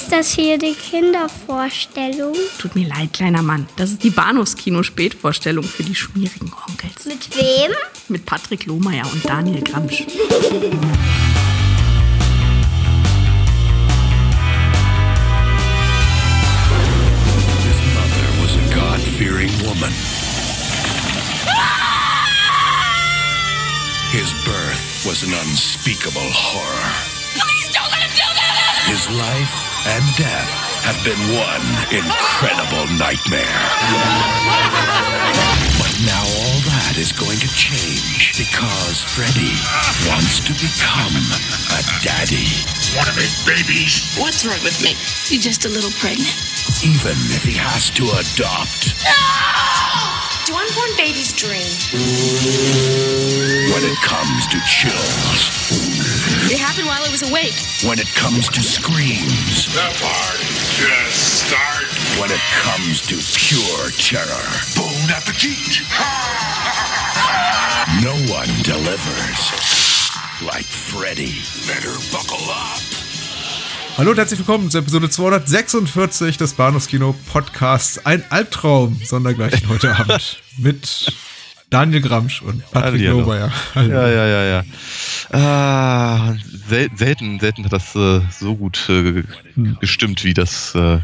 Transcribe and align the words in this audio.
Ist 0.00 0.12
das 0.12 0.32
hier 0.32 0.56
die 0.56 0.72
Kindervorstellung? 0.72 2.34
Tut 2.58 2.74
mir 2.74 2.88
leid, 2.88 3.12
kleiner 3.12 3.42
Mann. 3.42 3.68
Das 3.76 3.90
ist 3.90 4.02
die 4.02 4.08
Bahnhofskino-Spätvorstellung 4.08 5.62
für 5.62 5.82
die 5.82 5.94
schmierigen 5.94 6.50
Onkels. 6.66 7.04
Mit 7.04 7.36
wem? 7.36 7.70
Mit 8.08 8.24
Patrick 8.24 8.64
Lohmeier 8.64 9.04
und 9.12 9.28
Daniel 9.28 9.62
Gramsch. 9.62 9.98
His 9.98 10.08
mother 17.92 18.28
was 18.40 18.56
a 18.56 18.74
God 18.74 19.00
fearing 19.18 19.52
woman. 19.68 19.92
His 24.12 24.32
birth 24.46 25.04
was 25.04 25.22
an 25.24 25.34
unspeakable 25.34 26.32
horror. 26.32 26.90
Please 27.34 27.70
don't 27.74 27.90
let 27.90 28.00
him 28.00 28.14
do 28.16 28.24
that! 28.34 28.86
His 28.88 29.06
life 29.10 29.69
and 29.86 30.04
death 30.16 30.50
have 30.84 30.98
been 31.04 31.18
one 31.32 31.64
incredible 31.88 32.84
nightmare. 33.00 33.64
But 35.80 35.92
now 36.04 36.20
all 36.20 36.60
that 36.68 37.00
is 37.00 37.12
going 37.12 37.38
to 37.40 37.48
change 37.56 38.36
because 38.36 39.00
Freddy 39.00 39.56
wants 40.04 40.40
to 40.44 40.52
become 40.52 41.16
a 41.72 41.80
daddy. 42.04 42.52
Want 42.92 43.08
to 43.08 43.16
make 43.16 43.32
babies? 43.48 44.16
What's 44.20 44.44
wrong 44.44 44.60
with 44.60 44.76
me? 44.84 44.92
You're 45.32 45.40
just 45.40 45.64
a 45.64 45.70
little 45.72 45.92
pregnant. 45.96 46.28
Even 46.84 47.16
if 47.32 47.44
he 47.44 47.56
has 47.56 47.88
to 47.96 48.04
adopt. 48.04 49.00
Do 50.44 50.52
unborn 50.56 50.92
babies 51.00 51.32
dream? 51.32 51.72
When 53.72 53.82
it 53.84 53.96
comes 54.04 54.46
to 54.52 54.60
chills. 54.68 55.89
It 56.52 56.58
happened 56.60 56.86
while 56.86 57.02
I 57.02 57.10
was 57.10 57.22
awake. 57.22 57.54
When 57.88 57.98
it 57.98 58.08
comes 58.14 58.48
to 58.50 58.60
screams. 58.60 59.72
The 59.72 59.88
party 60.04 60.52
just 60.76 61.46
start. 61.48 61.88
When 62.20 62.30
it 62.30 62.42
comes 62.60 63.00
to 63.08 63.16
pure 63.16 63.90
terror. 63.96 64.46
Bon 64.76 65.10
appetit! 65.10 65.80
No 68.04 68.12
one 68.32 68.48
delivers 68.62 69.50
like 70.46 70.64
Freddy. 70.64 71.40
Better 71.66 71.92
buckle 72.12 72.38
up. 72.48 72.80
Hallo 73.98 74.12
und 74.12 74.16
herzlich 74.18 74.38
willkommen 74.38 74.70
zur 74.70 74.80
Episode 74.82 75.10
246 75.10 76.36
des 76.36 76.54
Bahnhofskino 76.54 77.14
Podcasts. 77.32 78.04
Ein 78.06 78.22
Albtraum, 78.30 79.00
sondergleichen 79.04 79.68
heute 79.68 79.94
Abend 79.96 80.40
mit 80.58 81.12
Daniel 81.70 82.00
Gramsch 82.02 82.42
und 82.42 82.62
Patrick 82.72 82.92
Hallihallo. 83.06 83.20
Lohmeier. 83.20 83.52
Ja, 83.76 83.82
ja, 84.08 84.26
ja, 84.26 84.44
ja. 84.44 84.64
Ah, 85.32 86.34
sel 86.68 86.90
selten, 86.96 87.38
selten 87.40 87.64
hat 87.64 87.72
das 87.72 87.94
äh, 87.94 88.20
so 88.30 88.56
gut 88.56 88.88
äh, 88.88 89.22
Hm. 89.54 89.76
gestimmt, 89.80 90.24
wie 90.24 90.34
das 90.34 90.74
äh, 90.74 90.98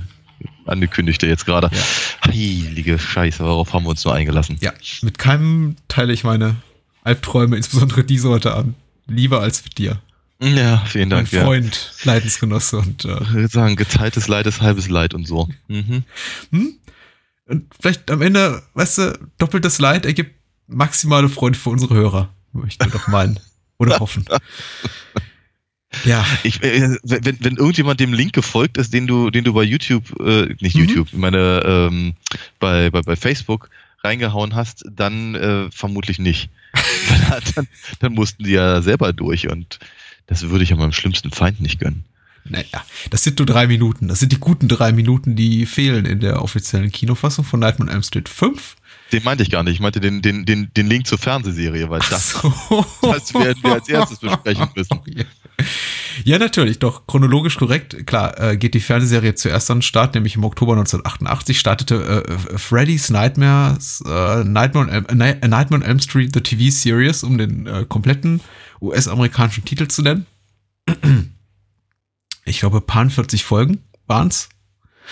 angekündigte 0.66 1.26
jetzt 1.26 1.46
gerade. 1.46 1.70
Ja. 1.72 2.32
Heilige 2.32 2.98
Scheiße, 2.98 3.44
worauf 3.44 3.72
haben 3.72 3.84
wir 3.84 3.90
uns 3.90 4.04
nur 4.04 4.14
eingelassen? 4.14 4.56
Ja, 4.60 4.72
mit 5.02 5.18
keinem 5.18 5.76
teile 5.88 6.12
ich 6.12 6.24
meine 6.24 6.56
Albträume, 7.04 7.56
insbesondere 7.56 8.02
diese 8.04 8.28
heute 8.28 8.52
Abend, 8.52 8.74
lieber 9.06 9.40
als 9.40 9.62
mit 9.64 9.78
dir. 9.78 10.00
Ja, 10.42 10.82
vielen 10.86 11.08
Mein 11.08 11.18
Dank. 11.18 11.32
Ja. 11.32 11.44
Freund, 11.44 11.92
Leidensgenosse 12.04 12.78
und, 12.78 13.04
äh, 13.04 13.22
Ich 13.22 13.32
würde 13.32 13.48
sagen, 13.48 13.76
geteiltes 13.76 14.28
Leid 14.28 14.46
ist 14.46 14.60
halbes 14.60 14.88
Leid 14.88 15.14
und 15.14 15.26
so. 15.26 15.48
Mhm. 15.68 16.04
und 17.46 17.64
vielleicht 17.80 18.10
am 18.10 18.20
Ende, 18.20 18.62
weißt 18.74 18.98
du, 18.98 19.18
doppeltes 19.38 19.78
Leid 19.78 20.04
ergibt 20.04 20.35
maximale 20.66 21.28
Freude 21.28 21.56
für 21.56 21.70
unsere 21.70 21.94
Hörer, 21.94 22.28
möchte 22.52 22.86
ich 22.86 22.92
doch 22.92 23.08
meinen 23.08 23.38
oder 23.78 23.98
hoffen. 24.00 24.24
Ja, 26.04 26.26
Ich, 26.42 26.62
äh, 26.62 26.96
wenn, 27.04 27.38
wenn 27.40 27.56
irgendjemand 27.56 28.00
dem 28.00 28.12
Link 28.12 28.32
gefolgt 28.32 28.76
ist, 28.76 28.92
den 28.92 29.06
du, 29.06 29.30
den 29.30 29.44
du 29.44 29.54
bei 29.54 29.62
YouTube, 29.62 30.04
äh, 30.20 30.54
nicht 30.60 30.76
Mhm. 30.76 30.84
YouTube, 30.84 31.12
meine, 31.12 31.62
ähm, 31.64 32.14
bei, 32.60 32.90
bei, 32.90 33.00
bei 33.02 33.16
Facebook 33.16 33.70
reingehauen 34.04 34.54
hast, 34.54 34.84
dann 34.90 35.34
äh, 35.34 35.70
vermutlich 35.70 36.18
nicht. 36.18 36.50
dann, 37.30 37.42
dann, 37.54 37.68
dann 38.00 38.12
mussten 38.12 38.44
die 38.44 38.50
ja 38.52 38.82
selber 38.82 39.12
durch 39.12 39.48
und 39.48 39.78
das 40.26 40.48
würde 40.48 40.64
ich 40.64 40.70
ja 40.70 40.76
meinem 40.76 40.92
schlimmsten 40.92 41.30
Feind 41.30 41.60
nicht 41.60 41.78
gönnen. 41.80 42.04
naja, 42.44 42.84
das 43.10 43.24
sind 43.24 43.38
nur 43.38 43.46
drei 43.46 43.66
Minuten. 43.66 44.08
Das 44.08 44.20
sind 44.20 44.32
die 44.32 44.40
guten 44.40 44.68
drei 44.68 44.92
Minuten, 44.92 45.34
die 45.34 45.64
fehlen 45.66 46.04
in 46.04 46.20
der 46.20 46.42
offiziellen 46.42 46.92
Kinofassung 46.92 47.44
von 47.44 47.60
Nightmare 47.60 47.88
on 47.88 47.94
Elm 47.94 48.02
Street 48.02 48.28
5. 48.28 48.76
Den 49.12 49.22
meinte 49.22 49.42
ich 49.44 49.50
gar 49.50 49.62
nicht. 49.62 49.74
Ich 49.74 49.80
meinte 49.80 50.00
den, 50.00 50.20
den, 50.20 50.44
den, 50.44 50.72
den 50.76 50.86
Link 50.88 51.06
zur 51.06 51.18
Fernsehserie, 51.18 51.88
weil 51.90 52.00
das, 52.10 52.30
So. 52.40 52.84
das 53.02 53.32
werden 53.34 53.62
wir 53.62 53.74
als 53.74 53.88
erstes 53.88 54.18
besprechen 54.18 54.68
müssen. 54.74 55.00
Ja, 56.24 56.38
natürlich, 56.38 56.78
doch 56.78 57.06
chronologisch 57.06 57.56
korrekt. 57.56 58.06
Klar, 58.06 58.38
äh, 58.38 58.56
geht 58.58 58.74
die 58.74 58.80
Fernsehserie 58.80 59.34
zuerst 59.34 59.70
an 59.70 59.78
den 59.78 59.82
Start, 59.82 60.14
nämlich 60.14 60.34
im 60.36 60.44
Oktober 60.44 60.72
1988 60.72 61.58
startete 61.58 62.24
äh, 62.26 62.58
Freddy's 62.58 63.08
Nightmares, 63.10 64.02
äh, 64.06 64.44
Nightmare, 64.44 64.86
on 64.86 64.88
Elm, 64.90 65.06
äh, 65.20 65.30
äh, 65.30 65.48
Nightmare 65.48 65.82
on 65.82 65.82
Elm 65.82 65.98
Street, 65.98 66.32
The 66.34 66.40
TV 66.42 66.70
Series, 66.70 67.22
um 67.22 67.36
den 67.38 67.66
äh, 67.66 67.84
kompletten 67.88 68.40
US-amerikanischen 68.82 69.64
Titel 69.64 69.88
zu 69.88 70.02
nennen. 70.02 70.26
Ich 72.44 72.60
glaube, 72.60 72.80
paar 72.80 73.08
40 73.08 73.42
Folgen 73.44 73.82
waren's. 74.06 74.48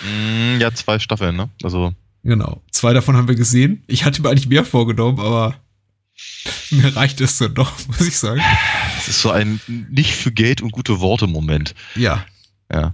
Mm, 0.03 0.59
Ja, 0.59 0.73
zwei 0.73 0.99
Staffeln, 0.99 1.35
ne? 1.35 1.49
Also, 1.63 1.93
Genau. 2.25 2.61
Zwei 2.71 2.91
davon 2.93 3.15
haben 3.15 3.27
wir 3.27 3.35
gesehen. 3.35 3.83
Ich 3.87 4.03
hatte 4.03 4.21
mir 4.21 4.29
eigentlich 4.29 4.49
mehr 4.49 4.65
vorgenommen, 4.65 5.19
aber 5.19 5.55
mir 6.71 6.95
reicht 6.95 7.21
es 7.21 7.37
dann 7.37 7.53
doch, 7.53 7.71
muss 7.87 8.01
ich 8.01 8.17
sagen. 8.17 8.41
es 8.97 9.07
ist 9.09 9.21
so 9.21 9.29
ein 9.31 9.61
nicht 9.89 10.13
für 10.13 10.31
Geld 10.31 10.61
und 10.61 10.71
gute 10.71 10.99
Worte 10.99 11.27
Moment. 11.27 11.75
Ja, 11.95 12.25
Ja. 12.71 12.93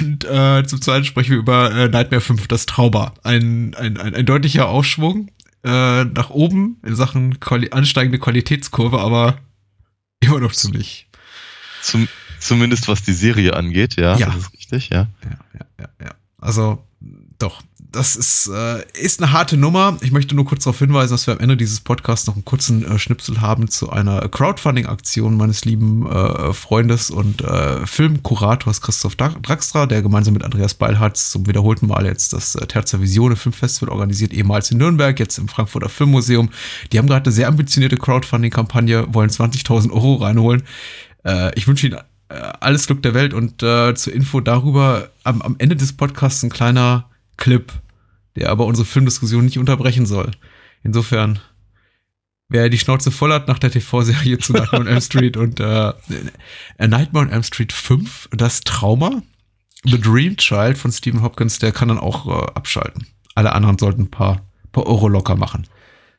Und 0.00 0.24
äh, 0.24 0.64
zum 0.66 0.80
Zweiten 0.80 1.04
sprechen 1.04 1.32
wir 1.32 1.38
über 1.38 1.70
äh, 1.70 1.88
Nightmare 1.88 2.22
5, 2.22 2.48
das 2.48 2.64
Trauma. 2.64 3.12
Ein, 3.24 3.74
ein, 3.74 3.98
ein, 3.98 4.14
ein 4.14 4.24
deutlicher 4.24 4.68
Ausschwung 4.68 5.30
äh, 5.64 6.04
nach 6.04 6.30
oben 6.30 6.78
in 6.82 6.96
Sachen 6.96 7.40
Quali 7.40 7.70
ansteigende 7.72 8.18
Qualitätskurve, 8.18 8.98
aber 9.00 9.38
immer 10.20 10.40
noch 10.40 10.52
ziemlich. 10.52 11.08
Zum, 11.82 12.08
zumindest 12.40 12.88
was 12.88 13.02
die 13.02 13.12
Serie 13.12 13.52
angeht, 13.54 13.96
ja, 13.96 14.16
Ja. 14.16 14.26
das 14.28 14.36
ist 14.36 14.52
richtig, 14.54 14.88
ja. 14.88 15.08
Ja, 15.24 15.38
ja, 15.58 15.66
ja, 15.78 15.88
ja. 16.06 16.14
Also, 16.38 16.82
doch. 17.38 17.62
Das 17.96 18.14
ist, 18.14 18.48
äh, 18.52 18.84
ist 18.92 19.22
eine 19.22 19.32
harte 19.32 19.56
Nummer. 19.56 19.96
Ich 20.02 20.12
möchte 20.12 20.34
nur 20.34 20.44
kurz 20.44 20.64
darauf 20.64 20.78
hinweisen, 20.80 21.14
dass 21.14 21.26
wir 21.26 21.32
am 21.32 21.40
Ende 21.40 21.56
dieses 21.56 21.80
Podcasts 21.80 22.26
noch 22.26 22.34
einen 22.34 22.44
kurzen 22.44 22.84
äh, 22.84 22.98
Schnipsel 22.98 23.40
haben 23.40 23.68
zu 23.68 23.88
einer 23.88 24.28
Crowdfunding-Aktion 24.28 25.34
meines 25.34 25.64
lieben 25.64 26.06
äh, 26.06 26.52
Freundes 26.52 27.08
und 27.10 27.40
äh, 27.40 27.86
Filmkurators 27.86 28.82
Christoph 28.82 29.14
Dra- 29.14 29.40
Draxtra, 29.40 29.86
der 29.86 30.02
gemeinsam 30.02 30.34
mit 30.34 30.44
Andreas 30.44 30.74
Beilharz 30.74 31.30
zum 31.30 31.48
wiederholten 31.48 31.86
Mal 31.86 32.04
jetzt 32.04 32.34
das 32.34 32.54
äh, 32.54 32.66
Terza 32.66 33.00
Visione 33.00 33.34
Filmfestival 33.34 33.88
organisiert, 33.88 34.34
ehemals 34.34 34.70
in 34.70 34.76
Nürnberg, 34.76 35.18
jetzt 35.18 35.38
im 35.38 35.48
Frankfurter 35.48 35.88
Filmmuseum. 35.88 36.50
Die 36.92 36.98
haben 36.98 37.06
gerade 37.06 37.24
eine 37.24 37.32
sehr 37.32 37.48
ambitionierte 37.48 37.96
Crowdfunding-Kampagne, 37.96 39.14
wollen 39.14 39.30
20.000 39.30 39.90
Euro 39.90 40.16
reinholen. 40.16 40.64
Äh, 41.24 41.58
ich 41.58 41.66
wünsche 41.66 41.86
Ihnen 41.86 41.96
äh, 42.28 42.34
alles 42.60 42.86
Glück 42.88 43.02
der 43.02 43.14
Welt 43.14 43.32
und 43.32 43.60
zur 43.62 44.12
Info 44.12 44.40
darüber 44.40 45.08
am, 45.24 45.40
am 45.40 45.54
Ende 45.56 45.76
des 45.76 45.94
Podcasts 45.96 46.42
ein 46.42 46.50
kleiner 46.50 47.08
Clip, 47.38 47.72
der 48.36 48.50
aber 48.50 48.66
unsere 48.66 48.86
Filmdiskussion 48.86 49.44
nicht 49.44 49.58
unterbrechen 49.58 50.06
soll. 50.06 50.30
Insofern, 50.82 51.40
wer 52.48 52.68
die 52.68 52.78
Schnauze 52.78 53.10
voll 53.10 53.32
hat 53.32 53.48
nach 53.48 53.58
der 53.58 53.70
TV-Serie 53.70 54.38
zu 54.38 54.52
Nightmare 54.52 54.82
on 54.82 54.86
Elm 54.86 55.00
Street 55.00 55.36
und 55.36 55.60
äh, 55.60 55.64
A 55.64 56.86
Nightmare 56.86 57.26
on 57.26 57.32
Elm 57.32 57.42
Street 57.42 57.72
5, 57.72 58.28
das 58.32 58.60
Trauma, 58.60 59.22
The 59.84 60.00
Dream 60.00 60.36
Child 60.36 60.78
von 60.78 60.92
Stephen 60.92 61.22
Hopkins, 61.22 61.58
der 61.58 61.72
kann 61.72 61.88
dann 61.88 61.98
auch 61.98 62.26
äh, 62.26 62.52
abschalten. 62.52 63.06
Alle 63.34 63.52
anderen 63.52 63.78
sollten 63.78 64.02
ein 64.02 64.10
paar, 64.10 64.48
paar 64.72 64.86
Euro 64.86 65.08
locker 65.08 65.36
machen. 65.36 65.66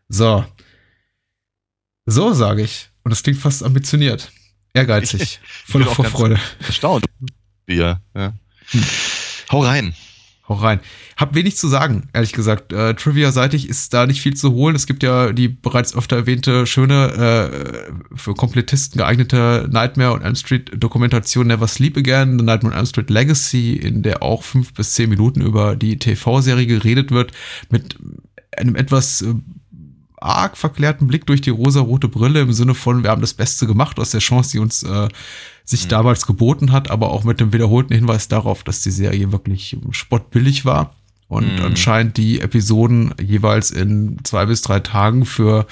So. 0.09 0.45
So 2.05 2.33
sage 2.33 2.63
ich. 2.63 2.89
Und 3.03 3.11
das 3.11 3.23
klingt 3.23 3.39
fast 3.39 3.63
ambitioniert. 3.63 4.31
Ehrgeizig. 4.73 5.39
Voller 5.65 5.87
Vorfreude. 5.87 6.39
Erstaunt. 6.65 7.05
Ja, 7.67 8.01
ja. 8.15 8.33
Hm. 8.69 8.83
Hau 9.51 9.63
rein. 9.63 9.95
Hau 10.49 10.53
rein. 10.53 10.79
Hab 11.17 11.35
wenig 11.35 11.57
zu 11.57 11.67
sagen, 11.67 12.07
ehrlich 12.13 12.31
gesagt. 12.31 12.71
Äh, 12.71 12.93
Trivia-seitig 12.93 13.67
ist 13.67 13.93
da 13.93 14.07
nicht 14.07 14.21
viel 14.21 14.35
zu 14.35 14.53
holen. 14.53 14.77
Es 14.77 14.87
gibt 14.87 15.03
ja 15.03 15.33
die 15.33 15.49
bereits 15.49 15.93
öfter 15.93 16.15
erwähnte, 16.15 16.65
schöne, 16.65 17.11
äh, 17.11 18.15
für 18.15 18.33
Komplettisten 18.33 18.97
geeignete 18.97 19.67
Nightmare 19.69 20.13
und 20.13 20.21
Elm 20.21 20.35
Street 20.35 20.71
Dokumentation 20.73 21.47
Never 21.47 21.67
Sleep 21.67 21.97
Again, 21.97 22.39
The 22.39 22.45
Nightmare 22.45 22.73
on 22.73 22.79
Elm 22.79 22.85
Street 22.85 23.09
Legacy, 23.09 23.73
in 23.73 24.03
der 24.03 24.23
auch 24.23 24.43
fünf 24.43 24.73
bis 24.73 24.93
zehn 24.93 25.09
Minuten 25.09 25.41
über 25.41 25.75
die 25.75 25.99
TV-Serie 25.99 26.65
geredet 26.65 27.11
wird, 27.11 27.33
mit 27.69 27.97
einem 28.55 28.75
etwas 28.75 29.23
äh, 29.23 29.33
arg 30.19 30.57
verklärten 30.57 31.07
Blick 31.07 31.25
durch 31.25 31.41
die 31.41 31.49
rosa-rote 31.51 32.07
Brille 32.07 32.41
im 32.41 32.53
Sinne 32.53 32.73
von, 32.75 33.03
wir 33.03 33.09
haben 33.11 33.21
das 33.21 33.33
Beste 33.33 33.67
gemacht 33.67 33.99
aus 33.99 34.11
der 34.11 34.19
Chance, 34.21 34.51
die 34.51 34.59
uns 34.59 34.83
äh, 34.83 35.07
sich 35.63 35.87
damals 35.87 36.25
geboten 36.25 36.71
hat, 36.71 36.89
aber 36.89 37.11
auch 37.11 37.23
mit 37.23 37.39
dem 37.39 37.53
wiederholten 37.53 37.93
Hinweis 37.93 38.27
darauf, 38.27 38.63
dass 38.63 38.81
die 38.81 38.91
Serie 38.91 39.31
wirklich 39.31 39.77
spottbillig 39.91 40.65
war 40.65 40.93
Und 41.29 41.55
Mhm. 41.57 41.61
anscheinend 41.65 42.15
die 42.15 42.39
Episoden 42.39 43.13
jeweils 43.21 43.69
in 43.71 44.17
zwei 44.23 44.45
bis 44.45 44.61
drei 44.61 44.79
Tagen 44.79 45.25
für 45.25 45.67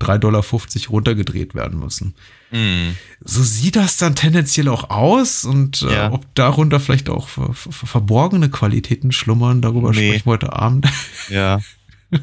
3,50 0.00 0.18
Dollar 0.18 0.44
runtergedreht 0.90 1.54
werden 1.54 1.78
müssen. 1.78 2.14
Mhm. 2.50 2.96
So 3.24 3.40
sieht 3.44 3.76
das 3.76 3.98
dann 3.98 4.16
tendenziell 4.16 4.66
auch 4.68 4.90
aus 4.90 5.44
und 5.44 5.82
äh, 5.82 5.94
Ja. 5.94 6.12
ob 6.12 6.26
darunter 6.34 6.80
vielleicht 6.80 7.08
auch 7.08 7.28
ver 7.28 7.52
ver 7.54 7.86
verborgene 7.86 8.48
Qualitäten 8.50 9.12
schlummern, 9.12 9.62
darüber 9.62 9.90
Nee. 9.92 10.08
sprechen 10.08 10.26
wir 10.26 10.32
heute 10.32 10.52
Abend. 10.54 10.88
Ja. 11.30 11.60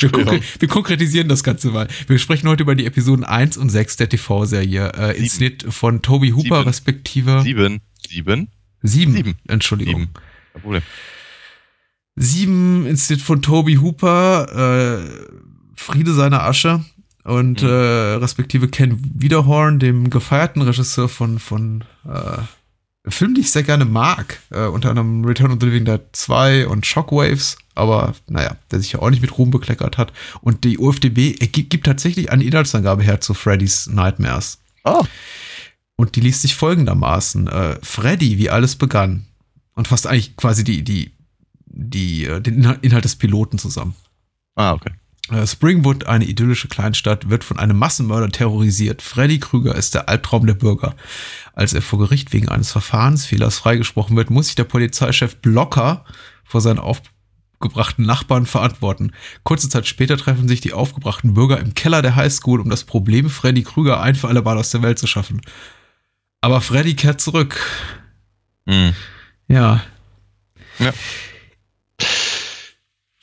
Wir, 0.00 0.10
konkre 0.10 0.40
wir 0.58 0.68
konkretisieren 0.68 1.28
das 1.28 1.42
Ganze 1.44 1.70
mal. 1.70 1.88
Wir 2.08 2.18
sprechen 2.18 2.48
heute 2.48 2.62
über 2.64 2.74
die 2.74 2.84
Episoden 2.84 3.24
1 3.24 3.56
und 3.56 3.70
6 3.70 3.96
der 3.96 4.08
TV-Serie, 4.08 4.92
äh, 4.96 5.16
inszeniert 5.18 5.64
von 5.72 6.02
Toby 6.02 6.30
Hooper, 6.30 6.42
Sieben. 6.58 6.68
respektive 6.68 7.42
Sieben. 7.42 7.80
Sieben. 8.08 8.48
sieben. 8.82 9.12
Sieben. 9.14 9.34
Entschuldigung. 9.48 10.08
Sieben. 10.62 10.82
Sieben 12.16 12.86
inszeniert 12.86 13.24
von 13.24 13.42
Toby 13.42 13.74
Hooper, 13.76 15.00
äh, 15.00 15.10
Friede 15.74 16.12
seiner 16.14 16.42
Asche 16.44 16.84
und 17.24 17.62
Mhm. 17.62 17.68
äh, 17.68 17.72
respektive 18.16 18.68
Ken 18.68 18.98
Wiederhorn, 19.14 19.78
dem 19.80 20.10
gefeierten 20.10 20.62
Regisseur 20.62 21.08
von, 21.08 21.38
von 21.38 21.82
äh, 22.06 22.38
Filmen, 23.06 23.34
die 23.34 23.42
ich 23.42 23.50
sehr 23.50 23.62
gerne 23.62 23.84
mag. 23.84 24.40
Äh, 24.50 24.66
unter 24.66 24.90
anderem 24.90 25.24
Return 25.24 25.52
of 25.52 25.58
the 25.60 25.66
Living 25.66 25.84
Dead 25.84 26.00
2 26.12 26.66
und 26.66 26.86
Shockwaves, 26.86 27.56
aber 27.74 28.14
naja, 28.28 28.56
der 28.70 28.80
sich 28.80 28.92
ja 28.92 29.00
auch 29.00 29.10
nicht 29.10 29.22
mit 29.22 29.36
Ruhm 29.36 29.50
bekleckert 29.50 29.98
hat. 29.98 30.12
Und 30.40 30.64
die 30.64 30.78
UFDB 30.78 31.34
gibt, 31.34 31.70
gibt 31.70 31.86
tatsächlich 31.86 32.30
eine 32.32 32.44
Inhaltsangabe 32.44 33.02
her 33.02 33.20
zu 33.20 33.34
Freddy's 33.34 33.86
Nightmares. 33.88 34.58
Oh. 34.84 35.04
Und 35.96 36.16
die 36.16 36.20
liest 36.20 36.42
sich 36.42 36.54
folgendermaßen. 36.54 37.46
Äh, 37.46 37.78
Freddy, 37.82 38.38
wie 38.38 38.50
alles 38.50 38.76
begann. 38.76 39.26
Und 39.74 39.88
fasst 39.88 40.06
eigentlich 40.06 40.36
quasi 40.36 40.64
die, 40.64 40.82
die, 40.82 41.12
die, 41.66 42.24
äh, 42.24 42.40
den 42.40 42.76
Inhalt 42.80 43.04
des 43.04 43.16
Piloten 43.16 43.58
zusammen. 43.58 43.94
Ah, 44.54 44.72
okay. 44.72 44.92
Äh, 45.30 45.46
Springwood, 45.46 46.06
eine 46.06 46.24
idyllische 46.24 46.68
Kleinstadt, 46.68 47.30
wird 47.30 47.44
von 47.44 47.58
einem 47.58 47.78
Massenmörder 47.78 48.30
terrorisiert. 48.30 49.02
Freddy 49.02 49.38
Krüger 49.38 49.74
ist 49.74 49.94
der 49.94 50.08
Albtraum 50.08 50.46
der 50.46 50.54
Bürger. 50.54 50.94
Als 51.54 51.72
er 51.72 51.82
vor 51.82 51.98
Gericht 51.98 52.32
wegen 52.32 52.48
eines 52.48 52.72
Verfahrensfehlers 52.72 53.58
freigesprochen 53.58 54.16
wird, 54.16 54.30
muss 54.30 54.46
sich 54.46 54.54
der 54.54 54.64
Polizeichef 54.64 55.36
Blocker 55.36 56.04
vor 56.44 56.60
seinen 56.60 56.78
aufgebrachten 56.78 58.04
Nachbarn 58.04 58.44
verantworten. 58.44 59.12
Kurze 59.44 59.68
Zeit 59.68 59.86
später 59.86 60.16
treffen 60.16 60.48
sich 60.48 60.60
die 60.60 60.72
aufgebrachten 60.72 61.34
Bürger 61.34 61.58
im 61.58 61.74
Keller 61.74 62.02
der 62.02 62.16
Highschool, 62.16 62.60
um 62.60 62.68
das 62.68 62.84
Problem 62.84 63.30
Freddy 63.30 63.62
Krüger 63.62 64.00
ein 64.00 64.14
für 64.14 64.28
alle 64.28 64.42
Mal 64.42 64.58
aus 64.58 64.70
der 64.70 64.82
Welt 64.82 64.98
zu 64.98 65.06
schaffen. 65.06 65.40
Aber 66.42 66.60
Freddy 66.60 66.94
kehrt 66.94 67.20
zurück. 67.22 67.58
Mhm. 68.66 68.94
Ja, 69.48 69.82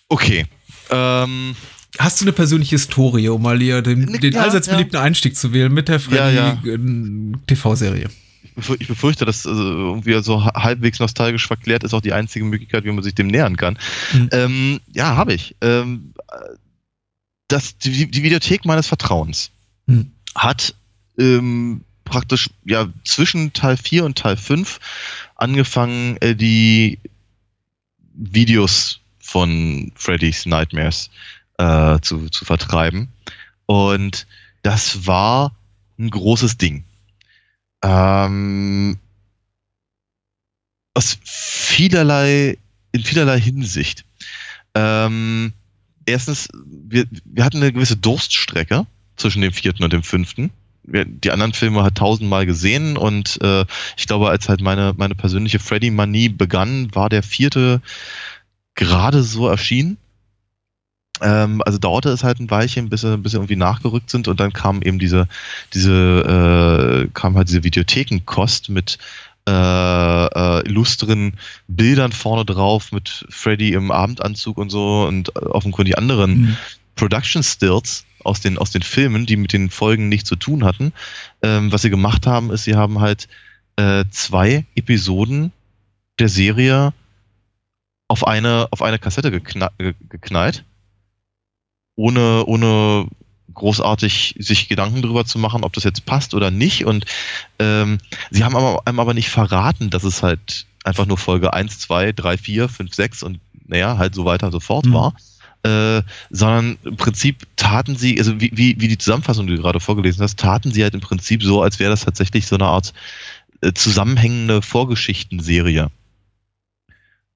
Okay. 0.08 0.46
Ähm, 0.90 1.56
Hast 2.00 2.22
du 2.22 2.26
eine 2.26 2.32
persönliche 2.34 2.76
Historie, 2.76 3.28
um 3.30 3.42
mal 3.42 3.60
hier 3.60 3.82
den, 3.82 4.06
den 4.14 4.34
ja, 4.34 4.42
allseits 4.42 4.68
ja. 4.68 4.74
beliebten 4.74 4.96
Einstieg 4.98 5.36
zu 5.36 5.52
wählen 5.54 5.74
mit 5.74 5.88
der 5.90 5.98
ja. 5.98 6.58
Freddy-TV-Serie? 6.62 8.10
ich 8.44 8.52
befür- 8.56 8.78
ich 8.80 8.88
befürchte, 8.88 9.26
dass 9.26 9.46
also, 9.46 9.62
irgendwie 9.62 10.22
so 10.24 10.44
ha- 10.44 10.54
halbwegs 10.64 11.00
nostalgisch 11.00 11.48
verklärt 11.48 11.84
ist 11.84 11.94
auch 11.94 12.02
die 12.02 12.14
einzige 12.14 12.44
Möglichkeit, 12.46 12.84
wie 12.86 12.92
man 12.92 13.04
sich 13.04 13.16
dem 13.16 13.28
nähern 13.28 13.56
kann. 13.58 13.78
Mhm. 14.14 14.30
Ähm, 14.32 14.80
ja, 14.94 15.16
habe 15.16 15.34
ich. 15.34 15.56
Ähm, 15.62 16.14
äh, 16.32 16.36
das, 17.48 17.78
die, 17.78 18.10
die 18.10 18.24
Videothek 18.24 18.66
meines 18.66 18.88
Vertrauens 18.88 19.52
Mhm. 19.88 20.12
hat 20.36 20.76
ähm, 21.18 21.82
praktisch 22.06 22.50
ja 22.66 22.88
zwischen 23.04 23.52
Teil 23.54 23.78
4 23.78 24.06
und 24.06 24.18
Teil 24.18 24.38
5 24.38 24.80
angefangen, 25.36 26.18
äh, 26.22 26.36
die 26.36 27.00
Videos 28.14 29.00
von 29.20 29.92
Freddy's 29.96 30.46
Nightmares 30.46 31.10
äh, 31.62 32.02
zu, 32.02 32.30
zu 32.30 32.46
vertreiben. 32.46 33.10
Und 33.66 34.26
das 34.64 35.06
war 35.06 35.56
ein 36.00 36.10
großes 36.10 36.58
Ding. 36.58 36.84
Ähm, 37.84 38.98
aus 40.94 41.18
vielerlei, 41.24 42.58
in 42.92 43.04
vielerlei 43.04 43.40
Hinsicht. 43.40 44.06
Ähm, 44.76 45.54
erstens, 46.06 46.50
wir, 46.66 47.06
wir 47.26 47.46
hatten 47.46 47.58
eine 47.58 47.72
gewisse 47.72 47.98
Durststrecke 47.98 48.86
zwischen 49.16 49.42
dem 49.42 49.54
vierten 49.54 49.84
und 49.84 49.94
dem 49.94 50.04
fünften. 50.04 50.52
Die 50.84 51.32
anderen 51.32 51.54
Filme 51.54 51.84
hat 51.84 51.96
tausendmal 51.96 52.48
gesehen 52.48 52.98
und 52.98 53.40
äh, 53.42 53.66
ich 53.96 54.08
glaube, 54.08 54.30
als 54.30 54.50
halt 54.50 54.62
meine, 54.62 54.94
meine 54.98 55.14
persönliche 55.14 55.60
Freddy-Manie 55.60 56.30
begann, 56.30 56.94
war 56.96 57.08
der 57.08 57.22
vierte 57.22 57.82
gerade 58.74 59.22
so 59.22 59.48
erschienen. 59.48 59.98
Ähm, 61.20 61.62
also 61.66 61.78
dauerte 61.78 62.10
es 62.10 62.24
halt 62.24 62.40
ein 62.40 62.50
Weilchen, 62.50 62.90
bis 62.90 63.02
sie, 63.02 63.18
bis 63.18 63.34
sie 63.34 63.38
irgendwie 63.38 63.56
nachgerückt 63.56 64.10
sind 64.10 64.28
und 64.28 64.40
dann 64.40 64.54
kam 64.54 64.82
eben 64.82 64.98
diese, 64.98 65.28
diese, 65.74 67.06
äh, 67.06 67.10
kam 67.14 67.36
halt 67.36 67.50
diese 67.50 67.64
Videothekenkost 67.64 68.70
mit 68.70 68.98
äh, 69.48 69.52
äh, 69.52 70.68
illustren 70.68 71.34
Bildern 71.68 72.12
vorne 72.12 72.46
drauf 72.46 72.92
mit 72.92 73.26
Freddy 73.30 73.74
im 73.74 73.92
Abendanzug 73.92 74.58
und 74.58 74.70
so 74.70 75.06
und 75.08 75.36
äh, 75.36 75.40
offenkundig 75.40 75.98
anderen 75.98 76.42
Mhm. 76.42 76.58
Production 76.96 77.42
Stills 77.42 78.06
aus 78.24 78.42
den, 78.42 78.58
aus 78.60 78.70
den 78.70 78.84
Filmen, 78.84 79.26
die 79.26 79.36
mit 79.38 79.54
den 79.54 79.70
Folgen 79.72 80.10
nichts 80.10 80.30
zu 80.30 80.36
tun 80.36 80.64
hatten. 80.64 80.94
Ähm, 81.42 81.72
was 81.72 81.82
sie 81.82 81.90
gemacht 81.90 82.28
haben, 82.28 82.52
ist, 82.52 82.66
sie 82.66 82.76
haben 82.76 83.00
halt 83.00 83.28
äh, 83.78 84.06
zwei 84.12 84.66
Episoden 84.76 85.52
der 86.20 86.30
Serie 86.30 86.94
auf 88.08 88.28
eine, 88.28 88.68
auf 88.70 88.82
eine 88.84 89.00
Kassette 89.00 89.32
gekna 89.32 89.72
ge- 89.80 89.96
geknallt, 90.10 90.66
ohne, 92.02 92.46
ohne 92.46 93.08
großartig 93.54 94.36
sich 94.40 94.68
Gedanken 94.68 95.02
drüber 95.04 95.26
zu 95.26 95.38
machen, 95.38 95.64
ob 95.64 95.74
das 95.74 95.84
jetzt 95.84 96.06
passt 96.06 96.34
oder 96.34 96.50
nicht. 96.50 96.86
Und 96.86 97.06
ähm, 97.60 98.00
sie 98.32 98.44
haben 98.44 98.56
aber, 98.56 98.82
einem 98.86 99.00
aber 99.00 99.14
nicht 99.14 99.30
verraten, 99.30 99.90
dass 99.92 100.04
es 100.04 100.24
halt 100.24 100.66
einfach 100.84 101.06
nur 101.06 101.18
Folge 101.18 101.54
1, 101.54 101.80
2, 101.80 102.14
3, 102.14 102.38
4, 102.38 102.70
5, 102.70 102.94
6 102.94 103.24
und 103.24 103.40
naja, 103.68 103.98
halt 103.98 104.16
so 104.16 104.26
weiter 104.26 104.48
und 104.48 104.52
so 104.52 104.60
fort 104.60 104.86
Mhm. 104.86 104.94
war. 104.94 105.14
Äh, 105.64 106.02
sondern 106.32 106.80
im 106.84 106.98
Prinzip 106.98 107.46
taten 107.56 107.96
sie, 107.96 108.18
also 108.18 108.42
wie, 108.42 108.50
wie, 108.52 108.82
wie 108.82 108.88
die 108.88 108.98
Zusammenfassung, 108.98 109.46
die 109.46 109.56
du 109.56 109.62
gerade 109.62 109.80
vorgelesen 109.80 110.24
hast, 110.24 110.40
taten 110.40 110.72
sie 110.72 110.82
halt 110.82 110.96
im 110.96 111.02
Prinzip 111.02 111.44
so, 111.44 111.62
als 111.62 111.78
wäre 111.78 111.92
das 111.92 112.04
tatsächlich 112.04 112.48
so 112.48 112.56
eine 112.56 112.66
Art 112.66 112.94
äh, 113.62 113.72
zusammenhängende 113.74 114.64
Vorgeschichtenserie. 114.64 115.92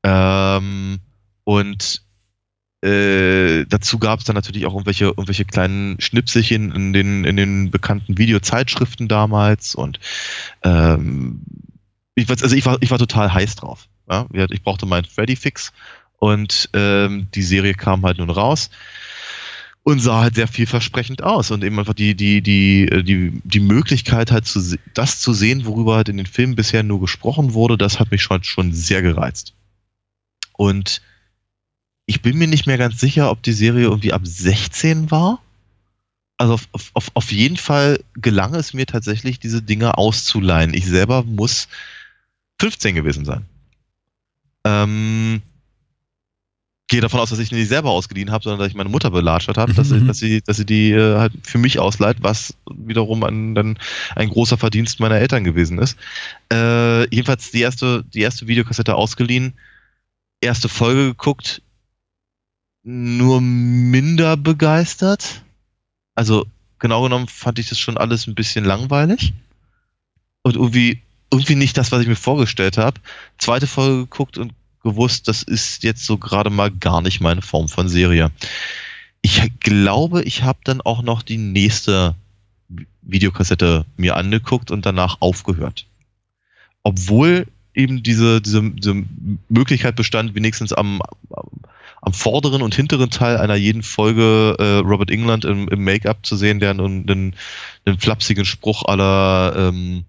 Ähm, 0.03 0.99
und 1.43 2.01
äh, 2.85 3.65
dazu 3.65 3.97
gab 3.97 4.19
es 4.19 4.25
dann 4.25 4.35
natürlich 4.35 4.65
auch 4.65 4.73
irgendwelche, 4.73 5.05
irgendwelche 5.05 5.45
kleinen 5.45 5.99
Schnipselchen 5.99 6.71
in 6.71 6.93
den, 6.93 7.25
in 7.25 7.35
den 7.35 7.71
bekannten 7.71 8.17
Videozeitschriften 8.17 9.07
damals 9.07 9.73
und 9.73 9.99
ähm, 10.63 11.41
ich, 12.13 12.29
also 12.29 12.55
ich, 12.55 12.65
war, 12.65 12.77
ich 12.81 12.91
war 12.91 12.99
total 12.99 13.33
heiß 13.33 13.55
drauf. 13.55 13.87
Ja? 14.09 14.27
Ich 14.51 14.61
brauchte 14.61 14.85
meinen 14.85 15.05
Freddy-Fix 15.05 15.73
und 16.19 16.69
ähm, 16.73 17.27
die 17.33 17.41
Serie 17.41 17.73
kam 17.73 18.05
halt 18.05 18.19
nun 18.19 18.29
raus 18.29 18.69
und 19.83 19.99
sah 19.99 20.21
halt 20.21 20.35
sehr 20.35 20.47
vielversprechend 20.47 21.23
aus 21.23 21.51
und 21.51 21.63
eben 21.63 21.79
einfach 21.79 21.93
die, 21.93 22.15
die, 22.15 22.41
die, 22.41 22.87
äh, 22.87 23.03
die, 23.03 23.41
die 23.43 23.59
Möglichkeit 23.59 24.31
halt 24.31 24.45
zu, 24.45 24.77
das 24.93 25.19
zu 25.19 25.33
sehen, 25.33 25.65
worüber 25.65 25.95
halt 25.95 26.09
in 26.09 26.17
den 26.17 26.25
Filmen 26.25 26.55
bisher 26.55 26.83
nur 26.83 27.01
gesprochen 27.01 27.53
wurde, 27.53 27.77
das 27.77 27.99
hat 27.99 28.11
mich 28.11 28.21
schon, 28.21 28.43
schon 28.43 28.73
sehr 28.73 29.01
gereizt. 29.01 29.53
Und 30.53 31.01
ich 32.05 32.21
bin 32.21 32.37
mir 32.37 32.47
nicht 32.47 32.67
mehr 32.67 32.77
ganz 32.77 32.99
sicher, 32.99 33.31
ob 33.31 33.41
die 33.43 33.53
Serie 33.53 33.83
irgendwie 33.85 34.13
ab 34.13 34.21
16 34.23 35.09
war. 35.11 35.39
Also 36.37 36.53
auf, 36.53 36.67
auf- 36.93 37.11
auf, 37.13 37.31
jeden 37.31 37.57
Fall 37.57 38.03
gelang 38.15 38.53
es 38.55 38.73
mir 38.73 38.85
tatsächlich, 38.85 39.39
diese 39.39 39.61
Dinge 39.61 39.97
auszuleihen. 39.97 40.73
Ich 40.73 40.85
selber 40.85 41.23
muss 41.23 41.67
15 42.59 42.93
gewesen 42.95 43.25
sein. 43.25 43.45
Ähm, 44.65 45.41
gehe 46.87 47.01
davon 47.01 47.19
aus, 47.19 47.29
dass 47.29 47.39
ich 47.39 47.49
die 47.49 47.55
nicht 47.55 47.69
selber 47.69 47.89
ausgeliehen 47.91 48.31
habe, 48.31 48.43
sondern 48.43 48.59
dass 48.59 48.67
ich 48.67 48.75
meine 48.75 48.89
Mutter 48.89 49.09
belatschert 49.11 49.57
habe, 49.57 49.73
dass, 49.73 49.89
sie, 49.89 49.95
Mhm. 49.95 50.07
dass, 50.07 50.17
sie, 50.19 50.41
dass 50.41 50.57
sie 50.57 50.65
die 50.65 50.91
äh, 50.91 51.17
halt 51.17 51.33
für 51.41 51.57
mich 51.57 51.79
ausleiht, 51.79 52.17
was 52.21 52.53
wiederum 52.69 53.23
ein, 53.23 53.55
dann 53.55 53.79
ein 54.15 54.29
großer 54.29 54.57
Verdienst 54.57 54.99
meiner 54.99 55.15
Eltern 55.15 55.43
gewesen 55.43 55.79
ist. 55.79 55.97
Äh, 56.51 57.03
jedenfalls 57.13 57.51
die 57.51 57.61
erste, 57.61 58.03
die 58.13 58.21
erste 58.21 58.47
Videokassette 58.47 58.93
ausgeliehen, 58.95 59.53
erste 60.41 60.69
Folge 60.69 61.07
geguckt, 61.09 61.61
nur 62.85 63.41
minder 63.41 64.37
begeistert. 64.37 65.41
Also 66.13 66.45
genau 66.79 67.01
genommen 67.03 67.27
fand 67.27 67.59
ich 67.59 67.67
das 67.67 67.79
schon 67.79 67.97
alles 67.97 68.27
ein 68.27 68.35
bisschen 68.35 68.63
langweilig. 68.63 69.33
Und 70.43 70.55
irgendwie, 70.55 71.01
irgendwie 71.31 71.55
nicht 71.55 71.77
das, 71.77 71.91
was 71.91 72.01
ich 72.01 72.07
mir 72.07 72.15
vorgestellt 72.15 72.77
habe. 72.77 73.01
Zweite 73.39 73.65
Folge 73.65 74.01
geguckt 74.01 74.37
und 74.37 74.53
gewusst, 74.83 75.27
das 75.27 75.41
ist 75.41 75.83
jetzt 75.83 76.05
so 76.05 76.19
gerade 76.19 76.51
mal 76.51 76.69
gar 76.69 77.01
nicht 77.01 77.19
meine 77.19 77.41
Form 77.41 77.67
von 77.67 77.89
Serie. 77.89 78.29
Ich 79.23 79.41
glaube, 79.59 80.21
ich 80.21 80.43
habe 80.43 80.59
dann 80.63 80.81
auch 80.81 81.01
noch 81.01 81.23
die 81.23 81.37
nächste 81.39 82.13
Videokassette 83.01 83.85
mir 83.97 84.15
angeguckt 84.15 84.69
und 84.69 84.85
danach 84.85 85.17
aufgehört. 85.21 85.87
Obwohl 86.83 87.47
eben 87.73 88.03
diese, 88.03 88.41
diese, 88.41 88.61
diese 88.69 89.03
Möglichkeit 89.49 89.95
bestand, 89.95 90.35
wenigstens 90.35 90.71
am, 90.71 91.01
am 91.31 91.49
vorderen 92.13 92.61
und 92.61 92.75
hinteren 92.75 93.09
Teil 93.09 93.37
einer 93.37 93.55
jeden 93.55 93.83
Folge 93.83 94.55
äh, 94.59 94.77
Robert 94.87 95.09
England 95.09 95.45
im, 95.45 95.67
im 95.69 95.83
Make-up 95.83 96.25
zu 96.25 96.35
sehen, 96.35 96.59
der 96.59 96.71
einen, 96.71 97.09
einen, 97.09 97.35
einen 97.85 97.99
flapsigen 97.99 98.45
Spruch 98.45 98.83
aller 98.85 99.55
ähm, 99.57 100.05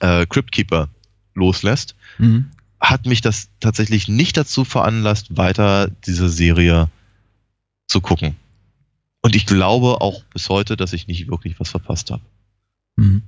äh, 0.00 0.26
Cryptkeeper 0.26 0.88
loslässt, 1.34 1.94
Mhm. 2.18 2.50
hat 2.80 3.06
mich 3.06 3.20
das 3.20 3.48
tatsächlich 3.60 4.08
nicht 4.08 4.36
dazu 4.36 4.64
veranlasst, 4.64 5.36
weiter 5.36 5.88
diese 6.06 6.28
Serie 6.28 6.88
zu 7.86 8.00
gucken. 8.00 8.36
Und 9.22 9.36
ich 9.36 9.46
glaube 9.46 10.00
auch 10.00 10.24
bis 10.32 10.48
heute, 10.48 10.76
dass 10.76 10.92
ich 10.92 11.06
nicht 11.06 11.28
wirklich 11.28 11.58
was 11.60 11.70
verpasst 11.70 12.10
habe. 12.10 12.22
Mhm. 12.96 13.22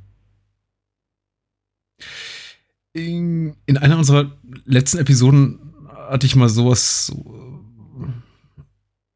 In, 2.93 3.57
in 3.67 3.77
einer 3.79 3.99
unserer 3.99 4.33
letzten 4.65 4.99
Episoden 4.99 5.59
hatte 6.09 6.27
ich 6.27 6.35
mal 6.35 6.49
sowas, 6.49 7.13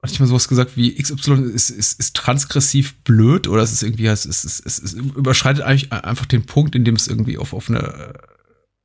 hatte 0.05 0.13
ich 0.13 0.21
mal 0.21 0.27
sowas 0.27 0.49
gesagt 0.49 0.77
wie 0.77 0.95
XY 0.95 1.51
ist, 1.55 1.71
ist, 1.71 1.99
ist 1.99 2.15
transgressiv 2.15 2.95
blöd 3.05 3.49
oder 3.49 3.63
es 3.63 3.73
ist 3.73 3.83
irgendwie, 3.83 4.05
es, 4.05 4.27
ist, 4.27 4.45
es, 4.45 4.61
ist, 4.61 4.85
es 4.85 4.93
überschreitet 4.93 5.63
eigentlich 5.63 5.93
einfach 5.93 6.27
den 6.27 6.45
Punkt, 6.45 6.75
in 6.75 6.85
dem 6.85 6.95
es 6.95 7.09
irgendwie 7.09 7.39
auf, 7.39 7.55
auf 7.55 7.71
eine 7.71 8.13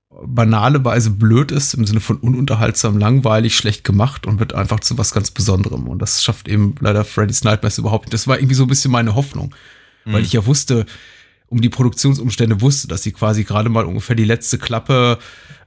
banale 0.09 0.85
Weise 0.85 1.09
blöd 1.09 1.51
ist, 1.51 1.73
im 1.73 1.85
Sinne 1.85 1.99
von 1.99 2.15
ununterhaltsam, 2.17 2.97
langweilig, 2.97 3.57
schlecht 3.57 3.83
gemacht 3.83 4.27
und 4.27 4.39
wird 4.39 4.53
einfach 4.53 4.79
zu 4.79 4.97
was 4.97 5.11
ganz 5.11 5.29
Besonderem. 5.29 5.89
Und 5.89 6.01
das 6.01 6.23
schafft 6.23 6.47
eben 6.47 6.75
leider 6.79 7.03
Freddy's 7.03 7.43
Nightmares 7.43 7.77
überhaupt 7.77 8.05
nicht. 8.05 8.13
Das 8.13 8.25
war 8.25 8.37
irgendwie 8.37 8.55
so 8.55 8.63
ein 8.63 8.69
bisschen 8.69 8.91
meine 8.91 9.13
Hoffnung, 9.13 9.53
weil 10.05 10.23
ich 10.23 10.31
ja 10.31 10.45
wusste, 10.45 10.85
um 11.49 11.61
die 11.61 11.69
Produktionsumstände 11.69 12.61
wusste, 12.61 12.87
dass 12.87 13.03
sie 13.03 13.11
quasi 13.11 13.43
gerade 13.43 13.69
mal 13.69 13.85
ungefähr 13.85 14.15
die 14.15 14.23
letzte 14.23 14.57
Klappe 14.57 15.17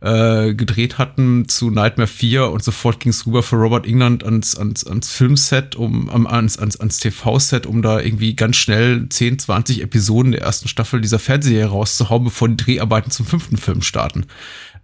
äh, 0.00 0.54
gedreht 0.54 0.98
hatten 0.98 1.48
zu 1.48 1.70
Nightmare 1.70 2.08
4 2.08 2.48
und 2.48 2.62
sofort 2.62 3.00
ging 3.00 3.10
es 3.10 3.26
rüber 3.26 3.42
für 3.42 3.56
Robert 3.56 3.86
England 3.86 4.24
ans, 4.24 4.56
ans, 4.56 4.84
ans 4.84 5.10
Filmset, 5.10 5.76
um, 5.76 6.26
ans, 6.26 6.58
ans, 6.58 6.76
ans 6.80 6.98
TV-Set, 6.98 7.66
um 7.66 7.82
da 7.82 8.00
irgendwie 8.00 8.34
ganz 8.34 8.56
schnell 8.56 9.08
10, 9.08 9.38
20 9.38 9.82
Episoden 9.82 10.32
der 10.32 10.42
ersten 10.42 10.68
Staffel 10.68 11.00
dieser 11.00 11.18
Fernsehserie 11.18 11.66
rauszuhauen, 11.66 12.24
bevor 12.24 12.48
die 12.48 12.56
Dreharbeiten 12.56 13.10
zum 13.10 13.26
fünften 13.26 13.56
Film 13.56 13.82
starten. 13.82 14.26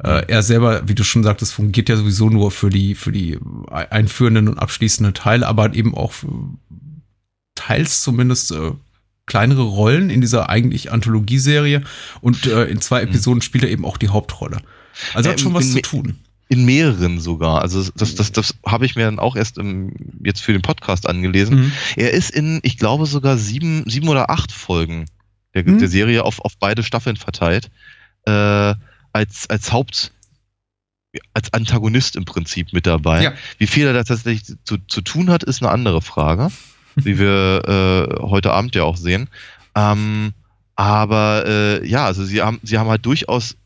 Äh, 0.03 0.27
er 0.29 0.43
selber, 0.43 0.89
wie 0.89 0.95
du 0.95 1.03
schon 1.05 1.25
sagtest, 1.25 1.53
fungiert 1.53 1.89
ja 1.89 1.97
sowieso 1.97 2.31
nur 2.31 2.51
für 2.51 2.71
die, 2.71 2.95
für 2.95 3.11
die 3.13 3.39
einführenden 3.71 4.49
und 4.49 4.59
abschließenden 4.59 5.15
Teile, 5.15 5.47
aber 5.47 5.75
eben 5.75 5.97
auch 5.97 6.13
für 6.13 6.29
teils 7.57 8.03
zumindest 8.03 8.53
äh, 8.53 8.71
kleinere 9.29 9.63
Rollen 9.63 10.11
in 10.11 10.21
dieser 10.21 10.49
eigentlich 10.49 10.91
Anthologieserie 10.91 11.83
und 12.21 12.47
äh, 12.47 12.65
in 12.65 12.81
zwei 12.81 13.03
Episoden 13.03 13.43
spielt 13.43 13.63
er 13.63 13.71
eben 13.71 13.85
auch 13.85 13.97
die 13.99 14.09
Hauptrolle. 14.09 14.59
Also 15.15 15.31
hat 15.31 15.39
Ja, 15.39 15.43
schon 15.45 15.55
was 15.55 15.71
zu 15.71 15.81
tun. 15.81 16.19
In 16.49 16.65
mehreren 16.65 17.21
sogar. 17.21 17.61
Also 17.61 17.85
das, 17.95 18.15
das, 18.15 18.33
das 18.33 18.55
habe 18.67 18.87
ich 18.87 18.97
mir 18.97 19.05
dann 19.05 19.19
auch 19.19 19.37
erst 19.37 19.59
im, 19.59 19.93
jetzt 20.25 20.41
für 20.41 20.53
den 20.53 20.63
Podcast 20.63 21.07
angelesen. 21.09 21.61
Mhm. 21.61 21.73
Er 21.97 22.13
ist 22.13 22.31
in, 22.31 22.59
ich 22.63 22.79
glaube, 22.79 23.05
sogar 23.07 23.37
sieben, 23.37 23.85
sieben 23.87 24.09
oder 24.09 24.31
acht 24.31 24.51
Folgen 24.51 25.05
der, 25.55 25.65
Mhm. 25.65 25.79
der 25.79 25.89
Serie 25.89 26.25
auf, 26.25 26.41
auf 26.41 26.57
beide 26.59 26.83
Staffeln 26.83 27.17
verteilt. 27.17 27.71
Äh, 28.25 28.75
als, 29.13 29.49
als 29.51 29.73
Haupt, 29.73 30.13
als 31.35 31.53
Antagonist 31.53 32.17
im 32.17 32.25
Prinzip 32.25 32.73
mit 32.73 32.87
dabei. 32.87 33.23
Ja. 33.25 33.33
Wie 33.59 33.67
viel 33.67 33.87
er 33.87 33.93
da 33.93 34.05
tatsächlich 34.05 34.57
zu, 34.65 34.79
zu 34.89 35.01
tun 35.01 35.31
hat, 35.31 35.43
ist 35.43 35.63
eine 35.63 35.71
andere 35.71 36.01
Frage, 36.03 36.51
wie 37.05 37.19
wir 37.19 37.63
äh, 37.67 38.23
heute 38.23 38.53
Abend 38.53 38.75
ja 38.75 38.85
auch 38.85 38.97
sehen. 38.97 39.29
Ähm, 39.75 40.33
aber 40.77 41.45
äh, 41.47 41.89
ja, 41.89 42.05
also 42.05 42.25
sie 42.25 42.41
haben, 42.43 42.61
sie 42.63 42.79
haben 42.79 42.89
halt 42.89 43.05
durchaus 43.05 43.57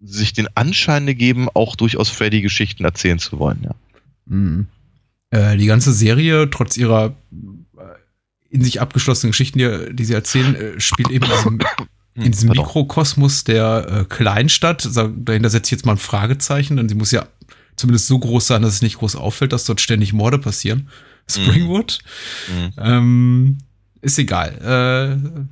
sich 0.00 0.32
den 0.32 0.48
Anschein 0.54 1.06
gegeben, 1.06 1.48
auch 1.54 1.76
durchaus 1.76 2.10
Freddy-Geschichten 2.10 2.84
erzählen 2.84 3.18
zu 3.18 3.38
wollen, 3.38 3.60
ja. 3.62 3.74
Mhm. 4.26 4.66
Äh, 5.30 5.56
die 5.56 5.66
ganze 5.66 5.92
Serie, 5.92 6.48
trotz 6.50 6.76
ihrer 6.76 7.14
äh, 7.32 7.82
in 8.50 8.62
sich 8.62 8.80
abgeschlossenen 8.80 9.32
Geschichten, 9.32 9.58
die, 9.58 9.94
die 9.94 10.04
sie 10.04 10.14
erzählen, 10.14 10.54
äh, 10.54 10.80
spielt 10.80 11.10
eben 11.10 11.24
in 11.24 11.30
diesem, 11.30 11.60
in 12.14 12.32
diesem 12.32 12.48
Pardon. 12.48 12.64
Mikrokosmos 12.66 13.44
der 13.44 13.86
äh, 13.88 14.04
Kleinstadt. 14.04 14.88
Dahinter 14.94 15.50
setze 15.50 15.68
ich 15.68 15.72
jetzt 15.72 15.86
mal 15.86 15.92
ein 15.92 15.98
Fragezeichen, 15.98 16.76
denn 16.76 16.88
sie 16.88 16.94
muss 16.94 17.10
ja 17.10 17.26
zumindest 17.76 18.06
so 18.06 18.18
groß 18.18 18.46
sein, 18.46 18.62
dass 18.62 18.74
es 18.74 18.82
nicht 18.82 18.98
groß 18.98 19.16
auffällt, 19.16 19.52
dass 19.52 19.64
dort 19.64 19.80
ständig 19.80 20.12
Morde 20.12 20.38
passieren. 20.38 20.88
Springwood. 21.28 21.98
Mhm. 22.48 22.72
Ähm, 22.78 23.58
ist 24.02 24.18
egal. 24.18 25.18
Äh, 25.20 25.44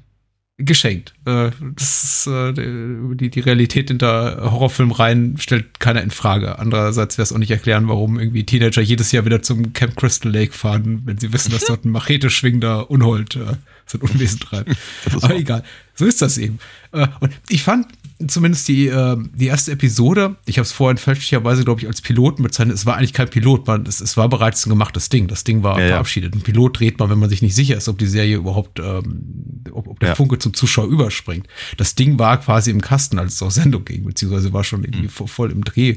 geschenkt. 0.59 1.14
Äh, 1.25 1.50
das 1.75 2.05
ist 2.05 2.26
äh, 2.26 2.52
die, 2.52 3.31
die 3.31 3.41
Realität 3.41 3.88
hinter 3.88 4.50
Horrorfilmreihen 4.52 5.38
stellt 5.38 5.81
keiner 5.81 6.02
in 6.02 6.11
Frage. 6.11 6.59
Andererseits 6.59 7.19
wäre 7.19 7.25
es 7.25 7.33
auch 7.33 7.38
nicht 7.38 7.50
erklären, 7.50 7.88
warum 7.88 8.19
irgendwie 8.19 8.45
Teenager 8.45 8.83
jedes 8.83 9.12
Jahr 9.12 9.25
wieder 9.25 9.43
zum 9.43 9.73
Camp 9.73 9.97
Crystal 9.97 10.31
Lake 10.31 10.52
fahren, 10.52 11.02
wenn 11.05 11.19
sie 11.19 11.33
wissen, 11.33 11.52
dass 11.52 11.64
dort 11.67 11.85
ein 11.85 11.91
Machete 11.91 12.31
schwingender 12.31 12.91
Unhold 12.91 13.37
äh, 13.37 13.57
sein 13.87 14.02
Unwesen 14.02 14.41
treibt. 14.41 14.76
Aber 15.07 15.23
wahr. 15.23 15.37
egal. 15.37 15.64
So 15.95 16.05
ist 16.07 16.23
das 16.23 16.38
eben. 16.38 16.59
Äh, 16.93 17.09
und 17.21 17.33
ich 17.49 17.62
fand 17.62 17.87
zumindest 18.29 18.69
die, 18.69 18.87
äh, 18.88 19.17
die 19.35 19.47
erste 19.47 19.73
Episode, 19.73 20.37
ich 20.47 20.59
habe 20.59 20.64
es 20.64 20.73
vorhin 20.73 20.99
fälschlicherweise, 20.99 21.64
glaube 21.64 21.81
ich, 21.81 21.87
als 21.87 22.00
Piloten 22.00 22.43
bezeichnet. 22.43 22.75
Es 22.76 22.87
war 22.87 22.97
eigentlich 22.97 23.12
kein 23.12 23.29
Pilot, 23.29 23.67
man, 23.67 23.87
es, 23.87 24.00
es 24.00 24.17
war 24.17 24.29
bereits 24.29 24.64
ein 24.67 24.71
gemachtes 24.71 25.09
Ding. 25.09 25.26
Das 25.29 25.45
Ding 25.45 25.62
war 25.62 25.76
Ja, 25.79 25.83
ja. 25.85 25.88
verabschiedet. 25.91 26.35
Ein 26.35 26.41
Pilot 26.43 26.79
dreht 26.81 26.99
man, 26.99 27.11
wenn 27.11 27.19
man 27.19 27.29
sich 27.31 27.43
nicht 27.43 27.55
sicher 27.55 27.76
ist, 27.76 27.88
ob 27.88 27.99
die 27.99 28.07
Serie 28.07 28.37
überhaupt, 28.37 28.79
ähm, 28.79 29.62
ob, 29.73 29.88
ob 29.88 30.00
der 30.00 30.11
Ja. 30.11 30.14
Funke 30.14 30.38
zum 30.38 30.55
Zuschauer 30.55 30.87
überspringt. 30.88 31.47
Das 31.76 31.95
Ding 31.95 32.19
war 32.19 32.38
quasi 32.41 32.71
im 32.71 32.81
Kasten, 32.81 33.19
als 33.19 33.35
es 33.35 33.43
auf 33.43 33.52
Sendung 33.52 33.85
ging, 33.85 34.05
beziehungsweise 34.05 34.52
war 34.52 34.64
schon 34.64 34.85
irgendwie 34.85 35.09
vo- 35.09 35.26
voll 35.26 35.50
im 35.50 35.64
Dreh, 35.64 35.91
äh, 35.91 35.97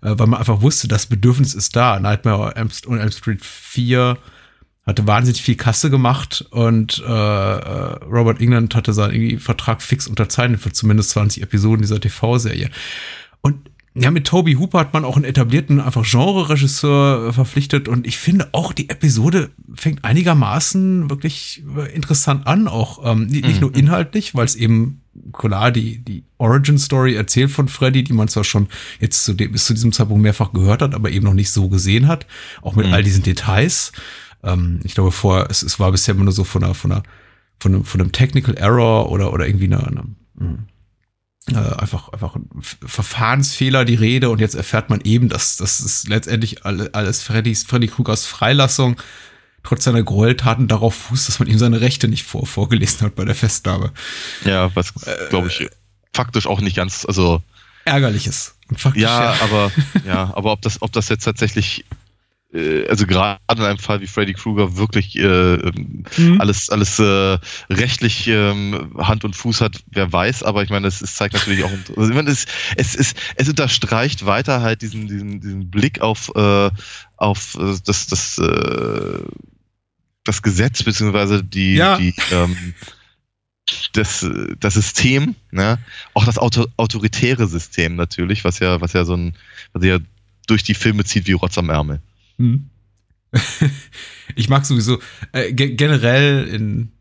weil 0.00 0.26
man 0.26 0.34
einfach 0.40 0.62
wusste, 0.62 0.88
das 0.88 1.06
Bedürfnis 1.06 1.54
ist 1.54 1.74
da. 1.76 1.98
Nightmare 2.00 2.54
on 2.86 2.98
Elm 2.98 3.10
Street 3.12 3.44
4 3.44 4.18
hatte 4.86 5.06
wahnsinnig 5.06 5.42
viel 5.42 5.56
Kasse 5.56 5.90
gemacht 5.90 6.46
und 6.50 7.02
äh, 7.06 7.10
äh, 7.10 8.04
Robert 8.04 8.40
England 8.40 8.74
hatte 8.74 8.92
seinen 8.92 9.14
irgendwie 9.14 9.38
Vertrag 9.38 9.82
fix 9.82 10.06
unterzeichnet 10.06 10.60
für 10.60 10.72
zumindest 10.72 11.10
20 11.10 11.42
Episoden 11.42 11.82
dieser 11.82 12.00
TV-Serie. 12.00 12.70
Und 13.40 13.68
ja, 13.98 14.10
mit 14.10 14.26
Toby 14.26 14.54
Hooper 14.54 14.78
hat 14.78 14.92
man 14.92 15.06
auch 15.06 15.16
einen 15.16 15.24
etablierten 15.24 15.80
einfach 15.80 16.04
Genre-Regisseur 16.04 17.28
äh, 17.28 17.32
verpflichtet 17.32 17.88
und 17.88 18.06
ich 18.06 18.18
finde 18.18 18.48
auch 18.52 18.72
die 18.74 18.90
Episode 18.90 19.50
fängt 19.74 20.04
einigermaßen 20.04 21.08
wirklich 21.08 21.64
äh, 21.76 21.92
interessant 21.94 22.46
an, 22.46 22.68
auch 22.68 23.00
ähm, 23.10 23.26
nicht, 23.26 23.46
nicht 23.46 23.60
nur 23.62 23.74
inhaltlich, 23.74 24.34
weil 24.34 24.44
es 24.44 24.54
eben 24.54 25.00
klar 25.32 25.72
die, 25.72 25.98
die 25.98 26.24
Origin-Story 26.36 27.14
erzählt 27.14 27.50
von 27.50 27.68
Freddy, 27.68 28.04
die 28.04 28.12
man 28.12 28.28
zwar 28.28 28.44
schon 28.44 28.68
jetzt 29.00 29.24
zu 29.24 29.32
dem, 29.32 29.52
bis 29.52 29.64
zu 29.64 29.72
diesem 29.72 29.92
Zeitpunkt 29.92 30.22
mehrfach 30.22 30.52
gehört 30.52 30.82
hat, 30.82 30.94
aber 30.94 31.10
eben 31.10 31.24
noch 31.24 31.34
nicht 31.34 31.50
so 31.50 31.70
gesehen 31.70 32.06
hat, 32.06 32.26
auch 32.60 32.76
mit 32.76 32.92
all 32.92 33.02
diesen 33.02 33.22
Details. 33.22 33.92
Ähm, 34.46 34.80
ich 34.84 34.94
glaube, 34.94 35.12
vor, 35.12 35.48
es, 35.50 35.62
es 35.62 35.78
war 35.78 35.92
bisher 35.92 36.14
immer 36.14 36.24
nur 36.24 36.32
so 36.32 36.44
von 36.44 36.64
einer, 36.64 36.74
von 36.74 36.92
einer, 36.92 37.02
von 37.60 37.74
einem, 37.74 37.84
von 37.84 38.00
einem 38.00 38.12
Technical 38.12 38.54
Error 38.56 39.10
oder, 39.10 39.32
oder 39.32 39.46
irgendwie 39.46 39.66
einer, 39.66 39.86
einer 39.86 40.04
mh, 40.34 40.58
äh, 41.52 41.56
einfach, 41.80 42.08
einfach 42.10 42.34
ein 42.36 42.48
Verfahrensfehler 42.60 43.84
die 43.84 43.94
Rede 43.94 44.30
und 44.30 44.40
jetzt 44.40 44.54
erfährt 44.54 44.90
man 44.90 45.00
eben, 45.02 45.28
dass 45.28 45.56
das 45.56 45.80
ist 45.80 46.08
letztendlich 46.08 46.64
alle- 46.64 46.92
alles 46.94 47.22
Freddys, 47.22 47.64
Freddy 47.64 47.86
Krugers 47.88 48.26
Freilassung 48.26 48.96
trotz 49.62 49.84
seiner 49.84 50.02
Gräueltaten 50.02 50.68
darauf 50.68 50.94
fußt, 50.94 51.28
dass 51.28 51.38
man 51.40 51.48
ihm 51.48 51.58
seine 51.58 51.80
Rechte 51.80 52.06
nicht 52.08 52.24
vor, 52.24 52.46
vorgelesen 52.46 53.00
hat 53.02 53.14
bei 53.16 53.24
der 53.24 53.34
Festnahme. 53.34 53.92
Ja, 54.44 54.70
was 54.74 54.92
glaube 55.28 55.48
ich 55.48 55.68
faktisch 56.12 56.46
auch 56.46 56.60
nicht 56.60 56.76
ganz, 56.76 57.04
also 57.06 57.42
Ärgerliches. 57.84 58.54
Und 58.68 58.80
faktisch, 58.80 59.02
ja, 59.02 59.34
aber 59.42 59.70
ja, 60.06 60.32
aber 60.34 60.52
ob 60.52 60.62
das, 60.62 60.82
ob 60.82 60.92
das 60.92 61.08
jetzt 61.08 61.24
tatsächlich, 61.24 61.80
äh, 61.80 61.94
also 62.88 63.06
gerade 63.06 63.38
in 63.52 63.60
einem 63.60 63.78
Fall 63.78 64.00
wie 64.00 64.06
Freddy 64.06 64.32
Krueger 64.34 64.76
wirklich 64.76 65.16
äh, 65.16 65.54
ähm, 65.54 66.04
Mhm. 66.16 66.40
alles, 66.40 66.70
alles 66.70 66.98
äh, 66.98 67.38
rechtlich 67.70 68.26
ähm, 68.28 68.92
Hand 68.98 69.24
und 69.24 69.34
Fuß 69.34 69.60
hat, 69.60 69.82
wer 69.90 70.12
weiß, 70.12 70.42
aber 70.42 70.62
ich 70.62 70.70
meine, 70.70 70.86
es, 70.86 71.02
es 71.02 71.14
zeigt 71.14 71.34
natürlich 71.34 71.62
auch, 71.64 71.72
also 71.96 72.08
ich 72.08 72.14
meine, 72.14 72.30
es, 72.30 72.46
es, 72.76 72.94
es, 72.94 73.14
es 73.34 73.48
unterstreicht 73.48 74.24
weiter 74.24 74.62
halt 74.62 74.82
diesen, 74.82 75.08
diesen, 75.08 75.40
diesen 75.40 75.70
Blick 75.70 76.00
auf, 76.00 76.30
äh, 76.34 76.70
auf 77.16 77.56
äh, 77.56 77.74
das, 77.84 78.06
das, 78.06 78.38
äh, 78.38 79.18
das 80.24 80.42
Gesetz, 80.42 80.82
beziehungsweise 80.82 81.42
die, 81.42 81.74
Ja. 81.74 81.96
die 81.96 82.14
ähm, 82.32 82.74
das, 83.92 84.22
äh, 84.22 84.54
das 84.60 84.74
System, 84.74 85.34
ne? 85.50 85.78
auch 86.14 86.24
das 86.24 86.38
Auto, 86.38 86.66
autoritäre 86.76 87.46
System 87.46 87.96
natürlich, 87.96 88.44
was 88.44 88.58
ja, 88.60 88.80
was 88.80 88.92
ja 88.92 89.04
so 89.04 89.14
ein, 89.16 89.34
was 89.72 89.84
ja 89.84 89.98
durch 90.46 90.62
die 90.62 90.74
Filme 90.74 91.04
zieht 91.04 91.26
wie 91.26 91.32
Rotz 91.32 91.58
am 91.58 91.70
Ärmel. 91.70 92.00
Hm. 92.38 92.70
ich 94.36 94.48
mag 94.48 94.64
sowieso 94.64 94.98
äh, 95.32 95.52
ge 95.52 95.74
generell 95.74 96.46
in 96.48 96.92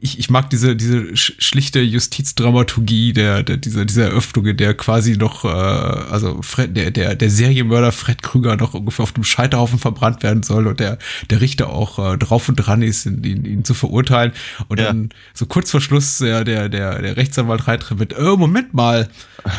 ich, 0.00 0.18
ich 0.18 0.30
mag 0.30 0.48
diese, 0.48 0.74
diese 0.76 0.98
sch- 1.12 1.34
schlichte 1.38 1.80
Justizdramaturgie 1.80 3.12
der, 3.12 3.42
der 3.42 3.58
dieser, 3.58 3.84
dieser 3.84 4.04
Eröffnung, 4.06 4.46
in 4.46 4.56
der 4.56 4.74
quasi 4.74 5.16
noch, 5.16 5.44
äh, 5.44 5.48
also 5.48 6.40
Fred, 6.42 6.76
der, 6.76 6.90
der, 6.90 7.14
der 7.16 7.30
Serienmörder 7.30 7.92
Fred 7.92 8.22
Krüger 8.22 8.56
noch 8.56 8.74
ungefähr 8.74 9.02
auf 9.02 9.12
dem 9.12 9.24
Scheiterhaufen 9.24 9.78
verbrannt 9.78 10.22
werden 10.22 10.42
soll 10.42 10.66
und 10.66 10.80
der, 10.80 10.98
der 11.30 11.40
Richter 11.40 11.68
auch 11.68 11.98
äh, 12.14 12.16
drauf 12.16 12.48
und 12.48 12.56
dran 12.56 12.80
ist, 12.82 13.04
ihn, 13.06 13.22
ihn, 13.24 13.44
ihn 13.44 13.64
zu 13.64 13.74
verurteilen. 13.74 14.32
Und 14.68 14.80
Ja. 14.80 14.86
dann 14.86 15.10
so 15.34 15.46
kurz 15.46 15.70
vor 15.70 15.80
Schluss 15.80 16.18
der, 16.18 16.44
der, 16.44 16.68
der, 16.68 17.02
der 17.02 17.16
Rechtsanwalt 17.16 17.68
reintritt 17.68 17.98
mit, 17.98 18.12
äh, 18.14 18.22
Moment 18.22 18.72
mal, 18.74 19.08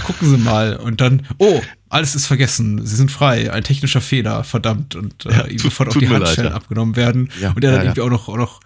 gucken 0.06 0.28
Sie 0.30 0.38
mal. 0.38 0.76
Und 0.78 1.02
dann, 1.02 1.28
oh, 1.38 1.62
alles 1.90 2.16
ist 2.16 2.26
vergessen, 2.26 2.86
Sie 2.86 2.96
sind 2.96 3.12
frei, 3.12 3.52
ein 3.54 3.64
technischer 3.64 4.02
Fehler, 4.02 4.44
verdammt. 4.44 4.96
Und 4.96 5.26
äh, 5.28 5.32
Ja, 5.34 5.46
ihm 5.46 5.60
sofort 5.60 5.90
auf 5.90 5.98
die 5.98 6.08
mir 6.08 6.18
leid, 6.18 6.28
Handschellen 6.30 6.50
ja. 6.52 6.56
abgenommen 6.56 6.96
werden. 6.96 7.30
Ja, 7.40 7.52
und 7.52 7.64
er 7.64 7.72
dann 7.74 7.82
irgendwie 7.84 8.02
auch 8.02 8.10
noch, 8.10 8.28
auch 8.30 8.38
noch 8.38 8.60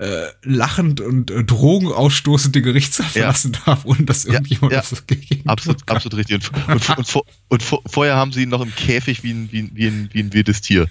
äh, 0.00 0.28
lachend 0.44 1.00
und 1.02 1.30
äh, 1.30 1.44
drogenausstoßend 1.44 2.54
den 2.54 2.62
Gerichtssaal 2.62 3.06
Ja. 3.08 3.12
verlassen 3.12 3.56
darf, 3.66 3.84
ohne 3.84 4.04
dass 4.04 4.24
Ja, 4.24 4.32
irgendjemand 4.32 4.72
ja. 4.72 4.78
was 4.78 5.04
dagegen 5.06 5.46
Absolut, 5.48 5.78
tun 5.80 5.86
kann. 5.86 5.96
absolut 5.96 6.16
richtig. 6.18 6.50
Und, 6.68 6.68
und, 6.88 6.98
und, 6.98 7.06
vor- 7.08 7.24
und 7.48 7.62
vor- 7.62 7.82
vorher 7.86 8.16
haben 8.16 8.32
sie 8.32 8.42
ihn 8.44 8.48
noch 8.48 8.62
im 8.62 8.74
Käfig 8.74 9.22
wie 9.22 9.32
ein, 9.32 9.52
wie 9.52 9.60
ein, 9.60 9.70
wie 9.74 9.86
ein, 9.86 10.08
wie 10.12 10.20
ein 10.22 10.32
wildes 10.32 10.62
Tier. 10.62 10.88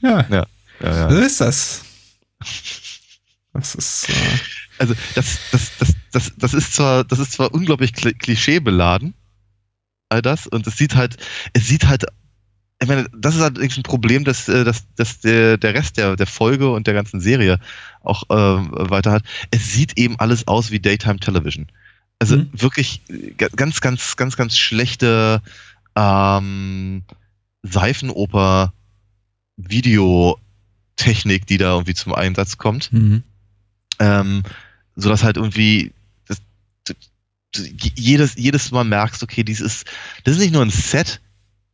Ja, 0.00 0.20
Ja, 0.30 0.46
ja, 0.80 0.88
ja. 0.88 1.10
so 1.10 1.18
ist 1.18 1.40
das. 1.40 1.82
Das 3.52 3.74
ist, 3.74 4.08
äh, 4.08 4.12
Also 4.78 4.94
das, 5.16 5.38
das, 5.50 5.70
das, 5.78 5.94
das, 6.12 6.32
das 6.36 6.54
ist 6.54 6.74
zwar, 6.74 7.02
das 7.04 7.18
ist 7.18 7.32
zwar 7.32 7.52
unglaublich 7.52 7.90
kli- 7.92 8.16
klischeebeladen, 8.16 9.14
all 10.10 10.22
das, 10.22 10.46
und 10.46 10.66
es 10.66 10.76
sieht 10.76 10.94
halt, 10.94 11.16
es 11.54 11.66
sieht 11.66 11.86
halt, 11.88 12.04
ich 12.80 12.88
meine, 12.88 13.08
das 13.12 13.34
ist 13.34 13.40
allerdings 13.40 13.76
ein 13.76 13.82
Problem, 13.82 14.24
dass, 14.24 14.48
äh, 14.48 14.64
dass, 14.64 14.84
dass 14.94 15.18
der, 15.20 15.56
der 15.56 15.74
Rest 15.74 15.96
der, 15.96 16.14
der 16.16 16.26
Folge 16.26 16.70
und 16.70 16.86
der 16.86 16.94
ganzen 16.94 17.20
Serie 17.20 17.58
auch 18.02 18.22
äh, 18.30 18.34
weiter 18.90 19.10
hat. 19.12 19.24
Es 19.50 19.72
sieht 19.72 19.98
eben 19.98 20.18
alles 20.20 20.46
aus 20.46 20.70
wie 20.70 20.78
Daytime 20.78 21.18
Television. 21.18 21.66
Also 22.20 22.36
Mhm. 22.36 22.50
wirklich 22.52 23.02
ga- 23.36 23.48
ganz, 23.54 23.80
ganz, 23.80 24.16
ganz, 24.16 24.36
ganz 24.36 24.56
schlechte 24.56 25.42
ähm, 25.96 27.02
Seifenoper 27.62 28.72
Videotechnik, 29.56 31.46
die 31.46 31.58
da 31.58 31.72
irgendwie 31.72 31.94
zum 31.94 32.14
Einsatz 32.14 32.58
kommt 32.58 32.92
mhm. 32.92 33.22
ähm, 33.98 34.42
so 34.94 35.08
dass 35.08 35.22
halt 35.24 35.36
irgendwie 35.36 35.92
das, 36.26 36.40
jedes, 37.96 38.34
jedes 38.36 38.70
Mal 38.70 38.84
merkst, 38.84 39.22
okay, 39.22 39.42
dies 39.44 39.60
ist, 39.60 39.84
das 40.24 40.34
ist 40.34 40.40
nicht 40.40 40.52
nur 40.52 40.62
ein 40.62 40.70
Set, 40.70 41.20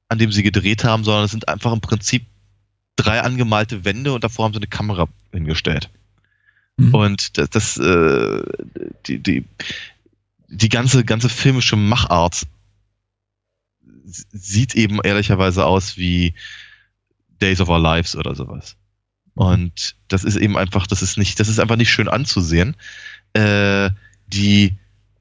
an 0.09 0.19
dem 0.19 0.33
sie 0.33 0.43
gedreht 0.43 0.85
haben, 0.85 1.05
sondern 1.05 1.25
es 1.25 1.31
sind 1.31 1.49
einfach 1.49 1.73
im 1.73 1.81
Prinzip 1.81 2.27
drei 2.97 3.21
angemalte 3.21 3.85
Wände 3.85 4.13
und 4.13 4.23
davor 4.25 4.45
haben 4.45 4.53
sie 4.53 4.59
eine 4.59 4.67
Kamera 4.67 5.09
hingestellt. 5.33 5.91
Mhm. 6.77 6.95
Und 6.95 7.39
das, 7.39 7.51
das 7.51 7.77
äh, 7.79 8.43
die, 9.07 9.19
die, 9.19 9.45
die 10.49 10.69
ganze, 10.69 11.05
ganze 11.05 11.29
filmische 11.29 11.77
Machart 11.77 12.47
sieht 14.05 14.75
eben 14.75 15.01
ehrlicherweise 15.03 15.67
aus 15.67 15.97
wie 15.97 16.35
Days 17.41 17.61
of 17.61 17.69
Our 17.69 17.81
Lives 17.81 18.15
oder 18.17 18.35
sowas. 18.35 18.77
Und 19.35 19.97
das 20.09 20.23
ist 20.23 20.37
eben 20.37 20.57
einfach, 20.57 20.87
das 20.87 21.03
ist 21.03 21.19
nicht, 21.19 21.41
das 21.41 21.49
ist 21.49 21.59
einfach 21.59 21.77
nicht 21.77 21.91
schön 21.91 22.09
anzusehen. 22.09 22.77
Äh, 23.33 23.91
die 24.29 24.75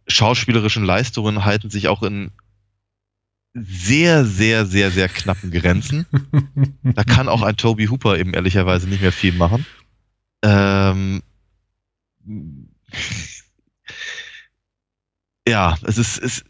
schauspielerischen 0.07 0.83
Leistungen 0.83 1.45
halten 1.45 1.69
sich 1.69 1.87
auch 1.87 2.03
in 2.03 2.31
sehr, 3.53 4.25
sehr, 4.25 4.65
sehr, 4.65 4.91
sehr 4.91 5.09
knappen 5.09 5.51
Grenzen. 5.51 6.05
Da 6.83 7.03
kann 7.03 7.27
auch 7.29 7.41
ein 7.41 7.57
Toby 7.57 7.87
Hooper 7.87 8.19
eben 8.19 8.33
ehrlicherweise 8.33 8.87
nicht 8.87 9.01
mehr 9.01 9.11
viel 9.11 9.33
machen. 9.33 9.65
Ähm, 10.43 11.23
ja, 15.47 15.77
es 15.83 15.97
ist, 15.97 16.17
es, 16.19 16.43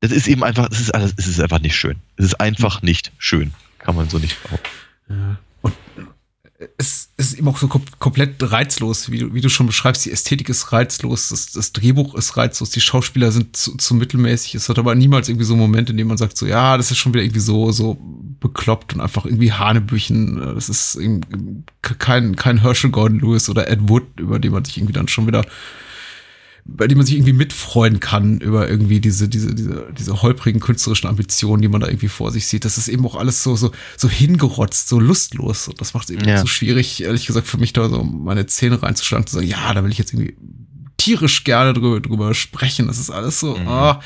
das 0.00 0.12
ist 0.12 0.28
eben 0.28 0.44
einfach, 0.44 0.68
es 0.70 0.80
ist 0.80 0.94
alles, 0.94 1.14
es 1.16 1.26
ist 1.26 1.40
einfach 1.40 1.60
nicht 1.60 1.76
schön. 1.76 1.96
Es 2.16 2.26
ist 2.26 2.40
einfach 2.40 2.82
nicht 2.82 3.12
schön. 3.18 3.52
Kann 3.78 3.96
man 3.96 4.08
so 4.08 4.18
nicht 4.18 4.42
behaupten. 4.42 4.68
Ja. 5.08 5.38
Es, 6.76 7.10
ist 7.16 7.34
eben 7.34 7.48
auch 7.48 7.58
so 7.58 7.68
kom 7.68 7.82
komplett 7.98 8.36
reizlos, 8.40 9.10
wie 9.10 9.18
du, 9.18 9.34
wie 9.34 9.40
du 9.40 9.48
schon 9.48 9.66
beschreibst. 9.66 10.04
Die 10.04 10.10
Ästhetik 10.10 10.48
ist 10.48 10.72
reizlos, 10.72 11.28
das, 11.28 11.52
das 11.52 11.72
Drehbuch 11.72 12.14
ist 12.14 12.36
reizlos, 12.36 12.70
die 12.70 12.80
Schauspieler 12.80 13.32
sind 13.32 13.56
zu, 13.56 13.76
zu 13.76 13.94
mittelmäßig. 13.94 14.54
Es 14.54 14.68
hat 14.68 14.78
aber 14.78 14.94
niemals 14.94 15.28
irgendwie 15.28 15.44
so 15.44 15.54
einen 15.54 15.62
Moment, 15.62 15.90
in 15.90 15.96
dem 15.96 16.08
man 16.08 16.16
sagt, 16.16 16.36
so, 16.36 16.46
ja, 16.46 16.76
das 16.76 16.90
ist 16.90 16.98
schon 16.98 17.14
wieder 17.14 17.24
irgendwie 17.24 17.40
so, 17.40 17.72
so 17.72 17.98
bekloppt 18.40 18.94
und 18.94 19.00
einfach 19.00 19.24
irgendwie 19.24 19.52
Hanebüchen. 19.52 20.36
Das 20.54 20.68
ist 20.68 20.98
kein, 21.98 22.36
kein 22.36 22.60
Herschel 22.60 22.90
Gordon 22.90 23.20
Lewis 23.20 23.48
oder 23.48 23.68
Ed 23.68 23.88
Wood, 23.88 24.04
über 24.18 24.38
den 24.38 24.52
man 24.52 24.64
sich 24.64 24.76
irgendwie 24.78 24.94
dann 24.94 25.08
schon 25.08 25.26
wieder 25.26 25.44
bei 26.64 26.86
dem 26.86 26.98
man 26.98 27.06
sich 27.06 27.16
irgendwie 27.16 27.32
mitfreuen 27.32 27.98
kann 27.98 28.38
über 28.40 28.68
irgendwie 28.70 29.00
diese, 29.00 29.28
diese, 29.28 29.52
diese, 29.54 29.88
diese 29.98 30.22
holprigen 30.22 30.60
künstlerischen 30.60 31.08
Ambitionen, 31.08 31.60
die 31.60 31.68
man 31.68 31.80
da 31.80 31.88
irgendwie 31.88 32.08
vor 32.08 32.30
sich 32.30 32.46
sieht. 32.46 32.64
Das 32.64 32.78
ist 32.78 32.86
eben 32.88 33.04
auch 33.04 33.16
alles 33.16 33.42
so, 33.42 33.56
so, 33.56 33.72
so 33.96 34.08
hingerotzt, 34.08 34.88
so 34.88 35.00
lustlos. 35.00 35.66
Und 35.68 35.80
das 35.80 35.92
macht 35.92 36.04
es 36.08 36.10
eben 36.16 36.26
Ja. 36.28 36.38
so 36.38 36.46
schwierig, 36.46 37.02
ehrlich 37.02 37.26
gesagt, 37.26 37.48
für 37.48 37.58
mich 37.58 37.72
da 37.72 37.88
so 37.88 38.04
meine 38.04 38.46
Zähne 38.46 38.80
reinzuschlagen, 38.80 39.26
zu 39.26 39.34
sagen, 39.34 39.48
ja, 39.48 39.74
da 39.74 39.82
will 39.82 39.90
ich 39.90 39.98
jetzt 39.98 40.12
irgendwie 40.14 40.36
tierisch 40.98 41.42
gerne 41.42 41.72
drüber, 41.72 42.00
drüber 42.00 42.32
sprechen. 42.32 42.86
Das 42.86 42.98
ist 42.98 43.10
alles 43.10 43.40
so, 43.40 43.56
Mhm. 43.56 43.66
ah, 43.66 44.00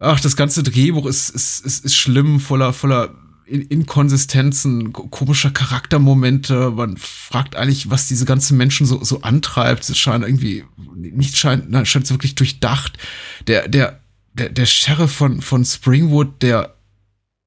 ach, 0.00 0.18
das 0.20 0.34
ganze 0.34 0.64
Drehbuch 0.64 1.06
ist, 1.06 1.28
ist, 1.30 1.64
ist, 1.64 1.84
ist 1.84 1.94
schlimm, 1.94 2.40
voller, 2.40 2.72
voller 2.72 3.14
Inkonsistenzen, 3.60 4.92
ko- 4.92 5.08
komischer 5.08 5.50
Charaktermomente. 5.50 6.70
Man 6.70 6.96
fragt 6.96 7.54
eigentlich, 7.56 7.90
was 7.90 8.08
diese 8.08 8.24
ganzen 8.24 8.56
Menschen 8.56 8.86
so, 8.86 9.02
so 9.04 9.22
antreibt. 9.22 9.88
Es 9.88 9.98
scheint 9.98 10.24
irgendwie, 10.24 10.64
nicht 10.94 11.36
scheint, 11.36 11.70
nein, 11.70 11.86
scheint 11.86 12.06
so 12.06 12.14
wirklich 12.14 12.34
durchdacht. 12.34 12.98
Der, 13.46 13.68
der, 13.68 14.00
der, 14.34 14.48
der 14.48 14.66
Sheriff 14.66 15.12
von, 15.12 15.40
von 15.40 15.64
Springwood, 15.64 16.42
der, 16.42 16.74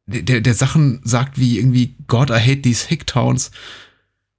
der, 0.08 0.42
der 0.42 0.54
Sachen 0.54 1.02
sagt 1.04 1.40
wie 1.40 1.58
irgendwie, 1.58 1.96
God, 2.08 2.30
I 2.30 2.34
hate 2.40 2.62
these 2.62 2.88
Hicktowns, 2.88 3.52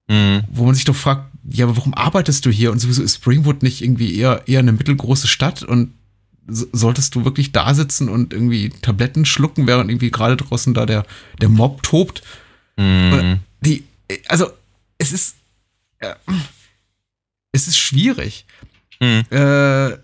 Mhm. 0.09 0.45
wo 0.49 0.65
man 0.67 0.77
sich 0.77 0.85
doch 0.85 0.95
fragt, 0.95 1.33
ja, 1.51 1.65
aber 1.65 1.77
warum 1.77 1.93
arbeitest 1.93 2.47
du 2.47 2.51
hier? 2.51 2.71
Und 2.71 2.79
sowieso 2.79 3.03
ist 3.03 3.17
Springwood 3.17 3.65
nicht 3.65 3.83
irgendwie 3.83 4.15
eher, 4.17 4.43
eher 4.47 4.61
eine 4.61 4.71
mittelgroße 4.71 5.27
Stadt 5.27 5.65
und 5.65 5.95
solltest 6.49 7.15
du 7.15 7.25
wirklich 7.25 7.53
da 7.53 7.75
sitzen 7.75 8.09
und 8.09 8.33
irgendwie 8.33 8.71
Tabletten 8.71 9.25
schlucken, 9.25 9.67
während 9.67 9.91
irgendwie 9.91 10.11
gerade 10.11 10.37
draußen 10.37 10.75
da 10.75 10.87
der, 10.87 11.05
der 11.41 11.49
Mob 11.49 11.83
tobt? 11.83 12.23
Mhm. 12.77 13.41
Die, 13.61 13.85
also, 14.29 14.51
es 14.99 15.13
ist, 15.13 15.37
äh, 15.99 16.15
es 17.53 17.67
ist 17.69 17.79
schwierig. 17.79 18.45
Mhm. 19.01 19.25
Äh, 19.31 19.99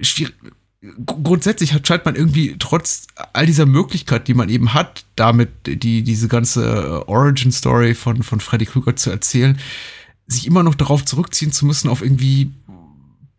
schwierig. 0.00 0.34
Gr- 0.82 1.22
Grundsätzlich 1.22 1.72
hat, 1.74 1.86
scheint 1.86 2.04
man 2.04 2.16
irgendwie 2.16 2.56
trotz 2.58 3.06
all 3.32 3.46
dieser 3.46 3.66
Möglichkeit, 3.66 4.28
die 4.28 4.34
man 4.34 4.48
eben 4.48 4.74
hat, 4.74 5.04
damit 5.16 5.50
die, 5.64 6.02
diese 6.02 6.28
ganze 6.28 7.06
Origin-Story 7.08 7.94
von, 7.94 8.22
von 8.22 8.40
Freddy 8.40 8.66
Krüger 8.66 8.96
zu 8.96 9.10
erzählen, 9.10 9.58
sich 10.26 10.46
immer 10.46 10.62
noch 10.62 10.74
darauf 10.74 11.04
zurückziehen 11.04 11.52
zu 11.52 11.66
müssen, 11.66 11.88
auf 11.88 12.02
irgendwie 12.02 12.50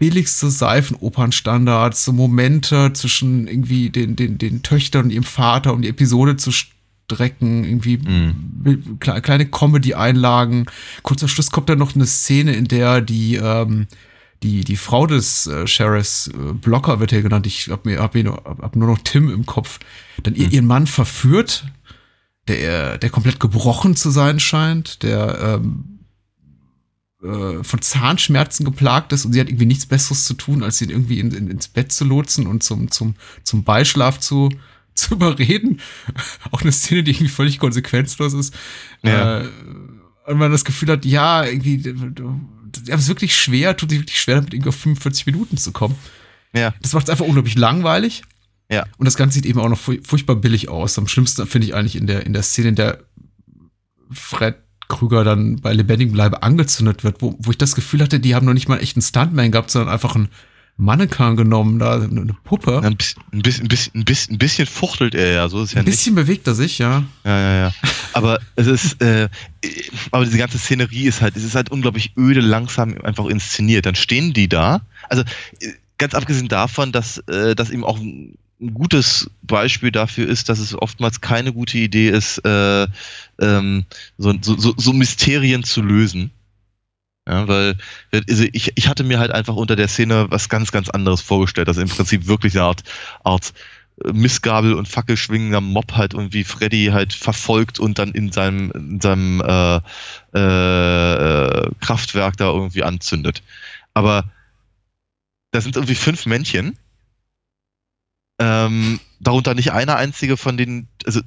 billigste 0.02 0.50
Seifenopernstandards, 0.50 2.04
so 2.06 2.12
Momente 2.12 2.92
zwischen 2.94 3.48
irgendwie 3.48 3.92
den, 3.92 4.16
den, 4.16 4.40
den 4.40 4.64
Töchtern 4.64 5.06
und 5.06 5.12
ihrem 5.12 5.24
Vater, 5.24 5.74
um 5.74 5.84
die 5.84 5.90
Episode 5.90 6.38
zu 6.38 6.52
strecken, 6.52 7.64
irgendwie 7.64 7.98
Mhm. 8.00 8.98
kle- 9.00 9.22
kleine 9.22 9.46
Comedy-Einlagen. 9.46 10.66
Kurz 11.04 11.22
am 11.22 11.30
Schluss 11.30 11.52
kommt 11.52 11.70
dann 11.70 11.78
noch 11.78 11.94
eine 11.94 12.08
Szene, 12.08 12.54
in 12.54 12.66
der 12.68 13.02
die, 13.02 13.36
ähm, 13.36 13.86
die, 14.42 14.64
die 14.64 14.76
Frau 14.76 15.06
des 15.06 15.46
äh, 15.46 15.68
Sheriffs, 15.68 16.30
äh, 16.30 16.54
Blocker 16.54 17.00
wird 17.00 17.14
er 17.14 17.22
genannt, 17.22 17.46
ich 17.46 17.70
hab, 17.70 17.86
mir, 17.86 18.00
hab, 18.00 18.16
ihn, 18.16 18.28
hab, 18.28 18.60
hab 18.60 18.76
nur 18.76 18.88
noch 18.88 19.00
Tim 19.04 19.30
im 19.30 19.46
Kopf, 19.46 19.78
dann 20.24 20.34
ihr, 20.34 20.52
ihren 20.52 20.66
Mann 20.66 20.88
verführt, 20.88 21.66
der, 22.48 22.98
der 22.98 23.10
komplett 23.12 23.40
gebrochen 23.40 23.96
zu 23.96 24.10
sein 24.10 24.40
scheint, 24.40 25.04
der 25.04 25.60
ähm, 25.62 25.91
äh, 27.24 27.64
von 27.64 27.82
Zahnschmerzen 27.82 28.66
geplagt 28.66 29.14
ist 29.14 29.26
und 29.26 29.34
sie 29.34 29.40
hat 29.40 29.50
irgendwie 29.50 29.66
nichts 29.66 29.86
Besseres 29.86 30.24
zu 30.24 30.34
tun, 30.34 30.64
als 30.64 30.82
ihn 30.82 30.90
irgendwie 30.90 31.20
in, 31.20 31.32
in, 31.32 31.50
ins 31.50 31.68
Bett 31.68 31.92
zu 31.92 32.04
lotsen 32.04 32.48
und 32.48 32.64
zum, 32.64 32.90
zum, 32.92 33.16
zum 33.44 33.64
Beischlaf 33.64 34.20
zu, 34.20 34.50
zu 34.96 35.16
überreden. 35.16 35.82
Auch 36.52 36.62
eine 36.62 36.72
Szene, 36.72 37.04
die 37.04 37.12
irgendwie 37.12 37.30
völlig 37.30 37.60
konsequenzlos 37.60 38.34
ist. 38.34 38.54
Ja. 39.04 39.42
Äh, 39.42 39.50
und 40.28 40.38
man 40.38 40.52
das 40.52 40.66
Gefühl 40.66 40.90
hat, 40.90 41.06
ja, 41.06 41.44
irgendwie, 41.44 41.78
ja, 42.88 42.96
es 42.96 43.02
ist 43.02 43.08
wirklich 43.08 43.36
schwer, 43.40 43.76
tut 43.76 43.90
sich 43.90 44.00
wirklich 44.00 44.20
schwer, 44.20 44.36
damit 44.36 44.54
irgendwie 44.54 44.70
auf 44.70 44.76
45 44.76 45.26
Minuten 45.26 45.58
zu 45.58 45.72
kommen. 45.72 45.96
Ja. 46.54 46.74
Das 46.82 46.94
macht 46.94 47.06
es 47.06 47.10
einfach 47.10 47.26
unglaublich 47.26 47.56
langweilig. 47.56 48.24
Ja. 48.70 48.86
Und 48.98 49.06
das 49.06 49.18
Ganze 49.18 49.36
sieht 49.36 49.46
eben 49.46 49.60
auch 49.60 49.68
noch 49.70 49.80
furch- 49.80 50.06
furchtbar 50.08 50.36
billig 50.38 50.70
aus. 50.70 50.98
Am 50.98 51.08
schlimmsten 51.08 51.46
finde 51.48 51.68
ich 51.68 51.76
eigentlich 51.76 51.96
in 51.96 52.08
der, 52.08 52.26
in 52.26 52.34
der 52.34 52.44
Szene, 52.44 52.70
in 52.70 52.76
der 52.76 53.04
Fred 54.12 54.56
Krüger 54.92 55.24
dann 55.24 55.56
bei 55.62 55.74
lebendigem 55.74 56.14
Bleibe 56.14 56.44
angezündet 56.44 57.04
wird, 57.04 57.22
wo, 57.22 57.36
wo 57.40 57.52
ich 57.52 57.58
das 57.58 57.74
Gefühl 57.76 58.02
hatte, 58.02 58.20
die 58.20 58.36
haben 58.36 58.46
noch 58.46 58.54
nicht 58.54 58.68
mal 58.68 58.76
einen 58.76 58.84
echten 58.84 59.02
Stuntman 59.02 59.52
gehabt, 59.52 59.72
sondern 59.72 59.92
einfach 59.92 60.16
einen 60.16 60.30
Mannequin 60.78 61.36
genommen, 61.36 61.80
da 61.80 62.02
eine 62.02 62.36
Puppe. 62.44 62.82
Ein 62.84 62.98
bisschen, 62.98 63.24
ein 63.32 63.42
bisschen, 63.42 63.66
ein 63.68 64.06
bisschen, 64.06 64.36
ein 64.36 64.38
bisschen, 64.38 64.66
fuchtelt 64.66 65.16
er 65.16 65.32
ja, 65.32 65.50
so 65.50 65.64
ist 65.64 65.74
ja 65.74 65.80
Ein 65.80 65.86
nicht. 65.86 65.96
bisschen 65.96 66.16
bewegt 66.16 66.48
er 66.48 66.56
sich, 66.56 66.80
ja. 66.80 67.04
Ja, 67.24 67.40
ja, 67.40 67.56
ja. 67.68 67.74
Aber 68.14 68.40
es 68.56 68.68
ist, 68.68 69.02
äh, 69.02 69.30
aber 70.12 70.26
diese 70.26 70.38
ganze 70.38 70.58
Szenerie 70.58 71.04
ist 71.06 71.22
halt, 71.22 71.36
es 71.38 71.44
ist 71.44 71.56
halt 71.56 71.70
unglaublich 71.70 72.14
öde, 72.18 72.42
langsam 72.42 72.96
einfach 73.04 73.26
inszeniert. 73.28 73.86
Dann 73.86 73.96
stehen 73.96 74.34
die 74.34 74.50
da. 74.50 74.82
Also 75.08 75.24
äh, 75.62 75.74
ganz 75.98 76.16
abgesehen 76.16 76.48
davon, 76.48 76.92
dass 76.92 77.20
äh, 77.28 77.54
das 77.56 77.70
eben 77.70 77.84
auch 77.84 78.00
ein 78.62 78.74
gutes 78.74 79.30
Beispiel 79.42 79.92
dafür 79.92 80.28
ist, 80.28 80.50
dass 80.50 80.60
es 80.60 80.76
oftmals 80.76 81.22
keine 81.22 81.52
gute 81.52 81.78
Idee 81.78 82.10
ist, 82.10 82.38
äh, 82.46 82.88
ähm, 83.40 83.86
so, 84.18 84.34
so, 84.42 84.74
so, 84.78 84.94
Mysterien 84.94 85.64
zu 85.64 85.82
lösen. 85.82 86.32
Ja, 87.28 87.48
weil 87.48 87.76
also 88.14 88.46
ich, 88.52 88.72
ich 88.76 88.88
hatte 88.88 89.04
mir 89.04 89.20
halt 89.20 89.32
einfach 89.32 89.56
unter 89.56 89.76
der 89.76 89.88
Szene 89.88 90.28
was 90.30 90.50
ganz, 90.50 90.72
ganz 90.72 90.90
anderes 90.90 91.22
vorgestellt, 91.22 91.68
dass 91.68 91.78
im 91.78 91.90
Prinzip 91.90 92.28
wirklich 92.28 92.56
eine 92.56 92.66
Art, 92.66 92.84
Art 93.24 93.54
äh, 94.04 94.12
Missgabel 94.12 94.74
und 94.74 94.88
Fackelschwingender 94.88 95.62
Mob 95.62 95.94
halt 95.94 96.14
irgendwie 96.14 96.44
Freddy 96.44 96.90
halt 96.92 97.14
verfolgt 97.14 97.80
und 97.80 98.00
dann 98.00 98.12
in 98.12 98.32
seinem, 98.32 98.72
in 98.72 99.02
seinem 99.02 99.42
äh, 99.42 99.78
äh, 100.38 101.70
Kraftwerk 101.80 102.38
da 102.38 102.46
irgendwie 102.46 102.84
anzündet. 102.84 103.44
Aber 103.94 104.32
da 105.52 105.62
sind 105.62 105.76
irgendwie 105.76 105.96
fünf 105.96 106.26
Männchen. 106.26 106.78
Ähm, 108.44 109.00
darunter 109.20 109.54
nicht 109.54 109.72
eine 109.72 109.98
einzige 109.98 110.36
von 110.36 110.58
den, 110.58 110.88
also 111.06 111.22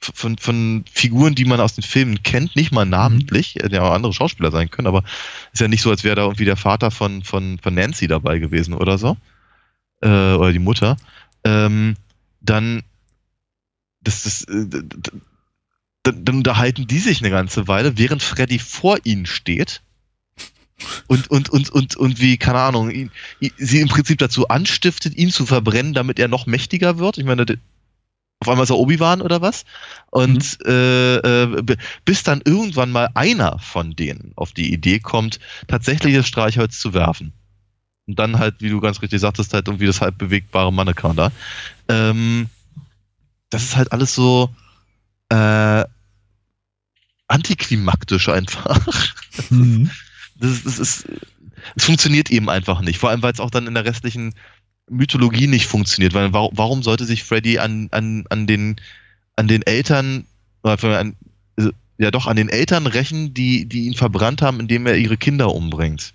von, 0.00 0.38
von 0.38 0.84
Figuren, 0.90 1.34
die 1.34 1.44
man 1.44 1.60
aus 1.60 1.74
den 1.74 1.84
Filmen 1.84 2.22
kennt, 2.22 2.56
nicht 2.56 2.72
mal 2.72 2.86
namentlich, 2.86 3.56
hätten 3.56 3.74
ja 3.74 3.82
auch 3.82 3.92
andere 3.92 4.14
Schauspieler 4.14 4.50
sein 4.50 4.70
können, 4.70 4.88
aber 4.88 5.04
ist 5.52 5.60
ja 5.60 5.68
nicht 5.68 5.82
so, 5.82 5.90
als 5.90 6.02
wäre 6.02 6.16
da 6.16 6.22
irgendwie 6.22 6.46
der 6.46 6.56
Vater 6.56 6.90
von, 6.90 7.22
von, 7.24 7.58
von 7.58 7.74
Nancy 7.74 8.06
dabei 8.06 8.38
gewesen 8.38 8.72
oder 8.72 8.96
so. 8.96 9.18
Äh, 10.00 10.08
oder 10.08 10.52
die 10.52 10.58
Mutter. 10.58 10.96
Ähm, 11.44 11.96
dann, 12.40 12.84
das, 14.00 14.22
das, 14.22 14.44
äh, 14.44 14.66
dann 16.02 16.36
unterhalten 16.36 16.86
die 16.86 17.00
sich 17.00 17.20
eine 17.20 17.30
ganze 17.30 17.68
Weile, 17.68 17.98
während 17.98 18.22
Freddy 18.22 18.58
vor 18.58 18.96
ihnen 19.04 19.26
steht. 19.26 19.82
Und, 21.06 21.30
und, 21.30 21.48
und, 21.50 21.70
und, 21.70 21.96
und 21.96 22.20
wie, 22.20 22.36
keine 22.38 22.60
Ahnung, 22.60 22.90
ihn, 22.90 23.10
sie 23.58 23.80
im 23.80 23.88
Prinzip 23.88 24.18
dazu 24.18 24.48
anstiftet, 24.48 25.14
ihn 25.16 25.30
zu 25.30 25.46
verbrennen, 25.46 25.92
damit 25.94 26.18
er 26.18 26.28
noch 26.28 26.46
mächtiger 26.46 26.98
wird. 26.98 27.18
Ich 27.18 27.24
meine, 27.24 27.44
auf 28.42 28.48
einmal 28.48 28.64
ist 28.64 28.70
er 28.70 28.78
Obi-Wan 28.78 29.20
oder 29.20 29.42
was? 29.42 29.64
Und 30.10 30.58
äh, 30.64 31.16
äh, 31.16 31.62
b- 31.62 31.76
bis 32.06 32.22
dann 32.22 32.40
irgendwann 32.44 32.90
mal 32.90 33.10
einer 33.14 33.58
von 33.58 33.94
denen 33.94 34.32
auf 34.36 34.52
die 34.52 34.72
Idee 34.72 34.98
kommt, 34.98 35.38
tatsächlich 35.68 36.14
das 36.14 36.26
Streichholz 36.26 36.80
zu 36.80 36.94
werfen. 36.94 37.32
Und 38.06 38.18
dann 38.18 38.38
halt, 38.38 38.56
wie 38.60 38.70
du 38.70 38.80
ganz 38.80 39.02
richtig 39.02 39.20
sagtest, 39.20 39.52
halt 39.52 39.68
irgendwie 39.68 39.86
das 39.86 40.00
halb 40.00 40.16
bewegbare 40.16 40.72
Mannequin 40.72 41.16
da. 41.16 41.30
Ähm, 41.88 42.48
das 43.50 43.62
ist 43.64 43.76
halt 43.76 43.92
alles 43.92 44.14
so 44.14 44.48
äh, 45.28 45.84
antiklimaktisch 47.28 48.28
einfach. 48.28 48.78
Mhm. 49.50 49.90
Das, 50.40 50.50
ist- 50.50 50.66
das 50.66 50.78
ist, 50.78 51.08
es 51.76 51.84
funktioniert 51.84 52.30
eben 52.30 52.48
einfach 52.48 52.80
nicht. 52.80 52.98
Vor 52.98 53.10
allem, 53.10 53.22
weil 53.22 53.32
es 53.32 53.40
auch 53.40 53.50
dann 53.50 53.66
in 53.66 53.74
der 53.74 53.84
restlichen 53.84 54.34
Mythologie 54.88 55.46
nicht 55.46 55.66
funktioniert. 55.66 56.14
Weil 56.14 56.32
warum, 56.32 56.50
warum 56.56 56.82
sollte 56.82 57.04
sich 57.04 57.22
Freddy 57.24 57.58
an, 57.58 57.88
an, 57.92 58.24
an 58.30 58.46
den 58.46 58.76
an 59.36 59.46
den 59.48 59.62
Eltern 59.62 60.26
an, 60.62 61.16
also, 61.56 61.70
ja 61.98 62.10
doch 62.10 62.26
an 62.26 62.36
den 62.36 62.48
Eltern 62.48 62.86
rächen, 62.86 63.32
die 63.34 63.66
die 63.66 63.86
ihn 63.86 63.94
verbrannt 63.94 64.42
haben, 64.42 64.60
indem 64.60 64.86
er 64.86 64.96
ihre 64.96 65.16
Kinder 65.16 65.54
umbringt? 65.54 66.12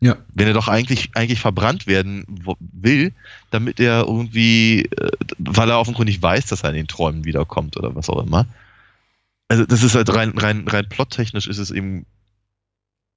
Ja. 0.00 0.16
Wenn 0.34 0.48
er 0.48 0.54
doch 0.54 0.68
eigentlich 0.68 1.10
eigentlich 1.14 1.40
verbrannt 1.40 1.86
werden 1.86 2.24
will, 2.58 3.12
damit 3.50 3.80
er 3.80 4.00
irgendwie, 4.06 4.82
äh, 4.82 5.10
weil 5.38 5.70
er 5.70 5.78
offenkundig 5.78 6.20
weiß, 6.20 6.46
dass 6.46 6.62
er 6.62 6.70
in 6.70 6.76
den 6.76 6.88
Träumen 6.88 7.24
wiederkommt 7.24 7.76
oder 7.76 7.94
was 7.94 8.10
auch 8.10 8.22
immer. 8.22 8.46
Also 9.48 9.64
das 9.66 9.82
ist 9.82 9.94
halt 9.94 10.12
rein 10.14 10.30
rein 10.36 10.66
rein 10.68 10.88
plottechnisch 10.88 11.46
ist 11.46 11.58
es 11.58 11.70
eben 11.70 12.06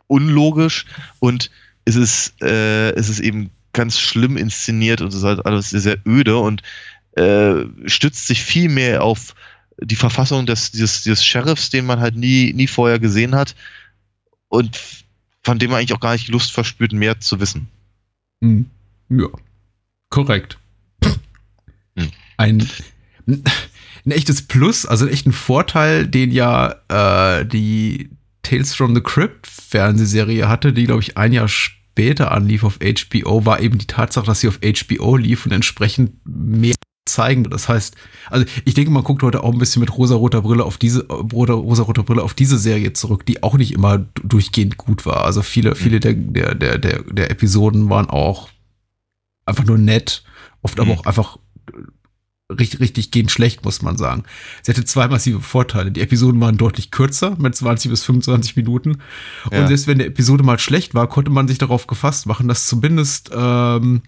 unlogisch 0.07 0.85
und 1.19 1.51
es 1.85 1.95
ist, 1.95 2.41
äh, 2.41 2.91
es 2.91 3.09
ist 3.09 3.19
eben 3.19 3.49
ganz 3.73 3.99
schlimm 3.99 4.37
inszeniert 4.37 5.01
und 5.01 5.09
es 5.09 5.15
ist 5.15 5.23
halt 5.23 5.45
alles 5.45 5.69
sehr, 5.69 5.79
sehr 5.79 5.97
öde 6.05 6.37
und 6.37 6.63
äh, 7.13 7.65
stützt 7.85 8.27
sich 8.27 8.43
viel 8.43 8.69
mehr 8.69 9.03
auf 9.03 9.35
die 9.79 9.95
Verfassung 9.95 10.45
des, 10.45 10.71
des, 10.71 11.03
des 11.03 11.23
Sheriffs, 11.23 11.69
den 11.69 11.85
man 11.85 11.99
halt 11.99 12.15
nie, 12.15 12.53
nie 12.53 12.67
vorher 12.67 12.99
gesehen 12.99 13.35
hat 13.35 13.55
und 14.49 14.79
von 15.43 15.59
dem 15.59 15.69
man 15.71 15.79
eigentlich 15.79 15.93
auch 15.93 15.99
gar 15.99 16.13
nicht 16.13 16.27
Lust 16.27 16.51
verspürt, 16.51 16.91
mehr 16.91 17.19
zu 17.19 17.39
wissen. 17.39 17.67
Mhm. 18.41 18.69
Ja. 19.09 19.27
Korrekt. 20.09 20.57
Hm. 21.95 22.11
Ein, 22.37 22.67
ein 23.27 24.11
echtes 24.11 24.41
Plus, 24.41 24.85
also 24.85 25.05
einen 25.05 25.13
echten 25.13 25.31
Vorteil, 25.31 26.07
den 26.07 26.31
ja 26.31 26.75
äh, 26.89 27.45
die 27.45 28.09
Tales 28.43 28.73
from 28.73 28.95
the 28.95 29.01
Crypt 29.01 29.47
Fernsehserie 29.47 30.47
hatte, 30.47 30.73
die, 30.73 30.85
glaube 30.85 31.01
ich, 31.01 31.17
ein 31.17 31.33
Jahr 31.33 31.47
später 31.47 32.31
anlief 32.31 32.63
auf 32.63 32.79
HBO, 32.79 33.45
war 33.45 33.59
eben 33.59 33.77
die 33.77 33.87
Tatsache, 33.87 34.25
dass 34.25 34.39
sie 34.41 34.47
auf 34.47 34.59
HBO 34.61 35.15
lief 35.17 35.45
und 35.45 35.51
entsprechend 35.51 36.13
mehr 36.25 36.75
zeigen. 37.09 37.45
Das 37.45 37.67
heißt, 37.69 37.95
also 38.29 38.45
ich 38.65 38.73
denke, 38.73 38.91
man 38.91 39.03
guckt 39.03 39.23
heute 39.23 39.43
auch 39.43 39.51
ein 39.51 39.57
bisschen 39.59 39.79
mit 39.79 39.97
rosa-roter 39.97 40.41
Brille 40.41 40.63
auf 40.65 40.77
diese 40.77 41.07
rosa- 41.07 41.53
rosa-roter 41.53 42.03
Brille 42.03 42.21
auf 42.23 42.33
diese 42.33 42.57
Serie 42.57 42.93
zurück, 42.93 43.25
die 43.25 43.41
auch 43.43 43.55
nicht 43.55 43.73
immer 43.73 43.97
durchgehend 44.23 44.77
gut 44.77 45.05
war. 45.05 45.23
Also 45.25 45.41
viele, 45.41 45.75
viele 45.75 45.99
der, 45.99 46.13
der, 46.13 46.53
der, 46.55 46.77
der, 46.77 47.03
der 47.03 47.31
Episoden 47.31 47.89
waren 47.89 48.09
auch 48.09 48.49
einfach 49.45 49.63
nur 49.65 49.77
nett, 49.77 50.23
oft 50.61 50.79
aber 50.79 50.91
Mhm. 50.93 50.99
auch 50.99 51.05
einfach 51.05 51.37
richtig, 52.49 52.79
richtig 52.79 53.11
gehend 53.11 53.31
schlecht, 53.31 53.65
muss 53.65 53.81
man 53.81 53.97
sagen. 53.97 54.23
Sie 54.63 54.71
hatte 54.71 54.85
zwei 54.85 55.07
massive 55.07 55.41
Vorteile. 55.41 55.91
Die 55.91 56.01
Episoden 56.01 56.39
waren 56.39 56.57
deutlich 56.57 56.91
kürzer, 56.91 57.35
mit 57.37 57.55
20 57.55 57.91
bis 57.91 58.03
25 58.03 58.55
Minuten. 58.55 58.99
Ja. 59.51 59.61
Und 59.61 59.67
selbst 59.67 59.87
wenn 59.87 59.97
der 59.97 60.07
Episode 60.07 60.43
mal 60.43 60.59
schlecht 60.59 60.95
war, 60.95 61.07
konnte 61.07 61.31
man 61.31 61.47
sich 61.47 61.57
darauf 61.57 61.87
gefasst 61.87 62.25
machen, 62.25 62.47
dass 62.47 62.65
zumindest 62.65 63.31
ähm, 63.33 64.01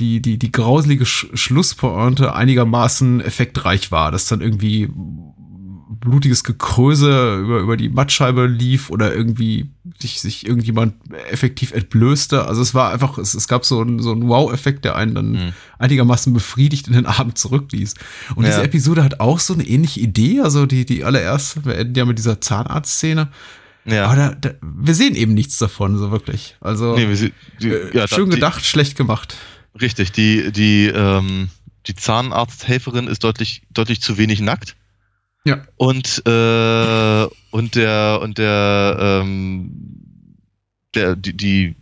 die, 0.00 0.20
die, 0.20 0.38
die 0.38 0.52
grauselige 0.52 1.06
Sch 1.06 1.26
Schlusspointe 1.34 2.34
einigermaßen 2.34 3.20
effektreich 3.20 3.90
war, 3.90 4.10
dass 4.12 4.26
dann 4.26 4.40
irgendwie 4.40 4.88
blutiges 5.88 6.44
Gekröse 6.44 7.38
über, 7.40 7.60
über 7.60 7.76
die 7.76 7.88
Mattscheibe 7.88 8.46
lief 8.46 8.90
oder 8.90 9.14
irgendwie 9.14 9.70
sich, 10.00 10.20
sich 10.20 10.46
irgendjemand 10.46 10.94
effektiv 11.30 11.72
entblößte. 11.72 12.46
Also 12.46 12.60
es 12.62 12.74
war 12.74 12.92
einfach, 12.92 13.18
es, 13.18 13.34
es 13.34 13.48
gab 13.48 13.64
so 13.64 13.80
einen, 13.80 14.00
so 14.00 14.12
einen 14.12 14.28
Wow-Effekt, 14.28 14.84
der 14.84 14.96
einen 14.96 15.14
dann 15.14 15.28
Mhm. 15.32 15.52
einigermaßen 15.78 16.32
befriedigt 16.32 16.86
in 16.88 16.92
den 16.92 17.06
Abend 17.06 17.38
zurückließ. 17.38 17.94
Und 18.34 18.44
Ja. 18.44 18.50
diese 18.50 18.62
Episode 18.62 19.02
hat 19.02 19.20
auch 19.20 19.38
so 19.40 19.54
eine 19.54 19.66
ähnliche 19.66 20.00
Idee, 20.00 20.40
also 20.40 20.66
die, 20.66 20.84
die 20.84 21.04
allererste, 21.04 21.64
wir 21.64 21.76
enden 21.76 21.94
ja 21.94 22.04
mit 22.04 22.18
dieser 22.18 22.40
Zahnarztszene. 22.40 23.28
Ja. 23.86 24.04
Aber 24.06 24.16
da, 24.16 24.34
da, 24.34 24.50
wir 24.60 24.94
sehen 24.94 25.14
eben 25.14 25.32
nichts 25.32 25.56
davon, 25.58 25.96
so 25.96 26.10
wirklich. 26.10 26.56
Also 26.60 26.94
Nee, 26.94 27.08
wir 27.08 27.30
die, 27.62 27.68
äh, 27.70 27.96
ja, 27.96 28.06
schön 28.06 28.28
die, 28.28 28.34
gedacht, 28.36 28.64
schlecht 28.66 28.96
gemacht. 28.96 29.36
Richtig, 29.80 30.12
die, 30.12 30.52
die, 30.52 30.86
ähm, 30.86 31.48
die 31.86 31.94
Zahnarzthelferin 31.94 33.06
ist 33.06 33.24
deutlich, 33.24 33.62
deutlich 33.72 34.02
zu 34.02 34.18
wenig 34.18 34.40
nackt. 34.40 34.76
Ja. 35.48 35.64
Und, 35.76 36.22
äh, 36.26 37.26
und 37.50 37.74
der, 37.74 38.20
und 38.22 38.38
der, 38.38 38.96
ähm, 39.22 39.70
der, 40.94 41.16
die, 41.16 41.32
die, 41.36 41.74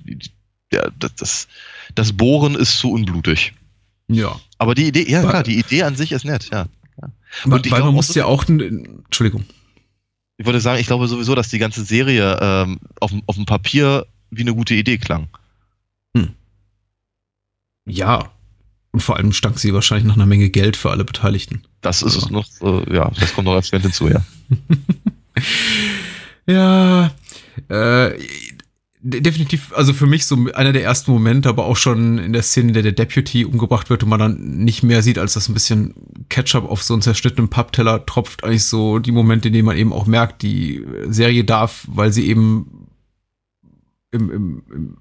der, 0.72 0.92
das, 0.98 1.48
das, 1.94 2.12
Bohren 2.12 2.54
ist 2.54 2.78
zu 2.78 2.90
unblutig. 2.92 3.52
Ja. 4.08 4.38
Aber 4.58 4.74
die 4.74 4.86
Idee, 4.86 5.10
ja 5.10 5.22
Weil- 5.22 5.30
klar, 5.30 5.42
die 5.42 5.58
Idee 5.58 5.82
an 5.82 5.96
sich 5.96 6.12
ist 6.12 6.24
nett, 6.24 6.48
ja. 6.52 6.66
ja. 7.00 7.08
Und 7.44 7.66
ich 7.66 7.72
weil 7.72 7.80
glaub 7.80 7.86
man 7.88 7.94
muss 7.94 8.14
ja 8.14 8.24
auch, 8.26 8.44
Entschuldigung. 8.48 9.44
Ich 10.38 10.46
wollte 10.46 10.60
sagen, 10.60 10.80
ich 10.80 10.86
glaube 10.86 11.08
sowieso, 11.08 11.34
dass 11.34 11.48
die 11.48 11.58
ganze 11.58 11.84
Serie 11.84 12.38
ähm, 12.40 12.78
auf, 13.00 13.10
dem- 13.10 13.22
auf 13.26 13.36
dem 13.36 13.46
Papier 13.46 14.06
wie 14.30 14.42
eine 14.42 14.54
gute 14.54 14.74
Idee 14.74 14.98
klang. 14.98 15.28
Ja. 17.88 18.32
Und 18.92 19.00
vor 19.00 19.16
allem 19.16 19.32
stank 19.32 19.58
sie 19.58 19.72
wahrscheinlich 19.74 20.06
nach 20.06 20.16
einer 20.16 20.26
Menge 20.26 20.50
Geld 20.50 20.76
für 20.76 20.90
alle 20.90 21.04
Beteiligten. 21.04 21.62
Das 21.86 22.02
ist 22.02 22.14
Also. 22.24 22.28
noch, 22.30 22.46
äh, 22.62 22.94
ja, 22.94 23.10
das 23.18 23.32
kommt 23.34 23.46
noch 23.46 23.54
als 23.54 23.68
Fan 23.70 23.80
hinzu, 23.82 24.08
ja. 24.08 24.22
Ja, 26.48 27.06
äh, 27.68 28.10
de- 29.00 29.20
definitiv, 29.20 29.72
also 29.74 29.92
für 29.92 30.06
mich 30.06 30.24
so 30.26 30.36
einer 30.54 30.72
der 30.72 30.84
ersten 30.84 31.10
Momente, 31.10 31.48
aber 31.48 31.66
auch 31.66 31.76
schon 31.76 32.18
in 32.18 32.32
der 32.32 32.42
Szene, 32.42 32.68
in 32.68 32.74
der 32.74 32.82
der 32.84 32.92
Deputy 32.92 33.44
umgebracht 33.44 33.90
wird 33.90 34.04
und 34.04 34.08
man 34.08 34.20
dann 34.20 34.58
nicht 34.58 34.82
mehr 34.84 35.02
sieht, 35.02 35.18
als 35.18 35.34
das 35.34 35.48
ein 35.48 35.54
bisschen 35.54 35.94
Ketchup 36.28 36.64
auf 36.70 36.82
so 36.82 36.94
einen 36.94 37.02
zerschnittenen 37.02 37.48
Pappteller 37.50 38.06
tropft, 38.06 38.44
eigentlich 38.44 38.64
so 38.64 38.98
die 39.00 39.12
Momente, 39.12 39.48
in 39.48 39.54
denen 39.54 39.66
man 39.66 39.76
eben 39.76 39.92
auch 39.92 40.06
merkt, 40.06 40.42
die 40.42 40.84
Serie 41.08 41.44
darf, 41.44 41.84
weil 41.90 42.12
sie 42.12 42.26
eben 42.28 42.86
im, 44.12 44.30
im, 44.30 44.62
im 44.72 44.96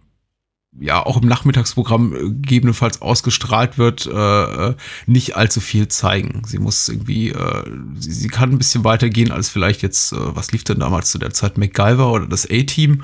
ja, 0.79 1.05
auch 1.05 1.21
im 1.21 1.27
Nachmittagsprogramm 1.27 2.13
äh, 2.13 2.19
gegebenenfalls 2.19 3.01
ausgestrahlt 3.01 3.77
wird, 3.77 4.05
äh, 4.07 4.69
äh, 4.69 4.75
nicht 5.05 5.35
allzu 5.35 5.61
viel 5.61 5.87
zeigen. 5.87 6.43
Sie 6.45 6.59
muss 6.59 6.89
irgendwie, 6.89 7.29
äh, 7.29 7.63
sie, 7.97 8.11
sie 8.11 8.27
kann 8.27 8.51
ein 8.51 8.57
bisschen 8.57 8.83
weitergehen 8.83 9.31
als 9.31 9.49
vielleicht 9.49 9.81
jetzt, 9.81 10.11
äh, 10.11 10.17
was 10.19 10.51
lief 10.51 10.63
denn 10.63 10.79
damals 10.79 11.11
zu 11.11 11.17
der 11.17 11.31
Zeit, 11.31 11.57
MacGyver 11.57 12.11
oder 12.11 12.27
das 12.27 12.49
A-Team. 12.49 13.03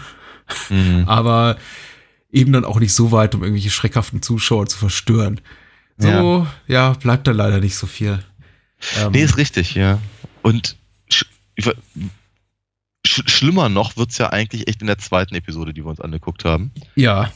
Mhm. 0.69 1.03
Aber 1.07 1.57
eben 2.31 2.51
dann 2.51 2.65
auch 2.65 2.79
nicht 2.79 2.93
so 2.93 3.11
weit, 3.11 3.35
um 3.35 3.43
irgendwelche 3.43 3.69
schreckhaften 3.69 4.21
Zuschauer 4.21 4.67
zu 4.67 4.77
verstören. 4.77 5.41
So, 5.97 6.47
ja, 6.67 6.93
bleibt 6.93 7.27
da 7.27 7.31
leider 7.31 7.59
nicht 7.59 7.75
so 7.75 7.85
viel. 7.85 8.23
Ähm, 8.99 9.11
Nee, 9.11 9.23
ist 9.23 9.37
richtig, 9.37 9.75
ja. 9.75 9.99
Und 10.41 10.77
sch 11.09 11.25
sch 11.59 11.69
schlimmer 13.05 13.69
noch 13.69 13.97
wird's 13.97 14.17
ja 14.17 14.29
eigentlich 14.29 14.67
echt 14.67 14.81
in 14.81 14.87
der 14.87 14.97
zweiten 14.97 15.35
Episode, 15.35 15.73
die 15.73 15.83
wir 15.83 15.89
uns 15.89 16.01
angeguckt 16.01 16.45
haben, 16.45 16.71
ja, 16.95 17.31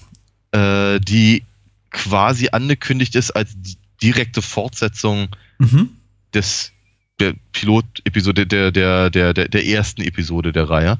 äh, 0.55 0.99
die 0.99 1.43
quasi 1.91 2.49
angekündigt 2.51 3.15
ist 3.15 3.31
als 3.31 3.53
di- 3.55 3.77
direkte 4.01 4.41
Fortsetzung 4.41 5.29
mhm. 5.59 5.89
des 6.33 6.71
der 7.19 7.33
Pilot-Episode, 7.53 8.45
der, 8.45 8.71
der, 8.73 9.09
der, 9.09 9.33
der, 9.33 9.47
der 9.47 9.65
ersten 9.65 10.01
Episode 10.01 10.51
der 10.51 10.69
Reihe, 10.69 10.99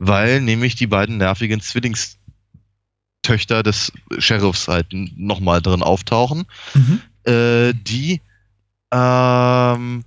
weil 0.00 0.40
nämlich 0.40 0.74
die 0.74 0.88
beiden 0.88 1.18
nervigen 1.18 1.60
Zwillingstöchter 1.60 3.62
des 3.62 3.92
Sheriffs 4.18 4.66
halt 4.66 4.88
nochmal 4.92 5.62
drin 5.62 5.84
auftauchen, 5.84 6.46
Mhm. 6.74 7.00
äh, 7.32 7.72
die 7.74 8.20
ähm, 8.90 10.02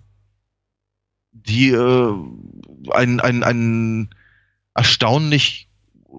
die 1.32 1.70
äh, 1.70 2.14
ein, 2.92 3.22
ein, 3.22 3.44
ein 3.44 4.10
erstaunlich 4.74 5.65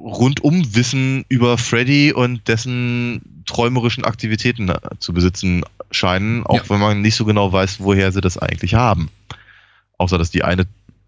Rundumwissen 0.04 1.24
über 1.28 1.58
Freddy 1.58 2.12
und 2.12 2.46
dessen 2.48 3.42
träumerischen 3.46 4.04
Aktivitäten 4.04 4.68
äh, 4.68 4.78
zu 4.98 5.12
besitzen 5.12 5.62
scheinen, 5.90 6.44
auch 6.44 6.56
Ja. 6.56 6.70
wenn 6.70 6.80
man 6.80 7.00
nicht 7.00 7.14
so 7.16 7.24
genau 7.24 7.52
weiß, 7.52 7.80
woher 7.80 8.12
sie 8.12 8.20
das 8.20 8.38
eigentlich 8.38 8.74
haben. 8.74 9.10
Außer 9.98 10.18
dass 10.18 10.30
die 10.30 10.44
eine 10.44 10.66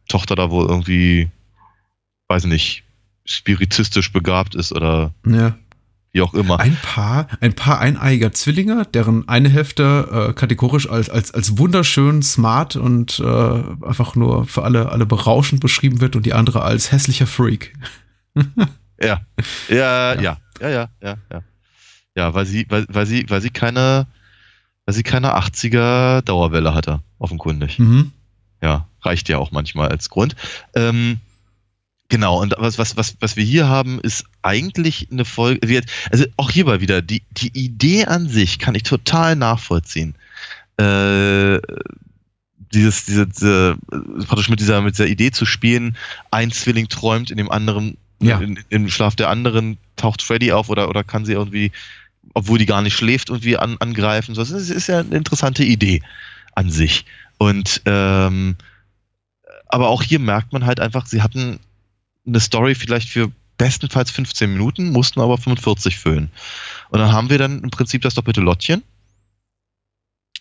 Tochter 0.09 0.35
da 0.37 0.51
wohl 0.51 0.67
irgendwie, 0.67 1.29
weiß 2.29 2.45
nicht, 2.47 2.85
spiritistisch 3.25 4.13
begabt 4.13 4.55
ist 4.55 4.73
oder 4.73 5.13
ja. 5.27 5.55
wie 6.13 6.23
auch 6.23 6.33
immer. 6.33 6.59
Ein 6.61 6.77
Paar, 6.83 7.29
ein 7.41 7.55
Paar 7.55 7.79
eineiiger 7.81 8.33
Zwillinge, 8.33 8.87
deren 8.95 9.29
eine 9.29 9.51
Hälfte 9.51 10.29
äh, 10.31 10.33
kategorisch 10.33 10.89
als, 10.89 11.11
als, 11.11 11.33
als 11.35 11.59
wunderschön, 11.59 12.23
smart 12.23 12.77
und 12.77 13.21
äh, 13.21 13.25
einfach 13.25 14.15
nur 14.15 14.47
für 14.47 14.65
alle, 14.65 14.91
alle 14.91 15.05
berauschend 15.05 15.61
beschrieben 15.61 16.01
wird 16.01 16.17
und 16.17 16.25
die 16.25 16.33
andere 16.33 16.63
als 16.63 16.91
hässlicher 16.91 17.27
Freak. 17.27 17.75
Ja. 19.01 19.21
Ja, 19.69 20.15
ja, 20.15 20.39
ja, 20.61 20.69
ja, 20.69 20.89
ja, 21.01 21.17
ja. 21.31 21.43
Ja, 22.17 22.35
weil 22.35 22.47
sie, 22.47 22.67
weil, 22.69 22.85
weil 22.89 23.07
sie, 23.07 23.31
weil 23.31 23.41
sie 23.41 23.51
keine, 23.51 24.07
weil 24.87 24.95
sie 24.95 25.05
keine 25.05 25.37
80er 25.37 26.23
Dauerwelle 26.23 26.75
hatte, 26.75 27.01
offenkundig. 27.19 27.79
Mhm. 27.79 28.11
Ja, 28.61 28.89
reicht 29.03 29.29
ja 29.29 29.39
auch 29.39 29.53
manchmal 29.53 29.89
als 29.89 30.11
Grund. 30.11 30.35
Ähm, 30.75 31.19
genau, 32.09 32.41
und 32.41 32.55
was, 32.59 32.79
was, 32.79 32.97
was, 32.97 33.17
was 33.21 33.37
wir 33.37 33.45
hier 33.45 33.69
haben, 33.69 34.01
ist 34.01 34.25
eigentlich 34.43 35.09
eine 35.13 35.25
Folge, 35.25 35.83
also 36.11 36.25
auch 36.37 36.51
hierbei 36.51 36.81
wieder, 36.81 37.03
die, 37.03 37.23
die 37.31 37.57
Idee 37.57 38.07
an 38.07 38.29
sich 38.29 38.59
kann 38.59 38.75
ich 38.75 38.83
total 38.83 39.37
nachvollziehen. 39.37 40.17
Äh, 40.77 41.61
dieses, 42.73 43.05
diese, 43.05 43.29
diese, 43.29 43.77
praktisch 44.27 44.49
mit 44.49 44.59
dieser, 44.59 44.83
mit 44.83 44.95
dieser 44.95 45.07
Idee 45.07 45.31
zu 45.31 45.47
spielen, 45.47 45.97
ein 46.33 46.51
Zwilling 46.51 46.89
träumt 46.89 47.31
in 47.31 47.37
dem 47.37 47.51
anderen, 47.51 47.97
Ja. 48.21 48.41
in, 48.41 48.59
im 48.69 48.89
Schlaf 48.89 49.15
der 49.17 49.29
anderen 49.29 49.79
taucht 49.97 50.23
Freddy 50.23 50.53
auf 50.53 50.69
oder, 50.69 50.89
oder 50.89 51.05
kann 51.05 51.25
sie 51.25 51.33
irgendwie, 51.33 51.71
obwohl 52.35 52.59
die 52.59 52.67
gar 52.67 52.83
nicht 52.83 52.97
schläft, 52.97 53.29
irgendwie 53.29 53.57
an, 53.57 53.77
angreifen. 53.79 54.35
Das 54.35 54.51
ist, 54.51 54.71
ist 54.71 54.89
ja 54.89 55.01
eine 55.01 55.17
interessante 55.17 55.65
Idee 55.65 56.03
an 56.55 56.71
sich. 56.71 57.05
Und 57.39 57.83
ähm, 57.85 58.57
aber 59.69 59.89
auch 59.89 60.03
hier 60.03 60.19
merkt 60.19 60.53
man 60.53 60.67
halt 60.67 60.81
einfach, 60.81 61.07
sie 61.07 61.23
hatten 61.23 61.61
eine 62.27 62.41
Story 62.41 62.75
vielleicht 62.75 63.09
für 63.09 63.31
bestenfalls 63.59 64.11
15 64.11 64.53
Minuten, 64.53 64.91
mussten 64.91 65.21
aber 65.21 65.37
45 65.37 65.99
füllen. 65.99 66.31
Und 66.91 67.01
dann 67.01 67.13
haben 67.13 67.31
wir 67.31 67.39
dann 67.39 67.63
im 67.63 67.71
Prinzip 67.71 68.03
das 68.03 68.15
doppelte 68.15 68.41
Lottchen. 68.41 68.83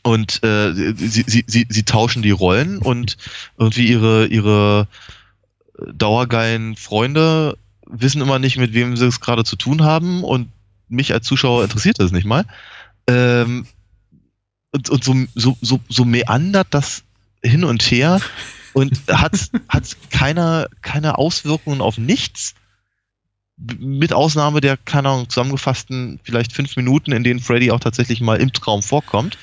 Und 0.03 0.41
äh, 0.43 0.73
sie, 0.73 1.25
sie, 1.27 1.43
sie, 1.47 1.65
sie 1.67 1.83
tauschen 1.83 2.21
die 2.21 2.31
Rollen 2.31 2.77
und 2.77 3.17
irgendwie 3.57 3.87
ihre, 3.87 4.27
ihre 4.27 4.87
dauergeilen 5.93 6.75
Freunde 6.75 7.57
wissen 7.89 8.21
immer 8.21 8.39
nicht, 8.39 8.58
mit 8.58 8.73
wem 8.73 8.97
sie 8.97 9.06
es 9.06 9.19
gerade 9.19 9.43
zu 9.43 9.56
tun 9.56 9.84
haben 9.84 10.23
und 10.23 10.52
mich 10.89 11.13
als 11.13 11.26
Zuschauer 11.26 11.63
interessiert 11.63 12.00
das 12.00 12.12
nicht 12.12 12.26
mal. 12.26 12.45
Ähm, 13.08 13.67
und, 14.71 14.89
und 14.89 15.04
so, 15.04 15.15
so, 15.36 15.58
so, 15.62 15.80
so 15.89 16.06
meandert 16.06 16.67
das 16.71 17.04
hin 17.43 17.63
und 17.63 17.84
her 17.84 18.19
und 18.73 18.91
hat, 19.10 19.50
hat 19.69 19.97
keine, 20.10 20.67
keine 20.82 21.17
Auswirkungen 21.17 21.82
auf 21.82 21.97
nichts. 21.97 22.54
Mit 23.58 24.13
Ausnahme 24.13 24.62
der, 24.62 24.78
keine 24.78 25.10
Ahnung, 25.10 25.30
zusammengefassten 25.30 26.19
vielleicht 26.23 26.54
fünf 26.54 26.76
Minuten, 26.76 27.12
in 27.12 27.23
denen 27.23 27.39
Freddy 27.39 27.71
auch 27.71 27.80
tatsächlich 27.80 28.21
mal 28.21 28.39
im 28.39 28.54
Traum 28.54 28.84
vorkommt, 28.84 29.38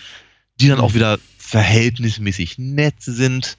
die 0.60 0.68
dann 0.68 0.80
auch 0.80 0.94
wieder 0.94 1.18
verhältnismäßig 1.38 2.58
nett 2.58 2.94
sind, 3.00 3.56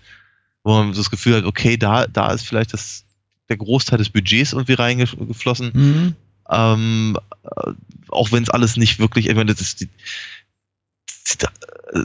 wo 0.63 0.73
man 0.73 0.93
so 0.93 1.01
das 1.01 1.11
Gefühl 1.11 1.37
hat, 1.37 1.43
okay, 1.43 1.77
da, 1.77 2.07
da 2.07 2.31
ist 2.31 2.45
vielleicht 2.47 2.73
das, 2.73 3.04
der 3.49 3.57
Großteil 3.57 3.97
des 3.97 4.09
Budgets 4.09 4.53
irgendwie 4.53 4.73
reingeflossen. 4.73 5.71
Mhm. 5.73 6.15
Ähm, 6.49 7.17
äh, 7.43 7.71
auch 8.09 8.31
wenn 8.31 8.43
es 8.43 8.49
alles 8.49 8.77
nicht 8.77 8.99
wirklich, 8.99 9.27
ich 9.27 9.35
meine, 9.35 9.53
das, 9.53 9.61
ist 9.61 9.81
die, 9.81 9.89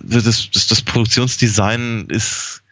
das, 0.05 0.51
das, 0.51 0.67
das 0.67 0.83
Produktionsdesign 0.83 2.07
ist 2.09 2.63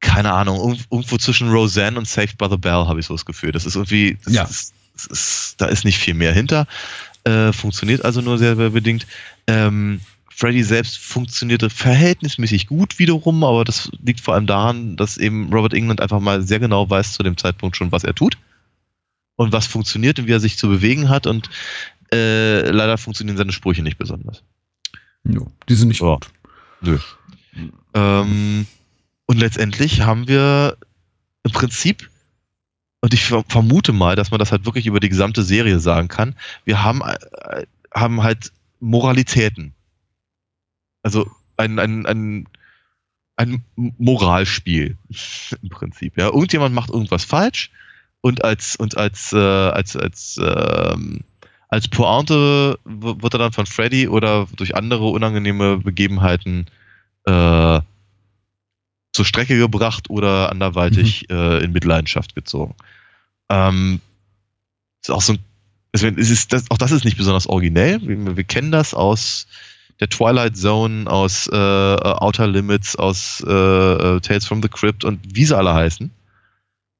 keine 0.00 0.32
Ahnung, 0.32 0.58
irgend- 0.58 0.86
irgendwo 0.90 1.16
zwischen 1.16 1.48
Roseanne 1.50 1.98
und 1.98 2.06
Saved 2.06 2.38
by 2.38 2.46
the 2.50 2.56
Bell 2.56 2.86
habe 2.86 3.00
ich 3.00 3.06
so 3.06 3.14
das 3.14 3.24
Gefühl. 3.24 3.52
Das 3.52 3.66
ist 3.66 3.74
irgendwie, 3.74 4.18
das 4.24 4.34
Ja. 4.34 4.42
ist, 4.44 4.72
ist, 5.10 5.54
da 5.58 5.66
ist 5.66 5.84
nicht 5.84 5.98
viel 5.98 6.14
mehr 6.14 6.32
hinter. 6.32 6.66
Äh, 7.24 7.52
funktioniert 7.52 8.04
also 8.04 8.20
nur 8.20 8.38
sehr, 8.38 8.54
sehr 8.56 8.70
bedingt. 8.70 9.06
Ähm, 9.46 10.00
Freddy 10.38 10.62
selbst 10.62 10.98
funktionierte 10.98 11.70
verhältnismäßig 11.70 12.66
gut 12.66 12.98
wiederum, 12.98 13.42
aber 13.42 13.64
das 13.64 13.90
liegt 14.04 14.20
vor 14.20 14.34
allem 14.34 14.46
daran, 14.46 14.94
dass 14.96 15.16
eben 15.16 15.50
Robert 15.50 15.72
England 15.72 16.02
einfach 16.02 16.20
mal 16.20 16.42
sehr 16.42 16.58
genau 16.58 16.90
weiß 16.90 17.14
zu 17.14 17.22
dem 17.22 17.38
Zeitpunkt 17.38 17.74
schon, 17.74 17.90
was 17.90 18.04
er 18.04 18.14
tut 18.14 18.36
und 19.36 19.52
was 19.52 19.66
funktioniert 19.66 20.18
und 20.18 20.26
wie 20.26 20.32
er 20.32 20.40
sich 20.40 20.58
zu 20.58 20.68
bewegen 20.68 21.08
hat 21.08 21.26
und 21.26 21.48
äh, 22.12 22.68
leider 22.68 22.98
funktionieren 22.98 23.38
seine 23.38 23.52
Sprüche 23.52 23.82
nicht 23.82 23.96
besonders. 23.96 24.42
Ja, 25.24 25.40
die 25.70 25.74
sind 25.74 25.88
nicht 25.88 26.02
Ja. 26.02 26.16
gut. 26.16 26.28
Nö. 26.82 26.98
Ähm, 27.94 28.66
und 29.24 29.38
letztendlich 29.38 30.02
haben 30.02 30.28
wir 30.28 30.76
im 31.44 31.52
Prinzip, 31.52 32.10
und 33.00 33.14
ich 33.14 33.24
ver- 33.24 33.44
vermute 33.48 33.94
mal, 33.94 34.16
dass 34.16 34.30
man 34.30 34.38
das 34.38 34.52
halt 34.52 34.66
wirklich 34.66 34.86
über 34.86 35.00
die 35.00 35.08
gesamte 35.08 35.42
Serie 35.42 35.80
sagen 35.80 36.08
kann, 36.08 36.34
wir 36.66 36.82
haben, 36.82 37.00
äh, 37.00 37.64
haben 37.94 38.22
halt 38.22 38.52
Moralitäten. 38.80 39.72
Also 41.06 41.30
ein, 41.56 41.78
ein, 41.78 42.04
ein, 42.04 42.48
ein 43.36 43.64
Moralspiel 43.76 44.98
im 45.62 45.68
Prinzip. 45.68 46.18
Ja, 46.18 46.26
irgendjemand 46.26 46.74
macht 46.74 46.90
irgendwas 46.90 47.24
falsch 47.24 47.70
und 48.22 48.42
als 48.42 48.74
und 48.74 48.96
als 48.96 49.32
äh, 49.32 49.36
als 49.38 49.96
als 49.96 50.40
ähm, 50.42 51.20
als 51.68 51.86
Pointe 51.86 52.80
wird 52.84 53.34
er 53.34 53.38
dann 53.38 53.52
von 53.52 53.66
Freddy 53.66 54.08
oder 54.08 54.48
durch 54.56 54.74
andere 54.74 55.06
unangenehme 55.06 55.78
Begebenheiten 55.78 56.66
äh, 57.24 57.80
zur 59.12 59.24
Strecke 59.24 59.56
gebracht 59.56 60.10
oder 60.10 60.50
anderweitig 60.50 61.30
äh, 61.30 61.62
in 61.62 61.70
Mitleidenschaft 61.70 62.34
gezogen. 62.34 62.74
Ähm, 63.48 64.00
ist 65.02 65.10
auch 65.10 65.22
so 65.22 65.34
ein, 65.34 65.38
also 65.92 66.08
ist 66.08 66.52
das, 66.52 66.68
auch 66.72 66.78
das 66.78 66.90
ist 66.90 67.04
nicht 67.04 67.16
besonders 67.16 67.46
originell. 67.46 68.00
Wir, 68.02 68.36
wir 68.36 68.44
kennen 68.44 68.72
das 68.72 68.92
aus 68.92 69.46
der 70.00 70.08
Twilight 70.08 70.56
Zone, 70.56 71.10
aus 71.10 71.48
äh, 71.48 71.54
Outer 71.54 72.46
Limits, 72.46 72.96
aus 72.96 73.42
äh, 73.46 73.50
äh, 73.50 74.20
Tales 74.20 74.46
from 74.46 74.62
the 74.62 74.68
Crypt 74.68 75.04
und 75.04 75.20
wie 75.34 75.44
sie 75.44 75.56
alle 75.56 75.74
heißen. 75.74 76.10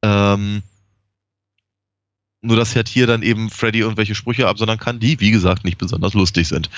Ähm, 0.03 0.63
nur, 2.41 2.57
dass 2.57 2.77
halt 2.77 2.89
hier 2.89 3.07
dann 3.07 3.23
eben 3.23 3.51
Freddy 3.51 3.81
irgendwelche 3.81 4.15
Sprüche 4.15 4.49
absondern 4.49 4.79
kann, 4.79 5.01
die, 5.01 5.21
wie 5.21 5.31
gesagt, 5.31 5.65
nicht 5.65 5.79
besonders 5.79 6.15
lustig 6.15 6.49
sind. 6.49 6.71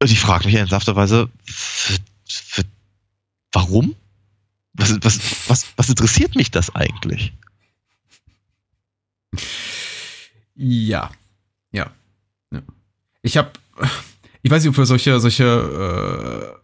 Und 0.00 0.10
ich 0.10 0.20
frage 0.20 0.46
mich 0.46 0.54
ernsthafterweise, 0.54 1.28
warum? 3.52 3.94
Was, 4.72 4.98
was, 5.02 5.48
was, 5.48 5.66
was 5.76 5.88
interessiert 5.88 6.34
mich 6.34 6.50
das 6.50 6.74
eigentlich? 6.74 7.32
Ja. 10.56 11.10
ja. 11.72 11.90
Ich 13.24 13.38
habe, 13.38 13.50
ich 14.42 14.50
weiß 14.50 14.62
nicht, 14.62 14.70
ob 14.70 14.76
wir 14.76 14.84
solche, 14.84 15.18
solche 15.18 16.60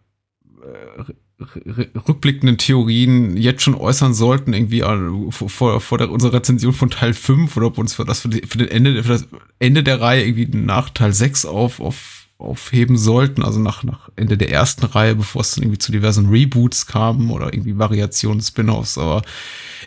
äh, 0.63 0.67
äh, 0.67 1.97
rückblickenden 2.07 2.59
Theorien 2.59 3.35
jetzt 3.35 3.63
schon 3.63 3.73
äußern 3.73 4.13
sollten, 4.13 4.53
irgendwie 4.53 4.83
an, 4.83 5.31
vor, 5.31 5.81
vor 5.81 5.97
der, 5.97 6.11
unserer 6.11 6.33
Rezension 6.33 6.71
von 6.71 6.91
Teil 6.91 7.15
5 7.15 7.57
oder 7.57 7.65
ob 7.65 7.79
uns 7.79 7.95
für 7.95 8.05
das 8.05 8.19
für, 8.19 8.29
die, 8.29 8.45
für, 8.45 8.59
den 8.59 8.67
Ende, 8.67 9.01
für 9.01 9.09
das 9.09 9.27
Ende 9.57 9.81
der 9.81 9.99
Reihe 10.01 10.23
irgendwie 10.23 10.55
nach 10.55 10.91
Teil 10.91 11.13
6 11.13 11.47
auf, 11.47 11.79
auf, 11.79 12.20
aufheben 12.41 12.97
sollten, 12.97 13.43
also 13.43 13.59
nach, 13.59 13.83
nach 13.83 14.09
Ende 14.15 14.37
der 14.37 14.51
ersten 14.51 14.85
Reihe, 14.85 15.15
bevor 15.15 15.41
es 15.41 15.55
dann 15.55 15.63
irgendwie 15.63 15.79
zu 15.79 15.91
diversen 15.91 16.29
Reboots 16.29 16.87
kam 16.87 17.31
oder 17.31 17.53
irgendwie 17.53 17.77
Variationen, 17.77 18.41
Spin-offs, 18.41 18.97
aber 18.97 19.21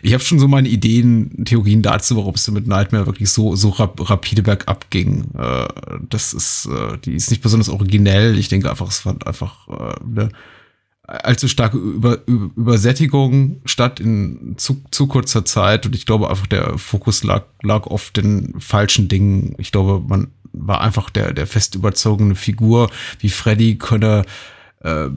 ich 0.01 0.13
habe 0.13 0.23
schon 0.23 0.39
so 0.39 0.47
meine 0.47 0.67
Ideen, 0.67 1.45
Theorien 1.45 1.81
dazu, 1.81 2.17
warum 2.17 2.35
es 2.35 2.49
mit 2.51 2.67
Nightmare 2.67 3.05
wirklich 3.05 3.29
so, 3.29 3.55
so 3.55 3.69
rap 3.69 4.09
rapide 4.09 4.43
bergab 4.43 4.89
ging. 4.89 5.25
Äh, 5.37 5.67
das 6.09 6.33
ist, 6.33 6.67
äh, 6.67 6.97
die 6.99 7.15
ist 7.15 7.29
nicht 7.29 7.41
besonders 7.41 7.69
originell. 7.69 8.37
Ich 8.37 8.49
denke 8.49 8.69
einfach, 8.69 8.87
es 8.87 8.99
fand 8.99 9.25
einfach 9.25 9.67
äh, 9.67 9.95
eine 10.03 10.29
allzu 11.07 11.47
starke 11.47 11.77
Über, 11.77 12.19
Über, 12.25 12.49
Übersättigung 12.55 13.61
statt 13.65 13.99
in 13.99 14.55
zu, 14.57 14.81
zu 14.91 15.07
kurzer 15.07 15.45
Zeit. 15.45 15.85
Und 15.85 15.95
ich 15.95 16.05
glaube 16.05 16.29
einfach, 16.29 16.47
der 16.47 16.77
Fokus 16.77 17.23
lag, 17.23 17.43
lag 17.61 17.87
auf 17.87 18.11
den 18.11 18.59
falschen 18.59 19.07
Dingen. 19.07 19.55
Ich 19.57 19.71
glaube, 19.71 20.03
man 20.07 20.27
war 20.57 20.81
einfach 20.81 21.09
der, 21.09 21.33
der 21.33 21.47
fest 21.47 21.75
überzogene 21.75 22.35
Figur, 22.35 22.89
wie 23.19 23.29
Freddy 23.29 23.77
könne, 23.77 24.25
äh, 24.81 25.09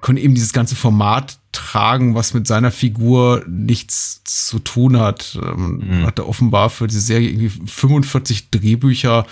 könne 0.00 0.20
eben 0.20 0.34
dieses 0.34 0.52
ganze 0.52 0.76
Format 0.76 1.40
tragen, 1.52 2.14
was 2.14 2.34
mit 2.34 2.46
seiner 2.46 2.70
Figur 2.70 3.44
nichts 3.48 4.22
zu 4.24 4.58
tun 4.58 4.98
hat. 4.98 5.38
Ähm, 5.42 5.82
mhm. 5.84 6.06
Hat 6.06 6.18
er 6.18 6.28
offenbar 6.28 6.70
für 6.70 6.86
diese 6.86 7.00
Serie 7.00 7.28
irgendwie 7.30 7.50
45 7.66 8.50
Drehbücher 8.50 9.26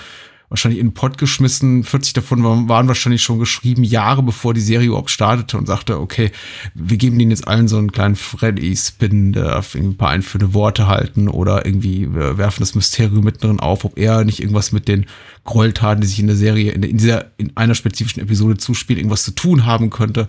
wahrscheinlich 0.48 0.80
in 0.80 0.88
den 0.88 0.94
Pott 0.94 1.18
geschmissen. 1.18 1.82
40 1.82 2.12
davon 2.12 2.68
waren 2.68 2.88
wahrscheinlich 2.88 3.22
schon 3.22 3.38
geschrieben, 3.38 3.82
Jahre 3.85 4.22
bevor 4.22 4.54
die 4.54 4.61
Serie 4.61 4.88
überhaupt 4.88 5.11
startete 5.11 5.59
und 5.59 5.66
sagte, 5.66 5.98
okay, 5.98 6.30
wir 6.74 6.96
geben 6.96 7.18
denen 7.18 7.30
jetzt 7.30 7.48
allen 7.48 7.68
so 7.68 7.78
einen 7.78 7.92
kleinen 7.92 8.16
Freddy-Spin, 8.16 9.32
der 9.32 9.62
ein 9.74 9.96
paar 9.96 10.11
einführende 10.11 10.54
Worte 10.54 10.87
halten 10.87 11.28
oder 11.28 11.66
irgendwie 11.66 12.14
werfen 12.14 12.61
das 12.61 12.74
Mysterium 12.74 13.24
mittendrin 13.24 13.61
auf, 13.61 13.85
ob 13.85 13.98
er 13.98 14.24
nicht 14.24 14.40
irgendwas 14.40 14.72
mit 14.72 14.88
den 14.88 15.06
Gräueltaten, 15.44 16.00
die 16.00 16.06
sich 16.06 16.18
in 16.18 16.26
der 16.26 16.37
Serie, 16.37 16.72
in, 16.72 16.96
dieser, 16.96 17.30
in 17.38 17.56
einer 17.56 17.74
spezifischen 17.74 18.22
Episode 18.22 18.56
zuspielt, 18.56 18.98
irgendwas 18.98 19.22
zu 19.24 19.32
tun 19.32 19.64
haben 19.64 19.90
könnte. 19.90 20.26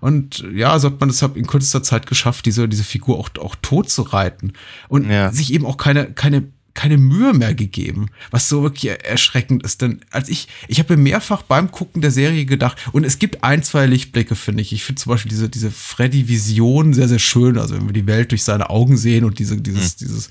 Und 0.00 0.44
ja, 0.54 0.78
so 0.78 0.88
hat 0.88 1.00
man 1.00 1.08
deshalb 1.08 1.36
in 1.36 1.46
kürzester 1.46 1.82
Zeit 1.82 2.06
geschafft, 2.06 2.46
diese, 2.46 2.68
diese 2.68 2.84
Figur 2.84 3.18
auch, 3.18 3.30
auch 3.38 3.56
tot 3.62 3.90
zu 3.90 4.02
reiten 4.02 4.52
und 4.88 5.08
ja. 5.08 5.30
sich 5.32 5.52
eben 5.52 5.66
auch 5.66 5.76
keine, 5.76 6.12
keine 6.12 6.44
keine 6.74 6.98
Mühe 6.98 7.32
mehr 7.32 7.54
gegeben, 7.54 8.08
was 8.30 8.48
so 8.48 8.62
wirklich 8.62 8.90
erschreckend 9.04 9.62
ist. 9.62 9.80
Denn 9.80 10.00
als 10.10 10.28
ich, 10.28 10.48
ich 10.68 10.80
habe 10.80 10.96
mir 10.96 11.02
mehrfach 11.02 11.42
beim 11.42 11.70
Gucken 11.70 12.02
der 12.02 12.10
Serie 12.10 12.44
gedacht, 12.44 12.76
und 12.92 13.04
es 13.04 13.18
gibt 13.20 13.44
ein, 13.44 13.62
zwei 13.62 13.86
Lichtblicke, 13.86 14.34
finde 14.34 14.62
ich. 14.62 14.72
Ich 14.72 14.84
finde 14.84 15.00
zum 15.00 15.10
Beispiel 15.10 15.30
diese, 15.30 15.48
diese 15.48 15.70
Freddy-Vision 15.70 16.92
sehr, 16.92 17.08
sehr 17.08 17.20
schön. 17.20 17.58
Also 17.58 17.76
wenn 17.76 17.86
wir 17.86 17.92
die 17.92 18.06
Welt 18.06 18.32
durch 18.32 18.42
seine 18.42 18.70
Augen 18.70 18.96
sehen 18.96 19.24
und 19.24 19.38
diese, 19.38 19.56
dieses, 19.56 19.94
mhm. 19.94 20.06
dieses, 20.06 20.30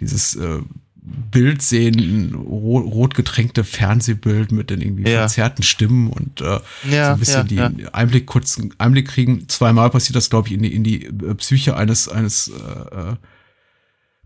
dieses 0.00 0.34
äh, 0.34 0.58
Bild 1.02 1.62
sehen, 1.62 2.34
rot, 2.34 2.84
rot 2.84 3.14
getränkte 3.14 3.64
Fernsehbild 3.64 4.52
mit 4.52 4.70
den 4.70 4.80
irgendwie 4.80 5.08
ja. 5.08 5.20
verzerrten 5.20 5.62
Stimmen 5.62 6.10
und 6.10 6.40
äh, 6.40 6.58
ja, 6.90 7.06
so 7.06 7.12
ein 7.12 7.18
bisschen 7.20 7.48
ja, 7.48 7.68
die 7.68 7.86
Einblick, 7.94 8.26
kurzen 8.26 8.74
Einblick 8.78 9.08
kriegen. 9.08 9.48
Zweimal 9.48 9.90
passiert 9.90 10.16
das, 10.16 10.30
glaube 10.30 10.48
ich, 10.48 10.54
in 10.54 10.62
die, 10.62 10.74
in 10.74 10.84
die 10.84 11.06
äh, 11.06 11.34
Psyche 11.36 11.76
eines, 11.76 12.08
eines 12.08 12.48
äh, 12.48 13.12
äh 13.12 13.16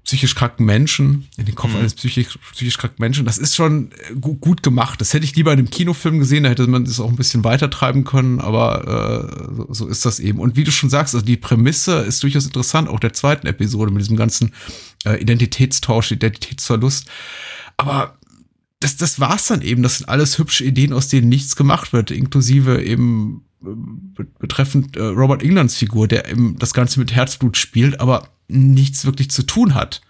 psychisch 0.05 0.35
kranken 0.35 0.67
Menschen, 0.67 1.29
in 1.39 1.47
den 1.47 1.55
Kopf 1.55 1.73
mhm. 1.73 1.79
eines 1.79 1.95
psychisch, 1.95 2.39
psychisch 2.53 2.77
kranken 2.77 3.01
Menschen. 3.01 3.25
Das 3.25 3.39
ist 3.39 3.57
schon 3.57 3.91
äh, 3.93 4.15
gut, 4.21 4.41
gut 4.41 4.63
gemacht. 4.63 5.01
Das 5.01 5.15
hätte 5.15 5.25
ich 5.25 5.35
lieber 5.35 5.53
in 5.53 5.59
einem 5.59 5.71
Kinofilm 5.71 6.19
gesehen, 6.19 6.45
da 6.45 6.51
hätte 6.51 6.67
man 6.67 6.85
das 6.85 7.01
auch 7.01 7.09
ein 7.09 7.17
bisschen 7.17 7.43
weiter 7.43 7.71
treiben 7.71 8.05
können, 8.05 8.41
aber 8.41 9.49
äh, 9.51 9.55
so, 9.57 9.73
so 9.73 9.87
ist 9.89 10.05
das 10.05 10.21
eben. 10.21 10.39
Und 10.39 10.57
wie 10.57 10.65
du 10.65 10.71
schon 10.71 10.91
sagst, 10.91 11.15
also 11.15 11.25
die 11.25 11.39
Prämisse 11.39 12.01
ist 12.01 12.23
durchaus 12.23 12.45
interessant, 12.45 12.89
auch 12.89 13.01
der 13.01 13.15
zweiten 13.15 13.47
Episode 13.47 13.91
mit 13.91 14.03
diesem 14.03 14.17
ganzen 14.17 14.53
äh, 15.05 15.21
Identitätstausch, 15.21 16.13
Identitätsverlust. 16.13 17.09
Aber 17.79 18.19
das, 18.81 18.97
das 18.97 19.19
war's 19.19 19.47
dann 19.47 19.63
eben. 19.63 19.83
Das 19.83 19.99
sind 19.99 20.09
alles 20.09 20.39
hübsche 20.39 20.65
Ideen, 20.65 20.93
aus 20.93 21.09
denen 21.09 21.31
nichts 21.31 21.57
gemacht 21.57 21.95
wird, 21.95 22.11
inklusive 22.11 22.83
eben 22.83 23.47
äh, 23.65 24.25
betreffend 24.39 24.99
äh, 24.99 25.03
Robert 25.03 25.43
Englands 25.43 25.77
Figur, 25.77 26.09
der 26.09 26.31
eben 26.31 26.59
das 26.59 26.75
Ganze 26.75 27.01
mit 27.01 27.13
Herzblut 27.15 27.57
spielt, 27.57 28.01
aber 28.01 28.34
nichts 28.49 29.05
wirklich 29.05 29.31
zu 29.31 29.43
tun 29.43 29.75
hat. 29.75 30.01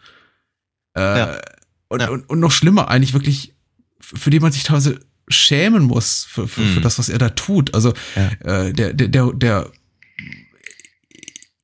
Äh, 0.97 1.19
ja. 1.19 1.41
Und, 1.89 2.01
ja. 2.01 2.09
Und, 2.09 2.29
und 2.29 2.41
noch 2.41 2.53
schlimmer 2.53 2.89
eigentlich 2.89 3.13
wirklich, 3.13 3.55
für 4.01 4.31
den 4.31 4.43
man 4.43 4.53
sich 4.53 4.65
teilweise 4.65 5.01
schämen 5.29 5.85
muss 5.85 6.25
für, 6.25 6.49
für, 6.49 6.61
mhm. 6.61 6.75
für 6.75 6.81
das, 6.81 6.99
was 6.99 7.09
er 7.09 7.19
da 7.19 7.31
tut. 7.31 7.75
Also 7.75 7.95
ja. 8.17 8.29
äh, 8.67 8.73
der, 8.73 8.93
der, 8.93 9.09
der, 9.09 9.33
der 9.33 9.71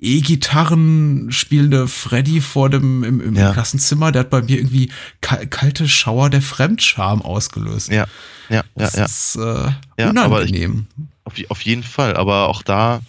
E-Gitarren 0.03 1.31
spielende 1.31 1.87
Freddy 1.87 2.41
vor 2.41 2.71
dem 2.71 3.05
im, 3.05 3.21
im 3.21 3.35
ja. 3.35 3.53
Klassenzimmer, 3.53 4.13
der 4.13 4.21
hat 4.21 4.31
bei 4.31 4.41
mir 4.41 4.57
irgendwie 4.57 4.91
kalte 5.21 5.89
Schauer 5.89 6.31
der 6.31 6.41
Fremdscham 6.41 7.21
ausgelöst. 7.21 7.91
Ja, 7.91 8.07
ja, 8.49 8.65
das 8.75 8.95
ja, 8.95 9.05
ist 9.05 9.37
äh, 9.37 9.73
ja, 9.99 10.11
unangenehm. 10.11 10.87
Ich, 11.35 11.51
auf, 11.51 11.51
auf 11.51 11.63
jeden 11.63 11.83
Fall, 11.83 12.17
aber 12.17 12.49
auch 12.49 12.63
da, 12.63 13.03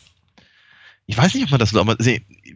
ich 1.05 1.17
weiß 1.17 1.33
nicht, 1.33 1.45
ob 1.45 1.51
man 1.51 1.59
das, 1.61 1.73
aber 1.73 1.95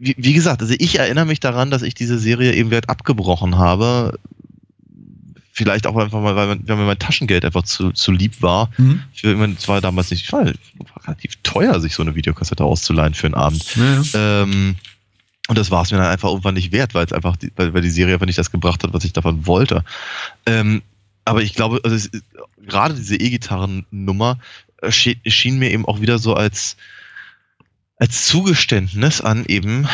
wie, 0.00 0.14
wie 0.18 0.32
gesagt, 0.32 0.62
also 0.62 0.74
ich 0.78 0.98
erinnere 0.98 1.26
mich 1.26 1.40
daran, 1.40 1.70
dass 1.70 1.82
ich 1.82 1.94
diese 1.94 2.18
Serie 2.18 2.54
eben 2.54 2.70
wert 2.70 2.88
abgebrochen 2.88 3.58
habe. 3.58 4.18
Vielleicht 5.52 5.86
auch 5.86 5.96
einfach 5.96 6.20
mal, 6.20 6.36
weil, 6.36 6.48
weil 6.66 6.76
mir 6.76 6.84
mein 6.84 6.98
Taschengeld 6.98 7.44
einfach 7.44 7.62
zu, 7.62 7.90
zu 7.92 8.12
lieb 8.12 8.42
war. 8.42 8.70
Mhm. 8.76 9.02
Für, 9.14 9.32
ich 9.32 9.38
meine, 9.38 9.54
es 9.54 9.66
war 9.68 9.80
damals 9.80 10.10
nicht, 10.10 10.30
war 10.32 10.52
relativ 11.06 11.36
teuer, 11.42 11.80
sich 11.80 11.94
so 11.94 12.02
eine 12.02 12.14
Videokassette 12.14 12.64
auszuleihen 12.64 13.14
für 13.14 13.26
einen 13.26 13.34
Abend. 13.34 13.64
Ja. 13.76 14.42
Ähm, 14.42 14.76
und 15.48 15.56
das 15.56 15.70
war 15.70 15.82
es 15.82 15.90
mir 15.90 15.98
dann 15.98 16.08
einfach 16.08 16.28
irgendwann 16.28 16.54
nicht 16.54 16.72
wert, 16.72 16.94
weil 16.94 17.06
es 17.06 17.12
einfach, 17.12 17.36
die, 17.36 17.52
weil, 17.56 17.72
weil 17.72 17.82
die 17.82 17.90
Serie 17.90 18.14
einfach 18.14 18.26
nicht 18.26 18.38
das 18.38 18.50
gebracht 18.50 18.82
hat, 18.82 18.92
was 18.92 19.04
ich 19.04 19.12
davon 19.12 19.46
wollte. 19.46 19.84
Ähm, 20.44 20.82
aber 21.24 21.42
ich 21.42 21.54
glaube, 21.54 21.80
also 21.84 21.96
es, 21.96 22.10
gerade 22.66 22.94
diese 22.94 23.16
E-Gitarren-Nummer 23.16 24.38
schien 24.88 25.58
mir 25.58 25.70
eben 25.70 25.86
auch 25.86 26.00
wieder 26.00 26.18
so 26.18 26.34
als, 26.34 26.76
als 27.96 28.26
Zugeständnis 28.26 29.20
an 29.20 29.44
eben 29.46 29.88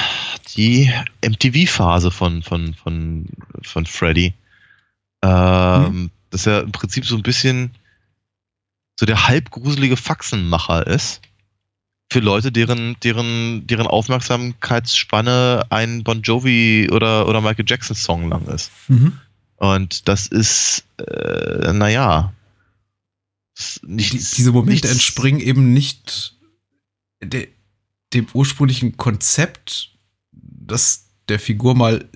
die 0.57 0.93
MTV-Phase 1.25 2.11
von, 2.11 2.43
von, 2.43 2.75
von, 2.75 3.29
von 3.63 3.87
Freddy. 3.87 4.35
Ähm, 5.23 5.93
mhm. 5.93 6.11
Dass 6.31 6.47
er 6.47 6.63
im 6.63 6.73
Prinzip 6.73 7.07
so 7.07 7.17
ein 7.17 7.23
bisschen 7.23 7.71
so 8.99 9.07
der 9.07 9.29
halbgruselige 9.29 9.97
Faxenmacher 9.97 10.87
ist. 10.87 11.21
Für 12.13 12.21
Leute, 12.21 12.53
deren, 12.53 12.97
deren, 13.03 13.67
deren 13.67 13.87
Aufmerksamkeitsspanne 13.87 15.67
ein 15.71 16.05
Bon 16.05 16.21
Jovi 16.23 16.89
oder, 16.91 17.27
oder 17.27 17.41
Michael 17.41 17.65
Jackson 17.67 17.97
Song 17.97 18.29
lang 18.29 18.47
ist. 18.49 18.71
Mhm. 18.89 19.19
Und 19.57 20.09
das 20.09 20.27
ist, 20.27 20.85
äh, 20.99 21.73
naja. 21.73 22.35
Nicht, 23.83 24.13
Die, 24.13 24.19
diese 24.19 24.53
Momente 24.53 24.89
entspringen 24.89 25.41
eben 25.41 25.73
nicht 25.73 26.37
der, 27.23 27.47
dem 28.15 28.27
ursprünglichen 28.33 28.97
Konzept, 28.97 29.91
das 30.33 31.09
der 31.29 31.39
Figur 31.39 31.75
mal 31.75 32.09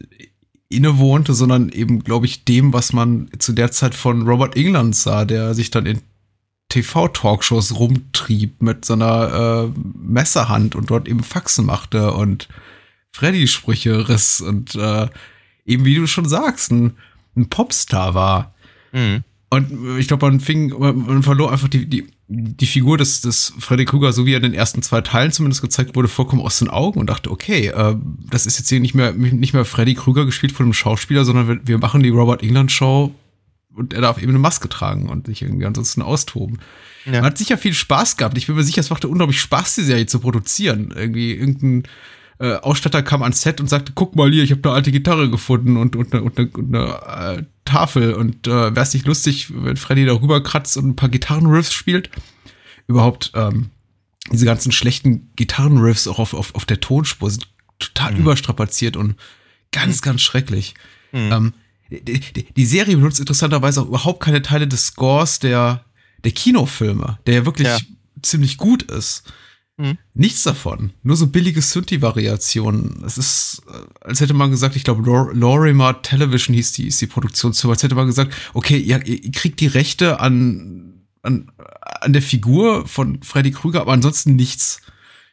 innewohnte, 0.69 1.35
sondern 1.35 1.69
eben, 1.69 2.03
glaube 2.03 2.27
ich, 2.27 2.45
dem, 2.45 2.73
was 2.73 2.93
man 2.93 3.31
zu 3.39 3.53
der 3.53 3.71
Zeit 3.71 3.95
von 3.95 4.27
Robert 4.27 4.57
England 4.57 4.97
sah, 4.97 5.25
der 5.25 5.55
sich 5.55 5.71
dann 5.71 5.87
in 5.87 6.01
TV-Talkshows 6.69 7.79
rumtrieb 7.79 8.61
mit 8.61 8.85
seiner 8.85 9.73
äh, 9.73 9.81
Messerhand 9.97 10.75
und 10.75 10.91
dort 10.91 11.09
eben 11.09 11.23
Faxen 11.23 11.67
machte 11.67 12.13
und 12.13 12.49
Freddy-Sprüche 13.13 14.09
riss 14.09 14.41
und 14.41 14.75
äh, 14.75 15.09
eben, 15.65 15.85
wie 15.85 15.95
du 15.95 16.07
schon 16.07 16.29
sagst, 16.29 16.73
ein, 16.73 16.97
ein 17.37 17.49
Popstar 17.49 18.15
war. 18.15 18.55
Mhm. 18.93 19.23
Und 19.49 19.99
ich 19.99 20.09
glaube, 20.09 20.27
man 20.27 20.41
fing, 20.41 20.77
man 20.77 21.23
verlor 21.23 21.53
einfach 21.53 21.69
die, 21.69 21.87
die, 21.87 22.09
die 22.29 22.67
Figur 22.67 22.99
des, 22.99 23.21
des 23.21 23.53
Freddy 23.59 23.85
Krueger, 23.85 24.12
so 24.12 24.27
wie 24.27 24.33
er 24.33 24.39
in 24.39 24.43
den 24.43 24.55
ersten 24.55 24.83
zwei 24.83 25.01
Teilen 25.01 25.31
zumindest 25.31 25.62
gezeigt 25.62 25.95
wurde, 25.95 26.09
vollkommen 26.09 26.43
aus 26.43 26.59
den 26.59 26.69
Augen 26.69 26.99
und 26.99 27.09
dachte, 27.09 27.31
okay, 27.31 27.69
äh, 27.69 27.97
das 28.31 28.47
ist 28.47 28.59
jetzt 28.59 28.69
hier 28.69 28.81
nicht 28.81 28.95
mehr, 28.95 29.12
nicht 29.12 29.55
mehr 29.55 29.65
Freddy 29.65 29.95
Krueger 29.95 30.25
gespielt 30.25 30.53
von 30.53 30.67
einem 30.67 30.73
Schauspieler, 30.73 31.25
sondern 31.25 31.49
wir, 31.49 31.61
wir 31.65 31.79
machen 31.79 32.03
die 32.03 32.09
Robert 32.09 32.43
England 32.43 32.73
Show 32.73 33.15
und 33.75 33.93
er 33.93 34.01
darf 34.01 34.19
eben 34.21 34.31
eine 34.31 34.39
Maske 34.39 34.69
tragen 34.69 35.09
und 35.09 35.27
sich 35.27 35.43
irgendwie 35.43 35.67
ansonsten 35.67 36.03
austoben. 36.03 36.59
Ja. 37.05 37.12
Man 37.12 37.25
hat 37.25 37.39
sicher 37.39 37.59
viel 37.59 37.75
Spaß 37.75 38.17
gehabt. 38.17 38.37
Ich 38.37 38.47
bin 38.47 38.57
mir 38.57 38.65
sicher, 38.65 38.81
es 38.81 38.91
machte 38.91 39.07
unglaublich 39.07 39.41
Spaß, 39.41 39.77
die 39.77 39.83
Serie 39.83 40.07
zu 40.07 40.19
produzieren. 40.19 40.93
Irgendwie 40.97 41.33
irgendein 41.33 41.85
äh, 42.41 42.55
Ausstatter 42.57 43.03
kam 43.03 43.23
ans 43.23 43.43
Set 43.43 43.61
und 43.61 43.69
sagte, 43.69 43.93
guck 43.95 44.17
mal 44.17 44.31
hier, 44.33 44.43
ich 44.43 44.51
habe 44.51 44.62
eine 44.65 44.75
alte 44.75 44.91
Gitarre 44.91 45.31
gefunden 45.31 45.77
und, 45.77 45.95
und, 45.95 46.12
und, 46.15 46.39
und, 46.39 46.59
und 46.59 46.75
eine 46.75 47.39
äh, 47.39 47.43
Tafel 47.67 48.15
und 48.15 48.47
äh, 48.47 48.51
wäre 48.51 48.81
es 48.81 48.95
nicht 48.95 49.07
lustig, 49.07 49.49
wenn 49.55 49.77
Freddy 49.77 50.07
darüber 50.07 50.43
kratzt 50.43 50.79
und 50.79 50.89
ein 50.89 50.97
paar 50.97 51.11
Gitarrenriffs 51.11 51.73
spielt. 51.73 52.11
Überhaupt 52.87 53.33
ähm, 53.35 53.71
diese 54.33 54.47
ganzen 54.47 54.73
schlechten 54.73 55.31
Gitarrenriffs 55.37 56.09
auch 56.09 56.19
auf, 56.19 56.35
auf, 56.35 56.55
auf 56.55 56.65
der 56.65 56.81
Tonspur 56.81 57.31
sind 57.31 57.49
total 57.79 58.13
mhm. 58.13 58.21
überstrapaziert 58.21 58.97
und 58.97 59.17
ganz, 59.73 60.01
ganz 60.03 60.23
schrecklich. 60.23 60.75
Mhm. 61.13 61.33
Ähm, 61.33 61.53
die, 61.91 62.21
die, 62.21 62.47
die, 62.53 62.67
Serie 62.67 62.97
benutzt 62.97 63.21
interessanterweise 63.21 63.83
auch 63.83 63.87
überhaupt 63.87 64.21
keine 64.23 64.43
Teile 64.43 64.67
des 64.67 64.87
Scores 64.87 65.39
der, 65.39 65.85
der 66.25 66.33
Kinofilme, 66.33 67.19
der 67.27 67.35
ja 67.35 67.45
wirklich 67.47 67.69
ja. 67.69 67.79
ziemlich 68.23 68.57
gut 68.57 68.83
ist. 68.85 69.23
Mhm. 69.79 69.99
Nichts 70.15 70.43
davon. 70.43 70.93
Nur 71.03 71.17
so 71.17 71.27
billige 71.27 71.61
Synthi-Variationen. 71.61 73.03
Es 73.05 73.19
ist, 73.19 73.62
äh, 73.69 74.05
als 74.07 74.21
hätte 74.21 74.33
man 74.35 74.51
gesagt, 74.51 74.75
ich 74.77 74.85
glaube, 74.85 75.03
Lor- 75.03 75.35
Lorimer 75.35 76.01
Television 76.03 76.55
hieß 76.55 76.73
die, 76.73 76.87
ist 76.87 77.01
die 77.01 77.07
Produktionsfirma, 77.07 77.75
als 77.75 77.83
hätte 77.83 77.95
man 77.95 78.07
gesagt, 78.07 78.35
okay, 78.55 78.79
ihr, 78.79 79.05
ihr 79.07 79.31
kriegt 79.33 79.61
die 79.61 79.67
Rechte 79.67 80.21
an, 80.21 81.03
an, 81.23 81.51
an 82.01 82.12
der 82.12 82.23
Figur 82.23 82.87
von 82.89 83.23
Freddy 83.23 83.51
Krüger, 83.51 83.83
aber 83.83 83.93
ansonsten 83.93 84.35
nichts. 84.37 84.81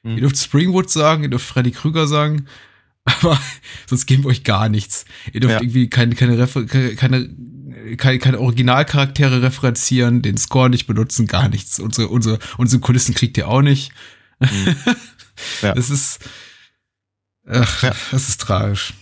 Mhm. 0.03 0.15
Ihr 0.15 0.21
dürft 0.21 0.37
Springwood 0.37 0.89
sagen, 0.89 1.23
ihr 1.23 1.29
dürft 1.29 1.45
Freddy 1.47 1.71
Krüger 1.71 2.07
sagen, 2.07 2.47
aber 3.05 3.39
sonst 3.87 4.05
geben 4.07 4.23
wir 4.23 4.29
euch 4.29 4.43
gar 4.43 4.67
nichts. 4.67 5.05
Ihr 5.31 5.39
dürft 5.39 5.55
Ja. 5.55 5.61
irgendwie 5.61 5.89
keine, 5.89 6.15
keine, 6.15 6.37
Refer 6.37 6.65
keine, 6.65 7.29
keine, 7.97 8.19
keine 8.19 8.39
Originalcharaktere 8.39 9.41
referenzieren, 9.41 10.21
den 10.21 10.37
Score 10.37 10.69
nicht 10.69 10.85
benutzen, 10.87 11.27
gar 11.27 11.47
nichts. 11.49 11.79
Unsere, 11.79 12.07
unsere, 12.09 12.39
unsere 12.57 12.81
Kulissen 12.81 13.13
kriegt 13.15 13.37
ihr 13.37 13.47
auch 13.47 13.61
nicht. 13.61 13.91
Ja. 15.61 15.73
Das 15.73 15.89
ist, 15.89 16.19
ach, 17.47 17.83
Ja. 17.83 17.95
das 18.11 18.29
ist 18.29 18.39
tragisch. 18.41 18.93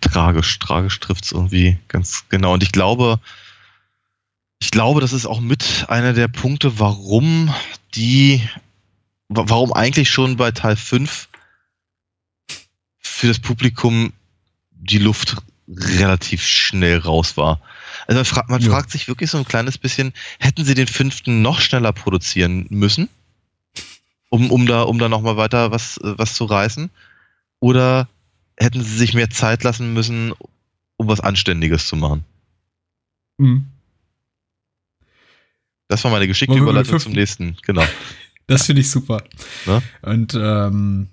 tragisch, 0.00 0.58
tragisch 0.58 0.98
trifft's 1.00 1.30
irgendwie 1.32 1.78
ganz 1.88 2.24
genau. 2.28 2.52
Und 2.54 2.62
ich 2.64 2.72
glaube, 2.72 3.20
ich 4.60 4.70
glaube, 4.72 5.00
das 5.00 5.12
ist 5.12 5.24
auch 5.26 5.40
mit 5.40 5.86
einer 5.88 6.12
der 6.12 6.26
Punkte, 6.28 6.78
warum 6.80 7.54
die, 7.94 8.42
wa- 9.28 9.44
warum 9.46 9.72
eigentlich 9.72 10.10
schon 10.10 10.36
bei 10.36 10.50
Teil 10.50 10.76
5 10.76 11.28
für 12.98 13.28
das 13.28 13.38
Publikum 13.38 14.12
die 14.72 14.98
Luft 14.98 15.36
relativ 15.68 16.44
schnell 16.44 16.98
raus 16.98 17.36
war. 17.36 17.60
Also 18.08 18.18
man, 18.18 18.24
fra 18.24 18.44
man 18.48 18.60
Ja. 18.60 18.70
fragt 18.72 18.90
sich 18.90 19.06
wirklich 19.08 19.30
so 19.30 19.38
ein 19.38 19.44
kleines 19.46 19.78
bisschen, 19.78 20.12
hätten 20.40 20.64
sie 20.64 20.74
den 20.74 20.88
fünften 20.88 21.40
noch 21.40 21.60
schneller 21.60 21.92
produzieren 21.92 22.66
müssen, 22.68 23.08
um, 24.32 24.50
um 24.50 24.66
da, 24.66 24.82
um 24.82 24.98
da 24.98 25.10
nochmal 25.10 25.36
weiter 25.36 25.72
was, 25.72 26.00
was 26.02 26.34
zu 26.34 26.46
reißen? 26.46 26.90
Oder 27.60 28.08
hätten 28.56 28.82
sie 28.82 28.96
sich 28.96 29.12
mehr 29.12 29.28
Zeit 29.28 29.62
lassen 29.62 29.92
müssen, 29.92 30.32
um 30.96 31.06
was 31.06 31.20
Anständiges 31.20 31.86
zu 31.86 31.96
machen? 31.96 32.24
Hm. 33.38 33.66
Das 35.88 36.02
war 36.02 36.10
meine 36.10 36.26
geschickte 36.26 36.56
Überleitung 36.56 36.98
zum 36.98 37.12
nächsten. 37.12 37.58
Genau. 37.62 37.84
Das 38.46 38.64
finde 38.64 38.80
ich 38.80 38.90
super. 38.90 39.22
Ne? 39.66 39.82
Und 40.00 40.34
ähm, 40.34 41.08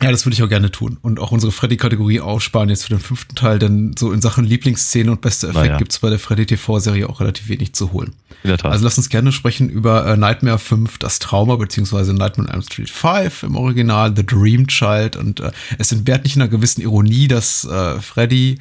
ja, 0.00 0.10
das 0.10 0.26
würde 0.26 0.34
ich 0.34 0.42
auch 0.42 0.48
gerne 0.48 0.70
tun. 0.70 0.98
Und 1.00 1.20
auch 1.20 1.30
unsere 1.30 1.52
Freddy-Kategorie 1.52 2.20
aufsparen 2.20 2.68
jetzt 2.68 2.84
für 2.84 2.90
den 2.90 2.98
fünften 3.00 3.34
Teil, 3.36 3.58
denn 3.58 3.94
so 3.96 4.10
in 4.12 4.20
Sachen 4.20 4.44
Lieblingsszene 4.44 5.10
und 5.10 5.20
bester 5.20 5.50
Effekt 5.50 5.64
Naja. 5.66 5.78
gibt's 5.78 6.00
bei 6.00 6.10
der 6.10 6.18
Freddy 6.18 6.46
TV-Serie 6.46 7.08
auch 7.08 7.20
relativ 7.20 7.48
wenig 7.48 7.72
zu 7.74 7.92
holen. 7.92 8.14
In 8.42 8.48
der 8.48 8.58
Tat. 8.58 8.72
Also 8.72 8.84
lass 8.84 8.96
uns 8.98 9.10
gerne 9.10 9.30
sprechen 9.30 9.68
über 9.68 10.06
äh, 10.06 10.16
Nightmare 10.16 10.58
5, 10.58 10.98
das 10.98 11.20
Trauma, 11.20 11.54
beziehungsweise 11.56 12.14
Nightmare 12.14 12.48
on 12.48 12.54
Elm 12.54 12.62
Street 12.62 12.90
5 12.90 13.44
im 13.44 13.56
Original, 13.56 14.12
The 14.16 14.26
Dream 14.26 14.66
Child. 14.66 15.14
Und 15.16 15.38
äh, 15.40 15.52
es 15.78 15.92
entbehrt 15.92 16.24
nicht 16.24 16.34
in 16.34 16.42
einer 16.42 16.50
gewissen 16.50 16.80
Ironie, 16.82 17.28
dass 17.28 17.64
äh, 17.64 18.00
Freddy 18.00 18.58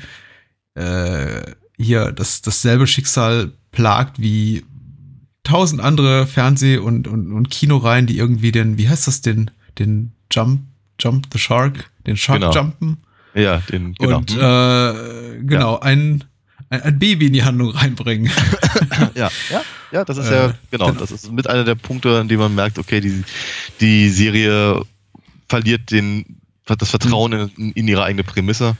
äh, 0.75 1.41
hier 1.77 2.11
das, 2.11 2.41
dasselbe 2.41 2.85
Schicksal 2.85 3.51
plagt 3.71 4.21
wie 4.21 4.63
tausend 5.43 5.81
andere 5.81 6.27
Fernseh- 6.27 6.77
und, 6.77 7.07
und, 7.07 7.31
und 7.33 7.49
Kinoreihen, 7.49 8.05
die 8.05 8.17
irgendwie 8.17 8.51
den, 8.51 8.77
wie 8.77 8.87
heißt 8.89 9.07
das, 9.07 9.21
den, 9.21 9.49
den 9.79 10.11
Jump, 10.31 10.61
Jump 10.99 11.27
the 11.31 11.39
Shark, 11.39 11.89
den 12.05 12.17
Shark 12.17 12.39
Genau. 12.41 12.53
jumpen 12.53 12.97
ja, 13.33 13.57
den, 13.71 13.93
genau. 13.95 14.17
und 14.17 14.31
äh, 14.31 15.39
genau, 15.41 15.79
ein, 15.79 16.23
ein, 16.69 16.81
ein 16.81 16.99
Baby 16.99 17.27
in 17.27 17.33
die 17.33 17.43
Handlung 17.43 17.69
reinbringen. 17.71 18.29
ja, 19.15 19.29
ja, 19.49 19.61
ja, 19.91 20.03
das 20.05 20.17
ist 20.17 20.27
Äh, 20.27 20.33
ja, 20.47 20.53
genau, 20.69 20.87
genau. 20.87 20.99
das 20.99 21.11
ist 21.11 21.31
mit 21.31 21.47
einer 21.49 21.63
der 21.63 21.75
Punkte, 21.75 22.19
an 22.19 22.27
denen 22.27 22.41
man 22.41 22.55
merkt, 22.55 22.77
okay, 22.77 22.99
die, 23.01 23.23
die 23.79 24.09
Serie 24.09 24.81
verliert 25.47 25.91
den, 25.91 26.41
das 26.65 26.89
Vertrauen 26.89 27.49
in, 27.57 27.71
in 27.71 27.87
ihre 27.87 28.03
eigene 28.03 28.23
Prämisse. 28.23 28.75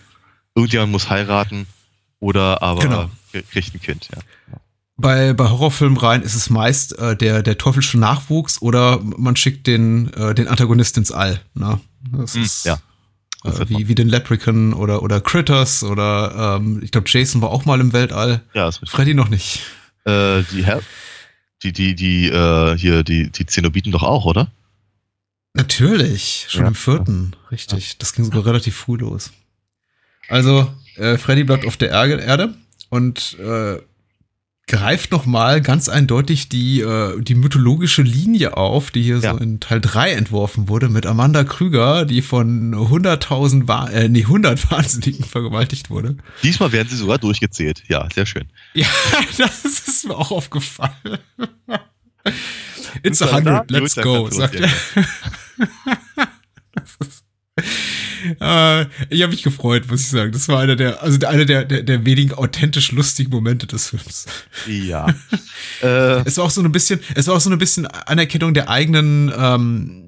Irgendjemand 0.56 0.92
muss 0.92 1.10
heiraten 1.10 1.66
oder 2.20 2.62
aber 2.62 2.82
Genau. 2.82 3.10
kriegt 3.52 3.74
ein 3.74 3.82
Kind, 3.82 4.10
ja. 4.14 4.22
Bei, 4.98 5.34
bei 5.34 5.50
Horrorfilmreihen 5.50 6.22
ist 6.22 6.36
es 6.36 6.50
meist 6.50 6.98
äh, 7.00 7.16
der, 7.16 7.42
der 7.42 7.58
teuflische 7.58 7.98
Nachwuchs 7.98 8.62
oder 8.62 9.00
man 9.00 9.36
schickt 9.36 9.66
den, 9.66 10.14
äh, 10.14 10.36
den 10.36 10.48
Antagonist 10.48 10.96
ins 10.98 11.12
All. 11.12 11.42
Ne? 11.56 11.80
Das 12.12 12.36
Hm, 12.36 12.44
ist 12.44 12.66
ja. 12.66 12.80
äh, 13.44 13.70
wie, 13.70 13.88
wie 13.88 13.96
den 13.96 14.10
Leprechaun 14.10 14.74
oder, 14.74 15.04
oder 15.04 15.22
Critters 15.22 15.84
oder 15.84 16.58
ähm, 16.60 16.82
ich 16.84 16.92
glaube 16.92 17.08
Jason 17.10 17.42
war 17.42 17.50
auch 17.50 17.66
mal 17.66 17.80
im 17.80 17.94
Weltall. 17.94 18.42
Ja, 18.54 18.66
das 18.66 18.82
mit, 18.82 18.90
Freddy 18.90 19.14
noch 19.14 19.30
nicht. 19.30 19.62
äh, 20.06 20.44
die, 20.52 20.66
die, 21.64 21.72
die, 21.74 21.96
die, 21.96 22.28
äh, 22.30 22.78
hier, 22.78 23.04
die, 23.04 23.30
die 23.30 23.46
Zenobiten 23.46 23.92
doch 23.92 24.04
auch, 24.04 24.26
oder? 24.26 24.52
Natürlich, 25.54 26.46
schon 26.50 26.62
Ja. 26.62 26.68
im 26.70 26.76
vierten, 26.76 27.36
richtig. 27.52 27.98
Das 27.98 28.14
ging 28.14 28.24
sogar 28.26 28.46
relativ 28.46 28.76
früh 28.76 28.98
los. 28.98 29.32
Also, 30.30 30.72
äh, 30.96 31.18
Freddy 31.18 31.44
bleibt 31.44 31.66
auf 31.66 31.76
der 31.78 31.90
Erde, 31.90 32.22
Erde 32.22 32.54
und 32.90 33.38
äh, 33.38 33.80
greift 34.72 35.12
nochmal 35.12 35.62
ganz 35.62 35.90
eindeutig 35.90 36.50
die, 36.50 36.80
äh, 36.82 37.22
die 37.22 37.36
mythologische 37.36 38.02
Linie 38.02 38.58
auf, 38.58 38.90
die 38.90 39.04
hier 39.04 39.18
Ja. 39.20 39.34
so 39.34 39.38
in 39.38 39.60
Teil 39.60 39.82
3 39.82 40.14
entworfen 40.14 40.70
wurde, 40.70 40.88
mit 40.90 41.06
Amanda 41.06 41.44
Krüger, 41.44 42.06
die 42.06 42.22
von 42.22 42.74
100.000, 42.74 43.68
Wa- 43.68 43.90
äh, 43.90 44.08
nee, 44.10 44.24
100 44.24 44.62
Wahnsinnigen 44.72 45.26
vergewaltigt 45.26 45.90
wurde. 45.90 46.16
Diesmal 46.42 46.72
werden 46.72 46.88
sie 46.90 46.96
sogar 46.96 47.18
durchgezählt. 47.18 47.84
Ja, 47.90 48.08
sehr 48.16 48.26
schön. 48.26 48.46
Ja, 48.74 48.88
das 49.38 49.66
ist 49.66 50.08
mir 50.08 50.16
auch 50.18 50.32
aufgefallen. 50.32 50.94
It's 53.04 53.22
a 53.22 53.32
hundred, 53.32 53.70
let's 53.70 53.96
go, 53.96 54.30
sagt 54.30 54.56
er. 54.56 54.70
Äh, 58.40 58.86
ich 59.10 59.22
habe 59.22 59.32
mich 59.32 59.44
gefreut, 59.44 59.90
muss 59.90 60.02
ich 60.02 60.10
sagen. 60.10 60.32
Das 60.32 60.48
war 60.48 60.60
einer 60.60 60.76
der, 60.76 61.02
also 61.02 61.26
einer 61.28 61.46
der, 61.46 61.66
der, 61.66 61.84
der 61.84 62.06
wenigen 62.06 62.34
authentisch 62.34 62.92
lustigen 62.92 63.32
Momente 63.32 63.68
des 63.68 63.90
Films. 63.90 64.26
Ja. 64.68 65.08
äh, 65.82 66.22
Es 66.26 66.38
war 66.38 66.46
auch 66.46 66.50
so 66.50 66.62
ein 66.62 66.72
bisschen, 66.72 67.00
es 67.16 67.28
war 67.28 67.36
auch 67.36 67.42
so 67.42 67.50
ein 67.50 67.58
bisschen 67.58 67.86
Anerkennung 67.88 68.54
der 68.54 68.70
eigenen, 68.70 69.32
ähm, 69.36 70.04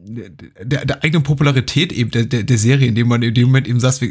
der, 0.62 0.86
der 0.86 1.04
eigenen 1.04 1.24
Popularität 1.24 1.92
eben 1.92 2.12
der, 2.12 2.26
der, 2.26 2.44
der 2.44 2.58
Serie, 2.58 2.88
in 2.88 2.96
dem 2.96 3.08
man 3.08 3.22
in 3.22 3.34
dem 3.34 3.46
Moment 3.46 3.68
eben 3.68 3.80
saß, 3.80 4.02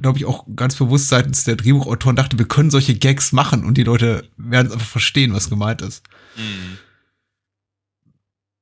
glaube 0.00 0.18
ich, 0.18 0.24
auch 0.24 0.46
ganz 0.54 0.76
bewusst 0.76 1.08
seitens 1.08 1.44
der 1.44 1.56
Drehbuchautoren 1.56 2.16
dachte, 2.16 2.38
wir 2.38 2.46
können 2.46 2.70
solche 2.70 2.94
Gags 2.94 3.32
machen 3.32 3.64
und 3.64 3.76
die 3.76 3.84
Leute 3.84 4.24
werden 4.36 4.68
es 4.68 4.72
einfach 4.72 4.86
verstehen, 4.86 5.32
was 5.32 5.50
gemeint 5.50 5.82
ist. 5.82 6.02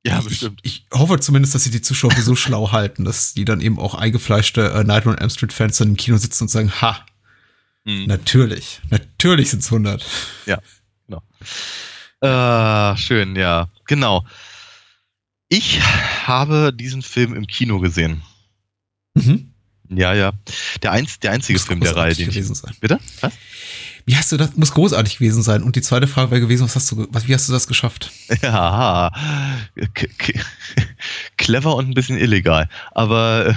Ja, 0.09 0.19
ich, 0.21 0.25
bestimmt. 0.25 0.61
Ich, 0.63 0.87
ich 0.91 0.99
hoffe 0.99 1.19
zumindest, 1.21 1.55
dass 1.55 1.65
sie 1.65 1.71
die 1.71 1.83
Zuschauer 1.83 2.13
so 2.21 2.35
schlau 2.37 2.73
halten, 2.73 3.05
dass 3.05 3.35
die 3.35 3.45
dann 3.45 3.61
eben 3.61 3.79
auch 3.79 3.95
eingefleischte 3.95 4.71
äh, 4.73 4.85
Nightmare 4.85 5.17
on 5.17 5.19
Elm 5.21 5.31
Street 5.31 5.53
Fans 5.53 5.79
dann 5.79 5.89
im 5.89 5.97
Kino 5.97 6.17
sitzen 6.17 6.45
und 6.45 6.49
sagen, 6.49 6.71
ha, 6.81 7.05
Mhm. 7.85 8.05
natürlich, 8.07 8.81
natürlich 8.91 9.49
sind's 9.51 9.67
100. 9.73 10.05
Äh, 12.21 12.97
schön, 12.97 13.37
ja. 13.37 13.69
Genau. 13.87 14.27
Ich 15.49 15.81
habe 16.27 16.73
diesen 16.75 17.01
Film 17.03 17.33
im 17.35 17.47
Kino 17.47 17.79
gesehen. 17.79 18.23
Mhm. 19.15 19.55
Ja, 19.89 20.13
ja. 20.13 20.33
Der, 20.83 20.93
einz, 20.93 21.21
der 21.21 21.31
einzige 21.33 21.59
Film 21.59 21.81
der 21.81 21.97
Reihe, 21.97 22.15
den 22.15 22.29
ich. 22.29 22.47
sein. 22.47 22.75
Bitte? 22.81 22.99
Was? 23.21 23.33
Wie 24.09 24.17
hast 24.17 24.33
du 24.33 24.39
das, 24.39 24.57
muss 24.57 24.73
großartig 24.73 25.19
gewesen 25.19 25.43
sein. 25.43 25.63
Und 25.63 25.77
die 25.77 25.83
zweite 25.83 26.07
Frage 26.09 26.31
wäre 26.31 26.41
gewesen, 26.41 26.65
was 26.65 26.75
hast 26.75 26.91
du, 26.91 27.07
was, 27.11 27.29
wie 27.29 27.35
hast 27.35 27.47
du 27.47 27.53
das 27.53 27.67
geschafft? 27.67 28.11
Ja, 28.43 29.13
clever 31.37 31.77
und 31.77 31.89
ein 31.91 31.95
bisschen 31.95 32.17
illegal. 32.17 32.71
Aber 32.93 33.49
äh, 33.49 33.55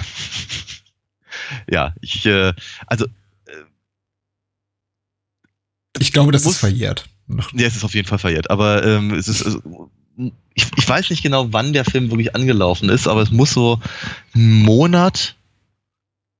ja, 1.72 1.94
ich, 2.02 2.26
äh, 2.26 2.52
also 2.86 3.06
Ich 5.98 6.12
glaube, 6.12 6.32
das 6.32 6.44
Muss- 6.44 6.54
ist 6.54 6.60
verjährt. 6.60 7.08
Ja, 7.54 7.66
es 7.66 7.76
ist 7.76 7.84
auf 7.84 7.94
jeden 7.94 8.06
Fall 8.08 8.18
verjährt, 8.18 8.50
aber 8.50 8.84
ähm, 8.84 9.14
es 9.14 9.28
ist. 9.28 9.46
Also, 9.46 9.90
ich, 10.54 10.66
ich 10.76 10.86
weiß 10.86 11.08
nicht 11.08 11.22
genau, 11.22 11.50
wann 11.54 11.72
der 11.72 11.86
Film 11.86 12.10
wirklich 12.10 12.34
angelaufen 12.34 12.90
ist, 12.90 13.08
aber 13.08 13.22
es 13.22 13.30
muss 13.30 13.52
so 13.54 13.80
ein 14.34 14.62
Monat 14.64 15.34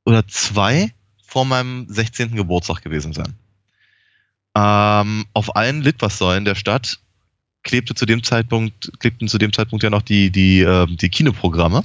oder 0.04 0.26
zwei 0.28 0.92
vor 1.24 1.46
meinem 1.46 1.86
16. 1.88 2.34
Geburtstag 2.36 2.82
gewesen 2.82 3.14
sein. 3.14 3.32
Ähm, 4.54 5.24
auf 5.32 5.56
allen 5.56 5.82
Litfaßsäulen 5.82 6.44
der 6.44 6.54
Stadt 6.54 6.98
klebte 7.62 7.94
zu 7.94 8.06
dem 8.06 8.22
Zeitpunkt, 8.22 8.90
klebten 8.98 9.28
zu 9.28 9.38
dem 9.38 9.52
Zeitpunkt 9.52 9.82
ja 9.82 9.90
noch 9.90 10.02
die, 10.02 10.30
die, 10.30 10.60
ähm, 10.60 10.96
die 10.96 11.08
Kinoprogramme. 11.08 11.84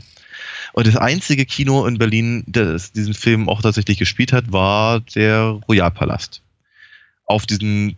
Und 0.73 0.87
das 0.87 0.95
einzige 0.95 1.45
Kino 1.45 1.85
in 1.85 1.97
Berlin, 1.97 2.43
das 2.47 2.91
diesen 2.91 3.13
Film 3.13 3.47
auch 3.49 3.61
tatsächlich 3.61 3.97
gespielt 3.97 4.33
hat, 4.33 4.51
war 4.51 4.99
der 4.99 5.59
Royalpalast. 5.67 6.41
Auf 7.25 7.45
diesen 7.45 7.95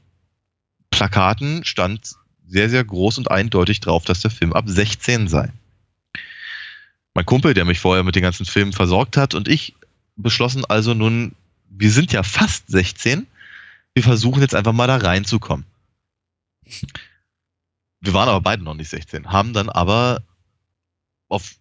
Plakaten 0.91 1.63
stand 1.63 2.15
sehr, 2.47 2.70
sehr 2.70 2.84
groß 2.84 3.17
und 3.17 3.32
eindeutig 3.32 3.80
drauf, 3.80 4.05
dass 4.05 4.22
der 4.22 4.32
Film 4.32 4.53
ab 4.53 4.65
16 4.67 5.28
sei. 5.28 5.51
Mein 7.13 7.26
Kumpel, 7.26 7.53
der 7.53 7.65
mich 7.65 7.80
vorher 7.80 8.03
mit 8.03 8.15
den 8.15 8.24
ganzen 8.24 8.45
Filmen 8.45 8.74
versorgt 8.74 9.17
hat, 9.17 9.34
und 9.34 9.47
ich 9.47 9.76
beschlossen 10.15 10.65
also 10.65 10.93
nun, 10.93 11.34
wir 11.70 11.91
sind 11.91 12.11
ja 12.11 12.24
fast 12.24 12.67
16, 12.67 13.28
wir 13.93 14.03
versuchen 14.03 14.41
jetzt 14.41 14.55
einfach 14.55 14.73
mal 14.73 14.87
da 14.87 14.97
reinzukommen. 14.97 15.65
Wir 18.01 18.13
waren 18.13 18.29
aber 18.29 18.41
beide 18.41 18.63
noch 18.63 18.75
nicht 18.75 18.89
16, 18.89 19.31
haben 19.31 19.53
dann 19.53 19.69
aber 19.69 20.23
auf 21.27 21.59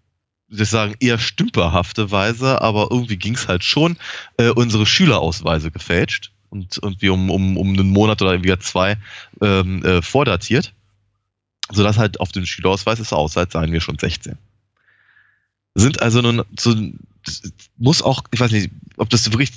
soll 0.48 0.62
ich 0.62 0.68
sagen, 0.70 0.94
eher 1.00 1.18
stümperhafte 1.18 2.10
Weise, 2.10 2.62
aber 2.62 2.88
irgendwie 2.90 3.16
ging's 3.16 3.48
halt 3.48 3.64
schon, 3.64 3.96
äh, 4.38 4.48
unsere 4.48 4.86
Schülerausweise 4.86 5.70
gefälscht 5.70 6.32
und 6.48 6.78
irgendwie 6.82 7.10
um, 7.10 7.30
um, 7.30 7.56
um 7.56 7.68
einen 7.68 7.90
Monat 7.90 8.22
oder 8.22 8.32
irgendwie 8.32 8.58
zwei 8.58 8.96
ähm, 9.42 9.84
äh, 9.84 10.00
vordatiert, 10.00 10.74
sodass 11.70 11.98
halt 11.98 12.20
auf 12.20 12.32
dem 12.32 12.46
Schülerausweis 12.46 12.98
es 12.98 13.12
aussah, 13.12 13.40
als 13.40 13.52
seien 13.52 13.72
wir 13.72 13.80
schon 13.80 13.98
16. 13.98 14.38
Sind 15.74 16.00
also 16.00 16.22
nun 16.22 16.42
zu, 16.56 16.94
muss 17.76 18.00
auch, 18.02 18.22
ich 18.30 18.40
weiß 18.40 18.50
nicht, 18.50 18.70
ob 18.96 19.10
das 19.10 19.30
wirklich, 19.30 19.52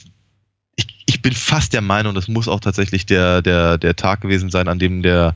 ich, 1.22 1.24
bin 1.24 1.34
fast 1.34 1.74
der 1.74 1.82
Meinung, 1.82 2.16
das 2.16 2.28
muss 2.28 2.48
auch 2.48 2.60
tatsächlich 2.60 3.06
der, 3.06 3.42
der, 3.42 3.78
der 3.78 3.96
Tag 3.96 4.22
gewesen 4.22 4.50
sein, 4.50 4.68
an 4.68 4.80
dem 4.80 5.02
der 5.02 5.36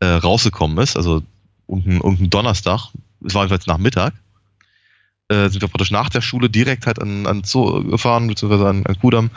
äh, 0.00 0.06
rausgekommen 0.06 0.78
ist, 0.78 0.96
also 0.96 1.22
irgendein, 1.68 2.00
irgendein 2.00 2.30
Donnerstag, 2.30 2.90
es 3.24 3.34
war 3.34 3.42
jedenfalls 3.42 3.66
nach 3.66 3.78
Mittag 3.78 4.14
äh, 5.28 5.48
sind 5.48 5.60
wir 5.60 5.68
praktisch 5.68 5.90
nach 5.90 6.08
der 6.08 6.20
Schule 6.20 6.48
direkt 6.48 6.86
halt 6.86 7.00
an, 7.00 7.26
an 7.26 7.42
Zoo 7.44 7.82
gefahren, 7.82 8.28
beziehungsweise 8.28 8.68
an, 8.68 8.86
an 8.86 8.98
Kudamm. 8.98 9.30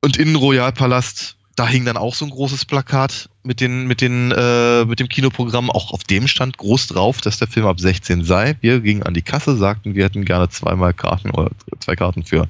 Und 0.00 0.16
in 0.16 0.36
Royalpalast, 0.36 1.36
da 1.56 1.66
hing 1.66 1.84
dann 1.84 1.96
auch 1.96 2.14
so 2.14 2.24
ein 2.24 2.30
großes 2.30 2.64
Plakat 2.64 3.28
mit 3.42 3.60
den, 3.60 3.86
mit 3.88 4.00
den, 4.00 4.30
äh, 4.30 4.84
mit 4.84 5.00
dem 5.00 5.08
Kinoprogramm. 5.08 5.70
Auch 5.70 5.92
auf 5.92 6.04
dem 6.04 6.28
stand 6.28 6.56
groß 6.56 6.86
drauf, 6.88 7.20
dass 7.20 7.38
der 7.38 7.48
Film 7.48 7.66
ab 7.66 7.80
16 7.80 8.22
sei. 8.24 8.56
Wir 8.60 8.80
gingen 8.80 9.02
an 9.02 9.14
die 9.14 9.22
Kasse, 9.22 9.56
sagten, 9.56 9.96
wir 9.96 10.04
hätten 10.04 10.24
gerne 10.24 10.48
zweimal 10.48 10.94
Karten 10.94 11.30
oder 11.30 11.50
zwei 11.80 11.96
Karten 11.96 12.22
für 12.22 12.48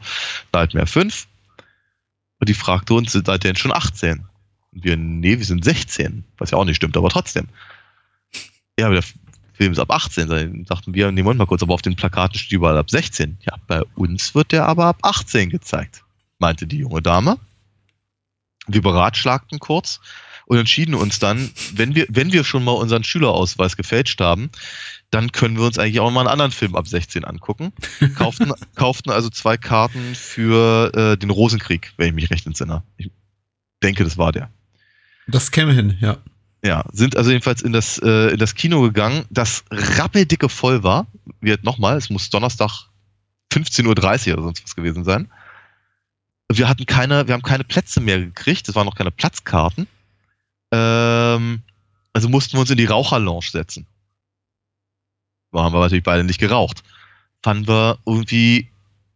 Nightmare 0.52 0.86
5. 0.86 1.26
Und 2.40 2.48
die 2.48 2.54
fragte 2.54 2.94
uns, 2.94 3.12
seid 3.12 3.28
ihr 3.28 3.38
denn 3.38 3.56
schon 3.56 3.72
18? 3.72 4.24
Und 4.72 4.84
wir, 4.84 4.96
nee, 4.96 5.38
wir 5.38 5.44
sind 5.44 5.64
16. 5.64 6.24
Was 6.38 6.50
ja 6.50 6.58
auch 6.58 6.64
nicht 6.64 6.76
stimmt, 6.76 6.96
aber 6.96 7.08
trotzdem. 7.08 7.48
Ja, 8.78 8.86
aber 8.86 8.96
der 8.96 9.04
Film 9.54 9.72
ist 9.72 9.78
ab 9.78 9.90
18. 9.90 10.28
Dann 10.28 10.64
dachten 10.64 10.94
wir, 10.94 11.10
nee, 11.10 11.22
Moment 11.22 11.38
mal 11.38 11.46
kurz, 11.46 11.62
aber 11.62 11.74
auf 11.74 11.82
den 11.82 11.96
Plakaten 11.96 12.38
steht 12.38 12.52
überall 12.52 12.78
ab 12.78 12.90
16. 12.90 13.38
Ja, 13.42 13.56
bei 13.66 13.82
uns 13.96 14.34
wird 14.34 14.52
der 14.52 14.66
aber 14.66 14.86
ab 14.86 14.98
18 15.02 15.50
gezeigt, 15.50 16.04
meinte 16.38 16.66
die 16.66 16.78
junge 16.78 17.02
Dame. 17.02 17.38
Wir 18.68 18.82
beratschlagten 18.82 19.58
kurz 19.58 20.00
und 20.46 20.58
entschieden 20.58 20.94
uns 20.94 21.18
dann, 21.18 21.50
wenn 21.74 21.94
wir, 21.94 22.06
wenn 22.08 22.32
wir 22.32 22.44
schon 22.44 22.64
mal 22.64 22.72
unseren 22.72 23.04
Schülerausweis 23.04 23.76
gefälscht 23.76 24.20
haben, 24.20 24.50
dann 25.10 25.32
können 25.32 25.56
wir 25.56 25.64
uns 25.64 25.78
eigentlich 25.78 26.00
auch 26.00 26.10
mal 26.10 26.20
einen 26.20 26.28
anderen 26.28 26.50
Film 26.50 26.76
ab 26.76 26.86
16 26.86 27.24
angucken. 27.24 27.72
Kauften, 28.14 28.52
kauften 28.74 29.10
also 29.10 29.30
zwei 29.30 29.56
Karten 29.56 30.14
für 30.14 30.92
äh, 30.94 31.16
den 31.16 31.30
Rosenkrieg, 31.30 31.92
wenn 31.96 32.08
ich 32.08 32.14
mich 32.14 32.30
recht 32.30 32.46
entsinne. 32.46 32.82
Ich 32.96 33.10
denke, 33.82 34.04
das 34.04 34.18
war 34.18 34.32
der. 34.32 34.50
Das 35.26 35.50
käme 35.50 35.72
hin, 35.72 35.96
ja. 36.00 36.18
Ja, 36.64 36.84
sind 36.92 37.16
also 37.16 37.30
jedenfalls 37.30 37.62
in 37.62 37.72
das, 37.72 37.98
äh, 37.98 38.32
in 38.32 38.38
das 38.38 38.54
Kino 38.54 38.80
gegangen, 38.80 39.24
das 39.30 39.64
rappeldicke 39.70 40.48
voll 40.48 40.82
war. 40.82 41.06
Wird 41.40 41.64
nochmal, 41.64 41.96
es 41.96 42.10
muss 42.10 42.30
Donnerstag 42.30 42.88
15.30 43.52 44.28
Uhr 44.28 44.34
oder 44.34 44.42
sonst 44.42 44.64
was 44.64 44.74
gewesen 44.74 45.04
sein. 45.04 45.30
Wir 46.50 46.68
hatten 46.68 46.86
keine, 46.86 47.28
wir 47.28 47.34
haben 47.34 47.42
keine 47.42 47.64
Plätze 47.64 48.00
mehr 48.00 48.18
gekriegt, 48.18 48.68
es 48.68 48.74
waren 48.74 48.86
noch 48.86 48.96
keine 48.96 49.10
Platzkarten. 49.10 49.86
Ähm, 50.72 51.62
also 52.12 52.28
mussten 52.28 52.54
wir 52.54 52.60
uns 52.60 52.70
in 52.70 52.76
die 52.76 52.86
Raucherlounge 52.86 53.50
setzen. 53.50 53.86
Da 55.52 55.62
haben 55.62 55.72
wir 55.72 55.80
natürlich 55.80 56.04
beide 56.04 56.24
nicht 56.24 56.40
geraucht. 56.40 56.82
Fanden 57.42 57.68
wir 57.68 57.98
irgendwie, 58.04 58.68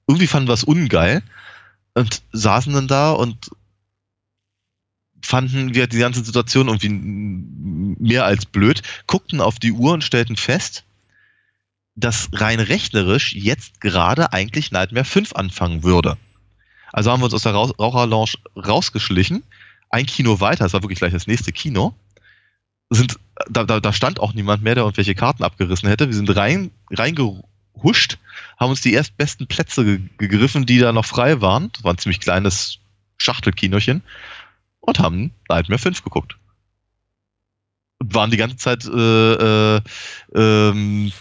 irgendwie 0.07 0.27
fanden 0.27 0.49
wir 0.49 0.55
es 0.55 0.65
ungeil 0.65 1.23
und 1.95 2.23
saßen 2.33 2.73
dann 2.73 2.89
da 2.89 3.13
und 3.13 3.51
fanden 5.25 5.75
wir 5.75 5.87
die 5.87 5.99
ganze 5.99 6.25
Situation 6.25 6.69
irgendwie 6.69 6.89
mehr 6.89 8.25
als 8.25 8.47
blöd, 8.47 8.83
guckten 9.07 9.41
auf 9.41 9.59
die 9.59 9.73
Uhr 9.73 9.93
und 9.93 10.05
stellten 10.05 10.37
fest, 10.37 10.85
dass 11.95 12.29
rein 12.33 12.61
rechnerisch 12.61 13.35
jetzt 13.35 13.81
gerade 13.81 14.33
eigentlich 14.33 14.73
Nightmare 14.73 15.05
5 15.05 15.35
anfangen 15.35 15.83
würde. 15.83 16.17
Also 16.93 17.11
haben 17.11 17.21
wir 17.21 17.27
uns 17.27 17.35
aus 17.35 17.43
der 17.43 17.53
Raucherlounge 17.53 18.33
rausgeschlichen, 18.57 19.43
ein 19.91 20.07
Kino 20.07 20.41
weiter, 20.41 20.65
das 20.65 20.73
war 20.73 20.83
wirklich 20.83 20.99
gleich 20.99 21.13
das 21.13 21.27
nächste 21.27 21.53
Kino, 21.53 21.95
sind, 22.91 23.19
da, 23.49 23.65
da, 23.65 23.81
da 23.81 23.93
stand 23.93 24.21
auch 24.21 24.35
niemand 24.35 24.63
mehr, 24.63 24.75
der 24.75 24.85
irgendwelche 24.85 25.15
Karten 25.15 25.43
abgerissen 25.43 25.89
hätte. 25.89 26.07
Wir 26.07 26.15
sind 26.15 26.35
rein, 26.37 26.71
reingehuscht, 26.91 28.19
haben 28.59 28.71
uns 28.71 28.81
die 28.81 28.93
erstbesten 28.93 29.47
Plätze 29.47 29.85
ge 29.85 30.01
gegriffen, 30.19 30.67
die 30.67 30.79
da 30.79 30.93
noch 30.93 31.07
frei 31.07 31.41
waren. 31.41 31.71
Das 31.73 31.85
war 31.85 31.93
ein 31.93 31.99
ziemlich 31.99 32.21
kleines 32.21 32.79
Schachtelkinochen 33.17 34.03
und 34.81 34.99
haben 34.99 35.33
Nightmare 35.49 35.79
5 35.79 36.03
geguckt. 36.03 36.37
Waren 38.01 38.31
die 38.31 38.37
ganze 38.37 38.57
Zeit, 38.57 38.85
äh, 38.85 39.77
äh, 39.77 39.81
ähm, 40.35 41.13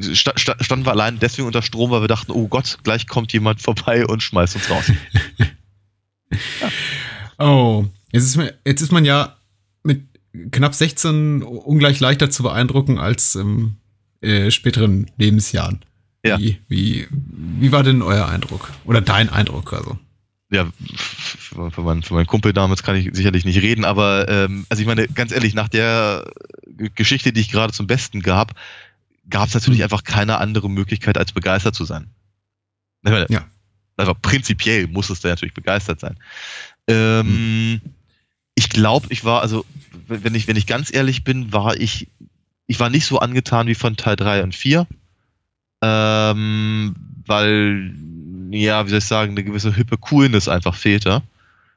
sta 0.00 0.32
sta 0.36 0.56
standen 0.62 0.86
wir 0.86 0.92
allein 0.92 1.18
deswegen 1.18 1.46
unter 1.46 1.62
Strom, 1.62 1.90
weil 1.90 2.02
wir 2.02 2.08
dachten, 2.08 2.30
oh 2.30 2.46
Gott, 2.46 2.78
gleich 2.84 3.08
kommt 3.08 3.32
jemand 3.32 3.60
vorbei 3.60 4.06
und 4.06 4.22
schmeißt 4.22 4.54
uns 4.56 4.70
raus. 4.70 4.92
ja. 5.38 5.46
Oh, 7.42 7.86
jetzt 8.12 8.24
ist, 8.24 8.36
man, 8.36 8.50
jetzt 8.66 8.82
ist 8.82 8.92
man 8.92 9.06
ja 9.06 9.34
knapp 10.50 10.74
16 10.74 11.42
ungleich 11.42 12.00
leichter 12.00 12.30
zu 12.30 12.42
beeindrucken 12.42 12.98
als 12.98 13.34
im 13.34 13.76
äh, 14.20 14.50
späteren 14.50 15.10
Lebensjahren. 15.16 15.80
Ja. 16.24 16.38
Wie, 16.38 16.58
wie, 16.68 17.06
wie 17.10 17.72
war 17.72 17.82
denn 17.82 18.02
euer 18.02 18.28
Eindruck? 18.28 18.70
Oder 18.84 19.00
dein 19.00 19.30
Eindruck, 19.30 19.72
also? 19.72 19.98
ja, 20.50 20.68
für, 20.96 21.82
meinen, 21.82 22.02
für 22.02 22.14
meinen 22.14 22.26
Kumpel 22.26 22.52
damals 22.52 22.82
kann 22.82 22.96
ich 22.96 23.10
sicherlich 23.12 23.44
nicht 23.44 23.62
reden, 23.62 23.84
aber 23.84 24.28
ähm, 24.28 24.66
also 24.68 24.80
ich 24.80 24.86
meine, 24.86 25.06
ganz 25.06 25.32
ehrlich, 25.32 25.54
nach 25.54 25.68
der 25.68 26.28
Geschichte, 26.96 27.32
die 27.32 27.40
ich 27.40 27.52
gerade 27.52 27.72
zum 27.72 27.86
Besten 27.86 28.20
gab, 28.20 28.54
gab 29.28 29.46
es 29.46 29.54
natürlich 29.54 29.78
mhm. 29.78 29.84
einfach 29.84 30.02
keine 30.02 30.38
andere 30.38 30.68
Möglichkeit, 30.68 31.16
als 31.16 31.32
begeistert 31.32 31.76
zu 31.76 31.84
sein. 31.84 32.10
Meine, 33.02 33.26
ja. 33.30 33.46
Also 33.96 34.14
prinzipiell 34.20 34.88
muss 34.88 35.10
es 35.10 35.20
da 35.20 35.28
natürlich 35.28 35.54
begeistert 35.54 36.00
sein. 36.00 36.16
Ähm, 36.88 37.26
mhm. 37.72 37.80
Ich 38.54 38.68
glaube, 38.68 39.06
ich 39.10 39.24
war, 39.24 39.42
also, 39.42 39.64
wenn 40.06 40.34
ich, 40.34 40.48
wenn 40.48 40.56
ich 40.56 40.66
ganz 40.66 40.92
ehrlich 40.92 41.24
bin, 41.24 41.52
war 41.52 41.76
ich, 41.76 42.08
ich 42.66 42.78
war 42.80 42.90
nicht 42.90 43.06
so 43.06 43.18
angetan 43.18 43.66
wie 43.66 43.74
von 43.74 43.96
Teil 43.96 44.16
3 44.16 44.42
und 44.42 44.54
4. 44.54 44.86
Ähm, 45.82 46.94
weil 47.26 47.94
ja, 48.50 48.84
wie 48.84 48.90
soll 48.90 48.98
ich 48.98 49.04
sagen, 49.04 49.32
eine 49.32 49.44
gewisse 49.44 49.74
hippe 49.74 49.96
Coolness 49.96 50.48
einfach 50.48 50.74
fehlte. 50.74 51.22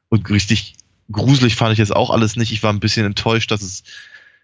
Und 0.09 0.29
richtig 0.29 0.75
gruselig 1.11 1.55
fand 1.55 1.73
ich 1.73 1.79
jetzt 1.79 1.95
auch 1.95 2.09
alles 2.09 2.35
nicht. 2.35 2.51
Ich 2.51 2.63
war 2.63 2.71
ein 2.71 2.79
bisschen 2.79 3.05
enttäuscht, 3.05 3.51
dass 3.51 3.61
es 3.61 3.83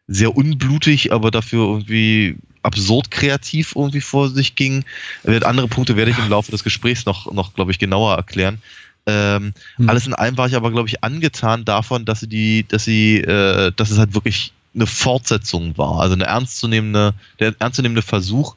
sehr 0.07 0.35
unblutig, 0.35 1.11
aber 1.11 1.31
dafür 1.31 1.65
irgendwie 1.65 2.37
absurd 2.61 3.11
kreativ 3.11 3.73
irgendwie 3.75 4.01
vor 4.01 4.29
sich 4.29 4.55
ging. 4.55 4.83
Andere 5.23 5.67
Punkte 5.67 5.95
werde 5.95 6.11
ich 6.11 6.17
im 6.17 6.29
Laufe 6.29 6.51
des 6.51 6.63
Gesprächs 6.63 7.05
noch, 7.05 7.31
noch 7.31 7.53
glaube 7.53 7.71
ich, 7.71 7.79
genauer 7.79 8.15
erklären. 8.15 8.61
Ähm, 9.09 9.53
hm. 9.77 9.89
Alles 9.89 10.05
in 10.05 10.13
allem 10.13 10.37
war 10.37 10.47
ich 10.47 10.55
aber, 10.55 10.71
glaube 10.71 10.87
ich, 10.87 11.03
angetan 11.03 11.65
davon, 11.65 12.05
dass 12.05 12.19
sie 12.19 12.27
die, 12.27 12.67
dass 12.67 12.83
sie, 12.83 13.17
äh, 13.17 13.71
dass 13.75 13.89
es 13.89 13.97
halt 13.97 14.13
wirklich 14.13 14.53
eine 14.75 14.85
Fortsetzung 14.85 15.77
war, 15.77 15.99
also 15.99 16.13
eine 16.13 16.25
ernstzunehmende, 16.25 17.13
der 17.39 17.55
ernstzunehmende 17.59 18.03
Versuch, 18.03 18.55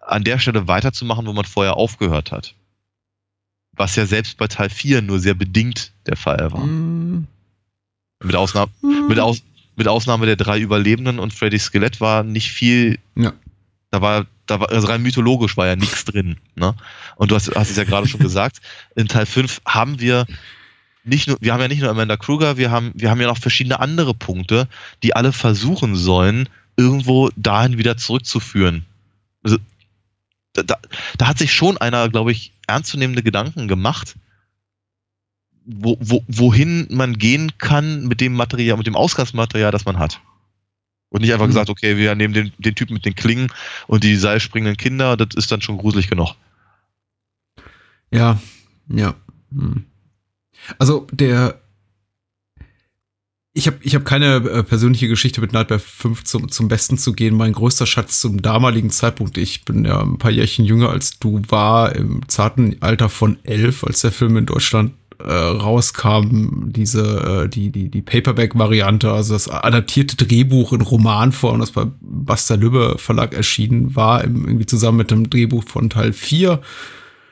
an 0.00 0.22
der 0.22 0.38
Stelle 0.38 0.68
weiterzumachen, 0.68 1.26
wo 1.26 1.32
man 1.32 1.44
vorher 1.44 1.76
aufgehört 1.76 2.30
hat. 2.30 2.54
Was 3.72 3.96
ja 3.96 4.06
selbst 4.06 4.38
bei 4.38 4.46
Teil 4.46 4.70
4 4.70 5.02
nur 5.02 5.18
sehr 5.18 5.34
bedingt 5.34 5.92
der 6.06 6.16
Fall 6.16 6.52
war. 6.52 6.64
Mm. 6.64 7.26
Mit, 8.22 8.36
Ausnahme, 8.36 8.70
mm. 8.82 9.08
mit, 9.08 9.18
Aus, 9.18 9.42
mit 9.76 9.88
Ausnahme 9.88 10.26
der 10.26 10.36
drei 10.36 10.60
Überlebenden 10.60 11.18
und 11.18 11.32
Freddy's 11.32 11.64
Skelett 11.64 12.00
war 12.00 12.22
nicht 12.22 12.52
viel. 12.52 12.98
Ja. 13.16 13.32
Da 13.94 14.00
war, 14.00 14.26
da 14.46 14.58
war, 14.58 14.72
also 14.72 14.88
rein 14.88 15.04
mythologisch 15.04 15.56
war 15.56 15.68
ja 15.68 15.76
nichts 15.76 16.04
drin. 16.04 16.36
Ne? 16.56 16.74
Und 17.14 17.30
du 17.30 17.36
hast, 17.36 17.54
hast 17.54 17.70
es 17.70 17.76
ja 17.76 17.84
gerade 17.84 18.08
schon 18.08 18.18
gesagt, 18.18 18.60
in 18.96 19.06
Teil 19.06 19.24
5 19.24 19.60
haben 19.64 20.00
wir 20.00 20.26
nicht 21.04 21.28
nur, 21.28 21.36
wir 21.40 21.52
haben 21.52 21.60
ja 21.60 21.68
nicht 21.68 21.80
nur 21.80 21.90
Amanda 21.90 22.16
Kruger, 22.16 22.56
wir 22.56 22.72
haben, 22.72 22.90
wir 22.96 23.08
haben 23.08 23.20
ja 23.20 23.28
noch 23.28 23.38
verschiedene 23.38 23.78
andere 23.78 24.12
Punkte, 24.12 24.66
die 25.04 25.14
alle 25.14 25.30
versuchen 25.32 25.94
sollen, 25.94 26.48
irgendwo 26.76 27.30
dahin 27.36 27.78
wieder 27.78 27.96
zurückzuführen. 27.96 28.84
Also 29.44 29.58
da, 30.54 30.76
da 31.16 31.26
hat 31.28 31.38
sich 31.38 31.52
schon 31.52 31.78
einer, 31.78 32.08
glaube 32.08 32.32
ich, 32.32 32.50
ernstzunehmende 32.66 33.22
Gedanken 33.22 33.68
gemacht, 33.68 34.16
wo, 35.64 35.96
wo, 36.00 36.24
wohin 36.26 36.88
man 36.90 37.16
gehen 37.16 37.52
kann 37.58 38.08
mit 38.08 38.20
dem 38.20 38.32
Material, 38.32 38.76
mit 38.76 38.88
dem 38.88 38.96
Ausgangsmaterial, 38.96 39.70
das 39.70 39.84
man 39.84 40.00
hat. 40.00 40.20
Und 41.14 41.20
nicht 41.20 41.32
einfach 41.32 41.46
mhm. 41.46 41.50
gesagt, 41.50 41.70
okay, 41.70 41.96
wir 41.96 42.12
nehmen 42.16 42.34
den, 42.34 42.52
den 42.58 42.74
Typen 42.74 42.94
mit 42.94 43.04
den 43.04 43.14
Klingen 43.14 43.46
und 43.86 44.02
die 44.02 44.16
seilspringenden 44.16 44.76
Kinder, 44.76 45.16
das 45.16 45.28
ist 45.36 45.52
dann 45.52 45.60
schon 45.60 45.78
gruselig 45.78 46.10
genug. 46.10 46.34
Ja, 48.10 48.40
ja. 48.88 49.14
Hm. 49.52 49.84
Also 50.76 51.06
der 51.12 51.60
ich 53.52 53.68
habe 53.68 53.76
ich 53.82 53.94
hab 53.94 54.04
keine 54.04 54.38
äh, 54.38 54.62
persönliche 54.64 55.06
Geschichte 55.06 55.40
mit 55.40 55.52
Nightmare 55.52 55.78
5 55.78 56.24
zum, 56.24 56.50
zum 56.50 56.66
Besten 56.66 56.98
zu 56.98 57.12
gehen. 57.12 57.36
Mein 57.36 57.52
größter 57.52 57.86
Schatz 57.86 58.20
zum 58.20 58.42
damaligen 58.42 58.90
Zeitpunkt, 58.90 59.38
ich 59.38 59.64
bin 59.64 59.84
ja 59.84 60.02
ein 60.02 60.18
paar 60.18 60.32
Jährchen 60.32 60.64
jünger 60.64 60.90
als 60.90 61.20
du, 61.20 61.40
war 61.46 61.94
im 61.94 62.28
zarten 62.28 62.78
Alter 62.80 63.08
von 63.08 63.38
elf, 63.44 63.84
als 63.84 64.00
der 64.00 64.10
Film 64.10 64.36
in 64.36 64.46
Deutschland 64.46 64.94
äh, 65.18 65.32
rauskam, 65.32 66.72
diese, 66.72 67.44
äh, 67.44 67.48
die, 67.48 67.70
die, 67.70 67.90
die 67.90 68.02
Paperback-Variante, 68.02 69.10
also 69.12 69.34
das 69.34 69.48
adaptierte 69.48 70.16
Drehbuch 70.16 70.72
in 70.72 70.80
Romanform, 70.80 71.60
das 71.60 71.70
bei 71.70 71.86
Basta 72.00 72.54
Lübbe 72.54 72.96
Verlag 72.98 73.34
erschienen 73.34 73.94
war, 73.96 74.24
im, 74.24 74.46
irgendwie 74.46 74.66
zusammen 74.66 74.98
mit 74.98 75.10
dem 75.10 75.30
Drehbuch 75.30 75.64
von 75.64 75.90
Teil 75.90 76.12
4. 76.12 76.60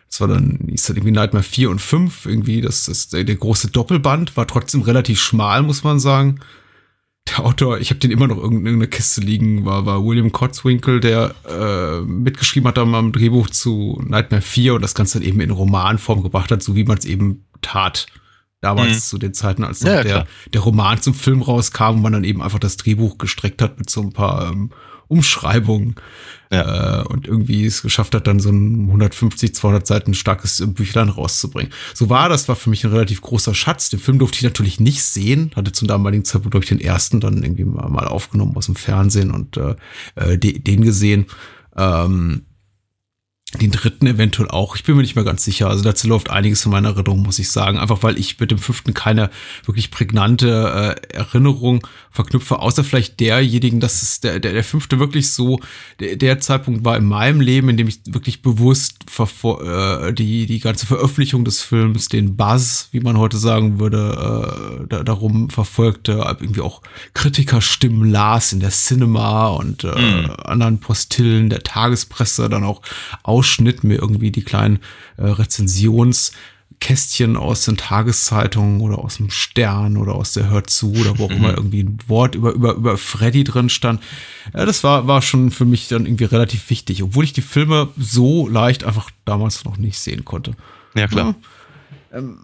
Das 0.08 0.20
war 0.20 0.28
dann, 0.28 0.68
ist 0.68 0.88
dann 0.88 0.96
irgendwie 0.96 1.12
Nightmare 1.12 1.42
4 1.42 1.70
und 1.70 1.80
5, 1.80 2.26
irgendwie, 2.26 2.60
das 2.60 2.88
ist 2.88 3.12
der, 3.12 3.24
der 3.24 3.36
große 3.36 3.70
Doppelband, 3.70 4.36
war 4.36 4.46
trotzdem 4.46 4.82
relativ 4.82 5.20
schmal, 5.20 5.62
muss 5.62 5.84
man 5.84 5.98
sagen. 5.98 6.40
Der 7.28 7.44
Autor, 7.44 7.78
ich 7.78 7.90
habe 7.90 8.00
den 8.00 8.10
immer 8.10 8.26
noch 8.26 8.38
in 8.38 8.66
irgendeiner 8.66 8.88
Kiste 8.88 9.20
liegen, 9.20 9.64
war, 9.64 9.86
war 9.86 10.04
William 10.04 10.32
Cotswinkle, 10.32 11.00
der 11.00 11.34
äh, 11.48 12.00
mitgeschrieben 12.00 12.68
hat 12.68 12.78
am 12.78 13.12
Drehbuch 13.12 13.48
zu 13.48 14.02
Nightmare 14.04 14.42
4 14.42 14.74
und 14.74 14.82
das 14.82 14.94
Ganze 14.94 15.18
dann 15.18 15.28
eben 15.28 15.40
in 15.40 15.50
Romanform 15.50 16.22
gebracht 16.22 16.50
hat, 16.50 16.62
so 16.62 16.74
wie 16.74 16.84
man 16.84 16.98
es 16.98 17.04
eben 17.04 17.44
tat. 17.62 18.06
Damals 18.60 18.90
Mhm. 18.94 19.00
zu 19.00 19.18
den 19.18 19.34
Zeiten, 19.34 19.64
als 19.64 19.80
Ja, 19.82 19.88
ja, 19.94 20.02
der, 20.02 20.12
klar. 20.12 20.26
der 20.54 20.60
Roman 20.60 21.00
zum 21.02 21.14
Film 21.14 21.42
rauskam 21.42 21.96
und 21.96 22.02
man 22.02 22.12
dann 22.12 22.24
eben 22.24 22.40
einfach 22.42 22.60
das 22.60 22.76
Drehbuch 22.76 23.18
gestreckt 23.18 23.60
hat 23.60 23.78
mit 23.78 23.90
so 23.90 24.00
ein 24.02 24.12
paar 24.12 24.50
ähm, 24.52 24.70
Umschreibungen 25.08 25.96
äh, 26.50 27.02
und 27.02 27.26
irgendwie 27.26 27.66
es 27.66 27.82
geschafft 27.82 28.14
hat, 28.14 28.26
dann 28.26 28.40
so 28.40 28.50
ein 28.50 28.86
150, 28.86 29.54
200 29.54 29.86
Seiten 29.86 30.14
starkes 30.14 30.60
äh, 30.60 30.66
Büchlein 30.66 31.08
rauszubringen. 31.08 31.72
So 31.92 32.08
war 32.08 32.28
das, 32.28 32.48
war 32.48 32.56
für 32.56 32.70
mich 32.70 32.84
ein 32.84 32.92
relativ 32.92 33.20
großer 33.20 33.52
Schatz. 33.54 33.90
Den 33.90 33.98
Film 34.00 34.18
durfte 34.18 34.36
ich 34.38 34.44
natürlich 34.44 34.80
nicht 34.80 35.02
sehen, 35.02 35.50
hatte 35.56 35.72
zum 35.72 35.88
damaligen 35.88 36.24
Zeitpunkt, 36.24 36.52
glaube 36.52 36.64
ich, 36.64 36.68
den 36.70 36.80
ersten 36.80 37.20
dann 37.20 37.42
irgendwie 37.42 37.64
mal, 37.64 37.88
mal 37.88 38.06
aufgenommen 38.06 38.56
aus 38.56 38.66
dem 38.66 38.76
Fernsehen 38.76 39.30
und 39.32 39.56
äh, 39.56 39.74
äh, 40.14 40.38
de, 40.38 40.58
den 40.58 40.82
gesehen. 40.82 41.26
Ähm, 41.76 42.46
den 43.60 43.70
dritten 43.70 44.06
eventuell 44.06 44.48
auch. 44.48 44.76
Ich 44.76 44.84
bin 44.84 44.96
mir 44.96 45.02
nicht 45.02 45.14
mehr 45.14 45.24
ganz 45.24 45.44
sicher. 45.44 45.68
Also 45.68 45.84
dazu 45.84 46.08
läuft 46.08 46.30
einiges 46.30 46.64
in 46.64 46.70
meiner 46.70 46.90
Erinnerung, 46.90 47.22
muss 47.22 47.38
ich 47.38 47.50
sagen. 47.50 47.78
Einfach 47.78 48.02
weil 48.02 48.18
ich 48.18 48.38
mit 48.40 48.50
dem 48.50 48.58
fünften 48.58 48.94
keine 48.94 49.30
wirklich 49.64 49.90
prägnante 49.90 50.96
äh, 51.10 51.14
Erinnerung 51.14 51.86
verknüpfe, 52.10 52.58
außer 52.58 52.84
vielleicht 52.84 53.20
derjenigen, 53.20 53.80
dass 53.80 54.02
es 54.02 54.20
der, 54.20 54.38
der, 54.38 54.52
der 54.52 54.64
fünfte 54.64 54.98
wirklich 54.98 55.32
so 55.32 55.60
der, 56.00 56.16
der 56.16 56.40
Zeitpunkt 56.40 56.84
war 56.84 56.96
in 56.96 57.06
meinem 57.06 57.40
Leben, 57.40 57.68
in 57.70 57.76
dem 57.76 57.88
ich 57.88 58.00
wirklich 58.06 58.42
bewusst 58.42 59.04
äh, 59.18 60.12
die, 60.12 60.46
die 60.46 60.60
ganze 60.60 60.86
Veröffentlichung 60.86 61.44
des 61.44 61.62
Films, 61.62 62.08
den 62.08 62.36
Buzz, 62.36 62.88
wie 62.92 63.00
man 63.00 63.16
heute 63.16 63.38
sagen 63.38 63.78
würde, 63.78 64.82
äh, 64.82 64.86
da, 64.88 65.02
darum 65.02 65.48
verfolgte, 65.50 66.12
irgendwie 66.40 66.60
auch 66.60 66.82
Kritikerstimmen 67.14 68.10
las 68.10 68.52
in 68.52 68.60
der 68.60 68.70
Cinema 68.70 69.48
und 69.48 69.84
äh, 69.84 69.92
Mhm. 70.02 70.30
anderen 70.44 70.78
Postillen 70.78 71.48
der 71.48 71.62
Tagespresse 71.62 72.48
dann 72.48 72.64
auch 72.64 72.82
Ausschnitt 73.42 73.82
mir 73.82 73.96
irgendwie 73.96 74.30
die 74.30 74.44
kleinen 74.44 74.78
äh, 75.16 75.24
Rezensionskästchen 75.24 77.36
aus 77.36 77.64
den 77.64 77.76
Tageszeitungen 77.76 78.80
oder 78.80 78.98
aus 78.98 79.16
dem 79.16 79.30
Stern 79.30 79.96
oder 79.96 80.14
aus 80.14 80.32
der 80.32 80.48
Hör 80.48 80.62
zu 80.62 80.92
oder 80.92 81.18
wo 81.18 81.24
auch 81.24 81.32
immer 81.32 81.50
irgendwie 81.50 81.82
ein 81.82 81.98
Wort 82.06 82.36
über, 82.36 82.52
über, 82.52 82.74
über 82.74 82.96
Freddy 82.96 83.42
drin 83.42 83.68
stand. 83.68 84.00
Ja, 84.54 84.64
das 84.64 84.84
war, 84.84 85.08
war 85.08 85.22
schon 85.22 85.50
für 85.50 85.64
mich 85.64 85.88
dann 85.88 86.06
irgendwie 86.06 86.26
relativ 86.26 86.70
wichtig, 86.70 87.02
obwohl 87.02 87.24
ich 87.24 87.32
die 87.32 87.42
Filme 87.42 87.88
so 87.98 88.46
leicht 88.46 88.84
einfach 88.84 89.10
damals 89.24 89.64
noch 89.64 89.76
nicht 89.76 89.98
sehen 89.98 90.24
konnte. 90.24 90.52
Ja, 90.94 91.08
klar. 91.08 91.34
Ja, 92.12 92.18
ähm, 92.18 92.38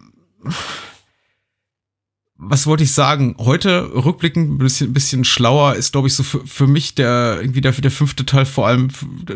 was 2.40 2.68
wollte 2.68 2.84
ich 2.84 2.92
sagen? 2.92 3.34
Heute 3.38 3.92
rückblickend 3.92 4.48
ein 4.52 4.58
bisschen, 4.58 4.92
bisschen 4.92 5.24
schlauer 5.24 5.74
ist, 5.74 5.90
glaube 5.90 6.06
ich, 6.06 6.14
so 6.14 6.22
für, 6.22 6.46
für 6.46 6.68
mich 6.68 6.94
der 6.94 7.38
irgendwie 7.40 7.60
der, 7.60 7.72
der 7.72 7.90
fünfte 7.90 8.24
Teil 8.24 8.46
vor 8.46 8.68
allem, 8.68 8.88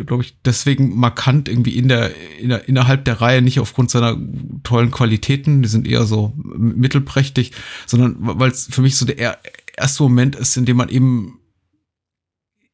glaube 0.07 0.23
ich, 0.23 0.37
deswegen 0.45 0.97
markant 0.97 1.49
irgendwie 1.49 1.77
in 1.77 1.89
der, 1.89 2.13
in 2.39 2.51
der 2.51 2.69
innerhalb 2.69 3.05
der 3.05 3.21
Reihe 3.21 3.43
nicht 3.43 3.59
aufgrund 3.59 3.91
seiner 3.91 4.17
tollen 4.63 4.93
Qualitäten, 4.93 5.63
die 5.63 5.69
sind 5.69 5.89
eher 5.89 6.07
so 6.07 6.33
mittelprächtig, 6.37 7.51
sondern 7.87 8.17
weil 8.21 8.53
es 8.53 8.69
für 8.71 8.83
mich 8.83 8.97
so 8.97 9.05
der 9.05 9.19
er- 9.19 9.39
erste 9.77 10.05
Moment 10.05 10.37
ist, 10.37 10.57
in 10.57 10.65
dem 10.65 10.77
man 10.77 10.89
eben 10.89 11.41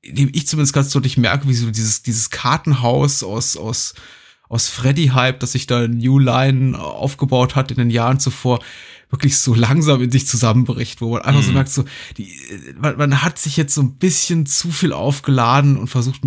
in 0.03 0.14
dem 0.14 0.31
ich 0.33 0.47
zumindest 0.47 0.74
ganz 0.74 0.91
deutlich 0.91 1.16
merke, 1.16 1.49
wie 1.49 1.55
so 1.55 1.70
dieses, 1.70 2.03
dieses 2.03 2.29
Kartenhaus 2.31 3.22
aus, 3.22 3.57
aus, 3.57 3.95
aus 4.49 4.68
Freddy-Hype, 4.68 5.41
das 5.41 5.53
sich 5.53 5.66
da 5.66 5.89
New 5.89 6.18
Line 6.18 6.79
aufgebaut 6.79 7.57
hat 7.57 7.70
in 7.70 7.79
den 7.79 7.91
Jahren 7.91 8.20
zuvor, 8.20 8.61
wirklich 9.11 9.38
so 9.38 9.54
langsam 9.54 10.02
in 10.02 10.11
sich 10.11 10.26
zusammenbricht, 10.26 11.00
wo 11.00 11.12
man 11.12 11.22
einfach 11.22 11.42
so 11.42 11.48
Mhm. 11.48 11.54
merkt, 11.54 11.70
so, 11.70 11.84
die, 12.16 12.28
man, 12.78 12.96
man 12.96 13.22
hat 13.22 13.38
sich 13.38 13.56
jetzt 13.56 13.74
so 13.74 13.82
ein 13.82 13.94
bisschen 13.96 14.46
zu 14.46 14.70
viel 14.70 14.92
aufgeladen 14.92 15.76
und 15.76 15.88
versucht 15.88 16.20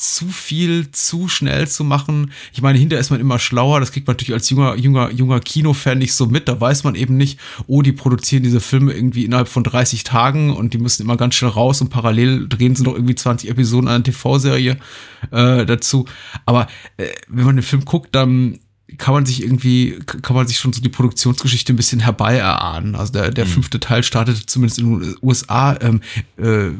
zu 0.00 0.28
viel 0.28 0.90
zu 0.92 1.28
schnell 1.28 1.68
zu 1.68 1.84
machen. 1.84 2.32
Ich 2.54 2.62
meine, 2.62 2.78
hinterher 2.78 3.00
ist 3.00 3.10
man 3.10 3.20
immer 3.20 3.38
schlauer, 3.38 3.80
das 3.80 3.92
kriegt 3.92 4.06
man 4.06 4.14
natürlich 4.14 4.32
als 4.32 4.48
junger, 4.48 4.74
junger, 4.76 5.10
junger 5.10 5.40
Kinofan 5.40 5.98
nicht 5.98 6.14
so 6.14 6.26
mit. 6.26 6.48
Da 6.48 6.58
weiß 6.58 6.84
man 6.84 6.94
eben 6.94 7.18
nicht, 7.18 7.38
oh, 7.66 7.82
die 7.82 7.92
produzieren 7.92 8.42
diese 8.42 8.60
Filme 8.60 8.94
irgendwie 8.94 9.26
innerhalb 9.26 9.48
von 9.48 9.62
30 9.62 10.04
Tagen 10.04 10.54
und 10.54 10.72
die 10.72 10.78
müssen 10.78 11.02
immer 11.02 11.18
ganz 11.18 11.34
schnell 11.34 11.50
raus 11.50 11.82
und 11.82 11.90
parallel 11.90 12.48
drehen 12.48 12.74
sie 12.76 12.82
noch 12.82 12.94
irgendwie 12.94 13.14
20 13.14 13.50
Episoden 13.50 13.88
einer 13.88 14.02
TV-Serie 14.02 14.78
äh, 15.32 15.66
dazu. 15.66 16.06
Aber 16.46 16.66
äh, 16.96 17.08
wenn 17.28 17.44
man 17.44 17.56
den 17.56 17.62
Film 17.62 17.84
guckt, 17.84 18.14
dann 18.14 18.58
kann 19.00 19.14
man 19.14 19.26
sich 19.26 19.42
irgendwie, 19.42 19.98
kann 20.04 20.36
man 20.36 20.46
sich 20.46 20.58
schon 20.58 20.72
so 20.72 20.80
die 20.80 20.88
Produktionsgeschichte 20.88 21.72
ein 21.72 21.76
bisschen 21.76 22.00
herbei 22.00 22.36
erahnen. 22.36 22.94
Also 22.94 23.12
der, 23.14 23.30
der 23.30 23.46
fünfte 23.46 23.80
Teil 23.80 24.04
startete 24.04 24.46
zumindest 24.46 24.78
in 24.78 25.00
den 25.00 25.16
USA 25.22 25.76
ähm, 25.80 26.00
äh, 26.36 26.70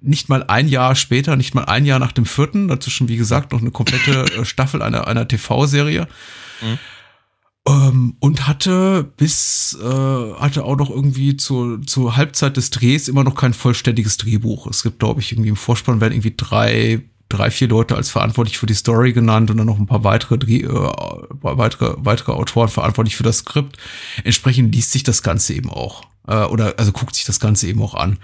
nicht 0.00 0.28
mal 0.28 0.44
ein 0.44 0.68
Jahr 0.68 0.94
später, 0.94 1.36
nicht 1.36 1.54
mal 1.54 1.64
ein 1.64 1.86
Jahr 1.86 1.98
nach 1.98 2.12
dem 2.12 2.26
vierten, 2.26 2.68
dazwischen, 2.68 3.08
wie 3.08 3.16
gesagt, 3.16 3.52
noch 3.52 3.60
eine 3.60 3.70
komplette 3.70 4.24
äh, 4.40 4.44
Staffel 4.44 4.80
einer, 4.80 5.06
einer 5.06 5.26
TV-Serie. 5.26 6.06
Mhm. 6.62 6.78
Ähm, 7.66 8.16
und 8.20 8.46
hatte 8.46 9.10
bis, 9.16 9.76
äh, 9.82 9.84
hatte 9.84 10.64
auch 10.64 10.76
noch 10.76 10.90
irgendwie 10.90 11.36
zur, 11.36 11.82
zur 11.82 12.16
Halbzeit 12.16 12.56
des 12.56 12.70
Drehs 12.70 13.08
immer 13.08 13.24
noch 13.24 13.34
kein 13.34 13.54
vollständiges 13.54 14.16
Drehbuch. 14.18 14.66
Es 14.66 14.82
gibt, 14.82 15.00
glaube 15.00 15.20
ich, 15.20 15.32
irgendwie 15.32 15.50
im 15.50 15.56
Vorspann 15.56 16.00
werden 16.00 16.14
irgendwie 16.14 16.34
drei, 16.36 17.02
drei, 17.30 17.50
vier 17.50 17.68
Leute 17.68 17.96
als 17.96 18.10
verantwortlich 18.10 18.58
für 18.58 18.66
die 18.66 18.74
Story 18.74 19.12
genannt 19.12 19.50
und 19.50 19.56
dann 19.56 19.66
noch 19.66 19.78
ein 19.78 19.86
paar 19.86 20.04
weitere, 20.04 20.34
äh, 20.34 20.68
weitere, 21.40 21.94
weitere 21.98 22.32
Autoren 22.32 22.68
verantwortlich 22.68 23.16
für 23.16 23.22
das 23.22 23.38
Skript. 23.38 23.78
Entsprechend 24.24 24.74
liest 24.74 24.92
sich 24.92 25.02
das 25.02 25.22
Ganze 25.22 25.54
eben 25.54 25.70
auch. 25.70 26.02
Äh, 26.26 26.44
oder 26.44 26.74
also 26.78 26.92
guckt 26.92 27.14
sich 27.14 27.24
das 27.24 27.40
Ganze 27.40 27.66
eben 27.66 27.82
auch 27.82 27.94
an. 27.94 28.18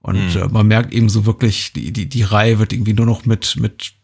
Und 0.00 0.34
Hm. 0.34 0.42
äh, 0.42 0.48
man 0.48 0.66
merkt 0.66 0.92
eben 0.92 1.08
so 1.08 1.24
wirklich, 1.24 1.72
die, 1.72 1.92
die, 1.92 2.08
die 2.08 2.22
Reihe 2.22 2.58
wird 2.58 2.72
irgendwie 2.72 2.92
nur 2.92 3.06
noch 3.06 3.24
mit, 3.24 3.56
mit 3.58 3.94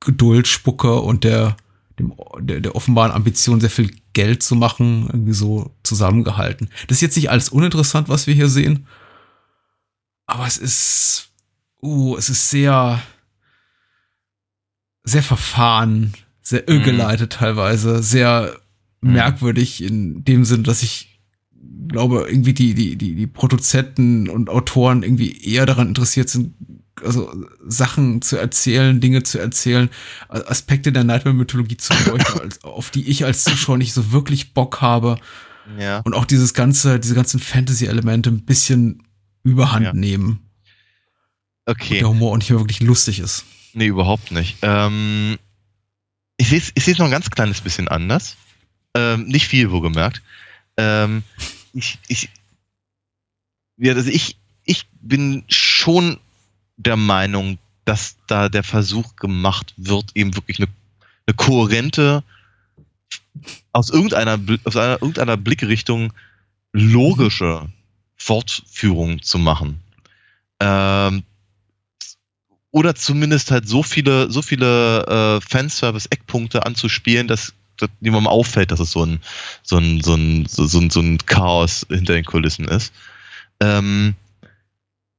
Geduld, 0.00 0.46
Spucke 0.46 1.00
und 1.00 1.24
der, 1.24 1.56
dem, 1.98 2.12
der, 2.38 2.60
der 2.60 2.76
offenbaren 2.76 3.12
Ambition, 3.12 3.60
sehr 3.60 3.70
viel 3.70 3.90
Geld 4.12 4.42
zu 4.42 4.54
machen, 4.54 5.08
irgendwie 5.12 5.32
so 5.32 5.74
zusammengehalten. 5.82 6.68
Das 6.88 6.98
ist 6.98 7.02
jetzt 7.02 7.16
nicht 7.16 7.30
alles 7.30 7.48
uninteressant, 7.48 8.08
was 8.08 8.26
wir 8.26 8.34
hier 8.34 8.48
sehen. 8.48 8.86
Aber 10.26 10.46
es 10.46 10.58
ist, 10.58 11.30
uh, 11.82 12.16
es 12.16 12.28
ist 12.28 12.50
sehr, 12.50 13.02
sehr 15.04 15.22
verfahren, 15.22 16.12
sehr 16.42 16.68
irrgeleitet 16.68 17.32
teilweise, 17.34 18.02
sehr 18.02 18.56
merkwürdig 19.00 19.82
in 19.82 20.24
dem 20.24 20.44
Sinn, 20.44 20.64
dass 20.64 20.82
ich 20.82 21.20
glaube, 21.88 22.26
irgendwie 22.28 22.54
die, 22.54 22.74
die, 22.74 22.96
die, 22.96 23.14
die 23.14 23.26
Produzenten 23.26 24.28
und 24.28 24.48
Autoren 24.48 25.02
irgendwie 25.02 25.38
eher 25.46 25.66
daran 25.66 25.88
interessiert 25.88 26.28
sind, 26.30 26.54
also 27.04 27.30
Sachen 27.66 28.22
zu 28.22 28.36
erzählen, 28.36 29.00
Dinge 29.00 29.22
zu 29.22 29.38
erzählen, 29.38 29.90
Aspekte 30.28 30.92
der 30.92 31.04
Nightmare-Mythologie 31.04 31.76
zu 31.76 31.92
beleuchten, 32.04 32.54
auf 32.62 32.90
die 32.90 33.08
ich 33.08 33.24
als 33.24 33.44
Zuschauer 33.44 33.76
nicht 33.76 33.92
so 33.92 34.12
wirklich 34.12 34.54
Bock 34.54 34.80
habe. 34.80 35.16
Ja. 35.78 36.00
Und 36.00 36.14
auch 36.14 36.24
dieses 36.24 36.54
ganze, 36.54 36.98
diese 37.00 37.14
ganzen 37.14 37.40
Fantasy-Elemente 37.40 38.30
ein 38.30 38.44
bisschen 38.44 39.02
überhand 39.42 39.84
Ja. 39.86 39.92
nehmen. 39.92 40.50
Okay. 41.66 41.98
Der 41.98 42.08
Humor 42.08 42.32
auch 42.32 42.36
nicht 42.38 42.50
mehr 42.50 42.60
wirklich 42.60 42.80
lustig 42.80 43.18
ist. 43.20 43.44
Nee, 43.74 43.86
überhaupt 43.86 44.30
nicht. 44.30 44.58
Ähm, 44.62 45.38
ich 46.36 46.48
sehe 46.48 46.62
es 46.74 46.86
ich 46.88 46.98
noch 46.98 47.06
ein 47.06 47.10
ganz 47.10 47.30
kleines 47.30 47.60
bisschen 47.60 47.88
anders. 47.88 48.36
Ähm, 48.94 49.26
nicht 49.26 49.46
viel, 49.46 49.70
wo 49.70 49.80
gemerkt. 49.80 50.22
Ähm, 50.76 51.24
ich, 51.72 51.98
ich, 52.08 52.28
ja, 53.76 53.94
also 53.94 54.10
ich, 54.10 54.36
ich 54.64 54.86
bin 55.00 55.44
schon 55.48 56.18
der 56.76 56.96
Meinung, 56.96 57.58
dass 57.84 58.16
da 58.26 58.48
der 58.48 58.62
Versuch 58.62 59.16
gemacht 59.16 59.74
wird, 59.76 60.12
eben 60.14 60.34
wirklich 60.36 60.58
eine, 60.58 60.68
eine 61.26 61.34
kohärente, 61.34 62.22
aus 63.72 63.90
irgendeiner, 63.90 64.38
aus 64.64 64.76
einer, 64.76 65.02
irgendeiner 65.02 65.36
Blickrichtung 65.36 66.12
logische 66.72 67.68
Fortführung 68.16 69.22
zu 69.22 69.38
machen. 69.38 69.80
Ähm, 70.60 71.24
oder 72.74 72.96
zumindest 72.96 73.52
halt 73.52 73.68
so 73.68 73.84
viele, 73.84 74.28
so 74.32 74.42
viele 74.42 75.06
äh, 75.06 75.40
Fanservice-Eckpunkte 75.48 76.66
anzuspielen, 76.66 77.28
dass, 77.28 77.54
dass 77.76 77.88
niemandem 78.00 78.26
auffällt, 78.26 78.72
dass 78.72 78.80
es 78.80 78.90
so 78.90 79.06
ein, 79.06 79.20
so 79.62 79.78
ein, 79.78 80.00
so 80.00 80.14
ein, 80.14 80.46
so, 80.46 80.66
so 80.66 80.80
so 80.90 81.00
ein 81.00 81.18
Chaos 81.18 81.86
hinter 81.88 82.14
den 82.14 82.24
Kulissen 82.24 82.66
ist. 82.66 82.92
Ähm, 83.60 84.16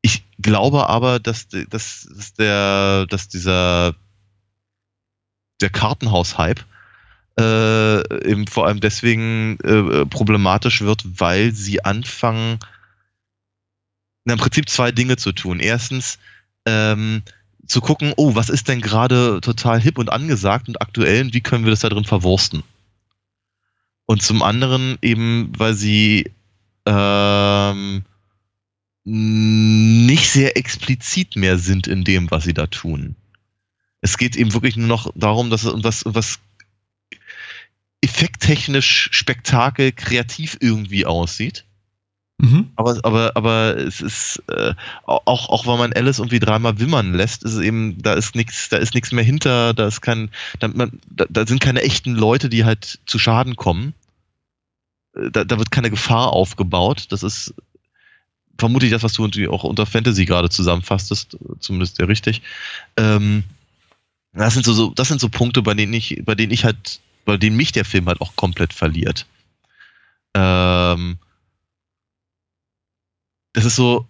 ich 0.02 0.26
glaube 0.38 0.90
aber, 0.90 1.22
dass, 1.22 1.48
dass, 1.48 2.10
dass 2.14 2.34
der, 2.34 3.06
dass 3.06 3.30
dieser 3.30 3.96
der 5.62 5.70
Kartenhaus-Hype 5.70 6.60
äh, 7.40 8.30
eben 8.30 8.48
vor 8.48 8.68
allem 8.68 8.82
deswegen 8.82 9.58
äh, 9.64 10.06
problematisch 10.08 10.82
wird, 10.82 11.06
weil 11.06 11.54
sie 11.54 11.86
anfangen, 11.86 12.60
im 14.26 14.38
Prinzip 14.38 14.68
zwei 14.68 14.92
Dinge 14.92 15.16
zu 15.16 15.32
tun. 15.32 15.62
Erstens, 15.62 16.20
ähm, 16.66 17.22
zu 17.68 17.82
gucken, 17.82 18.14
oh, 18.18 18.36
was 18.36 18.50
ist 18.50 18.68
denn 18.68 18.82
gerade 18.82 19.40
total 19.42 19.82
hip 19.82 19.98
und 19.98 20.12
angesagt 20.12 20.68
und 20.68 20.82
aktuell 20.82 21.24
und 21.24 21.34
wie 21.34 21.42
können 21.42 21.66
wir 21.66 21.72
das 21.72 21.80
da 21.82 21.90
drin 21.90 22.06
verwursten? 22.06 22.64
Und 24.06 24.22
zum 24.22 24.44
anderen 24.44 24.98
eben, 25.02 25.52
weil 25.58 25.74
sie 25.74 26.32
ähm, 26.86 28.04
nicht 29.04 30.30
sehr 30.30 30.58
explizit 30.58 31.36
mehr 31.36 31.58
sind 31.58 31.88
in 31.88 32.04
dem, 32.04 32.30
was 32.32 32.44
sie 32.44 32.54
da 32.54 32.68
tun. 32.68 33.16
Es 34.02 34.18
geht 34.18 34.36
eben 34.36 34.54
wirklich 34.54 34.78
nur 34.78 34.88
noch 34.88 35.12
darum, 35.16 35.50
dass 35.50 35.66
was, 35.66 36.04
was 36.06 36.40
effekttechnisch 38.02 39.10
Spektakel 39.12 39.92
kreativ 39.92 40.58
irgendwie 40.60 41.06
aussieht. 41.06 41.66
Mhm. 42.38 42.72
Aber, 42.76 43.00
aber, 43.04 43.32
aber 43.36 43.78
es 43.78 44.02
ist 44.02 44.44
äh, 44.50 44.74
auch, 45.06 45.50
auch 45.50 45.66
wenn 45.68 45.78
man 45.78 45.94
Alice 45.94 46.20
irgendwie 46.20 46.40
dreimal 46.40 46.80
wimmern 46.80 47.14
lässt, 47.14 47.44
ist 47.44 47.54
es 47.54 47.62
eben, 47.62 48.02
da 48.02 48.14
ist 48.14 48.36
nichts, 48.36 48.68
da 48.70 48.78
ist 48.78 48.94
nichts 48.94 49.12
mehr 49.14 49.24
hinter, 49.24 49.74
da 49.74 49.88
ist 49.88 50.02
kein, 50.02 50.30
da, 50.60 50.68
man, 50.68 51.00
da, 51.10 51.26
da 51.30 51.48
sind 51.48 51.62
keine 51.62 51.82
echten 51.82 52.14
Leute, 52.14 52.50
die 52.50 52.66
halt 52.66 53.00
zu 53.06 53.20
Schaden 53.20 53.56
kommen. 53.56 53.94
Äh, 55.16 55.32
Da, 55.32 55.44
da 55.46 55.58
wird 55.58 55.72
keine 55.72 55.90
Gefahr 55.90 56.34
aufgebaut. 56.34 57.06
Das 57.10 57.24
ist 57.24 57.54
vermutlich 58.58 58.92
das, 58.92 59.04
was 59.04 59.14
du 59.14 59.24
irgendwie 59.24 59.48
auch 59.48 59.64
unter 59.64 59.86
Fantasy 59.86 60.26
gerade 60.26 60.50
zusammenfasstest, 60.50 61.38
zumindest 61.60 61.98
sehr 61.98 62.08
richtig. 62.08 62.42
Ähm, 62.98 63.44
das 64.34 64.54
sind 64.54 64.66
so, 64.66 64.74
so, 64.74 64.90
das 64.94 65.08
sind 65.08 65.22
so 65.22 65.30
Punkte, 65.30 65.62
bei 65.62 65.74
denen 65.74 65.94
ich, 65.94 66.22
bei 66.26 66.36
denen 66.36 66.52
ich 66.52 66.66
halt, 66.66 67.00
bei 67.26 67.38
denen 67.38 67.56
mich 67.56 67.72
der 67.72 67.86
Film 67.86 68.08
halt 68.08 68.20
auch 68.22 68.36
komplett 68.36 68.74
verliert. 68.74 69.26
Ähm, 70.34 71.18
das 73.56 73.66
ist 73.66 73.76
so, 73.78 74.08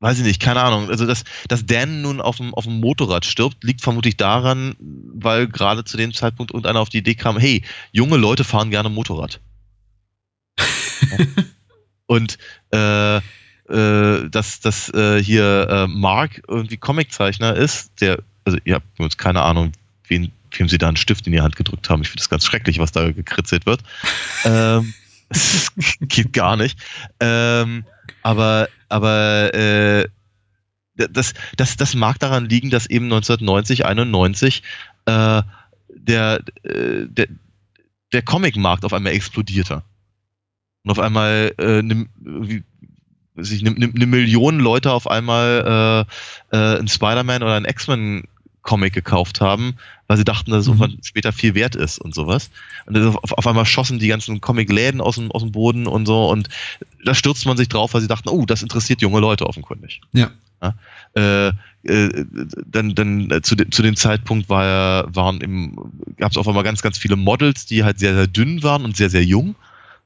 weiß 0.00 0.18
ich 0.18 0.24
nicht, 0.24 0.42
keine 0.42 0.62
Ahnung. 0.62 0.90
Also, 0.90 1.06
dass, 1.06 1.24
dass 1.48 1.64
Dan 1.64 2.02
nun 2.02 2.20
auf 2.20 2.36
dem, 2.36 2.52
auf 2.54 2.64
dem 2.64 2.80
Motorrad 2.80 3.24
stirbt, 3.24 3.62
liegt 3.64 3.80
vermutlich 3.80 4.16
daran, 4.16 4.74
weil 4.78 5.46
gerade 5.46 5.84
zu 5.84 5.96
dem 5.96 6.12
Zeitpunkt 6.12 6.50
irgendeiner 6.50 6.80
auf 6.80 6.88
die 6.88 6.98
Idee 6.98 7.14
kam, 7.14 7.38
hey, 7.38 7.62
junge 7.92 8.16
Leute 8.16 8.44
fahren 8.44 8.70
gerne 8.70 8.88
Motorrad. 8.88 9.40
Und 12.06 12.36
äh, 12.72 13.16
äh, 13.16 14.28
dass, 14.28 14.60
dass 14.60 14.92
äh, 14.92 15.22
hier 15.22 15.68
äh, 15.70 15.86
Mark 15.86 16.42
irgendwie 16.48 16.76
Comiczeichner 16.76 17.54
ist, 17.54 18.00
der, 18.00 18.18
also 18.44 18.58
ihr 18.64 18.74
habt 18.74 18.98
uns 18.98 19.16
keine 19.16 19.42
Ahnung, 19.42 19.72
wen, 20.08 20.32
wem 20.50 20.68
sie 20.68 20.78
da 20.78 20.88
einen 20.88 20.96
Stift 20.96 21.26
in 21.26 21.32
die 21.32 21.40
Hand 21.40 21.54
gedrückt 21.54 21.88
haben. 21.88 22.02
Ich 22.02 22.08
finde 22.08 22.22
das 22.22 22.28
ganz 22.28 22.44
schrecklich, 22.44 22.80
was 22.80 22.90
da 22.90 23.12
gekritzelt 23.12 23.66
wird. 23.66 23.82
ähm, 24.44 24.92
das 25.28 25.72
geht 26.00 26.32
gar 26.32 26.56
nicht. 26.56 26.78
Ähm, 27.20 27.84
aber 28.22 28.68
aber 28.88 29.54
äh, 29.54 30.08
das, 30.94 31.34
das, 31.56 31.76
das 31.76 31.94
mag 31.94 32.18
daran 32.18 32.48
liegen, 32.48 32.70
dass 32.70 32.86
eben 32.86 33.06
1990, 33.06 33.86
91 33.86 34.62
äh, 35.06 35.42
der, 35.88 36.40
äh, 36.62 37.06
der, 37.06 37.28
der 38.12 38.22
Comicmarkt 38.22 38.84
auf 38.84 38.92
einmal 38.92 39.12
explodierte. 39.12 39.82
Und 40.84 40.90
auf 40.90 40.98
einmal 40.98 41.54
äh, 41.58 41.78
eine, 41.78 42.06
wie, 42.16 42.62
weiß 43.34 43.52
ich, 43.52 43.66
eine, 43.66 43.86
eine 43.86 44.06
Million 44.06 44.58
Leute 44.58 44.92
auf 44.92 45.08
einmal 45.08 46.06
äh, 46.52 46.56
äh, 46.56 46.78
einen 46.78 46.88
Spider-Man 46.88 47.42
oder 47.42 47.54
einen 47.54 47.66
X-Men 47.66 48.24
Comic 48.62 48.92
gekauft 48.92 49.40
haben, 49.40 49.74
weil 50.06 50.16
sie 50.16 50.24
dachten, 50.24 50.50
dass 50.52 50.66
es 50.66 50.72
Mhm. 50.72 50.98
später 51.02 51.32
viel 51.32 51.54
wert 51.54 51.74
ist 51.74 51.98
und 51.98 52.14
sowas. 52.14 52.50
Und 52.86 52.96
auf, 52.96 53.32
auf 53.34 53.46
einmal 53.46 53.66
schossen 53.66 53.98
die 53.98 54.08
ganzen 54.08 54.40
Comic-Läden 54.40 55.00
aus 55.00 55.16
dem, 55.16 55.30
aus 55.32 55.42
dem 55.42 55.52
Boden 55.52 55.86
und 55.86 56.06
so 56.06 56.30
und 56.30 56.48
da 57.04 57.14
stürzt 57.14 57.44
man 57.46 57.56
sich 57.56 57.68
drauf, 57.68 57.94
weil 57.94 58.00
sie 58.00 58.08
dachten, 58.08 58.28
oh, 58.28 58.46
das 58.46 58.62
interessiert 58.62 59.02
junge 59.02 59.20
Leute 59.20 59.46
offenkundig. 59.46 60.00
Ja. 60.12 60.30
Äh, 61.14 61.48
äh, 61.82 62.24
dann, 62.66 62.94
dann 62.94 63.30
äh, 63.32 63.42
zu, 63.42 63.56
de, 63.56 63.68
zu 63.68 63.82
dem 63.82 63.96
Zeitpunkt 63.96 64.48
war 64.48 64.64
ja, 64.64 65.04
waren 65.12 65.40
im, 65.40 65.76
gab 66.16 66.30
es 66.30 66.38
auf 66.38 66.46
einmal 66.46 66.62
ganz, 66.62 66.82
ganz 66.82 66.98
viele 66.98 67.16
Models, 67.16 67.66
die 67.66 67.82
halt 67.82 67.98
sehr, 67.98 68.14
sehr 68.14 68.28
dünn 68.28 68.62
waren 68.62 68.84
und 68.84 68.96
sehr, 68.96 69.10
sehr 69.10 69.24
jung. 69.24 69.56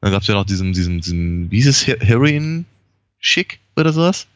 Dann 0.01 0.13
gab 0.13 0.23
es 0.23 0.29
ja 0.29 0.35
noch 0.35 0.47
diesen, 0.47 0.73
diesen, 0.73 1.03
diesen, 1.03 1.51
wie 1.51 1.57
hieß 1.57 1.67
es, 1.67 1.87
Her- 1.87 1.99
Heroin 2.01 2.65
Chic 3.21 3.61
oder 3.77 3.93
sowas? 3.93 4.27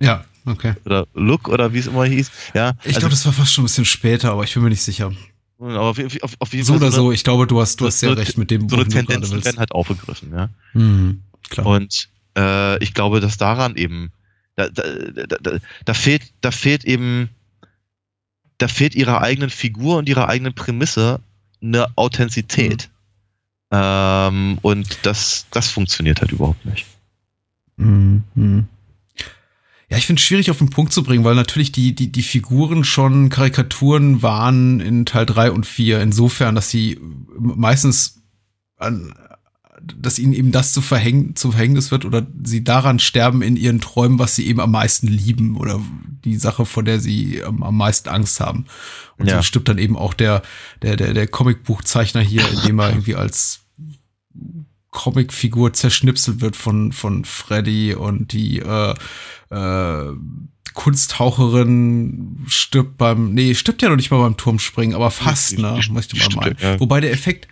Ja, 0.00 0.24
okay. 0.50 0.74
Oder 0.84 1.06
Look 1.14 1.48
oder 1.48 1.72
wie 1.72 1.78
es 1.78 1.86
immer 1.86 2.04
hieß. 2.04 2.30
Ja, 2.54 2.72
Ich 2.84 2.96
glaube, 2.96 3.10
das 3.10 3.24
war 3.26 3.32
fast 3.32 3.52
schon 3.52 3.64
ein 3.64 3.66
bisschen 3.66 3.84
später, 3.84 4.32
aber 4.32 4.44
ich 4.44 4.54
bin 4.54 4.62
mir 4.62 4.70
nicht 4.70 4.82
sicher. 4.82 5.12
aber 5.60 5.80
auf, 5.80 5.98
auf, 5.98 6.34
auf 6.38 6.52
jeden 6.52 6.64
So 6.64 6.74
Fall 6.74 6.82
oder 6.82 6.92
so, 6.92 7.12
ich 7.12 7.24
glaube, 7.24 7.46
du 7.46 7.60
hast, 7.60 7.80
du 7.80 7.86
hast 7.86 8.00
sehr 8.00 8.16
recht 8.16 8.38
mit 8.38 8.50
dem, 8.50 8.68
so 8.68 8.76
eine 8.76 8.84
willst. 8.86 9.44
werden 9.44 9.58
halt 9.58 9.72
aufgegriffen, 9.72 10.32
ja. 10.32 10.48
Mhm, 10.72 11.22
klar. 11.48 11.66
Und 11.66 12.08
äh, 12.36 12.82
ich 12.82 12.94
glaube, 12.94 13.20
dass 13.20 13.36
daran 13.36 13.76
eben, 13.76 14.10
da, 14.56 14.68
da, 14.68 14.82
da, 15.40 15.58
da, 15.84 15.94
fehlt, 15.94 16.22
da 16.40 16.50
fehlt 16.50 16.84
eben, 16.84 17.28
da 18.58 18.68
fehlt 18.68 18.94
ihrer 18.94 19.20
eigenen 19.22 19.50
Figur 19.50 19.98
und 19.98 20.08
ihrer 20.08 20.28
eigenen 20.28 20.54
Prämisse 20.54 21.20
eine 21.62 21.86
Authentizität. 21.96 22.88
Ähm, 23.70 24.58
und 24.62 24.98
das, 25.02 25.46
das 25.50 25.70
funktioniert 25.70 26.20
halt 26.20 26.32
überhaupt 26.32 26.64
nicht. 26.64 26.86
Mhm. 27.76 28.68
Ja, 29.90 29.96
ich 29.96 30.06
finde 30.06 30.20
es 30.20 30.26
schwierig 30.26 30.50
auf 30.50 30.58
den 30.58 30.68
Punkt 30.70 30.92
zu 30.92 31.02
bringen, 31.02 31.24
weil 31.24 31.34
natürlich 31.34 31.72
die, 31.72 31.94
die, 31.94 32.12
die 32.12 32.22
Figuren 32.22 32.84
schon 32.84 33.30
Karikaturen 33.30 34.22
waren 34.22 34.80
in 34.80 35.06
Teil 35.06 35.24
3 35.24 35.50
und 35.50 35.64
4, 35.66 36.00
insofern, 36.02 36.54
dass 36.54 36.68
sie 36.70 37.00
meistens 37.38 38.22
an, 38.76 39.14
dass 39.98 40.18
ihnen 40.18 40.34
eben 40.34 40.52
das 40.52 40.72
zu, 40.72 40.82
verhäng, 40.82 41.36
zu 41.36 41.52
Verhängnis 41.52 41.90
wird 41.90 42.04
oder 42.04 42.26
sie 42.44 42.64
daran 42.64 42.98
sterben 42.98 43.40
in 43.40 43.56
ihren 43.56 43.80
Träumen, 43.80 44.18
was 44.18 44.36
sie 44.36 44.46
eben 44.46 44.60
am 44.60 44.72
meisten 44.72 45.06
lieben 45.06 45.56
oder 45.56 45.80
die 46.24 46.36
Sache, 46.36 46.66
vor 46.66 46.82
der 46.82 47.00
sie 47.00 47.42
am, 47.42 47.62
am 47.62 47.76
meisten 47.76 48.10
Angst 48.10 48.40
haben. 48.40 48.66
Und 49.16 49.28
Ja. 49.28 49.36
so 49.36 49.42
stirbt 49.42 49.68
dann 49.68 49.78
eben 49.78 49.96
auch 49.96 50.12
der, 50.12 50.42
der, 50.82 50.96
der, 50.96 51.14
der 51.14 51.26
Comicbuchzeichner 51.28 52.20
hier, 52.20 52.46
indem 52.50 52.78
er 52.80 52.88
irgendwie 52.90 53.14
als 53.14 53.60
Comicfigur 54.90 55.72
zerschnipselt 55.72 56.40
wird 56.40 56.56
von, 56.56 56.92
von 56.92 57.24
Freddy 57.24 57.94
und 57.94 58.32
die 58.32 58.60
äh, 58.60 58.94
äh, 59.50 60.12
Kunsthaucherin 60.74 62.44
stirbt 62.46 62.96
beim, 62.98 63.32
nee, 63.34 63.54
stirbt 63.54 63.82
ja 63.82 63.88
noch 63.88 63.96
nicht 63.96 64.10
mal 64.10 64.20
beim 64.20 64.36
Turmspringen, 64.36 64.94
aber 64.94 65.10
fast, 65.10 65.58
ne, 65.58 65.80
möchte 65.90 66.16
man 66.16 66.28
meinen. 66.36 66.56
ja. 66.60 66.80
Wobei 66.80 67.00
der 67.00 67.12
Effekt, 67.12 67.48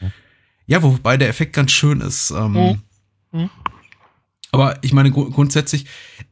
ja, 0.66 0.82
wobei 0.82 1.16
der 1.16 1.28
Effekt 1.28 1.52
ganz 1.54 1.72
schön 1.72 2.00
ist. 2.00 2.30
Ähm, 2.30 2.54
Mhm. 3.32 3.50
Aber 4.52 4.78
ich 4.82 4.92
meine, 4.92 5.10
gru- 5.10 5.28
grundsätzlich 5.30 5.84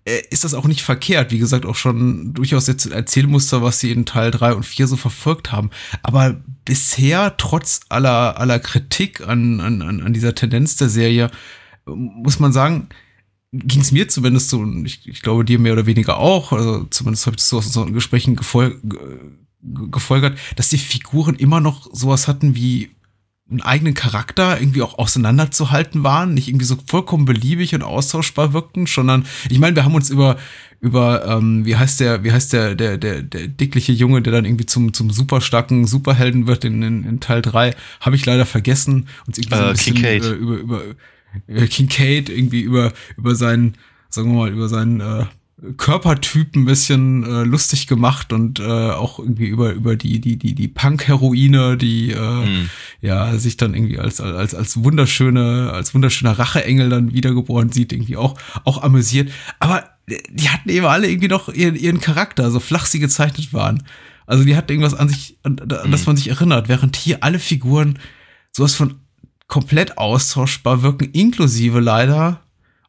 äh, 0.06 0.20
ist 0.30 0.44
das 0.44 0.54
auch 0.54 0.66
nicht 0.66 0.80
verkehrt. 0.82 1.32
Wie 1.32 1.38
gesagt, 1.38 1.66
auch 1.66 1.74
schon 1.74 2.32
durchaus 2.32 2.66
jetzt 2.68 2.86
ein 2.86 2.92
Erzählmuster, 2.92 3.60
was 3.62 3.80
sie 3.80 3.90
in 3.90 4.06
Teil 4.06 4.30
3 4.30 4.54
und 4.54 4.64
4 4.64 4.86
so 4.86 4.96
verfolgt 4.96 5.52
haben. 5.52 5.70
Aber 6.02 6.40
bisher, 6.64 7.36
trotz 7.36 7.80
aller, 7.88 8.38
aller 8.38 8.58
Kritik 8.58 9.26
an, 9.26 9.60
an, 9.60 9.82
an 9.82 10.12
dieser 10.12 10.34
Tendenz 10.34 10.76
der 10.76 10.88
Serie, 10.88 11.30
muss 11.86 12.40
man 12.40 12.52
sagen, 12.52 12.88
ging 13.52 13.82
es 13.82 13.92
mir 13.92 14.08
zumindest 14.08 14.50
so, 14.50 14.58
und 14.58 14.84
ich, 14.86 15.06
ich 15.08 15.22
glaube 15.22 15.44
dir 15.44 15.58
mehr 15.58 15.74
oder 15.74 15.86
weniger 15.86 16.18
auch, 16.18 16.52
also 16.52 16.84
zumindest 16.84 17.26
habe 17.26 17.34
ich 17.34 17.42
das 17.42 17.48
so 17.50 17.58
aus 17.58 17.66
unseren 17.66 17.92
Gesprächen 17.92 18.36
gefol 18.36 18.80
ge- 18.82 19.18
gefolgert, 19.90 20.38
dass 20.56 20.70
die 20.70 20.78
Figuren 20.78 21.36
immer 21.36 21.60
noch 21.60 21.88
sowas 21.92 22.26
hatten 22.28 22.54
wie 22.54 22.90
einen 23.50 23.60
eigenen 23.60 23.94
Charakter 23.94 24.58
irgendwie 24.58 24.80
auch 24.82 24.98
auseinanderzuhalten 24.98 26.02
waren, 26.02 26.32
nicht 26.34 26.48
irgendwie 26.48 26.64
so 26.64 26.76
vollkommen 26.86 27.24
beliebig 27.26 27.74
und 27.74 27.82
austauschbar 27.82 28.52
wirkten, 28.54 28.86
sondern 28.86 29.26
ich 29.50 29.58
meine, 29.58 29.76
wir 29.76 29.84
haben 29.84 29.94
uns 29.94 30.10
über 30.10 30.36
über 30.80 31.26
ähm, 31.26 31.64
wie 31.66 31.76
heißt 31.76 32.00
der 32.00 32.24
wie 32.24 32.32
heißt 32.32 32.52
der 32.52 32.74
der 32.74 32.96
der 32.98 33.22
der 33.22 33.48
dickliche 33.48 33.92
Junge, 33.92 34.22
der 34.22 34.32
dann 34.32 34.44
irgendwie 34.44 34.66
zum 34.66 34.92
zum 34.94 35.10
super 35.10 35.40
starken 35.40 35.86
Superhelden 35.86 36.46
wird 36.46 36.64
in, 36.64 36.82
in, 36.82 37.04
in 37.04 37.20
Teil 37.20 37.42
3, 37.42 37.74
habe 38.00 38.16
ich 38.16 38.24
leider 38.26 38.46
vergessen 38.46 39.08
und 39.26 39.36
irgendwie 39.38 39.56
so 39.56 39.62
ein 39.62 39.68
Äh, 39.68 39.72
bisschen 39.72 39.94
Kincaid. 39.96 40.24
äh, 40.24 40.30
über 40.32 40.56
über 40.56 40.82
äh, 41.48 41.66
Kincaid 41.66 42.28
irgendwie 42.30 42.60
über 42.60 42.92
über 43.16 43.34
seinen 43.34 43.76
sagen 44.10 44.30
wir 44.32 44.38
mal 44.38 44.50
über 44.52 44.68
seinen 44.68 45.00
äh, 45.00 45.24
Körpertyp 45.76 46.54
ein 46.56 46.64
bisschen 46.64 47.24
äh, 47.24 47.42
lustig 47.44 47.86
gemacht 47.86 48.32
und 48.32 48.60
äh, 48.60 48.62
auch 48.90 49.18
irgendwie 49.18 49.46
über 49.46 49.72
über 49.72 49.96
die 49.96 50.20
die 50.20 50.36
die 50.36 50.54
die 50.54 50.68
Punk-Heroine, 50.68 51.76
die 51.76 52.10
äh, 52.12 52.16
Hm. 52.44 52.70
ja 53.00 53.36
sich 53.38 53.56
dann 53.56 53.74
irgendwie 53.74 53.98
als 53.98 54.20
als 54.20 54.54
als 54.54 54.82
wunderschöne 54.84 55.70
als 55.72 55.94
wunderschöner 55.94 56.38
Racheengel 56.38 56.88
dann 56.88 57.12
wiedergeboren 57.12 57.70
sieht, 57.72 57.92
irgendwie 57.92 58.16
auch 58.16 58.34
auch 58.64 58.82
amüsiert. 58.82 59.30
Aber 59.58 59.84
die 60.30 60.50
hatten 60.50 60.68
eben 60.68 60.86
alle 60.86 61.08
irgendwie 61.08 61.28
noch 61.28 61.48
ihren 61.48 61.76
ihren 61.76 62.00
Charakter, 62.00 62.50
so 62.50 62.60
flach 62.60 62.86
sie 62.86 62.98
gezeichnet 63.00 63.52
waren. 63.52 63.82
Also 64.26 64.44
die 64.44 64.56
hatten 64.56 64.70
irgendwas 64.72 64.94
an 64.94 65.08
sich, 65.08 65.36
an, 65.42 65.58
an 65.58 65.68
das 65.90 66.00
Mhm. 66.02 66.06
man 66.06 66.16
sich 66.16 66.28
erinnert, 66.28 66.68
während 66.68 66.96
hier 66.96 67.22
alle 67.22 67.38
Figuren 67.38 67.98
sowas 68.52 68.74
von 68.74 68.94
komplett 69.48 69.98
austauschbar 69.98 70.82
wirken, 70.82 71.10
inklusive 71.12 71.80
leider 71.80 72.40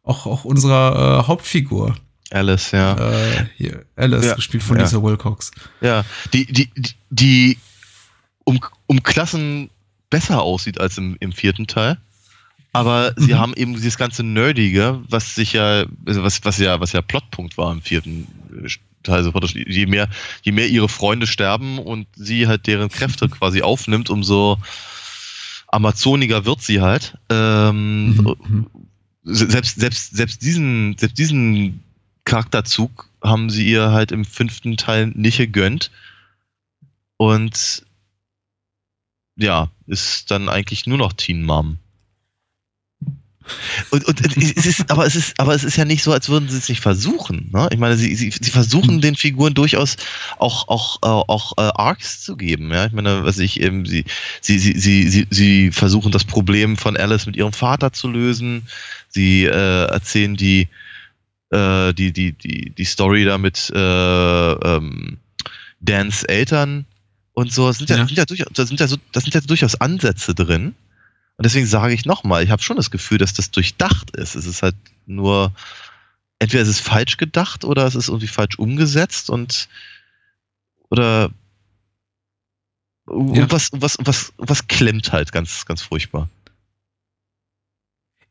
auch 0.04 0.26
auch 0.28 0.46
unserer 0.46 1.20
äh, 1.22 1.28
Hauptfigur. 1.28 1.96
Alice, 2.32 2.72
ja. 2.72 2.96
Äh, 3.12 3.46
hier, 3.58 3.86
Alice, 3.96 4.26
Ja, 4.26 4.34
gespielt 4.36 4.64
von 4.64 4.78
ja. 4.78 4.84
Lisa 4.84 5.02
Wilcox. 5.02 5.52
Ja, 5.82 6.04
die, 6.34 6.46
die, 6.46 6.70
die, 7.10 7.58
um, 8.44 8.60
um 8.88 9.04
Klassen 9.04 9.70
besser 10.10 10.42
aussieht 10.42 10.80
als 10.80 10.98
im, 10.98 11.18
im 11.20 11.32
vierten 11.32 11.68
Teil. 11.68 11.98
Aber 12.74 13.14
sie 13.16 13.34
Mhm. 13.34 13.38
haben 13.40 13.54
eben 13.54 13.74
dieses 13.76 13.98
ganze 13.98 14.24
Nerdige, 14.24 15.02
was 15.08 15.36
sich 15.36 15.54
ja, 15.54 15.86
also 16.06 16.24
was, 16.24 16.44
was 16.44 16.58
ja, 16.58 16.80
was 16.82 16.92
ja 16.92 17.02
Plotpunkt 17.02 17.58
war 17.58 17.72
im 17.72 17.82
vierten 17.82 18.28
äh, 18.66 18.70
Teil. 19.04 19.24
So 19.24 19.32
praktisch, 19.32 19.54
je 19.56 19.86
mehr, 19.86 20.10
je 20.42 20.52
mehr 20.52 20.68
ihre 20.68 20.90
Freunde 20.90 21.28
sterben 21.28 21.80
und 21.80 22.08
sie 22.16 22.48
halt 22.48 22.68
deren 22.68 22.90
Kräfte 22.90 23.30
quasi 23.30 23.62
aufnimmt, 23.62 24.10
umso 24.10 24.58
amazoniger 25.68 26.46
wird 26.46 26.62
sie 26.62 26.82
halt. 26.82 27.18
Ähm, 27.30 28.16
Mhm. 28.18 28.68
se- 29.24 29.50
selbst, 29.50 29.80
selbst, 29.80 30.16
selbst 30.16 30.42
diesen, 30.42 30.98
selbst 30.98 31.18
diesen 31.18 31.82
Charakterzug 32.26 33.10
haben 33.24 33.50
sie 33.50 33.68
ihr 33.68 33.92
halt 33.92 34.12
im 34.12 34.26
fünften 34.26 34.78
Teil 34.78 35.08
nicht 35.08 35.38
gegönnt. 35.38 35.92
Und 37.18 37.86
ja, 39.38 39.70
ist 39.88 40.32
dann 40.32 40.50
eigentlich 40.50 40.88
nur 40.88 40.98
noch 40.98 41.14
Teen 41.14 41.44
Mom. 41.44 41.78
Und, 43.92 44.06
und 44.06 44.38
es 44.38 44.66
ist, 44.66 44.90
aber 44.90 45.06
es 45.06 45.16
ist, 45.16 45.40
aber 45.40 45.54
es 45.54 45.64
ist 45.64 45.78
ja 45.78 45.86
nicht 45.86 46.02
so, 46.02 46.12
als 46.12 46.30
würden 46.30 46.50
sie 46.50 46.58
es 46.58 46.68
nicht 46.68 46.82
versuchen. 46.82 47.50
Ne? 47.54 47.70
Ich 47.72 47.78
meine, 47.78 47.96
sie, 47.96 48.16
sie, 48.16 48.32
sie 48.32 48.52
versuchen 48.52 49.02
den 49.02 49.16
Figuren 49.16 49.54
durchaus 49.54 49.98
auch, 50.40 50.68
auch, 50.68 50.98
äh, 51.04 51.08
auch 51.08 51.54
äh, 51.58 51.72
Arcs 51.76 52.22
zu 52.22 52.38
geben. 52.38 52.72
Ja? 52.72 52.88
Ich 52.88 52.92
meine, 52.92 53.24
was 53.24 53.38
ich 53.38 53.62
eben, 53.62 53.86
sie, 53.86 54.06
sie, 54.42 54.58
sie, 54.58 54.80
sie, 54.80 55.10
sie, 55.10 55.28
sie 55.30 55.72
versuchen 55.72 56.12
das 56.12 56.24
Problem 56.24 56.76
von 56.76 56.98
Alice 56.98 57.28
mit 57.28 57.36
ihrem 57.36 57.54
Vater 57.54 57.94
zu 57.94 58.08
lösen. 58.08 58.68
Sie 59.10 59.44
äh, 59.44 59.86
erzählen 59.86 60.36
die, 60.36 60.68
äh, 61.56 61.94
die, 61.94 62.12
die, 62.12 62.34
die, 62.34 62.70
die 62.72 62.86
Story 62.86 63.26
da 63.26 63.38
mit 63.38 63.72
äh, 63.74 64.52
ähm, 64.52 65.18
Dans 65.80 66.24
Eltern 66.24 66.86
und 67.34 67.52
so. 67.54 67.68
Das 67.68 67.78
sind 67.78 67.90
ja, 67.90 67.98
Ja. 67.98 68.06
Sind 68.08 68.18
ja 68.18 68.26
durchaus, 68.26 68.48
da 68.54 68.66
sind 68.66 68.80
ja 68.80 68.88
so, 68.88 68.98
das 69.12 69.24
sind 69.24 69.34
ja 69.34 69.42
durchaus 69.42 69.76
Ansätze 69.80 70.34
drin. 70.36 70.76
Und 71.38 71.46
deswegen 71.46 71.66
sage 71.68 71.94
ich 71.94 72.06
nochmal, 72.06 72.44
ich 72.44 72.50
habe 72.50 72.62
schon 72.62 72.78
das 72.78 72.92
Gefühl, 72.92 73.18
dass 73.18 73.34
das 73.34 73.52
durchdacht 73.52 74.12
ist. 74.16 74.36
Es 74.36 74.46
ist 74.46 74.64
halt 74.64 74.76
nur, 75.06 75.52
entweder 76.40 76.64
ist 76.64 76.70
es 76.70 76.80
falsch 76.80 77.18
gedacht 77.18 77.66
oder 77.66 77.86
es 77.86 77.96
ist 77.96 78.08
irgendwie 78.08 78.28
falsch 78.28 78.58
umgesetzt 78.58 79.30
und 79.30 79.68
oder 80.90 81.32
Ja. 83.08 83.52
was, 83.52 83.70
was, 83.74 83.98
was, 84.00 84.34
was 84.38 84.68
klemmt 84.68 85.12
halt 85.12 85.32
ganz, 85.32 85.66
ganz 85.66 85.82
furchtbar. 85.82 86.30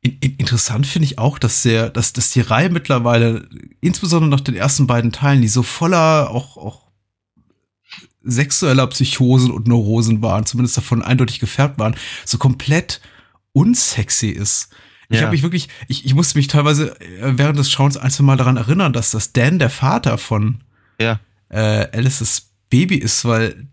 In, 0.04 0.18
in, 0.20 0.36
interessant 0.36 0.86
finde 0.86 1.06
ich 1.06 1.18
auch, 1.18 1.38
dass 1.38 1.62
der, 1.62 1.88
dass, 1.88 2.12
dass 2.12 2.30
die 2.30 2.42
Reihe 2.42 2.68
mittlerweile, 2.68 3.48
insbesondere 3.80 4.30
nach 4.30 4.42
den 4.42 4.54
ersten 4.54 4.86
beiden 4.86 5.12
Teilen, 5.12 5.40
die 5.40 5.48
so 5.48 5.62
voller 5.62 6.30
auch, 6.30 6.58
auch 6.58 6.84
sexueller 8.22 8.86
Psychosen 8.88 9.50
und 9.50 9.66
Neurosen 9.66 10.20
waren, 10.22 10.44
zumindest 10.46 10.76
davon 10.76 11.02
eindeutig 11.02 11.40
gefärbt 11.40 11.78
waren, 11.78 11.96
so 12.24 12.36
komplett 12.38 13.00
unsexy 13.52 14.28
ist. 14.28 14.68
Ich 15.08 15.16
Ja. 15.16 15.22
habe 15.22 15.32
mich 15.32 15.42
wirklich, 15.42 15.68
ich, 15.88 16.04
ich 16.04 16.14
musste 16.14 16.38
mich 16.38 16.48
teilweise 16.48 16.98
äh, 17.00 17.38
während 17.38 17.58
des 17.58 17.70
Schauens 17.70 17.96
ein, 17.96 18.10
zwei 18.10 18.24
Mal 18.24 18.36
daran 18.36 18.56
erinnern, 18.56 18.92
dass 18.92 19.10
das 19.10 19.32
Dan 19.32 19.58
der 19.58 19.70
Vater 19.70 20.18
von 20.18 20.62
Ja. 21.00 21.20
äh, 21.48 21.86
Alices 21.96 22.50
Baby 22.70 22.96
ist, 22.96 23.24
weil 23.24 23.68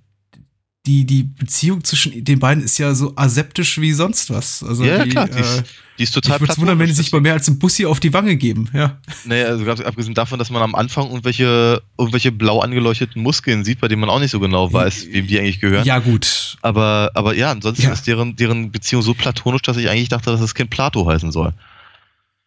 die, 0.88 1.06
die 1.06 1.24
Beziehung 1.24 1.84
zwischen 1.84 2.24
den 2.24 2.40
beiden 2.40 2.64
ist 2.64 2.78
ja 2.80 2.96
so 2.96 3.14
aseptisch 3.16 3.80
wie 3.80 3.94
sonst 3.94 4.32
was. 4.32 4.64
Also 4.64 4.84
Ja, 4.84 4.98
ja, 4.98 5.04
die, 5.04 5.10
klar, 5.12 5.28
die 5.28 5.40
ist- 5.40 5.60
äh, 5.60 5.64
Die 6.00 6.04
ist 6.04 6.12
total 6.14 6.38
ich 6.38 6.42
würde 6.42 6.54
es 6.54 6.60
wundern, 6.60 6.80
wenn 6.80 6.88
die 6.88 6.94
sich 6.94 7.12
mal 7.12 7.22
mehr 7.22 7.34
als 7.34 7.48
ein 7.48 7.60
Bussi 7.60 7.86
auf 7.86 8.00
die 8.00 8.12
Wange 8.14 8.36
geben, 8.36 8.68
ja. 8.74 9.00
Naja, 9.26 9.46
also 9.48 9.70
abgesehen 9.70 10.16
davon, 10.16 10.40
dass 10.40 10.50
man 10.50 10.64
am 10.64 10.74
Anfang 10.74 11.08
irgendwelche, 11.10 11.84
irgendwelche 12.00 12.32
blau 12.32 12.62
angeleuchteten 12.62 13.22
Muskeln 13.22 13.64
sieht, 13.64 13.80
bei 13.80 13.88
denen 13.88 14.02
man 14.02 14.10
auch 14.10 14.20
nicht 14.20 14.32
so 14.32 14.40
genau 14.40 14.74
weiß, 14.74 15.06
wem 15.12 15.28
die 15.28 15.40
eigentlich 15.40 15.60
gehören. 15.62 15.86
Ja, 15.86 16.00
gut. 16.00 16.58
Aber, 16.64 17.12
aber 17.14 17.36
ja, 17.36 17.52
ansonsten 17.52 17.84
Ja. 17.84 17.94
ist 17.94 18.08
deren, 18.08 18.36
deren 18.36 18.72
Beziehung 18.72 19.04
so 19.04 19.14
platonisch, 19.14 19.62
dass 19.62 19.78
ich 19.78 19.88
eigentlich 19.88 20.10
dachte, 20.10 20.32
dass 20.32 20.40
das 20.42 20.56
Kind 20.56 20.72
Plato 20.72 21.08
heißen 21.08 21.32
soll. 21.32 21.54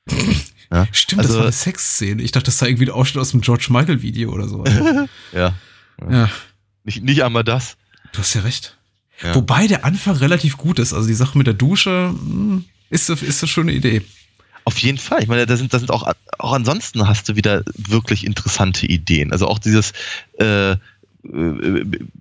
Ja, 0.73 0.89
Stimmt, 0.91 1.21
also, 1.21 1.29
das 1.35 1.37
war 1.39 1.45
eine 1.45 1.53
Sexszene. 1.53 2.23
Ich 2.23 2.33
dachte, 2.33 2.47
das 2.47 2.59
sei 2.59 2.69
irgendwie 2.69 2.87
ein 2.87 2.91
Ausschnitt 2.95 3.21
aus 3.21 3.31
dem 3.31 3.43
George 3.43 3.67
Michael 3.69 4.03
Video 4.03 4.33
oder 4.33 4.49
so. 4.49 4.65
Ja, 5.33 5.55
ja, 6.11 6.29
nicht, 6.83 7.05
nicht 7.05 7.23
einmal 7.23 7.45
das. 7.45 7.77
Du 8.15 8.21
hast 8.21 8.35
ja 8.35 8.41
recht. 8.43 8.77
Ja. 9.23 9.35
Wobei 9.35 9.67
der 9.67 9.85
Anfang 9.85 10.17
relativ 10.17 10.57
gut 10.57 10.79
ist. 10.79 10.93
Also 10.93 11.07
die 11.07 11.15
Sache 11.15 11.37
mit 11.39 11.47
der 11.47 11.55
Dusche 11.55 12.09
hm, 12.09 12.65
ist, 12.91 13.09
ist 13.09 13.43
eine 13.43 13.49
schöne 13.49 13.73
Idee. 13.73 14.03
Auf 14.65 14.79
jeden 14.79 14.99
Fall. 14.99 15.23
Ich 15.23 15.29
meine, 15.29 15.47
da 15.47 15.57
sind, 15.57 15.75
da 15.75 15.79
sind 15.79 15.91
auch, 15.91 16.11
auch 16.39 16.53
ansonsten 16.53 17.07
hast 17.07 17.29
du 17.29 17.37
wieder 17.37 17.63
wirklich 17.77 18.25
interessante 18.25 18.87
Ideen. 18.87 19.31
Also 19.31 19.47
auch 19.47 19.59
dieses, 19.59 19.93
äh, 20.39 20.73
äh, 20.73 20.77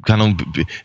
keine 0.05 0.23
Ahnung, 0.23 0.37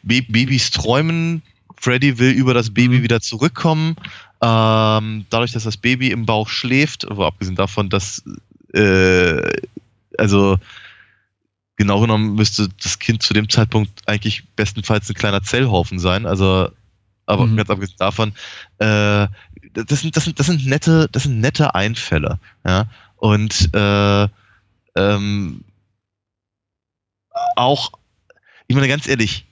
Babys 0.02 0.70
träumen. 0.70 1.42
Freddy 1.76 2.18
will 2.18 2.30
über 2.30 2.54
das 2.54 2.70
Baby 2.70 2.98
Mhm. 2.98 3.02
wieder 3.02 3.20
zurückkommen. 3.20 3.96
Ähm, 4.40 5.26
dadurch, 5.30 5.52
dass 5.52 5.64
das 5.64 5.76
Baby 5.76 6.10
im 6.10 6.26
Bauch 6.26 6.48
schläft, 6.48 7.10
aber 7.10 7.26
abgesehen 7.26 7.56
davon, 7.56 7.90
dass, 7.90 8.22
äh, 8.72 9.42
also 10.16 10.58
genau 11.78 12.00
genommen 12.00 12.34
müsste 12.34 12.68
das 12.82 12.98
Kind 12.98 13.22
zu 13.22 13.32
dem 13.32 13.48
Zeitpunkt 13.48 13.90
eigentlich 14.06 14.44
bestenfalls 14.56 15.08
ein 15.08 15.14
kleiner 15.14 15.42
Zellhaufen 15.42 15.98
sein. 15.98 16.26
Also, 16.26 16.68
aber 17.24 17.46
Mhm. 17.46 17.56
ganz 17.56 17.70
abgesehen 17.70 17.98
davon, 17.98 18.32
äh, 18.78 19.28
das 19.72 20.00
sind, 20.00 20.16
das 20.16 20.24
sind, 20.24 20.38
das 20.38 20.46
sind 20.46 20.66
nette, 20.66 21.08
das 21.10 21.22
sind 21.22 21.40
nette 21.40 21.74
Einfälle, 21.74 22.38
ja. 22.66 22.86
Und 23.16 23.70
äh, 23.74 24.28
ähm, 24.96 25.64
auch, 27.56 27.92
ich 28.66 28.76
meine 28.76 28.88
ganz 28.88 29.06
ehrlich, 29.06 29.44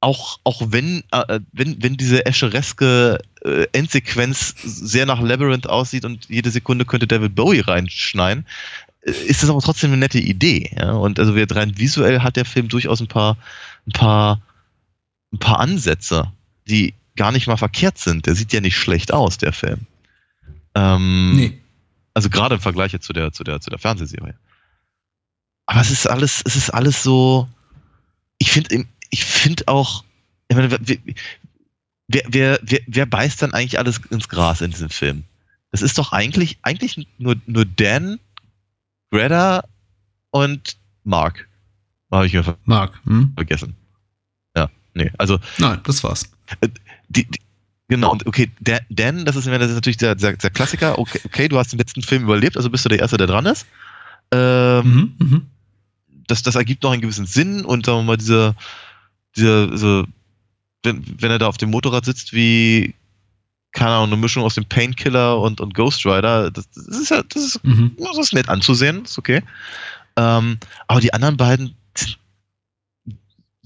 auch, 0.00 0.38
auch 0.44 0.62
wenn, 0.66 1.02
äh, 1.10 1.40
wenn, 1.52 1.82
wenn 1.82 1.96
diese 1.96 2.24
eschereske 2.24 3.18
äh, 3.44 3.66
Endsequenz 3.72 4.54
sehr 4.62 5.06
nach 5.06 5.20
Labyrinth 5.20 5.68
aussieht 5.68 6.04
und 6.04 6.28
jede 6.28 6.50
Sekunde 6.50 6.84
könnte 6.84 7.06
David 7.06 7.34
Bowie 7.34 7.60
reinschneiden, 7.60 8.44
äh, 8.44 8.87
ist 9.02 9.42
das 9.42 9.50
aber 9.50 9.60
trotzdem 9.60 9.90
eine 9.90 9.98
nette 9.98 10.18
Idee. 10.18 10.70
Ja? 10.76 10.92
Und 10.92 11.18
also 11.18 11.34
wir 11.34 11.50
rein 11.50 11.78
visuell 11.78 12.20
hat 12.20 12.36
der 12.36 12.44
Film 12.44 12.68
durchaus 12.68 13.00
ein 13.00 13.08
paar, 13.08 13.36
ein 13.86 13.92
paar, 13.92 14.42
ein 15.32 15.38
paar 15.38 15.60
Ansätze, 15.60 16.32
die 16.68 16.94
gar 17.16 17.32
nicht 17.32 17.46
mal 17.46 17.56
verkehrt 17.56 17.98
sind. 17.98 18.26
Der 18.26 18.34
sieht 18.34 18.52
ja 18.52 18.60
nicht 18.60 18.76
schlecht 18.76 19.12
aus, 19.12 19.38
der 19.38 19.52
Film. 19.52 19.86
Ähm, 20.74 21.36
Nee. 21.36 21.58
Also 22.14 22.30
gerade 22.30 22.56
im 22.56 22.60
Vergleich 22.60 22.92
jetzt 22.92 23.06
zu 23.06 23.12
der, 23.12 23.32
zu 23.32 23.44
der, 23.44 23.60
zu 23.60 23.70
der 23.70 23.78
Fernsehserie. 23.78 24.34
Aber 25.66 25.80
es 25.80 25.92
ist 25.92 26.08
alles, 26.08 26.42
es 26.44 26.56
ist 26.56 26.70
alles 26.70 27.02
so. 27.04 27.48
Ich 28.38 28.50
finde, 28.50 28.86
ich 29.10 29.24
finde 29.24 29.68
auch, 29.68 30.02
ich 30.48 30.56
meine, 30.56 30.68
wer, 30.70 30.80
wer, 30.80 32.22
wer, 32.26 32.58
wer, 32.62 32.80
wer 32.88 33.06
beißt 33.06 33.42
dann 33.42 33.52
eigentlich 33.52 33.78
alles 33.78 34.00
ins 34.10 34.28
Gras 34.28 34.62
in 34.62 34.72
diesem 34.72 34.90
Film? 34.90 35.22
Das 35.70 35.82
ist 35.82 35.96
doch 35.98 36.10
eigentlich, 36.12 36.58
eigentlich 36.62 37.06
nur, 37.18 37.36
nur 37.46 37.64
Dan, 37.64 38.18
Greta 39.10 39.64
und 40.30 40.76
Mark. 41.04 41.48
Habe 42.10 42.26
ich 42.26 42.32
mir 42.32 42.44
ver 42.44 42.56
Marc. 42.64 42.98
Hm? 43.04 43.32
vergessen. 43.34 43.74
Ja, 44.56 44.68
nee, 44.94 45.10
also 45.18 45.38
Nein, 45.58 45.80
das 45.84 46.02
war's. 46.04 46.30
die, 47.08 47.24
die, 47.24 47.40
genau, 47.88 48.12
und 48.12 48.26
okay, 48.26 48.50
Dan, 48.60 48.80
Dan, 48.90 49.24
das 49.24 49.36
ist, 49.36 49.46
das 49.46 49.68
ist 49.68 49.74
natürlich 49.74 49.96
der, 49.98 50.14
der, 50.14 50.36
der 50.36 50.50
Klassiker. 50.50 50.98
Okay, 50.98 51.20
okay, 51.24 51.48
du 51.48 51.58
hast 51.58 51.72
den 51.72 51.78
letzten 51.78 52.02
Film 52.02 52.22
überlebt, 52.24 52.56
also 52.56 52.70
bist 52.70 52.84
du 52.84 52.88
der 52.88 53.00
Erste, 53.00 53.16
der 53.16 53.26
dran 53.26 53.46
ist. 53.46 53.66
Ähm, 54.30 54.84
Mhm, 55.18 55.26
mhm. 55.26 55.46
das, 56.26 56.42
das 56.42 56.54
ergibt 56.54 56.82
noch 56.82 56.92
einen 56.92 57.00
gewissen 57.02 57.26
Sinn 57.26 57.64
und 57.64 57.86
sagen 57.86 57.98
wir 58.00 58.04
mal, 58.04 58.16
diese, 58.18 58.54
diese, 59.36 59.68
diese 59.70 60.04
wenn, 60.84 61.02
wenn 61.20 61.30
er 61.30 61.38
da 61.38 61.46
auf 61.48 61.56
dem 61.56 61.70
Motorrad 61.70 62.04
sitzt, 62.04 62.32
wie, 62.32 62.94
keine 63.72 63.90
Ahnung, 63.92 64.12
eine 64.12 64.16
Mischung 64.16 64.42
aus 64.44 64.54
dem 64.54 64.64
Painkiller 64.64 65.40
und, 65.40 65.60
und 65.60 65.74
Ghost 65.74 66.04
Rider, 66.06 66.50
das, 66.50 66.68
das 66.70 66.86
ist 66.86 67.10
ja, 67.10 67.22
das 67.22 67.42
ist, 67.44 67.64
Mhm. 67.64 67.96
das 67.98 68.18
ist 68.18 68.32
nett 68.32 68.48
anzusehen, 68.48 69.04
ist 69.04 69.18
okay. 69.18 69.42
Ähm, 70.16 70.58
aber 70.86 71.00
die 71.00 71.12
anderen 71.12 71.36
beiden 71.36 71.74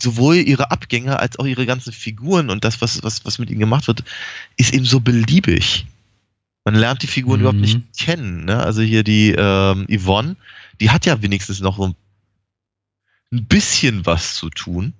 sowohl 0.01 0.37
ihre 0.37 0.71
Abgänge 0.71 1.19
als 1.21 1.39
auch 1.39 1.47
ihre 1.47 1.65
ganzen 1.65 1.93
Figuren 1.93 2.51
und 2.51 2.65
das, 2.65 2.81
was, 2.81 3.03
was, 3.05 3.25
was 3.25 3.39
mit 3.39 3.51
ihnen 3.51 3.61
gemacht 3.61 3.87
wird, 3.87 4.03
ist 4.57 4.75
eben 4.75 4.85
so 4.85 4.99
beliebig. 5.01 5.87
Man 6.65 6.75
lernt 6.75 7.03
die 7.03 7.07
Figuren 7.07 7.39
Mhm. 7.39 7.43
überhaupt 7.43 7.61
nicht 7.61 7.81
kennen. 7.99 8.45
Ne? 8.45 8.59
Also 8.63 8.83
hier 8.83 9.05
die 9.05 9.35
ähm, 9.37 9.87
Yvonne, 9.89 10.37
die 10.81 10.91
hat 10.91 11.07
ja 11.07 11.23
wenigstens 11.23 11.61
noch 11.61 11.77
so 11.77 11.95
ein 13.33 13.47
bisschen 13.47 14.05
was 14.05 14.35
zu 14.35 14.51
tun 14.51 14.93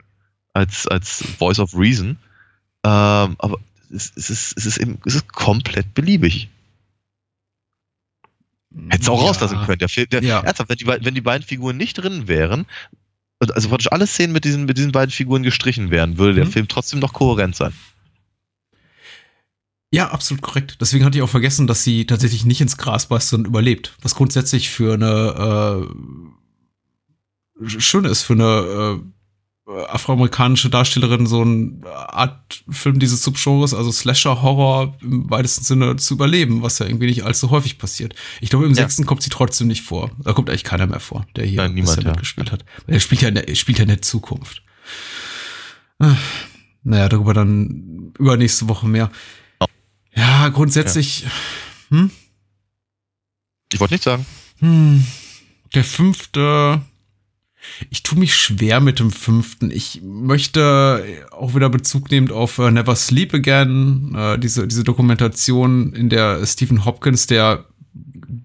als, 0.55 0.87
als 0.87 1.25
Voice 1.39 1.59
of 1.59 1.75
Reason. 1.77 2.11
Ähm, 2.85 3.37
aber 3.39 3.59
es, 3.93 4.13
es, 4.17 4.31
ist, 4.31 4.57
es, 4.57 4.67
ist 4.67 4.77
eben, 4.79 4.99
es 5.07 5.15
ist 5.15 5.33
komplett 5.33 5.95
beliebig. 5.95 6.49
Hättest 8.89 9.09
du 9.09 9.13
auch 9.13 9.21
Ja. 9.21 9.27
rauslassen 9.29 9.59
können. 9.67 9.79
Der 9.79 9.89
Film, 9.89 10.09
der, 10.11 10.23
Ja. 10.23 10.41
Ernsthaft, 10.41 10.71
wenn 10.71 10.77
die, 10.79 10.87
wenn 10.87 11.15
die 11.15 11.21
beiden 11.21 11.47
Figuren 11.47 11.77
nicht 11.77 11.95
drin 11.95 12.27
wären, 12.29 12.67
und 13.39 13.55
also 13.55 13.69
praktisch 13.69 13.91
alle 13.93 14.07
Szenen 14.07 14.33
mit 14.33 14.45
diesen, 14.45 14.65
mit 14.67 14.79
diesen 14.79 14.93
beiden 14.93 15.11
Figuren 15.11 15.43
gestrichen 15.43 15.91
wären, 15.91 16.17
würde 16.17 16.35
der 16.35 16.45
Mhm. 16.47 16.53
Film 16.53 16.69
trotzdem 16.69 17.01
noch 17.01 17.13
kohärent 17.13 17.57
sein. 17.57 17.73
Ja, 19.95 20.11
absolut 20.11 20.43
korrekt. 20.43 20.79
Deswegen 20.81 21.05
hatte 21.05 21.19
ich 21.19 21.23
auch 21.23 21.29
vergessen, 21.29 21.67
dass 21.67 21.85
sie 21.85 22.07
tatsächlich 22.07 22.47
nicht 22.47 22.61
ins 22.63 22.79
Gras 22.79 23.07
beißt, 23.09 23.29
sondern 23.29 23.51
überlebt. 23.51 23.95
Was 24.01 24.15
grundsätzlich 24.15 24.71
für 24.71 24.95
eine 24.95 25.85
äh, 27.67 27.69
schön 27.79 28.07
ist, 28.07 28.23
für 28.23 28.33
eine 28.33 29.01
äh, 29.03 29.07
afroamerikanische 29.89 30.69
Darstellerin 30.71 31.27
so 31.27 31.43
eine 31.43 31.81
Art 31.87 32.65
Film 32.69 32.99
dieses 32.99 33.23
Subgenres, 33.23 33.75
also 33.75 33.91
Slasher-Horror 33.93 34.97
im 35.03 35.31
weitesten 35.31 35.65
Sinne 35.65 35.97
zu 35.97 36.15
überleben, 36.15 36.63
was 36.63 36.79
ja 36.79 36.87
irgendwie 36.87 37.07
nicht 37.07 37.25
allzu 37.25 37.51
häufig 37.51 37.79
passiert. 37.79 38.15
Ich 38.41 38.51
glaube, 38.51 38.65
im 38.67 38.73
Ja. 38.73 38.77
sechsten 38.83 39.07
kommt 39.07 39.23
sie 39.23 39.31
trotzdem 39.31 39.67
nicht 39.69 39.83
vor. 39.83 40.11
Da 40.19 40.33
kommt 40.33 40.49
eigentlich 40.51 40.65
keiner 40.65 40.87
mehr 40.87 41.01
vor, 41.01 41.27
der 41.37 41.45
hier 41.47 41.59
Nein, 41.63 41.75
niemand, 41.75 41.91
bisher 41.97 42.05
ja. 42.05 42.11
mitgespielt 42.11 42.53
hat. 42.53 42.65
Er 42.87 43.01
spielt 43.01 43.23
ja, 43.23 43.29
in 43.29 43.35
der, 43.35 43.49
er 43.49 43.55
spielt 43.55 43.79
ja 43.79 43.83
in 43.83 43.89
der 43.89 44.03
Zukunft. 44.03 44.63
Ah, 45.99 46.17
Naja, 46.83 47.09
darüber 47.09 47.33
dann 47.35 48.13
übernächste 48.19 48.69
Woche 48.69 48.87
mehr. 48.89 49.11
Ja, 50.15 50.49
grundsätzlich, 50.51 51.25
Ich 53.73 53.81
wollte 53.81 53.95
nicht 53.95 54.05
sagen. 54.05 54.27
hm, 54.59 55.07
der 55.75 55.85
fünfte. 55.85 56.83
Ich 57.91 58.03
tue 58.03 58.19
mich 58.19 58.35
schwer 58.35 58.81
mit 58.81 58.99
dem 58.99 59.11
fünften. 59.11 59.71
Ich 59.71 60.01
möchte 60.03 61.05
auch 61.31 61.55
wieder 61.55 61.69
Bezug 61.71 62.11
nehmend 62.11 62.33
auf 62.33 62.59
äh, 62.59 62.71
Never 62.71 62.97
Sleep 62.97 63.35
Again, 63.35 64.15
äh, 64.17 64.39
diese, 64.39 64.67
diese 64.67 64.85
Dokumentation, 64.85 65.93
in 65.93 66.09
der 66.09 66.45
Stephen 66.47 66.85
Hopkins, 66.85 67.27
der 67.27 67.65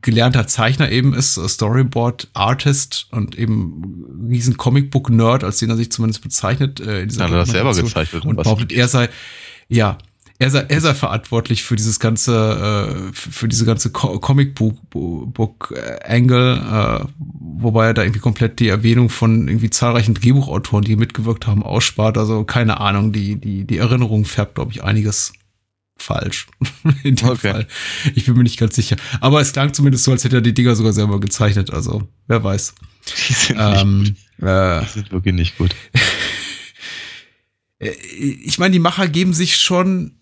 gelernter 0.02 0.48
Zeichner 0.48 0.92
eben 0.92 1.14
ist, 1.14 1.38
äh, 1.38 1.48
Storyboard 1.48 2.30
Artist 2.34 3.08
und 3.12 3.38
eben 3.38 4.28
riesen 4.30 4.58
Comicbook 4.58 5.10
Nerd, 5.10 5.44
als 5.44 5.58
den 5.58 5.70
er 5.70 5.78
sich 5.78 5.92
zumindest 5.92 6.22
bezeichnet. 6.22 6.80
Äh, 6.80 7.02
in 7.02 7.10
dieser 7.10 7.26
Ja, 7.26 7.28
er 7.28 7.34
hat 7.34 7.48
das 7.48 7.50
selber 7.50 7.74
gezeichnet. 7.74 8.26
Und 8.26 8.36
behauptet, 8.36 8.72
er 8.72 8.88
sei, 8.88 9.10
ja, 9.68 9.98
er 10.40 10.52
sei, 10.52 10.60
er 10.68 10.82
sei 10.82 10.94
verantwortlich 10.94 11.64
für 11.64 11.76
dieses 11.76 12.00
ganze, 12.00 13.10
äh, 13.12 13.14
für 13.14 13.48
diese 13.48 13.66
ganze 13.66 13.92
Co 13.92 14.20
Comic 14.20 14.54
Book, 14.56 14.78
Book 14.92 15.74
äh, 15.76 16.00
Angle, 16.08 16.58
äh, 16.58 17.06
wobei 17.18 17.88
er 17.88 17.94
da 17.94 18.04
irgendwie 18.04 18.20
komplett 18.20 18.60
die 18.60 18.68
Erwähnung 18.68 19.10
von 19.10 19.48
irgendwie 19.48 19.70
zahlreichen 19.70 20.14
Drehbuchautoren, 20.14 20.84
die 20.86 20.96
mitgewirkt 20.96 21.48
haben, 21.48 21.64
ausspart. 21.64 22.18
Also 22.18 22.44
keine 22.44 22.80
Ahnung, 22.80 23.12
die, 23.14 23.36
die, 23.38 23.66
die 23.66 23.78
Erinnerung 23.78 24.26
färbt, 24.26 24.56
glaube 24.56 24.72
ich, 24.72 24.84
einiges 24.84 25.34
falsch. 25.98 26.46
In 27.04 27.16
dem 27.16 27.30
Okay. 27.30 27.52
Fall. 27.52 27.68
Ich 28.14 28.26
bin 28.26 28.36
mir 28.36 28.44
nicht 28.44 28.60
ganz 28.60 28.76
sicher. 28.76 28.96
Aber 29.20 29.42
es 29.42 29.54
klang 29.54 29.74
zumindest 29.74 30.04
so, 30.04 30.12
als 30.12 30.24
hätte 30.24 30.38
er 30.38 30.42
die 30.42 30.54
Dinger 30.54 30.76
sogar 30.76 30.94
selber 30.94 31.20
gezeichnet. 31.20 31.72
Also, 31.72 32.08
wer 32.28 32.44
weiß. 32.44 32.76
Die 33.08 33.34
sind, 33.34 33.58
Ähm, 33.60 34.16
äh, 34.40 34.82
Die 34.82 34.90
sind 34.90 35.12
wirklich 35.12 35.34
nicht 35.34 35.58
gut. 35.58 35.76
ich 37.80 38.58
meine, 38.60 38.74
die 38.74 38.80
Macher 38.80 39.08
geben 39.08 39.34
sich 39.34 39.58
schon. 39.58 40.14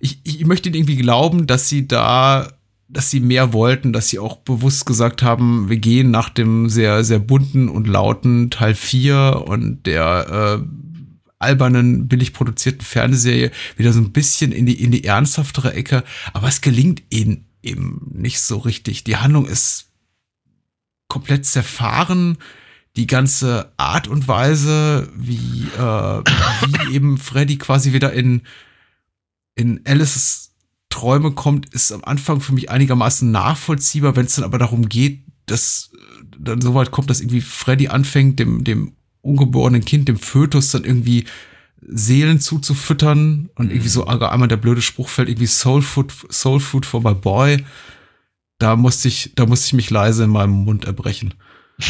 Ich, 0.00 0.20
ich 0.24 0.44
möchte 0.46 0.68
irgendwie 0.68 0.96
glauben, 0.96 1.46
dass 1.46 1.68
sie 1.68 1.88
da, 1.88 2.52
dass 2.88 3.10
sie 3.10 3.20
mehr 3.20 3.52
wollten, 3.52 3.92
dass 3.92 4.10
sie 4.10 4.18
auch 4.18 4.36
bewusst 4.36 4.86
gesagt 4.86 5.22
haben, 5.22 5.68
wir 5.68 5.78
gehen 5.78 6.10
nach 6.10 6.28
dem 6.28 6.68
sehr, 6.68 7.02
sehr 7.04 7.18
bunten 7.18 7.68
und 7.68 7.86
lauten 7.86 8.50
Teil 8.50 8.74
4 8.74 9.44
und 9.46 9.86
der 9.86 10.60
äh, 10.60 10.66
albernen, 11.38 12.08
billig 12.08 12.32
produzierten 12.32 12.82
Fernsehserie 12.82 13.50
wieder 13.76 13.92
so 13.92 14.00
ein 14.00 14.12
bisschen 14.12 14.52
in 14.52 14.66
die, 14.66 14.82
in 14.82 14.90
die 14.90 15.04
ernsthaftere 15.04 15.74
Ecke. 15.74 16.04
Aber 16.32 16.48
es 16.48 16.60
gelingt 16.60 17.02
ihnen 17.10 17.46
eben 17.62 18.10
nicht 18.12 18.40
so 18.40 18.58
richtig. 18.58 19.04
Die 19.04 19.16
Handlung 19.16 19.46
ist 19.46 19.90
komplett 21.08 21.46
zerfahren 21.46 22.38
die 22.96 23.06
ganze 23.06 23.72
Art 23.76 24.08
und 24.08 24.26
Weise, 24.26 25.08
wie, 25.14 25.68
äh, 25.76 26.22
wie 26.22 26.94
eben 26.94 27.18
Freddy 27.18 27.58
quasi 27.58 27.92
wieder 27.92 28.12
in, 28.12 28.42
in 29.56 29.80
Alices 29.84 30.52
Träume 30.88 31.32
kommt, 31.32 31.74
ist 31.74 31.92
am 31.92 32.04
Anfang 32.04 32.40
für 32.40 32.54
mich 32.54 32.70
einigermaßen 32.70 33.30
nachvollziehbar, 33.30 34.14
wenn 34.16 34.26
es 34.26 34.36
dann 34.36 34.44
aber 34.44 34.58
darum 34.58 34.88
geht, 34.88 35.24
dass 35.46 35.90
äh, 35.94 36.24
dann 36.38 36.60
so 36.60 36.74
weit 36.74 36.90
kommt, 36.90 37.10
dass 37.10 37.20
irgendwie 37.20 37.40
Freddy 37.40 37.88
anfängt, 37.88 38.38
dem, 38.38 38.62
dem 38.62 38.92
ungeborenen 39.20 39.84
Kind, 39.84 40.08
dem 40.08 40.18
Fötus, 40.18 40.70
dann 40.70 40.84
irgendwie 40.84 41.24
Seelen 41.82 42.40
zuzufüttern 42.40 43.50
und 43.56 43.70
irgendwie 43.70 43.88
so 43.88 44.06
einmal 44.06 44.48
der 44.48 44.56
blöde 44.56 44.82
Spruch 44.82 45.08
fällt, 45.08 45.28
irgendwie 45.28 45.46
Soul 45.46 45.82
Food, 45.82 46.12
Soul 46.30 46.60
Food 46.60 46.86
for 46.86 47.02
my 47.02 47.14
boy. 47.14 47.64
Da 48.58 48.76
musste 48.76 49.08
ich, 49.08 49.32
da 49.34 49.46
musste 49.46 49.66
ich 49.66 49.72
mich 49.74 49.90
leise 49.90 50.24
in 50.24 50.30
meinem 50.30 50.64
Mund 50.64 50.84
erbrechen. 50.84 51.34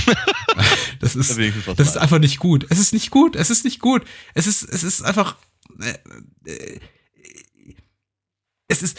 das 1.01 1.15
ist, 1.15 1.39
das 1.39 1.89
ist 1.89 1.97
einfach 1.97 2.19
nicht 2.19 2.39
gut. 2.39 2.67
Es 2.71 2.79
ist 2.79 2.93
nicht 2.93 3.11
gut. 3.11 3.37
Es 3.37 3.51
ist 3.51 3.65
nicht 3.65 3.79
gut. 3.79 4.03
Es 4.35 4.47
ist, 4.47 4.63
es 4.65 4.83
ist 4.83 5.03
einfach. 5.03 5.37
Äh, 5.79 6.51
äh, 6.51 6.81
es 8.69 8.83
ist. 8.83 8.99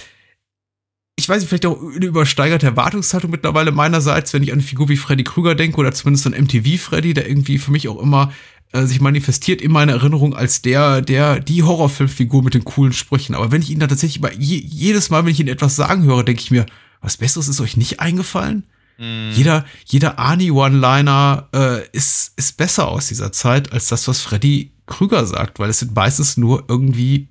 Ich 1.20 1.28
weiß 1.28 1.40
nicht, 1.40 1.50
vielleicht 1.50 1.66
auch 1.66 1.82
eine 1.82 2.06
übersteigerte 2.06 2.68
Erwartungshaltung 2.68 3.32
mittlerweile 3.32 3.72
meinerseits, 3.72 4.34
wenn 4.34 4.44
ich 4.44 4.52
an 4.52 4.60
eine 4.60 4.68
Figur 4.68 4.88
wie 4.88 4.98
Freddy 4.98 5.24
Krüger 5.24 5.56
denke 5.56 5.78
oder 5.78 5.92
zumindest 5.92 6.28
an 6.28 6.34
MTV-Freddy, 6.34 7.16
der 7.16 7.28
irgendwie 7.28 7.58
für 7.58 7.72
mich 7.72 7.88
auch 7.88 8.00
immer 8.00 8.32
äh, 8.72 8.86
sich 8.86 9.02
manifestiert 9.02 9.62
in 9.62 9.72
meiner 9.72 9.94
Erinnerung 9.94 10.36
als 10.36 10.62
der, 10.62 11.02
der, 11.02 11.40
die 11.40 11.64
Horrorfilmfigur 11.64 12.44
mit 12.44 12.54
den 12.54 12.66
coolen 12.66 12.94
Sprüchen. 12.94 13.34
Aber 13.34 13.52
wenn 13.52 13.62
ich 13.62 13.72
ihn 13.72 13.80
da 13.80 13.88
tatsächlich 13.88 14.22
bei 14.22 14.34
je, 14.38 14.58
jedes 14.58 15.10
Mal, 15.10 15.24
wenn 15.24 15.32
ich 15.32 15.40
ihn 15.40 15.48
etwas 15.48 15.76
sagen 15.76 16.04
höre, 16.04 16.24
denke 16.24 16.42
ich 16.42 16.52
mir, 16.52 16.66
was 17.02 17.18
Besseres 17.18 17.48
ist 17.48 17.62
euch 17.62 17.78
nicht 17.78 18.00
eingefallen? 18.00 18.66
Mhm. 18.98 19.32
Jeder, 19.34 19.66
jeder 19.86 20.20
Arnie-One-Liner 20.20 21.48
äh, 21.54 21.88
ist, 21.94 22.34
ist 22.36 22.58
besser 22.58 22.90
aus 22.90 23.08
dieser 23.08 23.32
Zeit 23.32 23.72
als 23.72 23.88
das, 23.88 24.08
was 24.08 24.22
Freddy 24.22 24.72
Krüger 24.86 25.26
sagt, 25.26 25.60
weil 25.60 25.70
es 25.70 25.80
sind 25.80 25.96
meistens 25.96 26.38
nur 26.38 26.66
irgendwie 26.68 27.28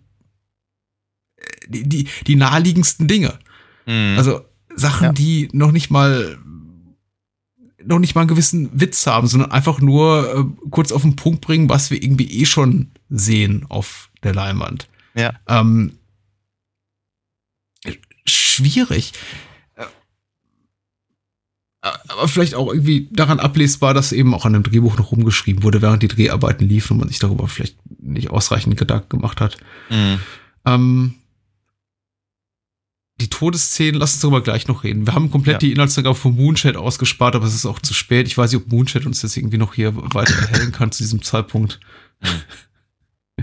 die, 1.68 1.88
die, 1.88 2.08
die 2.26 2.36
naheliegendsten 2.36 3.08
Dinge. 3.08 3.38
Mhm. 3.86 4.14
Also 4.18 4.44
Sachen, 4.74 5.04
Ja. 5.06 5.12
die 5.12 5.48
noch 5.52 5.72
nicht 5.72 5.90
mal 5.90 6.38
noch 7.84 7.98
nicht 8.00 8.14
mal 8.16 8.22
einen 8.22 8.28
gewissen 8.28 8.68
Witz 8.80 9.06
haben, 9.06 9.28
sondern 9.28 9.52
einfach 9.52 9.80
nur 9.80 10.34
äh, 10.64 10.68
kurz 10.70 10.90
auf 10.90 11.02
den 11.02 11.14
Punkt 11.14 11.40
bringen, 11.40 11.68
was 11.68 11.90
wir 11.92 12.02
irgendwie 12.02 12.28
eh 12.40 12.44
schon 12.44 12.90
sehen 13.08 13.64
auf 13.68 14.10
der 14.24 14.34
Leinwand. 14.34 14.88
Ja. 15.14 15.34
Ähm, 15.46 15.92
schwierig. 18.26 19.12
Äh, 19.76 19.84
Aber 22.08 22.26
vielleicht 22.26 22.54
auch 22.54 22.72
irgendwie 22.72 23.08
daran 23.12 23.38
ablesbar, 23.38 23.94
dass 23.94 24.10
eben 24.10 24.34
auch 24.34 24.44
an 24.46 24.54
dem 24.54 24.64
Drehbuch 24.64 24.96
noch 24.98 25.12
rumgeschrieben 25.12 25.62
wurde, 25.62 25.80
während 25.80 26.02
die 26.02 26.08
Dreharbeiten 26.08 26.68
liefen 26.68 26.94
und 26.94 26.98
man 26.98 27.08
sich 27.08 27.20
darüber 27.20 27.46
vielleicht 27.46 27.76
nicht 28.00 28.30
ausreichend 28.30 28.76
Gedanken 28.76 29.08
gemacht 29.10 29.40
hat. 29.40 29.58
Mhm. 29.90 30.18
Ähm, 30.64 31.14
die 33.20 33.28
Todesszenen, 33.28 33.94
lass 33.98 34.14
uns 34.14 34.20
darüber 34.20 34.42
gleich 34.42 34.68
noch 34.68 34.84
reden. 34.84 35.06
Wir 35.06 35.14
haben 35.14 35.30
komplett 35.30 35.54
Ja. 35.54 35.58
die 35.58 35.72
Inhaltsangabe 35.72 36.14
von 36.14 36.34
Moonshade 36.36 36.78
ausgespart, 36.78 37.34
aber 37.34 37.46
es 37.46 37.54
ist 37.54 37.64
auch 37.66 37.80
zu 37.80 37.94
spät. 37.94 38.26
Ich 38.26 38.36
weiß 38.36 38.52
nicht, 38.52 38.62
ob 38.62 38.70
Moonshade 38.70 39.06
uns 39.06 39.22
jetzt 39.22 39.36
irgendwie 39.36 39.58
noch 39.58 39.74
hier 39.74 39.96
weiter 39.96 40.34
erhellen 40.34 40.72
kann 40.72 40.92
zu 40.92 41.02
diesem 41.02 41.22
Zeitpunkt. 41.22 41.80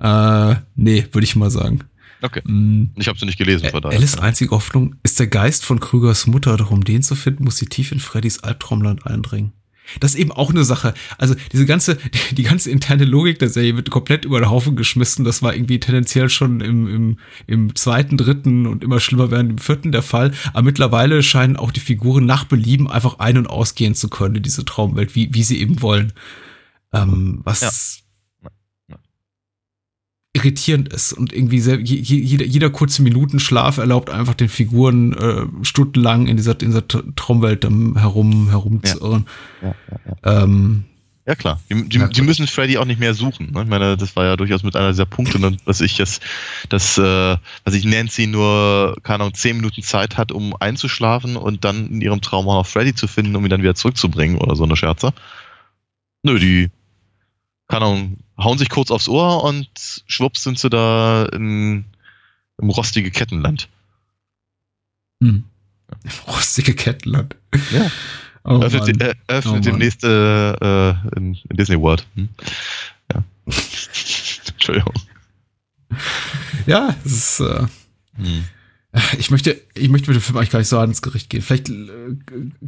äh, 0.00 0.54
nee, 0.74 1.06
würde 1.12 1.24
ich 1.24 1.36
mal 1.36 1.50
sagen. 1.50 1.80
Okay. 2.22 2.42
Mm. 2.44 2.90
Ich 2.96 3.08
habe 3.08 3.18
sie 3.18 3.26
nicht 3.26 3.38
gelesen, 3.38 3.70
von 3.70 3.80
daher. 3.80 3.96
Alice 3.96 4.18
einzige 4.18 4.50
Hoffnung 4.50 4.96
ist 5.02 5.18
der 5.20 5.28
Geist 5.28 5.64
von 5.64 5.80
Krügers 5.80 6.26
Mutter, 6.26 6.56
doch 6.56 6.70
um 6.70 6.84
den 6.84 7.02
zu 7.02 7.14
finden, 7.14 7.44
muss 7.44 7.56
sie 7.56 7.66
tief 7.66 7.92
in 7.92 8.00
Freddys 8.00 8.40
Albtraumland 8.40 9.06
eindringen. 9.06 9.52
Das 9.98 10.14
ist 10.14 10.20
eben 10.20 10.32
auch 10.32 10.50
eine 10.50 10.64
Sache. 10.64 10.94
Also 11.18 11.34
diese 11.52 11.66
ganze, 11.66 11.98
die 12.32 12.42
ganze 12.42 12.70
interne 12.70 13.04
Logik 13.04 13.38
der 13.38 13.48
Serie 13.48 13.76
wird 13.76 13.90
komplett 13.90 14.24
über 14.24 14.40
den 14.40 14.50
Haufen 14.50 14.76
geschmissen. 14.76 15.24
Das 15.24 15.42
war 15.42 15.54
irgendwie 15.54 15.80
tendenziell 15.80 16.28
schon 16.28 16.60
im, 16.60 16.88
im, 16.88 17.18
im 17.46 17.74
zweiten, 17.74 18.16
dritten 18.16 18.66
und 18.66 18.84
immer 18.84 19.00
schlimmer 19.00 19.30
werden 19.30 19.50
im 19.50 19.58
vierten 19.58 19.92
der 19.92 20.02
Fall. 20.02 20.32
Aber 20.52 20.62
mittlerweile 20.62 21.22
scheinen 21.22 21.56
auch 21.56 21.72
die 21.72 21.80
Figuren 21.80 22.26
nach 22.26 22.44
Belieben 22.44 22.88
einfach 22.88 23.18
ein- 23.18 23.38
und 23.38 23.48
ausgehen 23.48 23.94
zu 23.94 24.08
können 24.08 24.36
in 24.36 24.42
diese 24.42 24.64
Traumwelt, 24.64 25.14
wie, 25.14 25.34
wie 25.34 25.42
sie 25.42 25.60
eben 25.60 25.82
wollen. 25.82 26.12
Ähm, 26.92 27.40
was. 27.44 27.99
Irritierend 30.32 30.92
ist 30.92 31.12
und 31.12 31.32
irgendwie 31.32 31.58
sehr, 31.60 31.80
je, 31.80 31.96
je- 31.96 32.20
jeder, 32.22 32.44
jeder 32.44 32.70
kurze 32.70 33.02
Minutenschlaf 33.02 33.78
erlaubt 33.78 34.10
einfach 34.10 34.34
den 34.34 34.48
Figuren 34.48 35.12
äh, 35.14 35.64
stundenlang 35.64 36.26
in 36.28 36.36
dieser, 36.36 36.52
in 36.60 36.68
dieser 36.68 36.80
Tra- 36.82 37.02
Traumwelt 37.16 37.64
herum, 37.64 38.48
herum 38.48 38.80
Ja. 38.84 38.92
zu 38.92 39.00
irren. 39.00 39.26
Ja, 39.60 39.74
Ähm, 40.42 40.84
Ja 41.26 41.34
klar, 41.34 41.60
die, 41.68 41.88
die, 41.88 42.08
die 42.08 42.22
müssen 42.22 42.46
Freddy 42.46 42.78
auch 42.78 42.84
nicht 42.84 43.00
mehr 43.00 43.12
suchen. 43.14 43.50
Ne? 43.52 43.62
Ich 43.64 43.68
meine, 43.68 43.96
das 43.96 44.14
war 44.14 44.24
ja 44.24 44.36
durchaus 44.36 44.62
mit 44.62 44.76
einer 44.76 44.90
dieser 44.92 45.04
Punkte, 45.04 45.40
ne, 45.40 45.56
dass 45.64 45.80
ich 45.80 45.96
das, 45.96 46.20
dass, 46.68 46.96
äh, 46.96 47.36
dass 47.64 47.74
ich 47.74 47.84
Nancy 47.84 48.28
nur, 48.28 48.96
keine 49.02 49.24
Ahnung, 49.24 49.34
zehn 49.34 49.56
Minuten 49.56 49.82
Zeit 49.82 50.16
hat, 50.16 50.30
um 50.30 50.54
einzuschlafen 50.60 51.36
und 51.36 51.64
dann 51.64 51.88
in 51.88 52.00
ihrem 52.00 52.20
Traum 52.20 52.48
auch 52.48 52.54
noch 52.54 52.66
Freddy 52.68 52.94
zu 52.94 53.08
finden, 53.08 53.34
um 53.34 53.44
ihn 53.44 53.50
dann 53.50 53.62
wieder 53.62 53.74
zurückzubringen 53.74 54.38
oder 54.38 54.54
so 54.54 54.62
eine 54.62 54.76
Scherze. 54.76 55.12
Nö, 56.22 56.38
die, 56.38 56.68
keine 57.70 57.84
Ahnung, 57.86 58.16
hauen 58.36 58.58
sich 58.58 58.68
kurz 58.68 58.90
aufs 58.90 59.08
Ohr 59.08 59.44
und 59.44 59.68
schwupps 60.06 60.42
sind 60.42 60.58
sie 60.58 60.68
da 60.68 61.24
in, 61.32 61.84
im 62.60 62.70
rostige 62.70 63.10
Kettenland. 63.10 63.68
hm. 65.22 65.44
Rostige 66.28 66.74
Kettenland. 66.74 67.34
Ja. 67.72 67.90
Oh, 68.44 68.62
Öffnet, 68.62 69.02
äh, 69.02 69.14
öffnet 69.26 69.56
Oh, 69.56 69.60
demnächst 69.60 70.04
äh, 70.04 70.50
äh, 70.52 70.94
in, 71.16 71.34
in 71.48 71.56
Disney 71.56 71.78
World. 71.78 72.06
Hm? 72.14 72.28
Ja. 73.12 73.22
Entschuldigung. 74.52 74.94
Ja, 76.66 76.94
es 77.04 77.12
ist, 77.12 77.40
äh, 77.40 77.66
Hm. 78.16 78.44
ich 79.18 79.30
möchte, 79.30 79.60
ich 79.74 79.88
möchte 79.88 80.08
mit 80.10 80.16
dem 80.16 80.22
Film 80.22 80.36
eigentlich 80.38 80.50
gar 80.50 80.58
nicht 80.60 80.68
so 80.68 80.78
ans 80.78 81.02
Gericht 81.02 81.28
gehen. 81.30 81.42
Vielleicht 81.42 81.68
äh, 81.70 82.16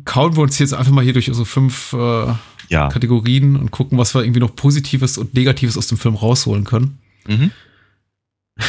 kauen 0.04 0.36
wir 0.36 0.42
uns 0.42 0.58
jetzt 0.58 0.74
einfach 0.74 0.92
mal 0.92 1.04
hier 1.04 1.12
durch 1.12 1.28
unsere 1.28 1.46
fünf 1.46 1.92
äh, 1.92 2.34
Ja. 2.72 2.88
Kategorien 2.88 3.56
und 3.56 3.70
gucken, 3.70 3.98
was 3.98 4.14
wir 4.14 4.22
irgendwie 4.22 4.40
noch 4.40 4.56
Positives 4.56 5.18
und 5.18 5.34
Negatives 5.34 5.76
aus 5.76 5.86
dem 5.88 5.98
Film 5.98 6.14
rausholen 6.16 6.64
können. 6.64 6.98
Mhm. 7.28 7.50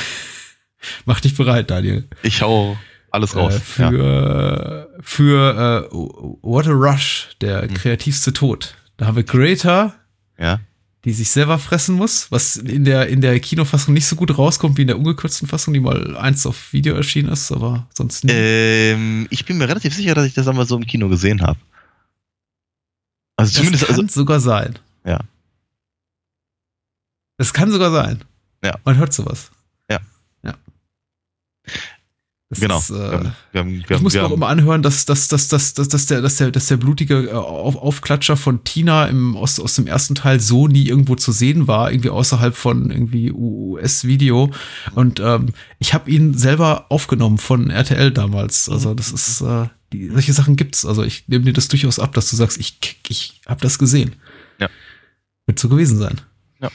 Mach 1.05 1.19
dich 1.21 1.35
bereit, 1.35 1.69
Daniel. 1.71 2.07
Ich 2.23 2.41
hau 2.41 2.77
alles 3.11 3.35
raus. 3.35 3.55
Äh, 3.55 3.59
für 3.59 4.89
für 5.01 5.89
äh, 5.91 5.95
What 6.41 6.67
a 6.67 6.71
Rush, 6.71 7.29
der 7.41 7.63
Mhm. 7.63 7.73
kreativste 7.75 8.33
Tod. 8.33 8.75
Da 8.97 9.05
haben 9.07 9.15
wir 9.15 9.23
Greta, 9.23 9.93
ja. 10.37 10.45
ja. 10.45 10.59
die 11.05 11.13
sich 11.13 11.29
selber 11.31 11.57
fressen 11.57 11.95
muss, 11.95 12.31
was 12.31 12.55
in 12.57 12.85
der, 12.85 13.07
in 13.07 13.21
der 13.21 13.39
Kinofassung 13.39 13.93
nicht 13.93 14.05
so 14.05 14.15
gut 14.15 14.37
rauskommt 14.37 14.77
wie 14.77 14.81
in 14.81 14.87
der 14.87 14.97
ungekürzten 14.97 15.47
Fassung, 15.47 15.73
die 15.73 15.79
mal 15.79 16.15
eins 16.17 16.45
auf 16.45 16.73
Video 16.73 16.95
erschienen 16.95 17.29
ist, 17.29 17.51
aber 17.51 17.87
sonst 17.93 18.23
nie. 18.25 18.31
Ähm, 18.33 19.27
ich 19.29 19.45
bin 19.45 19.57
mir 19.57 19.67
relativ 19.67 19.93
sicher, 19.93 20.13
dass 20.15 20.25
ich 20.25 20.33
das 20.33 20.47
einmal 20.47 20.65
so 20.65 20.75
im 20.75 20.85
Kino 20.85 21.09
gesehen 21.09 21.41
habe. 21.41 21.59
Also 23.35 23.49
das 23.49 23.57
zumindest, 23.57 23.87
kann 23.87 23.99
also, 23.99 24.13
sogar 24.13 24.39
sein. 24.39 24.79
Ja. 25.05 25.19
Das 27.37 27.53
kann 27.53 27.71
sogar 27.71 27.91
sein. 27.91 28.23
Ja. 28.63 28.77
Man 28.85 28.97
hört 28.97 29.13
sowas. 29.13 29.51
Ja. 29.89 29.99
Ja. 30.43 30.53
Das 32.49 32.59
genau. 32.59 32.77
Ist, 32.77 32.91
äh, 32.91 32.93
wir 32.93 33.11
haben, 33.11 33.33
wir 33.51 33.61
haben, 33.61 33.83
wir 33.87 33.95
ich 33.97 34.01
muss 34.03 34.13
mir 34.13 34.25
auch 34.25 34.31
immer 34.31 34.47
anhören, 34.47 34.83
dass, 34.83 35.05
dass, 35.05 35.27
dass, 35.27 35.47
dass, 35.47 35.73
dass, 35.73 35.87
dass, 35.87 36.05
der, 36.05 36.21
dass, 36.21 36.35
der, 36.37 36.51
dass 36.51 36.67
der 36.67 36.77
blutige 36.77 37.29
äh, 37.29 37.31
Auf 37.31 37.75
Aufklatscher 37.75 38.37
von 38.37 38.63
Tina 38.63 39.05
im, 39.07 39.35
aus, 39.35 39.59
aus 39.59 39.73
dem 39.75 39.87
ersten 39.87 40.13
Teil 40.13 40.39
so 40.39 40.67
nie 40.67 40.87
irgendwo 40.87 41.15
zu 41.15 41.31
sehen 41.31 41.67
war, 41.67 41.91
irgendwie 41.91 42.11
außerhalb 42.11 42.55
von 42.55 42.91
irgendwie 42.91 43.31
US-Video. 43.31 44.51
Und 44.93 45.19
ähm, 45.19 45.53
ich 45.79 45.95
habe 45.95 46.11
ihn 46.11 46.37
selber 46.37 46.85
aufgenommen 46.89 47.39
von 47.39 47.71
RTL 47.71 48.11
damals. 48.11 48.69
Also 48.69 48.93
das 48.93 49.11
ist, 49.11 49.41
äh, 49.41 49.65
die, 49.93 50.09
solche 50.09 50.33
Sachen 50.33 50.55
gibt's. 50.55 50.85
Also 50.85 51.03
ich 51.03 51.27
nehme 51.27 51.45
dir 51.45 51.53
das 51.53 51.67
durchaus 51.67 51.99
ab, 51.99 52.13
dass 52.13 52.29
du 52.29 52.35
sagst, 52.35 52.57
ich, 52.57 52.77
ich 53.07 53.41
habe 53.47 53.61
das 53.61 53.79
gesehen. 53.79 54.15
Ja. 54.59 54.69
Wird 55.45 55.59
so 55.59 55.69
gewesen 55.69 55.97
sein. 55.99 56.19
Ja. 56.61 56.69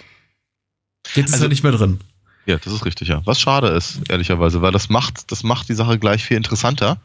Jetzt 1.14 1.28
ist 1.28 1.32
Also- 1.34 1.46
er 1.46 1.48
nicht 1.48 1.62
mehr 1.62 1.72
drin. 1.72 2.00
Ja, 2.46 2.56
das 2.56 2.72
ist 2.72 2.86
richtig, 2.86 3.08
ja. 3.08 3.20
Was 3.26 3.38
schade 3.40 3.68
ist, 3.68 4.00
ehrlicherweise, 4.08 4.62
weil 4.62 4.72
das 4.72 4.88
macht, 4.88 5.30
das 5.30 5.42
macht 5.42 5.68
die 5.68 5.74
Sache 5.74 5.98
gleich 5.98 6.24
viel 6.24 6.38
interessanter. 6.38 6.98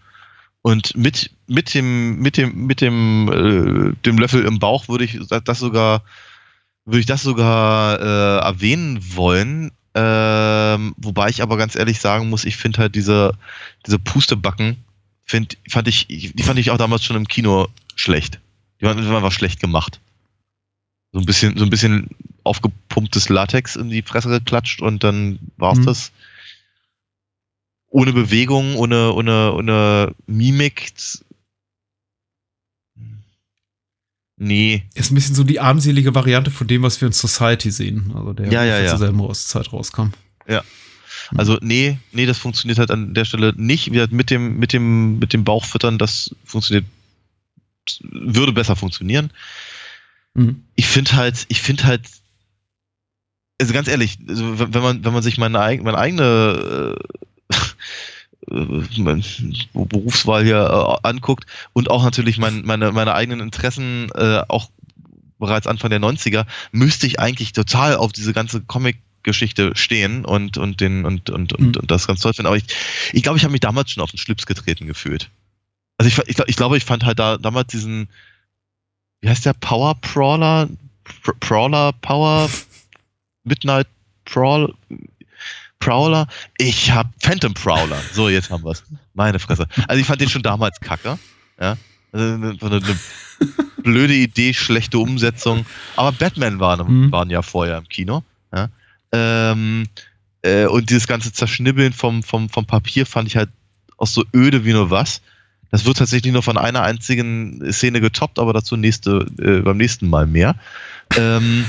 Und 0.62 0.96
mit, 0.96 1.32
mit 1.48 1.74
dem, 1.74 2.20
mit 2.20 2.38
dem, 2.38 2.66
mit 2.66 2.80
dem, 2.80 3.28
äh, 3.28 3.94
dem 4.06 4.18
Löffel 4.18 4.46
im 4.46 4.60
Bauch 4.60 4.88
würde 4.88 5.04
ich 5.04 5.20
das 5.28 5.60
sogar, 5.60 6.04
würde 6.86 7.02
ich 7.02 7.06
das 7.06 7.24
sogar 7.24 8.00
äh, 8.00 8.38
erwähnen 8.46 9.00
wollen. 9.18 9.72
Ähm, 9.96 10.94
wobei 10.96 11.28
ich 11.30 11.42
aber 11.44 11.58
ganz 11.58 11.76
ehrlich 11.76 12.00
sagen 12.00 12.30
muss, 12.30 12.46
ich 12.46 12.56
finde 12.56 12.80
halt 12.80 12.96
diese, 12.96 13.34
diese 13.86 14.00
Pustebacken, 14.00 14.78
find, 15.26 15.58
fand 15.70 15.88
ich, 15.88 16.08
die 16.08 16.44
fand 16.44 16.60
ich 16.60 16.72
auch 16.72 16.78
damals 16.78 17.04
schon 17.04 17.16
im 17.16 17.28
Kino 17.28 17.68
schlecht. 17.96 18.40
Die 18.80 18.86
waren, 18.86 18.98
einfach 19.00 19.32
schlecht 19.32 19.60
gemacht. 19.60 20.00
So 21.12 21.20
ein 21.20 21.26
bisschen, 21.26 21.58
so 21.58 21.64
ein 21.64 21.70
bisschen 21.70 22.10
aufgepumptes 22.44 23.30
Latex 23.30 23.76
in 23.76 23.90
die 23.90 24.02
Fresse 24.02 24.30
geklatscht 24.30 24.82
und 24.82 25.04
dann 25.04 25.40
war's 25.58 25.78
Mhm. 25.80 25.86
das. 25.86 26.12
Ohne 27.88 28.12
Bewegung, 28.12 28.76
ohne, 28.76 29.14
ohne, 29.14 29.54
ohne 29.54 30.16
Mimik. 30.26 30.92
Nee. 34.38 34.84
Ist 34.96 35.12
ein 35.12 35.16
bisschen 35.16 35.36
so 35.36 35.44
die 35.44 35.60
armselige 35.60 36.16
Variante 36.16 36.50
von 36.52 36.68
dem, 36.68 36.82
was 36.82 37.00
wir 37.00 37.06
in 37.08 37.14
Society 37.14 37.70
sehen. 37.72 38.12
Also 38.16 38.34
der 38.34 38.48
Ja, 38.48 38.64
ja, 38.64 38.74
ungefähr 38.78 38.84
ja. 38.84 38.90
zur 38.90 38.98
selben 38.98 39.34
Zeit 39.36 39.72
rauskam. 39.72 40.08
Also 41.36 41.58
nee, 41.62 41.98
nee, 42.12 42.26
das 42.26 42.38
funktioniert 42.38 42.80
halt 42.80 42.92
an 42.92 43.14
der 43.14 43.26
Stelle 43.26 43.54
nicht. 43.56 43.92
Wie 43.92 44.06
mit 44.12 44.30
dem, 44.30 44.58
mit 44.58 44.74
dem, 44.74 45.20
mit 45.20 45.34
dem 45.34 45.44
Bauchfüttern, 45.44 45.98
das 45.98 46.36
funktioniert, 46.44 46.86
würde 48.02 48.54
besser 48.54 48.76
funktionieren. 48.76 49.32
Mhm. 50.36 50.64
ich 50.76 50.88
finde 50.88 51.14
halt, 51.14 51.46
ich 51.50 51.62
finde 51.62 51.84
halt, 51.84 52.02
also 53.62 53.74
ganz 53.74 53.88
ehrlich, 53.88 54.18
also 54.28 54.60
wenn 54.60 54.82
man, 54.82 55.06
wenn 55.06 55.14
man 55.14 55.22
sich 55.22 55.38
meine, 55.38 55.60
meine 55.60 55.98
eigene 55.98 56.98
äh, 57.50 57.54
äh, 58.52 58.84
mein 58.98 59.24
Berufswahl 59.74 60.44
hier 60.44 60.58
äh, 60.58 61.08
anguckt 61.08 61.46
und 61.74 61.90
auch 61.90 62.04
natürlich 62.04 62.38
mein, 62.38 62.64
meine, 62.66 62.92
meine 62.92 63.14
eigenen 63.14 63.42
Interessen 63.42 64.10
äh, 64.16 64.42
auch 64.48 64.70
bereits 65.38 65.68
Anfang 65.68 65.90
der 65.90 66.00
90er, 66.00 66.46
müsste 66.72 67.06
ich 67.06 67.20
eigentlich 67.20 67.54
total 67.54 67.96
auf 67.96 68.12
diese 68.12 68.34
ganze 68.34 68.62
Comic-Geschichte 69.24 69.72
stehen 69.76 70.26
und, 70.26 70.58
und, 70.58 70.82
den, 70.82 71.06
und, 71.06 71.30
und, 71.30 71.54
und, 71.54 71.62
Mhm. 71.76 71.76
und 71.82 71.92
das 71.92 72.08
ganz 72.08 72.20
toll 72.22 72.34
finden. 72.34 72.48
Aber 72.48 72.58
ich, 72.58 72.66
ich 73.14 73.24
glaube, 73.24 73.38
ich 73.38 73.44
habe 73.44 73.52
mich 73.52 73.62
damals 73.62 73.92
schon 73.92 74.04
auf 74.04 74.12
den 74.12 74.18
Schlips 74.18 74.46
getreten 74.46 74.86
gefühlt. 74.86 75.30
Also 75.98 76.10
ich, 76.10 76.18
ich, 76.30 76.36
glaub- 76.36 76.50
ich 76.50 76.56
glaube, 76.56 76.78
ich 76.78 76.84
fand 76.86 77.06
halt 77.06 77.20
da 77.20 77.38
damals 77.38 77.68
diesen, 77.72 78.10
wie 79.22 79.30
heißt 79.30 79.46
der, 79.46 79.54
Power 79.54 79.96
Prawler? 79.96 80.70
Pr 81.24 81.34
Prawler, 81.40 81.94
Power, 82.02 82.50
Midnight 83.44 83.88
Prawl, 84.26 84.74
Prowler? 85.80 86.28
Ich 86.58 86.92
hab 86.92 87.08
Phantom 87.22 87.54
Prowler. 87.54 88.02
So, 88.14 88.30
jetzt 88.30 88.50
haben 88.50 88.64
wir's. 88.64 88.84
Meine 89.14 89.40
Fresse. 89.40 89.68
Also 89.88 90.00
ich 90.00 90.08
fand 90.08 90.22
den 90.22 90.30
schon 90.30 90.44
damals 90.44 90.80
kacke. 90.80 91.20
Ja. 91.60 91.78
Also 92.12 92.26
eine, 92.26 92.58
eine, 92.62 92.76
eine 92.78 93.00
blöde 93.84 94.14
Idee, 94.14 94.54
schlechte 94.54 94.98
Umsetzung. 95.00 95.66
Aber 95.96 96.12
Batman 96.14 96.60
waren, 96.60 96.88
Mhm. 97.08 97.12
waren 97.12 97.30
ja 97.30 97.42
vorher 97.42 97.78
im 97.78 97.88
Kino. 97.90 98.24
Ja. 98.54 98.70
Ähm, 99.14 99.88
äh, 100.42 100.66
und 100.66 100.90
dieses 100.90 101.08
ganze 101.08 101.32
Zerschnibbeln 101.32 101.94
vom, 101.94 102.24
vom, 102.24 102.50
vom 102.50 102.66
Papier 102.66 103.06
fand 103.06 103.28
ich 103.28 103.38
halt 103.38 103.50
auch 103.98 104.08
so 104.08 104.24
öde 104.34 104.66
wie 104.66 104.74
nur 104.74 104.90
was. 104.90 105.22
Das 105.72 105.86
wird 105.86 105.98
tatsächlich 105.98 106.34
nur 106.34 106.44
von 106.44 106.58
einer 106.58 106.84
einzigen 106.84 107.72
Szene 107.72 108.02
getoppt, 108.02 108.38
aber 108.40 108.54
dazu 108.54 108.76
nächste, 108.76 109.26
äh, 109.40 109.62
beim 109.62 109.78
nächsten 109.78 110.10
Mal 110.10 110.28
mehr. 110.28 110.56
Ähm, 111.18 111.66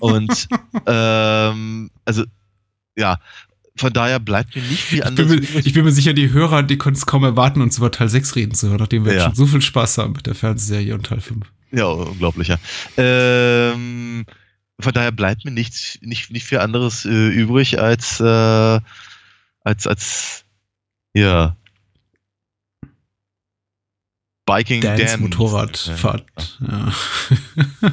und 0.00 0.48
ähm, 0.86 1.90
also 2.04 2.24
ja, 2.96 3.18
von 3.76 3.92
daher 3.92 4.18
bleibt 4.18 4.56
mir 4.56 4.62
nicht 4.62 4.82
viel 4.82 4.98
Ich 4.98 5.04
bin, 5.04 5.08
anderes 5.08 5.54
mir, 5.54 5.60
ich 5.60 5.72
bin 5.74 5.84
mir 5.84 5.92
sicher, 5.92 6.14
die 6.14 6.32
Hörer, 6.32 6.62
die 6.62 6.78
können 6.78 6.96
es 6.96 7.06
kaum 7.06 7.24
erwarten, 7.24 7.60
uns 7.60 7.76
über 7.78 7.90
Teil 7.90 8.08
6 8.08 8.34
reden 8.34 8.54
zu 8.54 8.68
hören, 8.68 8.78
nachdem 8.78 9.04
wir 9.04 9.12
jetzt 9.12 9.20
Ja. 9.22 9.26
schon 9.26 9.34
so 9.34 9.46
viel 9.46 9.60
Spaß 9.62 9.98
haben 9.98 10.14
mit 10.14 10.26
der 10.26 10.34
Fernsehserie 10.34 10.94
und 10.94 11.04
Teil 11.06 11.20
5. 11.20 11.46
Ja, 11.72 11.86
unglaublicher. 11.86 12.58
Ähm, 12.96 14.24
von 14.80 14.92
daher 14.92 15.12
bleibt 15.12 15.44
mir 15.44 15.50
nichts, 15.50 15.98
nicht, 16.02 16.30
nicht 16.30 16.44
viel 16.44 16.58
anderes 16.58 17.04
äh, 17.04 17.28
übrig 17.28 17.80
als, 17.80 18.20
äh, 18.20 18.80
als, 19.60 19.86
als, 19.86 20.44
ja, 21.14 21.56
Biking 24.46 24.80
Dance, 24.80 25.04
Dan. 25.04 25.20
Motorradfahrt. 25.22 26.58
Ja, 26.60 26.92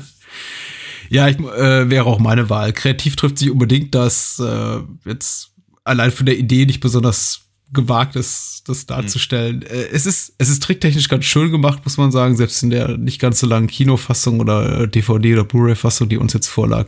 ja 1.10 1.28
ich, 1.28 1.40
äh, 1.40 1.90
wäre 1.90 2.06
auch 2.06 2.20
meine 2.20 2.50
Wahl. 2.50 2.72
Kreativ 2.74 3.16
trifft 3.16 3.40
sich 3.40 3.50
unbedingt, 3.50 3.96
dass 3.96 4.40
äh, 4.40 4.80
jetzt 5.06 5.52
allein 5.84 6.12
von 6.12 6.28
der 6.28 6.38
Idee 6.38 6.66
nicht 6.66 6.80
besonders 6.80 7.43
gewagt 7.74 8.16
ist, 8.16 8.64
das 8.66 8.86
darzustellen. 8.86 9.62
Äh, 9.64 9.88
es 9.92 10.06
ist, 10.06 10.34
es 10.38 10.50
ist 10.50 10.64
tricktechnisch 10.64 11.10
ganz 11.10 11.26
schön 11.26 11.52
gemacht, 11.52 11.82
muss 11.84 11.98
man 11.98 12.12
sagen, 12.12 12.36
selbst 12.36 12.64
in 12.64 12.70
der 12.70 12.98
nicht 12.98 13.20
ganz 13.20 13.40
so 13.40 13.48
langen 13.48 13.68
Kinofassung 13.68 14.40
oder 14.40 14.82
äh, 14.82 14.88
DVD 14.88 15.34
oder 15.34 15.44
Blu-ray-Fassung, 15.44 16.10
die 16.10 16.18
uns 16.18 16.34
jetzt 16.34 16.48
vorlag. 16.48 16.88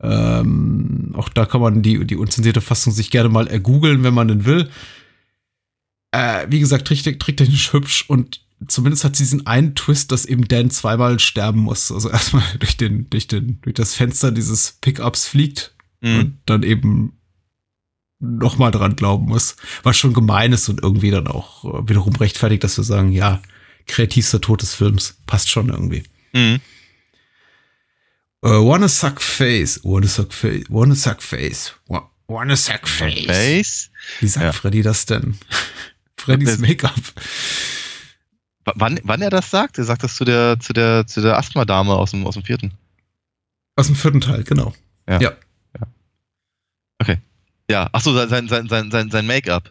Ähm, 0.00 1.12
auch 1.14 1.28
da 1.28 1.46
kann 1.46 1.60
man 1.60 1.82
die, 1.82 2.04
die 2.04 2.16
unzensierte 2.16 2.60
Fassung 2.60 2.92
sich 2.92 3.10
gerne 3.10 3.28
mal 3.28 3.46
ergoogeln, 3.46 4.02
wenn 4.02 4.14
man 4.14 4.28
denn 4.28 4.44
will. 4.44 4.68
Äh, 6.10 6.46
wie 6.48 6.60
gesagt, 6.60 6.86
trick, 6.86 7.18
tricktechnisch 7.18 7.72
hübsch 7.72 8.04
und 8.08 8.40
zumindest 8.68 9.04
hat 9.04 9.16
sie 9.16 9.24
diesen 9.24 9.46
einen 9.46 9.74
Twist, 9.74 10.12
dass 10.12 10.24
eben 10.24 10.46
Dan 10.46 10.70
zweimal 10.70 11.18
sterben 11.18 11.60
muss. 11.60 11.90
Also 11.90 12.10
erstmal 12.10 12.44
durch 12.58 12.76
den, 12.76 13.08
durch 13.10 13.26
den, 13.26 13.60
durch 13.62 13.74
das 13.74 13.94
Fenster 13.94 14.30
dieses 14.30 14.78
Pickups 14.80 15.26
fliegt 15.26 15.74
Mhm. 16.02 16.18
und 16.18 16.38
dann 16.46 16.62
eben 16.62 17.12
noch 18.24 18.56
mal 18.56 18.70
dran 18.70 18.94
glauben 18.96 19.26
muss. 19.26 19.56
Was 19.82 19.98
schon 19.98 20.14
gemein 20.14 20.52
ist 20.52 20.68
und 20.68 20.80
irgendwie 20.80 21.10
dann 21.10 21.26
auch 21.26 21.64
äh, 21.64 21.88
wiederum 21.88 22.14
rechtfertigt, 22.16 22.62
dass 22.64 22.76
wir 22.76 22.84
sagen, 22.84 23.10
ja, 23.12 23.42
kreativster 23.86 24.40
Tod 24.40 24.62
des 24.62 24.74
Films. 24.74 25.16
Passt 25.26 25.50
schon 25.50 25.68
irgendwie. 25.68 26.04
Mhm. 26.32 26.60
Uh, 28.44 28.66
wanna 28.68 28.88
suck 28.88 29.20
face, 29.22 29.80
wanna 29.84 30.08
suck 30.08 30.32
face, 30.32 30.64
wanna 30.68 30.94
suck 30.96 31.22
face, 31.22 31.74
Wa- 31.86 32.10
wanna 32.26 32.56
suck 32.56 32.88
face. 32.88 33.26
Face. 33.26 33.90
Wie 34.20 34.26
sagt 34.28 34.44
Ja. 34.46 34.52
Freddy 34.52 34.82
das 34.82 35.06
denn? 35.06 35.36
Freddys 36.16 36.58
Make-up. 36.58 36.92
Wann, 38.76 38.98
wann 39.04 39.22
er 39.22 39.30
das 39.30 39.50
sagt? 39.50 39.78
Er 39.78 39.84
sagt 39.84 40.02
das 40.04 40.14
zu 40.16 40.24
der, 40.24 40.58
zu 40.60 40.72
der, 40.72 41.06
zu 41.06 41.20
der 41.20 41.36
Asthma-Dame 41.38 41.92
aus 41.94 42.12
dem, 42.12 42.26
aus 42.26 42.34
dem 42.34 42.44
vierten. 42.44 42.72
Aus 43.76 43.86
dem 43.86 43.96
vierten 43.96 44.20
Teil, 44.20 44.44
genau. 44.44 44.72
Ja, 45.08 45.20
ach 47.92 48.00
so, 48.00 48.14
sein, 48.14 48.48
sein, 48.48 48.68
sein, 48.68 48.90
sein, 48.90 49.10
sein 49.10 49.26
Make-up. 49.26 49.70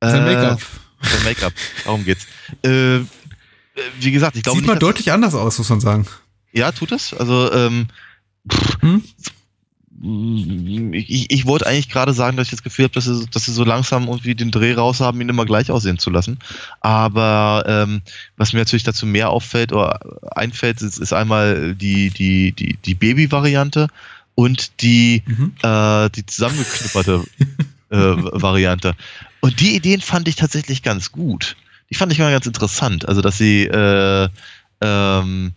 Sein 0.00 0.26
Äh, 0.26 0.34
Make-up. 0.34 0.60
Sein 1.02 1.24
Make-up, 1.24 1.52
darum 1.84 2.04
geht's. 2.04 2.26
Äh, 2.64 2.96
äh, 2.96 3.02
wie 3.98 4.12
gesagt, 4.12 4.36
ich 4.36 4.42
glaube 4.42 4.58
Sieht 4.58 4.66
nicht, 4.66 4.74
mal 4.74 4.78
deutlich 4.78 5.10
anders 5.12 5.34
aus, 5.34 5.58
muss 5.58 5.68
man 5.68 5.80
sagen. 5.80 6.06
Ja, 6.52 6.72
tut 6.72 6.92
es. 6.92 7.14
Also, 7.14 7.52
ähm, 7.52 7.86
pff, 8.50 8.78
Hm? 8.80 9.02
ich, 10.94 11.30
ich 11.30 11.46
wollte 11.46 11.66
eigentlich 11.66 11.88
gerade 11.88 12.12
sagen, 12.12 12.36
dass 12.36 12.48
ich 12.48 12.50
das 12.50 12.64
Gefühl 12.64 12.86
habe, 12.86 12.94
dass 12.94 13.04
sie, 13.04 13.26
dass 13.30 13.44
sie 13.44 13.52
so 13.52 13.62
langsam 13.62 14.08
irgendwie 14.08 14.34
den 14.34 14.50
Dreh 14.50 14.72
raus 14.74 15.00
haben, 15.00 15.20
ihn 15.20 15.28
immer 15.28 15.44
gleich 15.44 15.70
aussehen 15.70 15.98
zu 15.98 16.10
lassen. 16.10 16.38
Aber 16.80 17.64
ähm, 17.68 18.02
was 18.36 18.52
mir 18.52 18.58
natürlich 18.58 18.82
dazu 18.82 19.06
mehr 19.06 19.30
auffällt 19.30 19.72
oder 19.72 20.00
einfällt, 20.34 20.82
ist, 20.82 20.98
ist 20.98 21.12
einmal 21.12 21.76
die, 21.76 22.10
die, 22.10 22.52
die, 22.52 22.76
die 22.78 22.94
Baby-Variante 22.94 23.86
und 24.34 24.80
die, 24.82 25.22
Mhm. 25.26 25.52
äh, 25.62 26.10
die 26.10 26.24
zusammengeknupperte 26.26 27.24
äh, 27.90 27.96
Variante. 27.96 28.94
Und 29.40 29.60
die 29.60 29.74
Ideen 29.76 30.00
fand 30.00 30.28
ich 30.28 30.36
tatsächlich 30.36 30.82
ganz 30.82 31.12
gut. 31.12 31.56
Die 31.90 31.94
fand 31.94 32.12
ich 32.12 32.18
mal 32.18 32.32
ganz 32.32 32.46
interessant. 32.46 33.06
Also, 33.06 33.20
dass 33.20 33.36
sie, 33.38 33.64
äh, 33.64 34.28
ähm, 34.80 35.52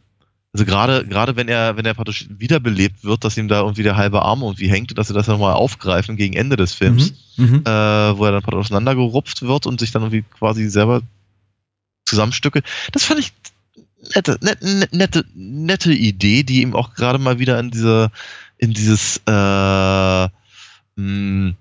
also 0.53 0.65
gerade, 0.65 1.05
gerade 1.07 1.35
wenn 1.35 1.47
er, 1.47 1.77
wenn 1.77 1.85
er 1.85 1.93
praktisch 1.93 2.27
wiederbelebt 2.29 3.03
wird, 3.03 3.23
dass 3.23 3.37
ihm 3.37 3.47
da 3.47 3.61
irgendwie 3.61 3.83
der 3.83 3.95
halbe 3.95 4.21
Arm 4.21 4.41
irgendwie 4.41 4.69
hängt 4.69 4.91
und 4.91 4.97
dass 4.97 5.07
sie 5.09 5.13
das 5.13 5.27
nochmal 5.27 5.53
aufgreifen 5.53 6.15
gegen 6.17 6.33
Ende 6.35 6.55
des 6.55 6.73
Films, 6.73 7.13
Mhm. 7.37 7.45
Mhm. 7.45 7.55
äh, 7.65 8.17
wo 8.17 8.25
er 8.25 8.31
dann 8.31 8.41
praktisch 8.41 8.65
auseinandergerupft 8.65 9.41
wird 9.41 9.65
und 9.65 9.79
sich 9.79 9.91
dann 9.91 10.01
irgendwie 10.03 10.23
quasi 10.37 10.67
selber 10.69 11.01
zusammenstückelt. 12.05 12.65
Das 12.91 13.03
fand 13.05 13.19
ich 13.19 13.33
nette, 14.13 14.37
nette, 14.41 14.87
nette, 14.91 15.25
nette 15.33 15.93
Idee, 15.93 16.43
die 16.43 16.61
ihm 16.61 16.75
auch 16.75 16.93
gerade 16.93 17.19
mal 17.19 17.39
wieder 17.39 17.59
in 17.59 17.71
diese, 17.71 18.11
in 18.57 18.73
dieses, 18.73 19.21
äh, 19.25 20.29
mh, 20.95 21.55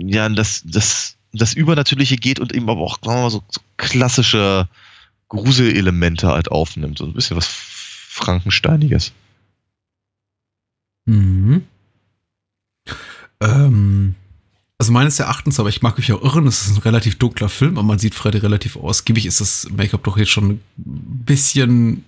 ja, 0.00 0.26
in 0.26 0.36
das, 0.36 0.62
das, 0.64 1.16
das 1.32 1.54
Übernatürliche 1.54 2.16
geht 2.16 2.40
und 2.40 2.54
eben 2.54 2.68
aber 2.68 2.80
auch, 2.82 3.00
mal, 3.02 3.30
so, 3.30 3.42
so 3.48 3.60
klassische 3.76 4.68
Gruselelemente 5.28 6.28
halt 6.28 6.50
aufnimmt. 6.50 6.98
So 6.98 7.04
ein 7.04 7.12
bisschen 7.12 7.36
was 7.36 7.46
Frankensteiniges. 7.46 9.12
Mhm. 11.06 11.66
Ähm, 13.40 14.14
also 14.78 14.92
meines 14.92 15.18
Erachtens, 15.18 15.58
aber 15.58 15.70
ich 15.70 15.82
mag 15.82 15.96
mich 15.96 16.12
auch 16.12 16.22
irren, 16.22 16.46
es 16.46 16.66
ist 16.66 16.76
ein 16.76 16.82
relativ 16.82 17.16
dunkler 17.16 17.48
Film, 17.48 17.78
aber 17.78 17.86
man 17.86 17.98
sieht 17.98 18.14
Freddy 18.14 18.38
relativ 18.38 18.76
ausgiebig, 18.76 19.26
ist 19.26 19.40
das 19.40 19.68
Make-up 19.70 20.04
doch 20.04 20.18
jetzt 20.18 20.30
schon 20.30 20.50
ein 20.50 20.60
bisschen 20.76 22.04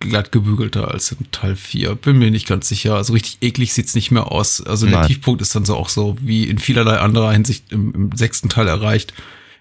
glatt 0.00 0.32
gebügelter 0.32 0.90
als 0.90 1.12
in 1.12 1.30
Teil 1.30 1.56
4. 1.56 1.94
Bin 1.94 2.18
mir 2.18 2.30
nicht 2.30 2.46
ganz 2.46 2.68
sicher. 2.68 2.96
Also 2.96 3.12
richtig 3.12 3.38
eklig 3.40 3.72
sieht's 3.72 3.94
nicht 3.94 4.10
mehr 4.10 4.30
aus. 4.30 4.60
Also 4.60 4.86
der 4.86 4.98
Nein. 4.98 5.08
Tiefpunkt 5.08 5.40
ist 5.42 5.54
dann 5.54 5.64
so 5.64 5.76
auch 5.76 5.88
so 5.88 6.16
wie 6.20 6.44
in 6.44 6.58
vielerlei 6.58 6.98
anderer 6.98 7.32
Hinsicht 7.32 7.72
im, 7.72 7.94
im 7.94 8.16
sechsten 8.16 8.48
Teil 8.48 8.68
erreicht, 8.68 9.14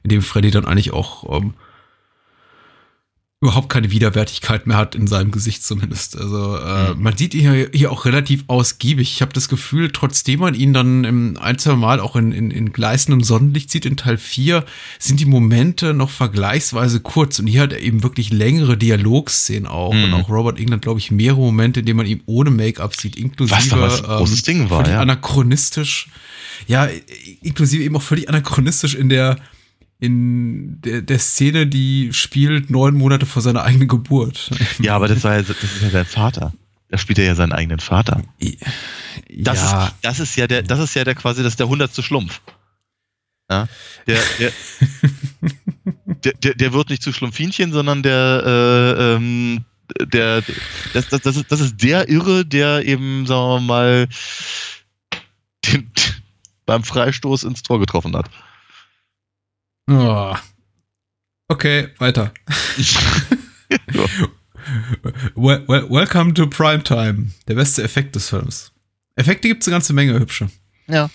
in 0.03 0.09
dem 0.09 0.21
Freddy 0.21 0.51
dann 0.51 0.65
eigentlich 0.65 0.91
auch 0.91 1.41
ähm, 1.41 1.53
überhaupt 3.43 3.67
keine 3.67 3.91
Widerwärtigkeit 3.91 4.67
mehr 4.67 4.77
hat 4.77 4.95
in 4.95 5.05
seinem 5.05 5.31
Gesicht 5.31 5.63
zumindest. 5.65 6.17
Also 6.17 6.57
äh, 6.57 6.93
man 6.95 7.17
sieht 7.17 7.33
ihn 7.33 7.41
hier, 7.51 7.69
hier 7.73 7.91
auch 7.91 8.05
relativ 8.05 8.45
ausgiebig. 8.47 9.11
Ich 9.11 9.21
habe 9.21 9.33
das 9.33 9.49
Gefühl, 9.49 9.91
trotzdem 9.91 10.39
man 10.39 10.55
ihn 10.55 10.71
dann 10.73 11.03
im 11.03 11.37
ein, 11.37 11.57
zwei 11.59 11.75
Mal 11.75 11.99
auch 11.99 12.15
in, 12.15 12.31
in, 12.31 12.51
in 12.51 12.71
gleißendem 12.71 13.21
Sonnenlicht 13.21 13.69
sieht 13.69 13.85
in 13.85 13.97
Teil 13.97 14.17
4, 14.17 14.63
sind 14.97 15.19
die 15.19 15.25
Momente 15.25 15.93
noch 15.93 16.09
vergleichsweise 16.09 17.01
kurz. 17.01 17.39
Und 17.39 17.47
hier 17.47 17.63
hat 17.63 17.73
er 17.73 17.81
eben 17.81 18.01
wirklich 18.01 18.31
längere 18.31 18.77
Dialogszenen 18.77 19.67
auch. 19.67 19.89
Und 19.91 20.03
Mhm. 20.07 20.13
auch 20.13 20.29
Robert 20.29 20.59
England, 20.59 20.81
glaube 20.83 20.99
ich, 20.99 21.11
mehrere 21.11 21.41
Momente, 21.41 21.81
in 21.81 21.85
denen 21.85 21.97
man 21.97 22.05
ihn 22.05 22.21
ohne 22.25 22.49
Make-up 22.49 22.95
sieht, 22.95 23.17
inklusive 23.17 23.57
Was 23.57 23.67
damals 23.67 24.03
ein 24.03 24.17
großes 24.17 24.41
Ding 24.43 24.69
war, 24.69 24.77
völlig 24.79 24.93
ja. 24.93 25.01
anachronistisch. 25.01 26.07
Ja, 26.67 26.87
inklusive 27.41 27.83
eben 27.83 27.97
auch 27.97 28.01
völlig 28.01 28.29
anachronistisch 28.29 28.95
in 28.95 29.09
der 29.09 29.37
in 30.03 30.81
der, 30.81 31.01
der 31.01 31.17
Szene, 31.17 31.65
die 31.65 32.11
spielt 32.11 32.69
neun 32.69 32.93
Monate 32.93 33.25
vor 33.25 33.41
seiner 33.41 33.63
eigenen 33.63 33.87
Geburt. 33.87 34.49
Ja, 34.79 34.97
aber 34.97 35.07
das 35.07 35.23
war 35.23 35.35
ja, 35.35 35.43
das 35.43 35.63
ist 35.63 35.81
ja 35.81 35.89
sein 35.91 36.05
Vater. 36.05 36.51
Da 36.89 36.97
spielt 36.97 37.19
er 37.19 37.25
ja 37.25 37.35
seinen 37.35 37.53
eigenen 37.53 37.79
Vater. 37.79 38.21
Das, 39.29 39.61
ja, 39.61 39.85
ist, 39.85 39.95
das 40.01 40.19
ist 40.19 40.35
ja 40.35 40.47
der, 40.47 40.61
das 40.61 40.79
ist 40.79 40.93
ja 40.93 41.05
der 41.05 41.15
quasi, 41.15 41.41
das 41.41 41.55
der 41.55 41.69
hundertste 41.69 42.03
Schlumpf. 42.03 42.41
Ja, 43.49 43.69
der, 44.05 44.19
der, 44.39 44.51
der, 46.25 46.33
der, 46.33 46.53
der 46.55 46.73
wird 46.73 46.89
nicht 46.89 47.01
zu 47.01 47.13
Schlumpfinchen, 47.13 47.71
sondern 47.71 48.03
der, 48.03 48.43
äh, 48.45 49.15
ähm, 49.15 49.63
der, 50.01 50.43
das, 50.93 51.07
das, 51.07 51.21
das, 51.21 51.37
ist, 51.37 51.49
das 51.49 51.61
ist 51.61 51.81
der 51.81 52.09
Irre, 52.09 52.45
der 52.45 52.85
eben, 52.85 53.25
sagen 53.25 53.47
wir 53.47 53.59
mal, 53.61 54.07
den, 55.65 55.89
beim 56.65 56.83
Freistoß 56.83 57.45
ins 57.45 57.63
Tor 57.63 57.79
getroffen 57.79 58.13
hat. 58.17 58.29
Oh. 59.89 60.35
Okay, 61.49 61.89
weiter. 61.99 62.31
Well, 65.35 65.63
well, 65.67 65.89
welcome 65.89 66.33
to 66.35 66.47
Primetime. 66.47 67.31
Der 67.47 67.55
beste 67.55 67.83
Effekt 67.83 68.15
des 68.15 68.29
Films. 68.29 68.71
Effekte 69.15 69.47
gibt's 69.47 69.67
eine 69.67 69.75
ganze 69.75 69.93
Menge 69.93 70.19
hübsche. 70.19 70.49
Ja. 70.87 71.09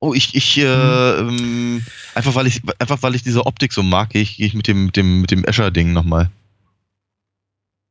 Oh, 0.00 0.14
ich, 0.14 0.34
ich, 0.34 0.58
äh, 0.58 1.18
ähm, 1.18 1.84
einfach 2.14 2.34
weil 2.36 2.46
ich, 2.46 2.62
einfach 2.78 3.02
weil 3.02 3.16
ich 3.16 3.24
diese 3.24 3.46
Optik 3.46 3.72
so 3.72 3.82
mag, 3.82 4.10
gehe 4.10 4.22
ich, 4.22 4.36
gehe 4.36 4.46
ich 4.46 4.54
mit 4.54 4.68
dem, 4.68 4.86
mit 4.86 4.96
dem, 4.96 5.20
mit 5.20 5.30
dem 5.32 5.44
Escher-Ding 5.44 5.92
nochmal. 5.92 6.30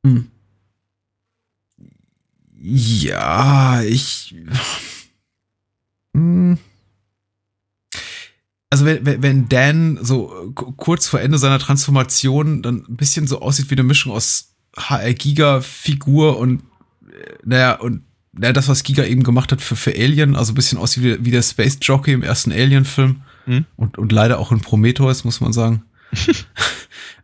Hm. 0.05 0.31
Ja, 2.59 3.81
ich. 3.83 4.35
Hm. 6.13 6.57
Also 8.69 8.85
wenn, 8.85 9.21
wenn- 9.23 9.47
Dan 9.49 9.97
so 10.01 10.31
äh, 10.49 10.53
ku- 10.53 10.73
kurz 10.73 11.07
vor 11.07 11.21
Ende 11.21 11.37
seiner 11.37 11.59
Transformation 11.59 12.61
dann 12.61 12.83
ein 12.87 12.97
bisschen 12.97 13.25
so 13.27 13.41
aussieht 13.41 13.69
wie 13.69 13.75
eine 13.75 13.83
Mischung 13.83 14.11
aus 14.11 14.53
HR 14.75 15.13
Giga 15.13 15.61
Figur 15.61 16.37
und 16.37 16.61
äh, 17.09 17.33
naja 17.45 17.73
und 17.79 18.01
naja, 18.33 18.53
das 18.53 18.67
was 18.67 18.83
Giga 18.83 19.03
eben 19.03 19.23
gemacht 19.23 19.51
hat 19.51 19.61
für, 19.61 19.75
für 19.75 19.91
Alien, 19.95 20.35
also 20.35 20.51
ein 20.51 20.55
bisschen 20.55 20.77
aussieht 20.77 21.03
wie, 21.03 21.25
wie 21.25 21.31
der 21.31 21.41
Space 21.41 21.77
Jockey 21.81 22.11
im 22.13 22.23
ersten 22.23 22.51
Alien 22.51 22.85
Film 22.85 23.21
Hm. 23.45 23.63
und, 23.77 23.97
und 23.97 24.11
leider 24.11 24.39
auch 24.39 24.51
in 24.51 24.59
Prometheus 24.59 25.23
muss 25.23 25.39
man 25.39 25.53
sagen. 25.53 25.83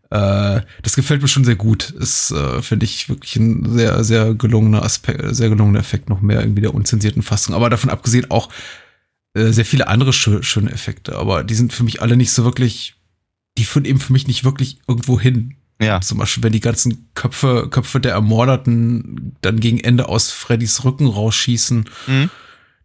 Äh, 0.10 0.62
das 0.84 0.96
gefällt 0.96 1.24
mir 1.24 1.28
schon 1.28 1.44
sehr 1.44 1.56
gut. 1.56 1.90
Ist, 1.90 2.30
äh, 2.32 2.62
finde 2.62 2.86
ich, 2.86 3.10
wirklich 3.10 3.36
ein 3.38 3.66
sehr, 3.74 4.04
sehr 4.04 4.36
gelungener 4.36 4.84
Aspekt, 4.84 5.36
sehr 5.36 5.50
gelungener 5.50 5.80
Effekt, 5.80 6.08
noch 6.08 6.22
mehr 6.22 6.40
irgendwie 6.42 6.62
der 6.62 6.76
unzensierten 6.76 7.24
Fassung. 7.24 7.56
Aber 7.56 7.70
davon 7.72 7.90
abgesehen 7.90 8.30
auch 8.30 8.50
äh, 9.34 9.52
sehr 9.52 9.66
viele 9.66 9.88
andere 9.88 10.14
schö 10.14 10.42
schöne 10.44 10.72
Effekte. 10.72 11.18
Aber 11.18 11.44
die 11.44 11.56
sind 11.56 11.74
für 11.74 11.84
mich 11.84 12.02
alle 12.02 12.16
nicht 12.18 12.32
so 12.32 12.44
wirklich, 12.44 12.96
die 13.58 13.66
führen 13.66 13.86
eben 13.86 14.00
für 14.00 14.14
mich 14.14 14.28
nicht 14.28 14.44
wirklich 14.44 14.80
irgendwo 14.88 15.20
hin. 15.20 15.56
Ja. 15.82 16.00
Zum 16.02 16.20
Beispiel, 16.20 16.44
wenn 16.44 16.54
die 16.54 16.60
ganzen 16.60 17.10
Köpfe, 17.14 17.68
Köpfe 17.70 18.00
der 18.00 18.14
Ermordeten 18.14 19.36
dann 19.42 19.60
gegen 19.60 19.80
Ende 19.80 20.08
aus 20.08 20.32
Freddys 20.32 20.84
Rücken 20.86 21.08
rausschießen, 21.08 21.86
Mhm. 22.08 22.30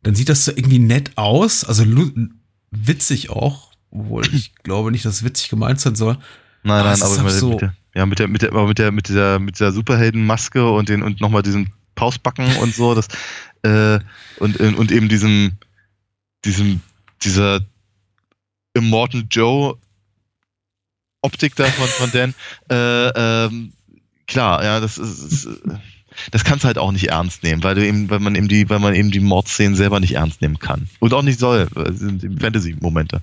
dann 0.02 0.14
sieht 0.14 0.28
das 0.28 0.44
so 0.44 0.52
irgendwie 0.52 0.78
nett 0.78 1.12
aus, 1.16 1.64
also 1.64 1.84
witzig 2.70 3.30
auch, 3.30 3.72
obwohl 3.90 4.26
ich 4.34 4.54
glaube 4.62 4.90
nicht, 4.90 5.04
dass 5.04 5.16
es 5.16 5.24
witzig 5.24 5.48
gemeint 5.48 5.80
sein 5.80 5.96
soll. 5.96 6.14
Nein, 6.64 6.84
nein, 6.84 7.02
aber 7.02 7.14
der- 7.22 7.30
so- 7.30 7.50
mit 7.50 7.60
der, 7.60 7.74
ja, 7.94 8.06
mit 8.06 8.18
der, 8.18 8.28
mit 8.28 8.42
der, 8.42 8.50
aber 8.50 8.66
mit 8.66 8.78
der, 8.78 8.90
mit 8.92 9.08
dieser, 9.08 9.38
mit 9.38 9.54
dieser 9.56 9.72
Superheldenmaske 9.72 10.68
und 10.70 10.88
den 10.88 11.02
und 11.02 11.20
nochmal 11.20 11.42
diesen 11.42 11.70
Pausbacken 11.94 12.56
und 12.56 12.74
so, 12.74 12.94
das, 12.94 13.08
äh, 13.62 13.98
und, 14.38 14.58
und 14.60 14.90
eben 14.92 15.08
diesem, 15.08 15.52
diesem, 16.44 16.80
dieser 17.22 17.60
Immortan 18.74 19.26
Joe 19.30 19.76
Optik 21.20 21.56
da 21.56 21.64
von, 21.64 21.88
von 21.88 22.10
Dan, 22.12 22.34
äh, 22.70 23.08
ähm, 23.46 23.72
klar, 24.26 24.62
ja, 24.62 24.78
das 24.78 24.98
ist, 24.98 25.18
ist 25.32 25.46
äh, 25.46 25.78
das 26.30 26.44
kannst 26.44 26.64
du 26.64 26.66
halt 26.66 26.78
auch 26.78 26.90
nicht 26.90 27.08
ernst 27.08 27.42
nehmen, 27.42 27.62
weil 27.62 27.74
du 27.74 27.86
eben, 27.86 28.10
weil 28.10 28.18
man 28.18 28.34
eben 28.34 28.48
die, 28.48 28.68
weil 28.68 28.78
man 28.78 28.94
eben 28.94 29.10
die 29.10 29.20
Mordszenen 29.20 29.76
selber 29.76 30.00
nicht 30.00 30.14
ernst 30.14 30.42
nehmen 30.42 30.58
kann. 30.58 30.88
Und 30.98 31.14
auch 31.14 31.22
nicht 31.22 31.38
soll, 31.38 31.68
sind 31.92 32.40
Fantasy-Momente. 32.40 33.20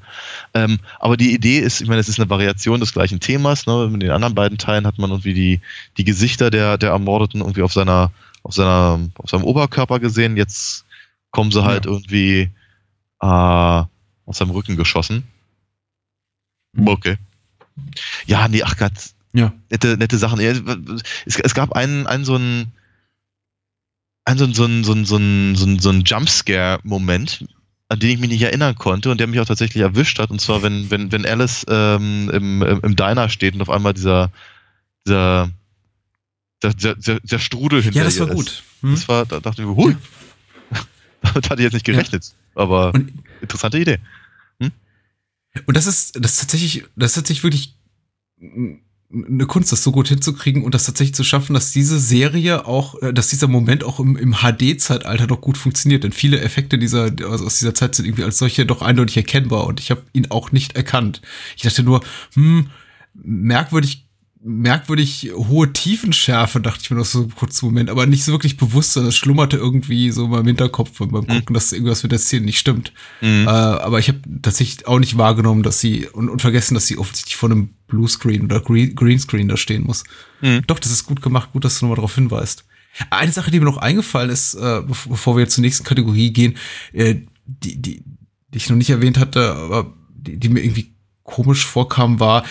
Ähm, 0.54 0.80
aber 1.00 1.18
die 1.18 1.34
Idee 1.34 1.60
ist, 1.60 1.82
ich 1.82 1.88
meine, 1.88 2.00
es 2.00 2.08
ist 2.08 2.20
eine 2.20 2.30
Variation 2.30 2.80
des 2.80 2.94
gleichen 2.94 3.20
Themas. 3.20 3.66
Ne? 3.66 3.90
In 3.94 4.00
den 4.00 4.12
anderen 4.12 4.36
beiden 4.36 4.58
Teilen 4.58 4.88
hat 4.88 4.98
man 4.98 5.10
irgendwie 5.10 5.34
die, 5.34 5.60
die 5.98 6.06
Gesichter 6.06 6.50
der, 6.50 6.78
der 6.78 6.92
Ermordeten 6.92 7.42
irgendwie 7.42 7.64
auf 7.64 7.74
seiner, 7.74 8.12
auf 8.44 8.54
seiner, 8.54 9.00
auf 9.16 9.30
seinem 9.30 9.44
Oberkörper 9.44 10.00
gesehen. 10.00 10.38
Jetzt 10.38 10.86
kommen 11.32 11.52
sie 11.52 11.64
halt 11.64 11.86
Ja. 11.86 11.92
irgendwie 11.92 12.50
äh, 13.26 13.86
aus 14.26 14.38
seinem 14.38 14.52
Rücken 14.52 14.76
geschossen. 14.76 15.24
Mhm. 16.74 16.88
Okay. 16.88 17.18
Ja, 18.26 18.48
nee, 18.48 18.64
ach 18.64 18.78
Gott, 18.78 18.94
Ja. 19.34 19.54
nette, 19.70 19.98
nette 19.98 20.18
Sachen. 20.18 20.40
Ja, 20.40 20.52
Es, 21.26 21.40
es 21.40 21.54
gab 21.54 21.74
einen, 21.74 22.08
einen 22.08 22.26
so 22.26 22.36
einen, 22.36 22.72
einen 24.26 24.38
so 24.38 24.46
einen, 24.46 24.54
so 24.54 24.64
einen, 24.66 24.84
so 24.84 24.94
einen, 24.94 25.06
so 25.06 25.16
einen, 25.16 25.56
so 25.56 25.66
einen, 25.66 25.80
so 25.80 25.90
einen 25.90 26.04
Jumpscare-Moment, 26.04 27.46
an 27.90 28.00
den 28.00 28.10
ich 28.12 28.20
mich 28.20 28.30
nicht 28.30 28.42
erinnern 28.42 28.76
konnte 28.76 29.12
und 29.12 29.20
der 29.20 29.28
mich 29.28 29.40
auch 29.40 29.46
tatsächlich 29.46 29.82
erwischt 29.82 30.20
hat. 30.20 30.30
Und 30.32 30.40
zwar, 30.40 30.64
wenn, 30.64 30.90
wenn, 30.90 31.12
wenn 31.12 31.26
Alice 31.26 31.66
ähm, 31.70 32.30
im, 32.32 32.62
im, 32.62 32.96
Diner 32.96 33.30
steht 33.30 33.56
und 33.56 33.62
auf 33.62 33.70
einmal 33.70 33.94
dieser, 33.94 34.32
dieser, 35.06 35.50
der, 36.64 36.74
der, 36.74 37.20
der, 37.20 37.40
Strudel 37.40 37.84
hinter 37.84 38.00
Ja, 38.00 38.06
das 38.06 38.16
ihr 38.16 38.28
war 38.28 38.36
gut. 38.36 38.64
Hm? 38.82 38.96
Das 38.96 39.08
war, 39.08 39.26
da 39.26 39.40
dachte 39.40 39.62
ich 39.62 39.68
mir, 39.68 39.76
hui, 39.76 39.96
damit 41.22 41.50
hatte 41.50 41.62
ich 41.62 41.66
jetzt 41.66 41.74
nicht 41.74 41.86
gerechnet. 41.86 42.34
Aber 42.56 42.94
Und, 42.94 43.12
interessante 43.42 43.78
Idee. 43.78 44.00
und 44.60 45.78
das 45.78 45.88
ist, 45.88 46.16
das 46.20 46.34
ist 46.34 46.40
tatsächlich, 46.40 46.86
das 46.96 47.12
ist 47.12 47.16
tatsächlich 47.16 47.44
wirklich 47.44 47.78
eine 49.12 49.46
Kunst, 49.46 49.72
das 49.72 49.84
so 49.84 49.92
gut 49.92 50.08
hinzukriegen 50.08 50.64
und 50.64 50.74
das 50.74 50.86
tatsächlich 50.86 51.16
zu 51.16 51.24
schaffen, 51.24 51.54
dass 51.54 51.72
diese 51.72 52.00
Serie 52.00 52.66
auch, 52.66 53.02
äh, 53.02 53.14
dass 53.14 53.28
dieser 53.30 53.48
Moment 53.48 53.84
auch 53.84 54.00
im, 54.00 54.18
im 54.18 54.34
HD-Zeitalter 54.34 55.28
doch 55.28 55.42
gut 55.42 55.58
funktioniert. 55.58 56.04
Denn 56.04 56.12
viele 56.12 56.42
Effekte 56.42 56.78
dieser, 56.78 57.12
also 57.30 57.46
aus 57.46 57.60
dieser 57.60 57.74
Zeit 57.74 57.96
sind 57.96 58.06
irgendwie 58.06 58.24
als 58.24 58.38
solche 58.38 58.66
doch 58.66 58.82
eindeutig 58.82 59.18
erkennbar 59.18 59.68
und 59.68 59.80
ich 59.80 59.92
habe 59.92 60.04
ihn 60.14 60.32
auch 60.32 60.52
nicht 60.52 60.76
erkannt. 60.76 61.22
Ich 61.56 61.62
dachte 61.64 61.84
nur, 61.84 62.04
hm, 62.34 62.70
merkwürdig 63.14 64.05
merkwürdig 64.48 65.32
hohe 65.34 65.74
Tiefenschärfe, 65.74 66.62
dachte 66.62 66.82
ich 66.84 66.92
mir 66.92 66.98
noch 66.98 67.06
so 67.06 67.22
einen 67.22 67.36
kurzen 67.36 67.66
Moment, 67.66 67.90
aber 67.90 68.06
nicht 68.06 68.24
so 68.24 68.32
wirklich 68.32 68.58
bewusst, 68.58 68.94
sondern 68.94 69.10
es 69.10 69.18
schlummerte 69.18 69.58
irgendwie 69.58 70.12
so 70.12 70.26
in 70.26 70.32
meinem 70.32 70.46
Hinterkopf 70.46 71.00
beim 71.00 71.10
Gucken, 71.10 71.46
mhm. 71.50 71.54
dass 71.54 71.72
irgendwas 71.72 72.04
mit 72.04 72.12
der 72.12 72.20
Szene 72.20 72.46
nicht 72.46 72.60
stimmt. 72.60 72.94
Mhm. 73.22 73.48
Äh, 73.48 73.50
aber 73.50 73.98
ich 73.98 74.08
habe 74.08 74.20
tatsächlich 74.44 74.88
auch 74.88 75.00
nicht 75.00 75.18
wahrgenommen, 75.18 75.64
dass 75.64 75.80
sie 75.80 76.08
und, 76.08 76.30
und, 76.30 76.44
vergessen, 76.44 76.76
dass 76.76 76.86
sie 76.86 77.00
offensichtlich 77.00 77.36
vor 77.36 77.50
einem 77.50 77.70
Bluescreen 77.88 78.44
oder 78.44 78.62
Greenscreen 78.62 79.48
da 79.48 79.58
stehen 79.58 79.84
muss. 79.84 80.04
Mhm. 80.42 80.62
Doch, 80.68 80.78
das 80.78 80.92
ist 80.92 81.06
gut 81.06 81.24
gemacht, 81.24 81.50
gut, 81.52 81.66
dass 81.66 81.80
du 81.80 81.86
nochmal 81.86 81.96
darauf 81.96 82.14
hinweist. 82.14 82.66
Eine 83.10 83.32
Sache, 83.32 83.50
die 83.50 83.60
mir 83.60 83.66
noch 83.66 83.78
eingefallen 83.78 84.30
ist, 84.30 84.54
äh, 84.54 84.82
bevor 84.86 85.38
wir 85.38 85.50
zur 85.50 85.64
nächsten 85.64 85.84
Kategorie 85.84 86.32
gehen, 86.32 86.56
äh, 86.94 87.16
die, 87.46 87.82
die, 87.82 88.04
die 88.50 88.58
ich 88.58 88.70
noch 88.70 88.78
nicht 88.78 88.92
erwähnt 88.92 89.18
hatte, 89.18 89.56
aber 89.56 89.92
die, 90.14 90.38
die 90.38 90.50
mir 90.50 90.64
irgendwie 90.64 90.94
komisch 91.24 91.66
vorkam, 91.66 92.20
war, 92.20 92.46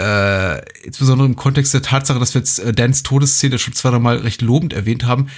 äh, 0.00 0.62
insbesondere 0.84 1.28
im 1.28 1.36
Kontext 1.36 1.74
der 1.74 1.82
Tatsache, 1.82 2.18
dass 2.18 2.34
wir 2.34 2.40
jetzt 2.40 2.58
äh, 2.58 2.72
Dans 2.72 3.02
Todesszene 3.02 3.58
schon 3.58 3.74
zweimal 3.74 4.18
recht 4.18 4.40
lobend 4.40 4.72
erwähnt 4.72 5.04
haben, 5.04 5.28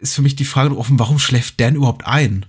ist 0.00 0.14
für 0.14 0.22
mich 0.22 0.36
die 0.36 0.44
Frage 0.44 0.76
offen, 0.76 0.98
warum 0.98 1.18
schläft 1.18 1.60
Dan 1.60 1.76
überhaupt 1.76 2.06
ein? 2.06 2.46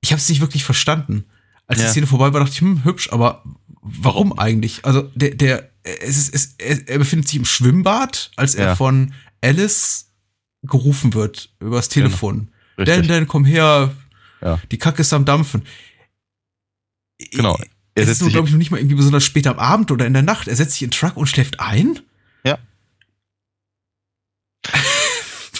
Ich 0.00 0.12
habe 0.12 0.20
es 0.20 0.28
nicht 0.28 0.40
wirklich 0.40 0.64
verstanden. 0.64 1.24
Als 1.66 1.80
ja. 1.80 1.86
die 1.86 1.90
Szene 1.90 2.06
vorbei 2.06 2.32
war, 2.32 2.40
dachte 2.40 2.52
ich, 2.52 2.60
hm, 2.60 2.84
hübsch, 2.84 3.12
aber 3.12 3.42
warum 3.82 4.38
eigentlich? 4.38 4.84
Also 4.84 5.02
der, 5.14 5.30
der, 5.30 5.70
es 5.82 6.28
ist, 6.28 6.54
es, 6.58 6.78
er 6.78 6.98
befindet 6.98 7.28
sich 7.28 7.36
im 7.36 7.44
Schwimmbad, 7.44 8.30
als 8.36 8.54
er 8.54 8.68
ja. 8.68 8.76
von 8.76 9.12
Alice 9.40 10.12
gerufen 10.62 11.14
wird 11.14 11.50
übers 11.60 11.88
genau. 11.88 12.06
Telefon. 12.06 12.50
Genau. 12.76 12.86
Dan, 12.86 13.08
Dan, 13.08 13.28
komm 13.28 13.44
her, 13.44 13.94
ja. 14.40 14.60
die 14.70 14.78
Kacke 14.78 15.02
ist 15.02 15.12
am 15.12 15.24
Dampfen. 15.24 15.62
Genau. 17.30 17.58
Er 17.94 18.04
es 18.04 18.08
ist, 18.08 18.28
glaube 18.30 18.48
ich, 18.48 18.52
noch 18.52 18.58
nicht 18.58 18.70
mal 18.70 18.78
irgendwie 18.78 18.96
besonders 18.96 19.24
spät 19.24 19.46
am 19.46 19.58
Abend 19.58 19.90
oder 19.90 20.06
in 20.06 20.14
der 20.14 20.22
Nacht. 20.22 20.48
Er 20.48 20.56
setzt 20.56 20.72
sich 20.72 20.82
in 20.82 20.90
den 20.90 20.98
Truck 20.98 21.16
und 21.16 21.26
schläft 21.26 21.60
ein? 21.60 22.00
Ja. 22.44 22.58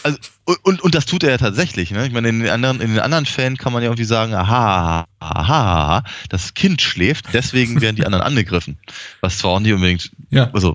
also, 0.03 0.19
und, 0.63 0.81
und 0.81 0.95
das 0.95 1.05
tut 1.05 1.25
er 1.25 1.31
ja 1.31 1.39
tatsächlich. 1.39 1.91
Ne? 1.91 2.07
Ich 2.07 2.13
meine, 2.13 2.31
in 2.31 2.41
den, 2.41 2.49
anderen, 2.49 2.81
in 2.81 2.91
den 2.91 3.01
anderen 3.01 3.27
Fällen 3.27 3.59
kann 3.59 3.73
man 3.73 3.83
ja 3.83 3.89
irgendwie 3.89 4.05
sagen, 4.05 4.35
aha, 4.35 5.07
aha, 5.21 6.05
das 6.31 6.55
Kind 6.55 6.81
schläft, 6.81 7.27
deswegen 7.35 7.81
werden 7.81 7.97
die 7.97 8.07
anderen 8.07 8.25
angegriffen. 8.27 8.79
Was 9.21 9.39
zwar 9.39 9.53
auch 9.53 9.61
nicht 9.61 9.73
unbedingt, 9.73 10.11
ja. 10.31 10.51
also 10.53 10.75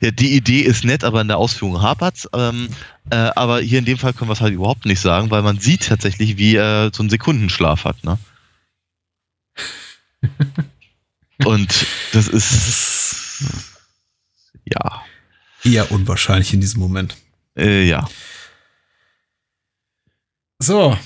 ja, 0.00 0.10
die 0.10 0.36
Idee 0.36 0.60
ist 0.60 0.84
nett, 0.84 1.04
aber 1.04 1.20
in 1.20 1.28
der 1.28 1.38
Ausführung 1.38 1.80
hapert's. 1.80 2.28
Ähm, 2.34 2.68
äh, 3.10 3.16
aber 3.16 3.60
hier 3.60 3.78
in 3.78 3.84
dem 3.84 3.98
Fall 3.98 4.12
können 4.12 4.28
wir 4.28 4.34
es 4.34 4.40
halt 4.40 4.52
überhaupt 4.52 4.84
nicht 4.84 5.00
sagen, 5.00 5.30
weil 5.30 5.42
man 5.42 5.58
sieht 5.58 5.86
tatsächlich, 5.86 6.36
wie 6.36 6.56
er 6.56 6.90
so 6.92 7.02
einen 7.02 7.10
Sekundenschlaf 7.10 7.84
hat. 7.84 8.04
Ne? 8.04 8.18
Und 11.44 11.86
das 12.12 12.28
ist, 12.28 12.52
das 12.52 12.68
ist 12.68 13.44
ja 14.64 15.02
eher 15.64 15.90
unwahrscheinlich 15.92 16.52
in 16.52 16.60
diesem 16.60 16.80
Moment. 16.80 17.16
Äh, 17.56 17.88
ja. 17.88 18.08
So, 20.60 20.98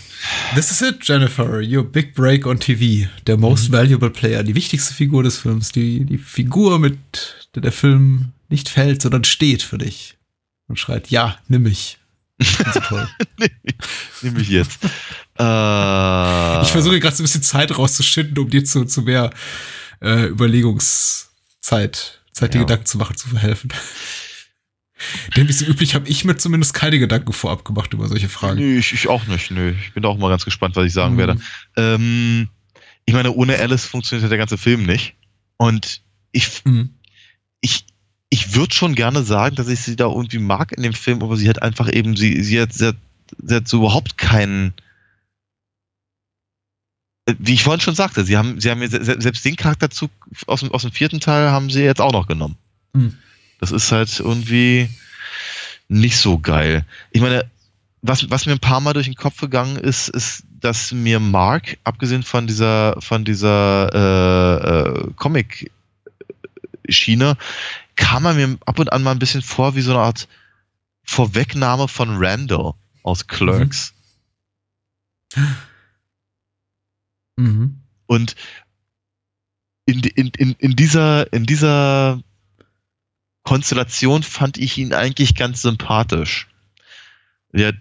this 0.54 0.70
is 0.70 0.80
it, 0.80 1.06
Jennifer. 1.06 1.60
Your 1.60 1.84
big 1.84 2.14
break 2.14 2.46
on 2.46 2.58
TV. 2.58 3.08
Der 3.26 3.36
most 3.36 3.68
mhm. 3.68 3.74
valuable 3.74 4.10
player, 4.10 4.42
die 4.42 4.54
wichtigste 4.54 4.94
Figur 4.94 5.22
des 5.22 5.38
Films, 5.38 5.72
die, 5.72 6.04
die 6.04 6.18
Figur, 6.18 6.78
mit 6.78 6.96
der 7.54 7.62
der 7.62 7.72
Film 7.72 8.32
nicht 8.48 8.68
fällt, 8.68 9.02
sondern 9.02 9.24
steht 9.24 9.62
für 9.62 9.78
dich. 9.78 10.16
Und 10.68 10.78
schreit, 10.78 11.10
ja, 11.10 11.38
nimm 11.48 11.64
mich. 11.64 11.98
So 12.44 12.80
toll. 12.80 13.08
nimm 14.22 14.34
mich 14.34 14.48
jetzt. 14.48 14.84
Äh, 15.38 16.62
ich 16.62 16.72
versuche 16.72 17.00
gerade 17.00 17.16
so 17.16 17.22
ein 17.22 17.24
bisschen 17.24 17.42
Zeit 17.42 17.76
rauszuschinden, 17.76 18.38
um 18.38 18.48
dir 18.48 18.64
zu, 18.64 18.84
zu 18.84 19.02
mehr 19.02 19.30
äh, 20.00 20.26
Überlegungszeit, 20.26 22.20
Zeit, 22.32 22.54
die 22.54 22.58
ja. 22.58 22.64
Gedanken 22.64 22.86
zu 22.86 22.98
machen, 22.98 23.16
zu 23.16 23.28
verhelfen. 23.28 23.72
Denn 25.36 25.48
wie 25.48 25.52
so 25.52 25.64
üblich 25.64 25.94
habe 25.94 26.08
ich 26.08 26.24
mir 26.24 26.36
zumindest 26.36 26.74
keine 26.74 26.98
Gedanken 26.98 27.32
vorab 27.32 27.64
gemacht 27.64 27.92
über 27.92 28.08
solche 28.08 28.28
Fragen. 28.28 28.58
Nö, 28.58 28.78
ich, 28.78 28.92
ich 28.92 29.08
auch 29.08 29.26
nicht. 29.26 29.50
Nö. 29.50 29.74
Ich 29.80 29.92
bin 29.94 30.04
auch 30.04 30.16
mal 30.16 30.28
ganz 30.28 30.44
gespannt, 30.44 30.76
was 30.76 30.86
ich 30.86 30.92
sagen 30.92 31.14
mhm. 31.14 31.18
werde. 31.18 31.40
Ähm, 31.76 32.48
ich 33.04 33.14
meine, 33.14 33.32
ohne 33.32 33.58
Alice 33.58 33.86
funktioniert 33.86 34.30
der 34.30 34.38
ganze 34.38 34.58
Film 34.58 34.84
nicht. 34.84 35.14
Und 35.56 36.02
ich, 36.30 36.64
mhm. 36.64 36.94
ich, 37.60 37.84
ich 38.32 38.54
würde 38.54 38.74
schon 38.74 38.94
gerne 38.94 39.24
sagen, 39.24 39.56
dass 39.56 39.68
ich 39.68 39.80
sie 39.80 39.94
da 39.94 40.06
irgendwie 40.06 40.38
mag 40.38 40.72
in 40.72 40.82
dem 40.82 40.94
Film, 40.94 41.22
aber 41.22 41.36
sie 41.36 41.50
hat 41.50 41.60
einfach 41.60 41.92
eben, 41.92 42.16
sie, 42.16 42.42
sie 42.42 42.62
hat, 42.62 42.72
sie 42.72 42.86
hat, 42.86 42.96
sie 43.42 43.56
hat 43.56 43.68
so 43.68 43.80
überhaupt 43.80 44.16
keinen, 44.16 44.72
wie 47.26 47.52
ich 47.52 47.62
vorhin 47.62 47.82
schon 47.82 47.94
sagte, 47.94 48.24
sie 48.24 48.38
haben, 48.38 48.58
sie 48.58 48.70
haben 48.70 48.80
selbst 48.88 49.44
den 49.44 49.56
Charakterzug 49.56 50.10
aus 50.46 50.60
dem, 50.60 50.72
aus 50.72 50.80
dem 50.80 50.92
vierten 50.92 51.20
Teil 51.20 51.50
haben 51.50 51.68
sie 51.68 51.82
jetzt 51.82 52.00
auch 52.00 52.12
noch 52.12 52.26
genommen. 52.26 52.56
Mhm. 52.94 53.18
Das 53.60 53.70
ist 53.70 53.92
halt 53.92 54.18
irgendwie 54.18 54.88
nicht 55.88 56.16
so 56.16 56.38
geil. 56.38 56.86
Ich 57.10 57.20
meine, 57.20 57.44
was, 58.00 58.30
was 58.30 58.46
mir 58.46 58.52
ein 58.52 58.60
paar 58.60 58.80
Mal 58.80 58.94
durch 58.94 59.08
den 59.08 59.14
Kopf 59.14 59.42
gegangen 59.42 59.76
ist, 59.76 60.08
ist, 60.08 60.44
dass 60.58 60.92
mir 60.92 61.20
Mark, 61.20 61.76
abgesehen 61.84 62.22
von 62.22 62.46
dieser, 62.46 62.96
von 62.98 63.26
dieser 63.26 63.90
äh, 63.92 64.88
äh, 64.88 65.10
Comic-Schiene, 65.16 67.36
kam 67.96 68.24
er 68.24 68.34
mir 68.34 68.58
ab 68.66 68.78
und 68.78 68.92
an 68.92 69.02
mal 69.02 69.12
ein 69.12 69.18
bisschen 69.18 69.42
vor 69.42 69.74
wie 69.74 69.82
so 69.82 69.92
eine 69.92 70.00
Art 70.00 70.28
Vorwegnahme 71.04 71.88
von 71.88 72.16
Randall 72.16 72.74
aus 73.02 73.26
Clerks. 73.26 73.92
Mhm. 77.36 77.80
Und 78.06 78.36
in, 79.86 80.00
in, 80.00 80.30
in, 80.36 80.52
in, 80.58 80.76
dieser, 80.76 81.32
in 81.32 81.44
dieser 81.44 82.22
Konstellation 83.42 84.22
fand 84.22 84.58
ich 84.58 84.78
ihn 84.78 84.94
eigentlich 84.94 85.34
ganz 85.34 85.62
sympathisch. 85.62 86.48
Er 87.52 87.68
hat 87.68 87.76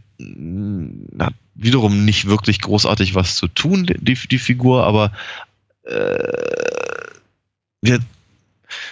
wiederum 1.56 2.06
nicht 2.06 2.26
wirklich 2.26 2.62
großartig 2.62 3.16
was 3.16 3.36
zu 3.36 3.48
tun, 3.48 3.86
die, 3.86 4.16
die 4.16 4.40
Figur, 4.40 4.86
aber 4.86 5.12
äh, 5.84 6.28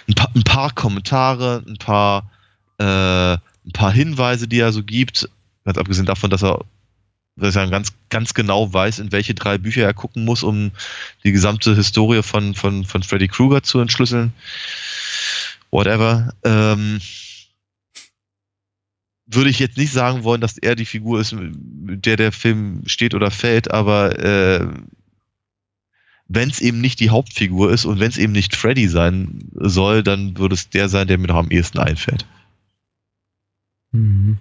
ein, 0.08 0.14
paar, 0.14 0.30
ein 0.34 0.42
paar 0.42 0.72
Kommentare, 0.72 1.62
ein 1.66 1.76
paar, 1.78 2.30
äh, 2.78 3.34
ein 3.34 3.72
paar 3.72 3.92
Hinweise, 3.92 4.48
die 4.48 4.60
er 4.60 4.72
so 4.72 4.82
gibt, 4.82 5.28
ganz 5.64 5.78
abgesehen 5.78 6.06
davon, 6.06 6.30
dass 6.30 6.42
er 6.42 6.64
dass 7.36 7.56
er 7.56 7.68
ganz, 7.68 7.92
ganz 8.10 8.34
genau 8.34 8.72
weiß, 8.72 8.98
in 8.98 9.12
welche 9.12 9.34
drei 9.34 9.58
Bücher 9.58 9.82
er 9.82 9.94
gucken 9.94 10.24
muss, 10.24 10.42
um 10.42 10.72
die 11.24 11.32
gesamte 11.32 11.74
Historie 11.74 12.22
von, 12.22 12.54
von, 12.54 12.84
von 12.84 13.02
Freddy 13.02 13.28
Krueger 13.28 13.62
zu 13.62 13.80
entschlüsseln. 13.80 14.32
Whatever. 15.70 16.34
Ähm, 16.44 17.00
würde 19.26 19.50
ich 19.50 19.58
jetzt 19.58 19.76
nicht 19.76 19.92
sagen 19.92 20.24
wollen, 20.24 20.40
dass 20.40 20.58
er 20.58 20.74
die 20.74 20.84
Figur 20.84 21.20
ist, 21.20 21.32
mit 21.32 22.04
der 22.04 22.16
der 22.16 22.32
Film 22.32 22.82
steht 22.86 23.14
oder 23.14 23.30
fällt, 23.30 23.70
aber 23.70 24.18
äh, 24.18 24.66
wenn 26.32 26.48
es 26.48 26.60
eben 26.60 26.80
nicht 26.80 27.00
die 27.00 27.10
Hauptfigur 27.10 27.72
ist 27.72 27.84
und 27.84 27.98
wenn 27.98 28.08
es 28.08 28.16
eben 28.16 28.32
nicht 28.32 28.54
Freddy 28.54 28.86
sein 28.86 29.50
soll, 29.54 30.04
dann 30.04 30.38
würde 30.38 30.54
es 30.54 30.70
der 30.70 30.88
sein, 30.88 31.08
der 31.08 31.18
mir 31.18 31.26
noch 31.26 31.36
am 31.36 31.50
ehesten 31.50 31.78
einfällt. 31.78 32.24
Mhm. 33.90 34.38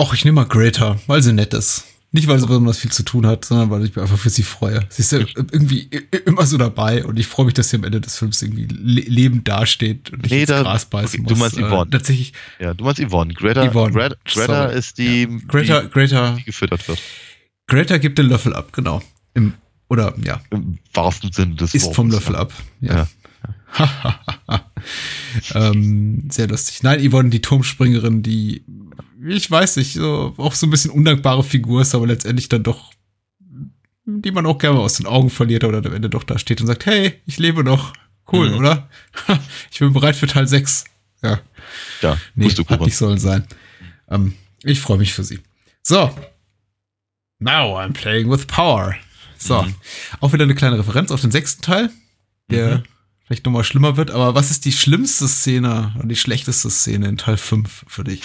Och, 0.00 0.14
ich 0.14 0.24
nehme 0.24 0.36
mal 0.36 0.46
Greta, 0.46 1.00
weil 1.08 1.20
sie 1.20 1.32
nett 1.32 1.52
ist. 1.52 1.84
Nicht, 2.12 2.28
weil 2.28 2.38
sie 2.38 2.46
besonders 2.46 2.78
viel 2.78 2.92
zu 2.92 3.02
tun 3.02 3.26
hat, 3.26 3.44
sondern 3.44 3.70
weil 3.70 3.84
ich 3.84 3.96
mich 3.96 4.00
einfach 4.00 4.18
für 4.18 4.30
sie 4.30 4.44
freue. 4.44 4.86
Sie 4.88 5.02
ist 5.02 5.10
ja 5.10 5.18
irgendwie 5.18 5.88
immer 6.26 6.46
so 6.46 6.56
dabei 6.56 7.04
und 7.04 7.18
ich 7.18 7.26
freue 7.26 7.46
mich, 7.46 7.54
dass 7.54 7.70
sie 7.70 7.76
am 7.76 7.82
Ende 7.82 8.00
des 8.00 8.16
Films 8.16 8.40
irgendwie 8.40 8.66
lebend 8.66 9.48
dasteht 9.48 10.12
und 10.12 10.22
nicht 10.22 10.30
nee, 10.30 10.40
ins 10.42 10.48
da, 10.48 10.62
Gras 10.62 10.84
beißen 10.84 11.08
okay, 11.08 11.22
muss. 11.22 11.32
Du 11.32 11.38
meinst 11.40 11.56
Yvonne. 11.56 11.88
Äh, 11.88 11.90
tatsächlich. 11.90 12.32
Ja, 12.60 12.72
du 12.72 12.84
meinst 12.84 13.02
Yvonne. 13.02 13.34
Greta, 13.34 13.68
Yvonne. 13.68 13.92
Greta, 13.92 14.16
Greta 14.24 14.66
ist 14.66 14.98
die, 14.98 15.22
ja. 15.22 15.38
Greta, 15.48 15.80
die, 15.80 15.88
Greta, 15.88 16.36
die 16.38 16.44
gefüttert 16.44 16.86
wird. 16.86 17.00
Greta 17.66 17.98
gibt 17.98 18.18
den 18.18 18.28
Löffel 18.28 18.54
ab, 18.54 18.72
genau. 18.72 19.02
Im, 19.34 19.54
oder, 19.88 20.14
ja. 20.24 20.40
Im 20.50 20.78
wahrsten 20.92 21.32
Sinne 21.32 21.54
des 21.54 21.74
Ist 21.74 21.84
Wortes, 21.84 21.96
vom 21.96 22.10
Löffel 22.10 22.34
ja. 22.34 22.40
ab, 22.40 22.52
ja. 22.80 23.08
ja. 23.78 24.70
ähm, 25.70 26.28
sehr 26.30 26.46
lustig. 26.48 26.82
Nein, 26.82 27.08
Yvonne, 27.08 27.30
die 27.30 27.40
Turmspringerin, 27.42 28.22
die 28.22 28.64
ich 29.26 29.50
weiß 29.50 29.76
nicht, 29.76 29.94
so, 29.94 30.34
auch 30.36 30.54
so 30.54 30.66
ein 30.66 30.70
bisschen 30.70 30.90
undankbare 30.90 31.42
Figur 31.42 31.82
ist, 31.82 31.94
aber 31.94 32.06
letztendlich 32.06 32.48
dann 32.48 32.62
doch, 32.62 32.92
die 34.04 34.30
man 34.30 34.46
auch 34.46 34.58
gerne 34.58 34.78
aus 34.78 34.94
den 34.94 35.06
Augen 35.06 35.30
verliert 35.30 35.64
oder 35.64 35.78
am 35.78 35.94
Ende 35.94 36.10
doch 36.10 36.24
da 36.24 36.38
steht 36.38 36.60
und 36.60 36.66
sagt, 36.66 36.86
hey, 36.86 37.20
ich 37.26 37.38
lebe 37.38 37.64
noch. 37.64 37.92
Cool, 38.30 38.50
mhm. 38.50 38.56
oder? 38.56 38.88
ich 39.70 39.78
bin 39.78 39.92
bereit 39.92 40.16
für 40.16 40.26
Teil 40.26 40.46
6. 40.46 40.84
Ja. 41.22 41.40
Ja, 42.02 42.18
nee, 42.34 42.44
musst 42.44 42.58
du 42.58 42.66
hat 42.66 42.80
nicht 42.80 42.96
sollen 42.96 43.18
sein. 43.18 43.46
Ähm, 44.08 44.34
ich 44.62 44.80
freue 44.80 44.98
mich 44.98 45.12
für 45.12 45.24
sie. 45.24 45.40
So. 45.82 46.14
Now 47.38 47.78
I'm 47.78 47.92
playing 47.92 48.30
with 48.30 48.46
power. 48.46 48.94
So. 49.38 49.62
Mhm. 49.62 49.74
Auch 50.20 50.32
wieder 50.32 50.44
eine 50.44 50.54
kleine 50.54 50.78
Referenz 50.78 51.10
auf 51.10 51.20
den 51.20 51.30
sechsten 51.30 51.62
Teil, 51.62 51.90
der 52.50 52.78
mhm. 52.78 52.82
vielleicht 53.26 53.44
nochmal 53.44 53.64
schlimmer 53.64 53.96
wird, 53.96 54.10
aber 54.10 54.34
was 54.34 54.50
ist 54.50 54.64
die 54.64 54.72
schlimmste 54.72 55.28
Szene 55.28 55.94
und 56.00 56.08
die 56.08 56.16
schlechteste 56.16 56.70
Szene 56.70 57.08
in 57.08 57.18
Teil 57.18 57.36
5 57.36 57.84
für 57.86 58.04
dich? 58.04 58.22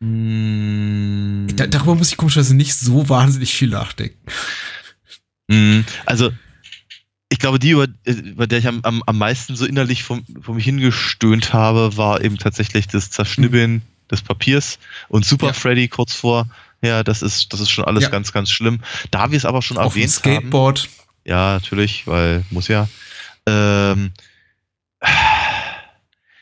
Da, 0.00 1.66
darüber 1.66 1.94
muss 1.94 2.10
ich 2.10 2.16
komischerweise 2.16 2.56
nicht 2.56 2.74
so 2.74 3.08
wahnsinnig 3.10 3.52
viel 3.52 3.68
nachdenken. 3.68 4.18
mm, 5.48 5.80
also, 6.06 6.32
ich 7.28 7.38
glaube, 7.38 7.58
die, 7.58 7.70
über, 7.70 7.86
über 8.06 8.46
der 8.46 8.60
ich 8.60 8.66
am, 8.66 8.80
am, 8.82 9.02
am 9.04 9.18
meisten 9.18 9.56
so 9.56 9.66
innerlich 9.66 10.02
vor, 10.02 10.20
vor 10.40 10.54
mich 10.54 10.64
hingestöhnt 10.64 11.52
habe, 11.52 11.96
war 11.98 12.24
eben 12.24 12.38
tatsächlich 12.38 12.88
das 12.88 13.10
Zerschnibbeln 13.10 13.82
des 14.10 14.22
Papiers 14.22 14.78
und 15.08 15.24
Super 15.26 15.48
Ja. 15.48 15.52
Freddy 15.52 15.88
kurz 15.88 16.14
vor. 16.14 16.48
Ja, 16.82 17.02
das 17.04 17.22
ist, 17.22 17.52
das 17.52 17.60
ist 17.60 17.70
schon 17.70 17.84
alles 17.84 18.04
Ja. 18.04 18.08
ganz, 18.08 18.32
ganz 18.32 18.50
schlimm. 18.50 18.80
Da 19.10 19.30
wir 19.30 19.36
es 19.36 19.44
aber 19.44 19.60
schon 19.62 19.76
Auf 19.76 19.94
erwähnt 19.94 20.12
haben. 20.12 20.34
Skateboard. 20.36 20.88
Ja, 21.24 21.52
natürlich, 21.54 22.06
weil 22.06 22.44
muss 22.50 22.68
ja. 22.68 22.88
Ähm, 23.46 24.12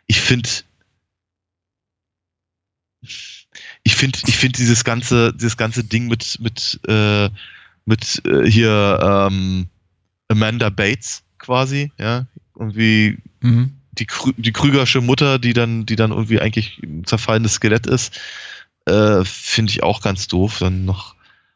ich 0.06 0.20
finde, 0.20 0.48
ich 3.82 3.96
finde, 3.96 4.18
ich 4.26 4.36
finde 4.36 4.58
dieses 4.58 4.84
ganze, 4.84 5.32
dieses 5.34 5.56
ganze 5.56 5.84
Ding 5.84 6.06
mit 6.08 6.38
mit 6.40 6.80
äh, 6.88 7.30
mit 7.84 8.22
äh, 8.26 8.48
hier 8.50 9.28
ähm, 9.30 9.68
Amanda 10.28 10.70
Bates 10.70 11.22
quasi, 11.38 11.92
ja, 11.98 12.26
irgendwie 12.58 13.18
Mhm. 13.40 13.72
die, 13.92 14.06
Krü 14.06 14.32
die 14.36 14.52
Krügersche 14.52 15.00
Mutter, 15.00 15.38
die 15.38 15.52
dann, 15.52 15.86
die 15.86 15.94
dann 15.96 16.10
irgendwie 16.10 16.40
eigentlich 16.40 16.78
ein 16.82 17.04
zerfallendes 17.04 17.54
Skelett 17.54 17.86
ist, 17.86 18.18
äh, 18.88 19.24
finde 19.24 19.70
ich 19.72 19.82
auch 19.82 20.00
ganz 20.00 20.26
doof. 20.28 20.58
Dann 20.60 20.84
noch 20.84 21.14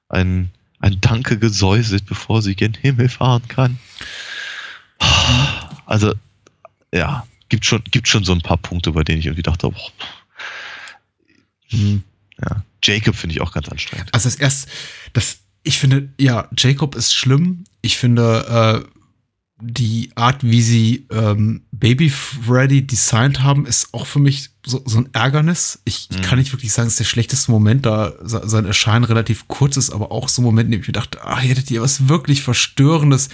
ein, 0.08 0.50
ein 0.80 1.00
Danke 1.00 1.38
gesäuselt, 1.38 2.06
bevor 2.06 2.42
sie 2.42 2.54
gen 2.54 2.74
Himmel 2.74 3.08
fahren 3.08 3.42
kann. 3.48 3.78
Also, 5.86 6.14
ja, 6.92 7.26
gibt 7.48 7.64
schon, 7.66 7.82
gibt 7.90 8.08
schon 8.08 8.24
so 8.24 8.32
ein 8.32 8.40
paar 8.42 8.56
Punkte, 8.56 8.92
bei 8.92 9.02
denen 9.02 9.18
ich 9.18 9.26
irgendwie 9.26 9.42
dachte, 9.42 9.68
boah, 9.70 9.92
Mhm. 11.72 12.02
ja. 12.40 12.62
Jacob 12.84 13.16
finde 13.16 13.34
ich 13.34 13.40
auch 13.40 13.52
ganz 13.52 13.68
anstrengend. 13.68 14.12
Also 14.12 14.28
das 14.28 14.36
erst, 14.36 14.68
das, 15.14 15.38
ich 15.62 15.78
finde, 15.78 16.10
ja, 16.18 16.48
Jacob 16.56 16.94
ist 16.94 17.14
schlimm. 17.14 17.64
Ich 17.80 17.96
finde, 17.96 18.84
äh, 18.84 18.91
die 19.64 20.10
Art, 20.16 20.42
wie 20.42 20.60
sie 20.62 21.06
ähm, 21.10 21.62
Baby 21.70 22.10
Freddy 22.10 22.84
designt 22.86 23.42
haben, 23.42 23.64
ist 23.66 23.94
auch 23.94 24.06
für 24.06 24.18
mich 24.18 24.50
so, 24.66 24.82
so 24.84 24.98
ein 24.98 25.08
Ärgernis. 25.12 25.80
Ich, 25.84 26.08
Mhm. 26.10 26.22
kann 26.22 26.38
nicht 26.38 26.52
wirklich 26.52 26.72
sagen, 26.72 26.88
es 26.88 26.94
ist 26.94 26.98
der 27.00 27.04
schlechteste 27.04 27.50
Moment, 27.52 27.86
da 27.86 28.12
se- 28.22 28.42
sein 28.44 28.64
Erscheinen 28.66 29.04
relativ 29.04 29.46
kurz 29.46 29.76
ist, 29.76 29.90
aber 29.90 30.10
auch 30.10 30.28
so 30.28 30.42
ein 30.42 30.44
Moment, 30.44 30.66
in 30.66 30.72
dem 30.72 30.80
ich 30.80 30.88
mir 30.88 30.92
dachte, 30.92 31.24
ah, 31.24 31.38
hättet 31.38 31.70
ihr 31.70 31.80
was 31.82 32.08
wirklich 32.08 32.42
Verstörendes, 32.42 33.28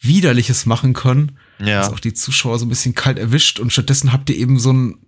Widerliches 0.00 0.66
machen 0.66 0.92
können, 0.94 1.38
Ja, 1.58 1.80
das 1.80 1.90
auch 1.90 2.00
die 2.00 2.14
Zuschauer 2.14 2.58
so 2.58 2.64
ein 2.66 2.68
bisschen 2.70 2.94
kalt 2.94 3.18
erwischt 3.18 3.58
und 3.60 3.72
stattdessen 3.72 4.12
habt 4.12 4.28
ihr 4.30 4.36
eben 4.36 4.58
so 4.58 4.72
ein 4.72 4.98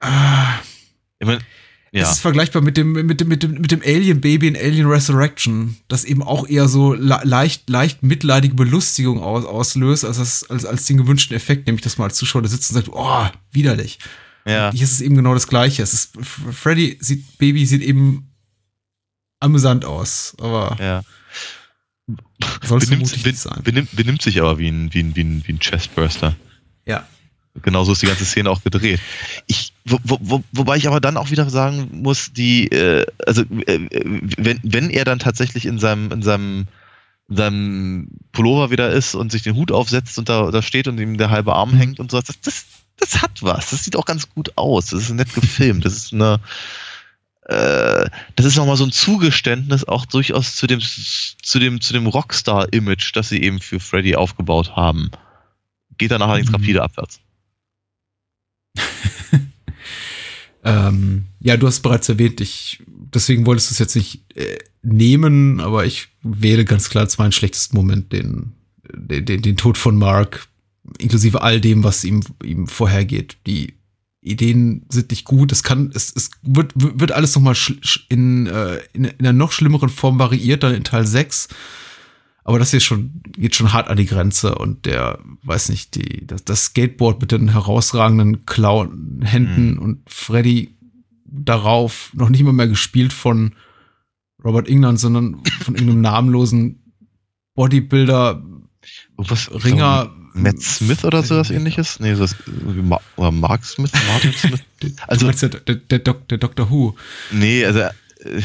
ah, 0.00 0.58
ich 1.18 1.26
mein, 1.26 1.38
ja, 2.02 2.10
ist 2.10 2.20
vergleichbar 2.20 2.60
mit 2.60 2.76
dem, 2.76 2.92
mit 2.92 3.20
dem, 3.20 3.28
mit 3.28 3.42
dem, 3.42 3.52
mit 3.52 3.70
dem 3.70 3.80
Alien 3.82 4.20
Baby 4.20 4.48
in 4.48 4.56
Alien 4.56 4.86
Resurrection, 4.86 5.76
das 5.88 6.04
eben 6.04 6.22
auch 6.22 6.48
eher 6.48 6.66
so 6.66 6.92
le 6.92 7.20
leicht, 7.22 7.70
leicht 7.70 8.02
mitleidige 8.02 8.54
Belustigung 8.54 9.22
aus, 9.22 9.44
auslöst, 9.44 10.04
als, 10.04 10.18
das, 10.18 10.50
als, 10.50 10.64
als 10.64 10.86
den 10.86 10.96
gewünschten 10.96 11.36
Effekt, 11.36 11.66
nämlich 11.66 11.82
dass 11.82 11.96
man 11.96 12.08
als 12.08 12.16
Zuschauer 12.16 12.42
da 12.42 12.48
sitzt 12.48 12.70
und 12.70 12.74
sagt, 12.74 12.88
oh, 12.92 13.26
widerlich. 13.52 14.00
ja, 14.44 14.72
Hier 14.72 14.82
ist 14.82 14.92
es 14.92 15.00
eben 15.00 15.14
genau 15.14 15.34
das 15.34 15.46
Gleiche. 15.46 15.82
Es 15.82 15.94
ist, 15.94 16.18
Freddy 16.20 16.98
sieht, 17.00 17.38
Baby 17.38 17.64
sieht 17.64 17.82
eben 17.82 18.28
amüsant 19.38 19.84
aus, 19.84 20.34
aber 20.40 20.76
ja. 20.80 21.02
soll 22.64 22.78
es 22.78 22.88
Benimmt, 22.88 23.08
vermutlich 23.08 23.22
ben, 23.22 23.32
nicht 23.32 23.42
sein. 23.42 23.62
benimmt, 23.62 23.94
benimmt 23.94 24.22
sich 24.22 24.40
aber 24.40 24.58
wie 24.58 24.68
ein, 24.68 24.92
wie 24.92 25.00
ein, 25.00 25.14
wie 25.14 25.22
ein, 25.22 25.42
wie 25.46 25.52
ein 25.52 25.60
Chestburster. 25.60 26.34
Ja. 26.86 27.06
Genauso 27.62 27.92
ist 27.92 28.02
die 28.02 28.06
ganze 28.06 28.24
Szene 28.24 28.50
auch 28.50 28.62
gedreht. 28.64 29.00
Ich, 29.46 29.72
wo, 29.84 29.98
wo, 30.02 30.18
wo, 30.20 30.44
wobei 30.52 30.76
ich 30.76 30.88
aber 30.88 31.00
dann 31.00 31.16
auch 31.16 31.30
wieder 31.30 31.48
sagen 31.50 31.88
muss, 31.92 32.32
die, 32.32 32.66
äh, 32.68 33.06
also 33.24 33.42
äh, 33.42 33.88
wenn, 34.36 34.58
wenn 34.64 34.90
er 34.90 35.04
dann 35.04 35.20
tatsächlich 35.20 35.64
in 35.66 35.78
seinem, 35.78 36.10
in 36.10 36.22
seinem, 36.22 36.66
in 37.28 37.36
seinem 37.36 38.08
Pullover 38.32 38.70
wieder 38.70 38.90
ist 38.90 39.14
und 39.14 39.30
sich 39.30 39.42
den 39.42 39.54
Hut 39.54 39.70
aufsetzt 39.70 40.18
und 40.18 40.28
da, 40.28 40.50
da 40.50 40.62
steht 40.62 40.88
und 40.88 40.98
ihm 40.98 41.16
der 41.16 41.30
halbe 41.30 41.54
Arm 41.54 41.72
Mhm. 41.72 41.76
hängt 41.78 42.00
und 42.00 42.10
so, 42.10 42.20
das, 42.20 42.40
das, 42.40 42.64
das 42.98 43.22
hat 43.22 43.40
was. 43.42 43.70
Das 43.70 43.84
sieht 43.84 43.94
auch 43.94 44.04
ganz 44.04 44.28
gut 44.28 44.52
aus. 44.56 44.86
Das 44.86 45.02
ist 45.04 45.10
nett 45.10 45.32
gefilmt. 45.32 45.84
Das 45.84 45.94
ist 45.94 46.12
eine, 46.12 46.40
äh, 47.44 48.08
das 48.34 48.46
ist 48.46 48.56
nochmal 48.56 48.76
so 48.76 48.84
ein 48.84 48.92
Zugeständnis 48.92 49.84
auch 49.84 50.06
durchaus 50.06 50.56
zu 50.56 50.66
dem, 50.66 50.80
zu 50.80 51.58
dem, 51.60 51.80
zu 51.80 51.92
dem 51.92 52.06
Rockstar-Image, 52.08 53.14
das 53.14 53.28
sie 53.28 53.40
eben 53.42 53.60
für 53.60 53.78
Freddy 53.78 54.16
aufgebaut 54.16 54.74
haben. 54.74 55.12
Geht 55.98 56.10
dann 56.10 56.20
allerdings 56.22 56.48
Mhm. 56.48 56.56
rapide 56.56 56.82
abwärts. 56.82 57.20
Ähm, 60.64 61.26
ja, 61.40 61.58
du 61.58 61.66
hast 61.66 61.80
bereits 61.80 62.08
erwähnt, 62.08 62.40
ich, 62.40 62.82
deswegen 62.86 63.44
wolltest 63.44 63.70
du 63.70 63.74
es 63.74 63.78
jetzt 63.78 63.96
nicht 63.96 64.24
äh, 64.34 64.58
nehmen, 64.82 65.60
aber 65.60 65.84
ich 65.84 66.08
wähle 66.22 66.64
ganz 66.64 66.88
klar 66.88 67.04
als 67.04 67.18
meinen 67.18 67.32
schlechtesten 67.32 67.76
Moment 67.76 68.12
den, 68.12 68.54
den, 68.94 69.26
den, 69.26 69.42
den 69.42 69.56
Tod 69.56 69.76
von 69.76 69.96
Mark, 69.96 70.48
inklusive 70.98 71.42
all 71.42 71.60
dem, 71.60 71.84
was 71.84 72.02
ihm, 72.02 72.22
ihm 72.42 72.66
vorhergeht. 72.66 73.36
Die 73.46 73.74
Ideen 74.22 74.86
sind 74.88 75.10
nicht 75.10 75.26
gut, 75.26 75.52
es 75.52 75.62
kann, 75.62 75.90
es, 75.94 76.10
es 76.16 76.30
wird, 76.42 76.72
wird 76.74 77.12
alles 77.12 77.34
nochmal 77.34 77.56
in, 78.08 78.46
äh, 78.46 78.78
in, 78.94 79.04
in 79.04 79.18
einer 79.18 79.34
noch 79.34 79.52
schlimmeren 79.52 79.90
Form 79.90 80.18
variiert, 80.18 80.62
dann 80.62 80.74
in 80.74 80.84
Teil 80.84 81.06
6. 81.06 81.48
Aber 82.46 82.58
das 82.58 82.70
hier 82.72 82.80
schon, 82.80 83.22
geht 83.32 83.54
schon 83.54 83.72
hart 83.72 83.88
an 83.88 83.96
die 83.96 84.04
Grenze 84.06 84.54
und 84.54 84.84
der, 84.84 85.18
weiß 85.44 85.70
nicht, 85.70 85.94
die, 85.94 86.26
das, 86.26 86.44
das 86.44 86.64
Skateboard 86.66 87.20
mit 87.20 87.32
den 87.32 87.48
herausragenden 87.48 88.44
Klauen, 88.44 89.22
Händen 89.24 89.72
Mhm. 89.74 89.78
und 89.78 90.02
Freddy 90.06 90.76
darauf 91.24 92.10
noch 92.14 92.28
nicht 92.28 92.42
mal 92.42 92.52
mehr 92.52 92.68
gespielt 92.68 93.12
von 93.12 93.54
Robert 94.44 94.68
England, 94.68 95.00
sondern 95.00 95.42
von 95.62 95.74
irgendeinem 95.74 96.02
namenlosen 96.02 96.82
Bodybuilder, 97.54 98.42
was, 99.16 99.50
Ringer. 99.64 100.10
so 100.34 100.40
Matt 100.40 100.60
Smith 100.60 101.04
oder 101.04 101.22
sowas 101.22 101.50
ähnliches? 101.50 102.00
Nee, 102.00 102.14
so 102.14 102.26
Ma 102.82 103.00
oder 103.16 103.30
Mark 103.30 103.64
Smith, 103.64 103.92
Martin 104.08 104.32
Smith? 104.36 104.62
Also 105.06 105.30
der, 105.30 105.48
der, 105.60 105.74
der, 105.76 105.98
Doc, 106.00 106.28
der 106.28 106.38
Doctor 106.38 106.70
Who. 106.70 106.94
Nee, 107.30 107.64
also, 107.64 107.80
äh, 107.80 107.90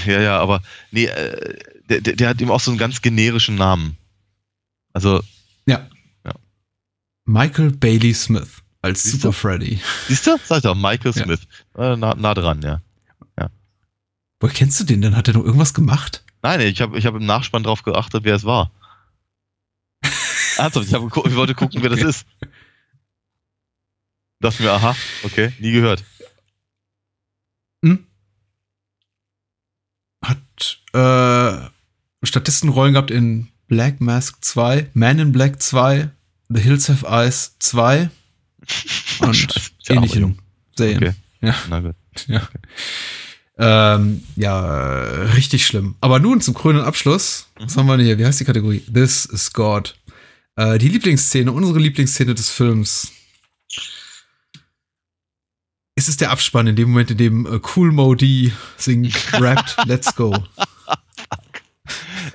ja, 0.05 0.21
ja, 0.21 0.39
aber, 0.39 0.61
nee, 0.91 1.05
äh, 1.05 1.57
der, 1.89 2.01
der, 2.01 2.15
der 2.15 2.29
hat 2.29 2.41
eben 2.41 2.51
auch 2.51 2.59
so 2.59 2.71
einen 2.71 2.77
ganz 2.77 3.01
generischen 3.01 3.55
Namen. 3.55 3.97
Also, 4.93 5.21
Michael 7.25 7.69
Bailey 7.71 8.15
Smith 8.15 8.63
als 8.81 9.03
Siehst 9.03 9.21
Super 9.21 9.27
du? 9.27 9.31
Freddy. 9.33 9.79
siehst 10.07 10.25
du? 10.25 10.37
Sag 10.43 10.57
ich 10.57 10.63
doch, 10.63 10.73
Michael 10.73 11.13
Ja. 11.13 11.23
Smith. 11.25 11.41
Äh, 11.77 11.95
nah, 11.95 12.33
dran, 12.33 12.61
ja. 12.63 12.81
Woher 14.39 14.53
kennst 14.53 14.79
du 14.79 14.85
den 14.85 15.01
denn? 15.01 15.15
Hat 15.17 15.27
er 15.27 15.33
noch 15.33 15.43
irgendwas 15.43 15.73
gemacht? 15.73 16.23
Nein, 16.41 16.61
ich 16.61 16.81
habe 16.81 16.97
ich 16.97 17.05
hab 17.05 17.13
im 17.13 17.25
Nachspann 17.25 17.63
drauf 17.63 17.83
geachtet, 17.83 18.23
wer 18.23 18.35
es 18.35 18.45
war. 18.45 18.71
Ernsthaft, 20.57 20.87
ich, 20.87 20.93
hab, 20.93 21.03
ich 21.03 21.35
wollte 21.35 21.55
gucken, 21.55 21.83
wer 21.83 21.89
das 21.89 22.01
ist. 22.01 22.25
Dachte 24.39 24.63
mir, 24.63 24.71
aha, 24.71 24.95
okay, 25.23 25.53
nie 25.59 25.71
gehört. 25.71 26.03
Hm? 27.83 28.07
Hat 30.23 30.81
äh, 30.93 31.68
Statistenrollen 32.23 32.93
gehabt 32.93 33.11
in 33.11 33.47
Black 33.67 34.01
Mask 34.01 34.37
2, 34.41 34.89
Man 34.93 35.19
in 35.19 35.31
Black 35.31 35.61
2, 35.61 36.09
The 36.49 36.61
Hills 36.61 36.89
Have 36.89 37.05
Eyes 37.07 37.55
2 37.59 38.09
und 39.19 39.71
ähnlichen 39.87 40.39
Serien. 40.75 40.97
Okay. 40.97 41.13
Ja. 41.41 41.55
Na 41.69 41.79
gut. 41.79 41.95
Ja. 42.27 42.49
Ähm, 43.61 44.23
ja, 44.37 45.01
richtig 45.35 45.65
schlimm. 45.65 45.95
Aber 45.99 46.19
nun 46.19 46.39
zum 46.39 46.53
krönenden 46.53 46.87
Abschluss. 46.87 47.47
Was 47.59 47.75
haben 47.75 47.87
wir 47.87 47.97
denn 47.97 48.05
hier? 48.05 48.17
Wie 48.17 48.25
heißt 48.25 48.39
die 48.39 48.45
Kategorie? 48.45 48.79
This 48.79 49.25
is 49.25 49.51
God. 49.51 49.95
Äh, 50.55 50.77
die 50.77 50.87
Lieblingsszene, 50.87 51.51
unsere 51.51 51.79
Lieblingsszene 51.79 52.33
des 52.35 52.49
Films. 52.49 53.11
Ist 55.95 56.07
es 56.07 56.15
der 56.15 56.31
Abspann 56.31 56.67
in 56.67 56.77
dem 56.77 56.89
Moment, 56.89 57.11
in 57.11 57.17
dem 57.17 57.45
äh, 57.45 57.59
Cool 57.75 57.91
Modi 57.91 58.53
singt, 58.77 59.13
rappt, 59.33 59.75
Let's 59.85 60.15
Go. 60.15 60.33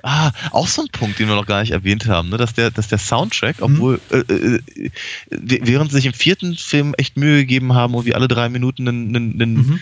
Ah, 0.07 0.31
auch 0.51 0.67
so 0.67 0.83
ein 0.83 0.87
Punkt, 0.89 1.17
den 1.17 1.27
wir 1.27 1.35
noch 1.35 1.47
gar 1.47 1.61
nicht 1.61 1.71
erwähnt 1.71 2.05
haben, 2.05 2.29
ne? 2.29 2.37
dass, 2.37 2.53
der, 2.53 2.69
dass 2.69 2.87
der 2.89 2.99
Soundtrack, 2.99 3.55
obwohl, 3.59 3.99
äh, 4.11 4.17
äh, 4.19 4.61
äh, 4.75 4.91
während 5.63 5.89
sie 5.89 5.95
sich 5.97 6.05
im 6.05 6.13
vierten 6.13 6.55
Film 6.55 6.93
echt 6.99 7.17
Mühe 7.17 7.37
gegeben 7.39 7.73
haben, 7.73 7.95
irgendwie 7.95 8.13
alle 8.13 8.27
drei 8.27 8.47
Minuten 8.49 8.87
einen, 8.87 9.15
einen, 9.15 9.41
einen, 9.41 9.53
Mhm. 9.55 9.79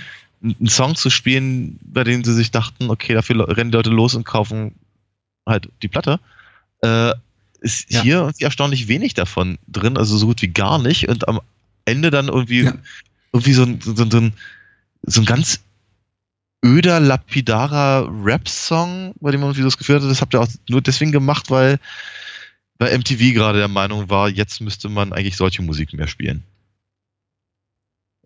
einen 0.60 0.70
Song 0.70 0.96
zu 0.96 1.10
spielen, 1.10 1.78
bei 1.82 2.06
dem 2.06 2.24
sie 2.24 2.34
sich 2.34 2.52
dachten, 2.52 2.90
okay, 2.90 3.14
dafür 3.14 3.48
rennen 3.58 3.72
die 3.72 3.76
Leute 3.76 3.90
los 3.90 4.16
und 4.16 4.24
kaufen 4.26 4.76
halt 5.46 5.68
die 5.82 5.90
Platte, 5.90 6.22
äh, 6.82 7.12
ist 7.60 7.92
Ja. 7.92 8.02
hier 8.02 8.16
irgendwie 8.20 8.46
erstaunlich 8.46 8.88
wenig 8.88 9.14
davon 9.16 9.58
drin, 9.68 9.98
also 9.98 10.18
so 10.18 10.26
gut 10.28 10.42
wie 10.42 10.48
gar 10.48 10.80
nicht. 10.82 11.10
Und 11.10 11.28
am 11.28 11.42
Ende 11.84 12.12
dann 12.12 12.30
irgendwie, 12.30 12.64
Ja. 12.64 12.74
irgendwie 13.34 13.54
so 13.54 13.64
ein, 13.64 13.82
so, 13.82 13.94
so, 13.94 14.04
ein, 14.04 14.34
so 15.06 15.22
ein 15.22 15.26
ganz 15.26 15.60
öder, 16.64 17.00
lapidarer 17.00 18.10
Rap-Song, 18.24 19.14
bei 19.20 19.32
dem 19.32 19.42
man 19.42 19.50
irgendwie 19.50 19.62
so 19.62 19.68
das 19.68 19.78
Gefühl 19.78 19.98
hatte, 19.98 20.08
das 20.08 20.22
habt 20.22 20.34
ihr 20.34 20.42
auch 20.42 20.48
nur 20.70 20.82
deswegen 20.82 21.12
gemacht, 21.12 21.50
weil 21.50 21.80
bei 22.78 22.98
MTV 22.98 23.34
gerade 23.34 23.60
der 23.60 23.68
Meinung 23.68 24.10
war, 24.10 24.30
jetzt 24.30 24.62
müsste 24.62 24.90
man 24.90 25.14
eigentlich 25.14 25.38
solche 25.38 25.62
Musik 25.62 25.94
mehr 25.94 26.08
spielen. 26.08 26.44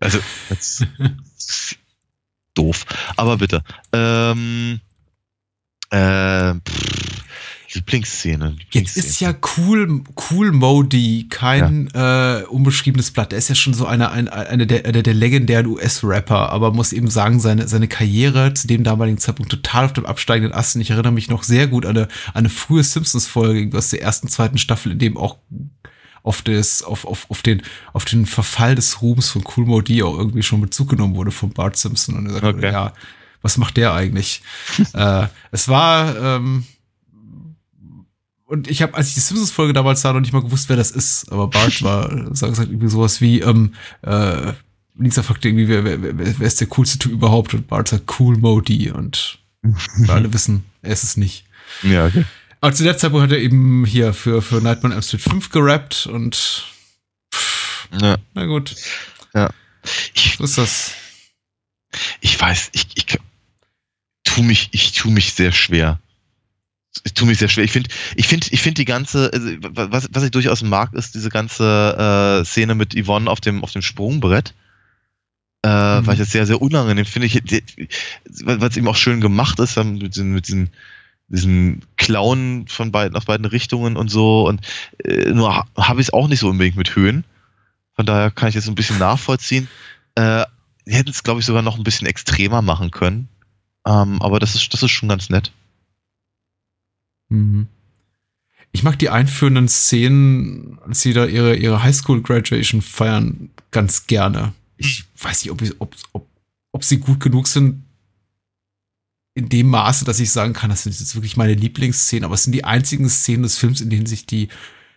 Also, 0.00 0.18
jetzt, 0.50 0.86
doof. 2.54 2.86
Aber 3.16 3.38
bitte. 3.38 3.62
Ähm, 3.92 4.80
äh, 5.90 6.54
pff, 6.54 7.24
Lieblingsszene. 7.72 8.56
Jetzt 8.70 8.96
ist 8.96 9.20
ja 9.20 9.34
cool, 9.56 10.02
cool 10.30 10.52
Modi 10.52 11.26
kein 11.28 11.88
äh, 11.94 12.42
unbeschriebenes 12.48 13.10
Blatt. 13.10 13.32
Er 13.32 13.38
ist 13.38 13.48
ja 13.48 13.54
schon 13.54 13.74
so 13.74 13.86
einer 13.86 14.10
eine, 14.10 14.32
eine 14.32 14.66
der, 14.66 14.86
einer 14.86 15.02
der 15.02 15.14
legendären 15.14 15.66
US-Rapper, 15.66 16.50
aber 16.50 16.72
muss 16.72 16.92
eben 16.92 17.10
sagen, 17.10 17.40
seine, 17.40 17.68
seine 17.68 17.88
Karriere 17.88 18.54
zu 18.54 18.66
dem 18.66 18.84
damaligen 18.84 19.18
Zeitpunkt 19.18 19.50
total 19.50 19.84
auf 19.84 19.92
dem 19.92 20.06
absteigenden 20.06 20.52
Ast. 20.52 20.76
Und 20.76 20.82
ich 20.82 20.90
erinnere 20.90 21.12
mich 21.12 21.28
noch 21.28 21.42
sehr 21.42 21.66
gut 21.66 21.84
an 21.84 21.96
eine, 21.96 22.08
an 22.28 22.34
eine 22.34 22.48
frühe 22.48 22.82
Simpsons-Folge 22.82 23.76
aus 23.76 23.90
der 23.90 24.00
ersten, 24.02 24.28
zweiten 24.28 24.58
Staffel, 24.58 24.92
in 24.92 24.98
dem 24.98 25.16
auch 25.18 25.36
auf, 26.22 26.42
das, 26.42 26.82
auf, 26.82 27.04
auf, 27.04 27.30
auf, 27.30 27.42
den, 27.42 27.62
auf 27.92 28.04
den 28.04 28.26
Verfall 28.26 28.74
des 28.74 29.02
Ruhms 29.02 29.28
von 29.28 29.44
Cool 29.56 29.66
Modi 29.66 30.02
auch 30.02 30.16
irgendwie 30.16 30.42
schon 30.42 30.60
Bezug 30.60 30.90
genommen 30.90 31.16
wurde 31.16 31.30
von 31.30 31.50
Bart 31.50 31.76
Simpson. 31.76 32.16
Und 32.16 32.26
er 32.26 32.32
sagt, 32.32 32.44
Okay. 32.44 32.72
ja, 32.72 32.92
was 33.42 33.56
macht 33.58 33.76
der 33.76 33.92
eigentlich? 33.92 34.42
äh, 34.94 35.26
es 35.50 35.68
war, 35.68 36.16
ähm, 36.16 36.64
und 38.48 38.66
ich 38.68 38.80
habe, 38.82 38.94
als 38.94 39.08
ich 39.08 39.14
die 39.14 39.20
Simpsons-Folge 39.20 39.74
damals 39.74 40.00
sah, 40.00 40.12
noch 40.12 40.20
nicht 40.20 40.32
mal 40.32 40.42
gewusst, 40.42 40.68
wer 40.68 40.76
das 40.76 40.90
ist. 40.90 41.30
Aber 41.30 41.48
Bart 41.48 41.82
war, 41.82 42.34
sag 42.34 42.50
gesagt, 42.50 42.70
irgendwie 42.70 42.88
sowas 42.88 43.20
wie, 43.20 43.40
ähm, 43.40 43.74
äh, 44.02 44.52
Lisa 44.98 45.22
fragt 45.22 45.44
irgendwie, 45.44 45.68
wer, 45.68 45.84
wer, 45.84 46.00
wer, 46.18 46.46
ist 46.46 46.60
der 46.60 46.66
coolste 46.68 46.98
Typ 46.98 47.12
überhaupt? 47.12 47.54
Und 47.54 47.68
Bart 47.68 47.88
sagt, 47.88 48.18
cool 48.18 48.36
Modi. 48.38 48.90
Und 48.90 49.38
wir 49.62 50.10
alle 50.14 50.32
wissen, 50.32 50.64
er 50.82 50.92
ist 50.92 51.04
es 51.04 51.16
nicht. 51.16 51.44
Ja, 51.82 52.06
okay. 52.06 52.24
Aber 52.60 52.74
zu 52.74 52.82
der 52.82 52.96
Zeit 52.98 53.12
hat 53.12 53.30
er 53.30 53.38
eben 53.38 53.84
hier 53.84 54.12
für, 54.12 54.42
für 54.42 54.56
Nightmare 54.56 54.86
on 54.86 54.92
Elm 54.92 55.02
Street 55.02 55.20
5 55.22 55.50
gerappt 55.50 56.06
und 56.06 56.64
pff, 57.32 57.88
Ja. 58.00 58.16
na 58.34 58.46
gut, 58.46 58.74
Ich, 60.14 60.36
so 60.38 60.44
ist 60.44 60.58
das. 60.58 60.92
ich 62.20 62.40
weiß, 62.40 62.70
ich, 62.72 62.88
ich 62.94 63.06
tu 64.24 64.42
mich, 64.42 64.70
ich 64.72 64.92
tu 64.92 65.10
mich 65.10 65.34
sehr 65.34 65.52
schwer. 65.52 66.00
Ich 67.04 67.14
tu 67.14 67.26
mich 67.26 67.38
sehr 67.38 67.48
schwer. 67.48 67.64
Ich 67.64 67.72
finde, 67.72 67.90
ich 68.16 68.26
finde, 68.28 68.46
ich 68.50 68.60
finde 68.62 68.80
die 68.80 68.84
ganze, 68.84 69.30
also, 69.32 69.48
was, 69.60 70.08
was 70.12 70.22
ich 70.24 70.30
durchaus 70.30 70.62
mag, 70.62 70.92
ist 70.94 71.14
diese 71.14 71.28
ganze 71.30 72.40
äh, 72.40 72.44
Szene 72.44 72.74
mit 72.74 72.94
Yvonne 72.94 73.30
auf 73.30 73.40
dem, 73.40 73.62
auf 73.62 73.72
dem 73.72 73.82
Sprungbrett. 73.82 74.54
Äh, 75.64 76.00
Mhm. 76.00 76.06
Weil 76.06 76.14
ich 76.14 76.20
das 76.20 76.30
sehr, 76.32 76.46
sehr 76.46 76.62
unangenehm 76.62 77.04
finde. 77.04 77.26
Ich, 77.26 77.34
weil 78.44 78.62
es 78.62 78.76
eben 78.76 78.88
auch 78.88 78.96
schön 78.96 79.20
gemacht 79.20 79.58
ist, 79.60 79.76
mit 79.76 80.14
diesen, 80.14 80.32
mit 80.32 80.46
diesen, 80.48 80.70
diesen 81.28 81.82
Clown 81.96 82.66
von 82.68 82.92
beiden, 82.92 83.16
aus 83.16 83.24
beiden 83.24 83.44
Richtungen 83.46 83.96
und 83.96 84.08
so. 84.08 84.46
Und 84.46 84.60
äh, 85.04 85.30
nur 85.32 85.56
ha- 85.56 85.66
habe 85.76 86.00
ich 86.00 86.08
es 86.08 86.12
auch 86.12 86.28
nicht 86.28 86.40
so 86.40 86.48
unbedingt 86.48 86.76
mit 86.76 86.94
Höhen. 86.94 87.24
Von 87.96 88.06
daher 88.06 88.30
kann 88.30 88.48
ich 88.48 88.54
das 88.54 88.64
so 88.66 88.70
ein 88.70 88.76
bisschen 88.76 88.98
nachvollziehen. 88.98 89.68
Äh, 90.14 90.44
die 90.86 90.94
hätten 90.94 91.10
es, 91.10 91.22
glaube 91.24 91.40
ich, 91.40 91.46
sogar 91.46 91.62
noch 91.62 91.76
ein 91.76 91.84
bisschen 91.84 92.06
extremer 92.06 92.62
machen 92.62 92.90
können. 92.92 93.28
Ähm, 93.86 94.22
aber 94.22 94.38
das 94.38 94.54
ist, 94.54 94.72
das 94.72 94.82
ist 94.82 94.90
schon 94.92 95.08
ganz 95.08 95.28
nett. 95.28 95.50
Mhm. 97.28 97.66
Ich 98.72 98.82
mag 98.82 98.98
die 98.98 99.08
einführenden 99.10 99.68
Szenen, 99.68 100.78
als 100.86 101.00
sie 101.00 101.12
da 101.14 101.24
ihre, 101.24 101.56
ihre 101.56 101.82
Highschool-Graduation 101.82 102.82
feiern, 102.82 103.50
ganz 103.70 104.06
gerne. 104.06 104.52
Ich 104.76 105.04
weiß 105.20 105.42
nicht, 105.44 105.50
ob, 105.50 105.62
ich, 105.62 105.72
ob, 105.80 105.94
ob, 106.12 106.28
ob 106.72 106.84
sie 106.84 106.98
gut 106.98 107.20
genug 107.20 107.48
sind, 107.48 107.82
in 109.34 109.48
dem 109.48 109.68
Maße, 109.68 110.04
dass 110.04 110.20
ich 110.20 110.30
sagen 110.30 110.52
kann, 110.52 110.68
das 110.70 110.82
sind 110.82 110.98
jetzt 110.98 111.14
wirklich 111.14 111.36
meine 111.36 111.54
Lieblingsszenen, 111.54 112.24
aber 112.24 112.34
es 112.34 112.42
sind 112.42 112.52
die 112.52 112.64
einzigen 112.64 113.08
Szenen 113.08 113.44
des 113.44 113.56
Films, 113.56 113.80
in 113.80 113.88
denen 113.88 114.06
sich 114.06 114.26
die 114.26 114.48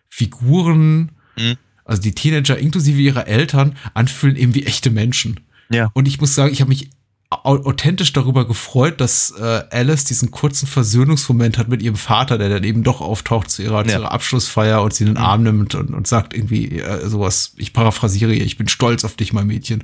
Figuren, 0.10 1.12
Mhm. 1.38 1.58
also 1.86 2.02
die 2.02 2.14
Teenager 2.14 2.58
inklusive 2.58 3.00
ihrer 3.00 3.28
Eltern, 3.28 3.78
anfühlen 3.94 4.36
eben 4.36 4.54
wie 4.54 4.66
echte 4.66 4.90
Menschen. 4.90 5.40
Ja. 5.70 5.92
Und 5.94 6.08
ich 6.08 6.20
muss 6.20 6.36
sagen, 6.36 6.52
ich 6.52 6.60
habe 6.62 6.70
mich 6.70 6.90
authentisch 7.32 8.12
darüber 8.12 8.46
gefreut, 8.46 9.00
dass 9.00 9.32
äh, 9.32 9.64
Alice 9.72 10.04
diesen 10.04 10.32
kurzen 10.32 10.68
Versöhnungsmoment 10.68 11.58
hat 11.58 11.70
mit 11.70 11.82
ihrem 11.82 11.96
Vater, 11.96 12.38
der 12.38 12.50
dann 12.50 12.64
eben 12.66 12.84
doch 12.84 13.00
auftaucht 13.00 13.50
zu 13.50 13.64
ihrer, 13.64 13.86
zu 13.86 13.92
Ja. 13.92 14.00
ihrer 14.00 14.12
Abschlussfeier 14.12 14.82
und 14.84 14.94
sie 14.94 15.06
in 15.06 15.12
den 15.12 15.18
Arm 15.18 15.44
nimmt 15.44 15.74
und, 15.76 15.92
und 15.94 16.08
sagt 16.08 16.34
irgendwie 16.36 16.80
äh, 16.80 17.08
sowas, 17.08 17.54
ich 17.56 17.72
paraphrasiere 17.74 18.34
hier, 18.34 18.46
ich 18.46 18.58
bin 18.58 18.68
stolz 18.68 19.06
auf 19.06 19.16
dich, 19.16 19.32
mein 19.32 19.48
Mädchen. 19.48 19.84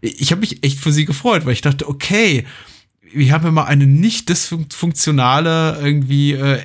Ich 0.00 0.30
habe 0.30 0.40
mich 0.40 0.64
echt 0.64 0.80
für 0.80 0.90
sie 0.90 1.04
gefreut, 1.04 1.44
weil 1.44 1.52
ich 1.52 1.60
dachte, 1.60 1.86
okay, 1.88 2.46
wir 3.12 3.32
haben 3.32 3.44
ja 3.44 3.50
mal 3.52 3.64
eine 3.64 3.86
nicht 3.86 4.28
dysfunktionale 4.30 5.78
irgendwie 5.82 6.32
äh, 6.32 6.60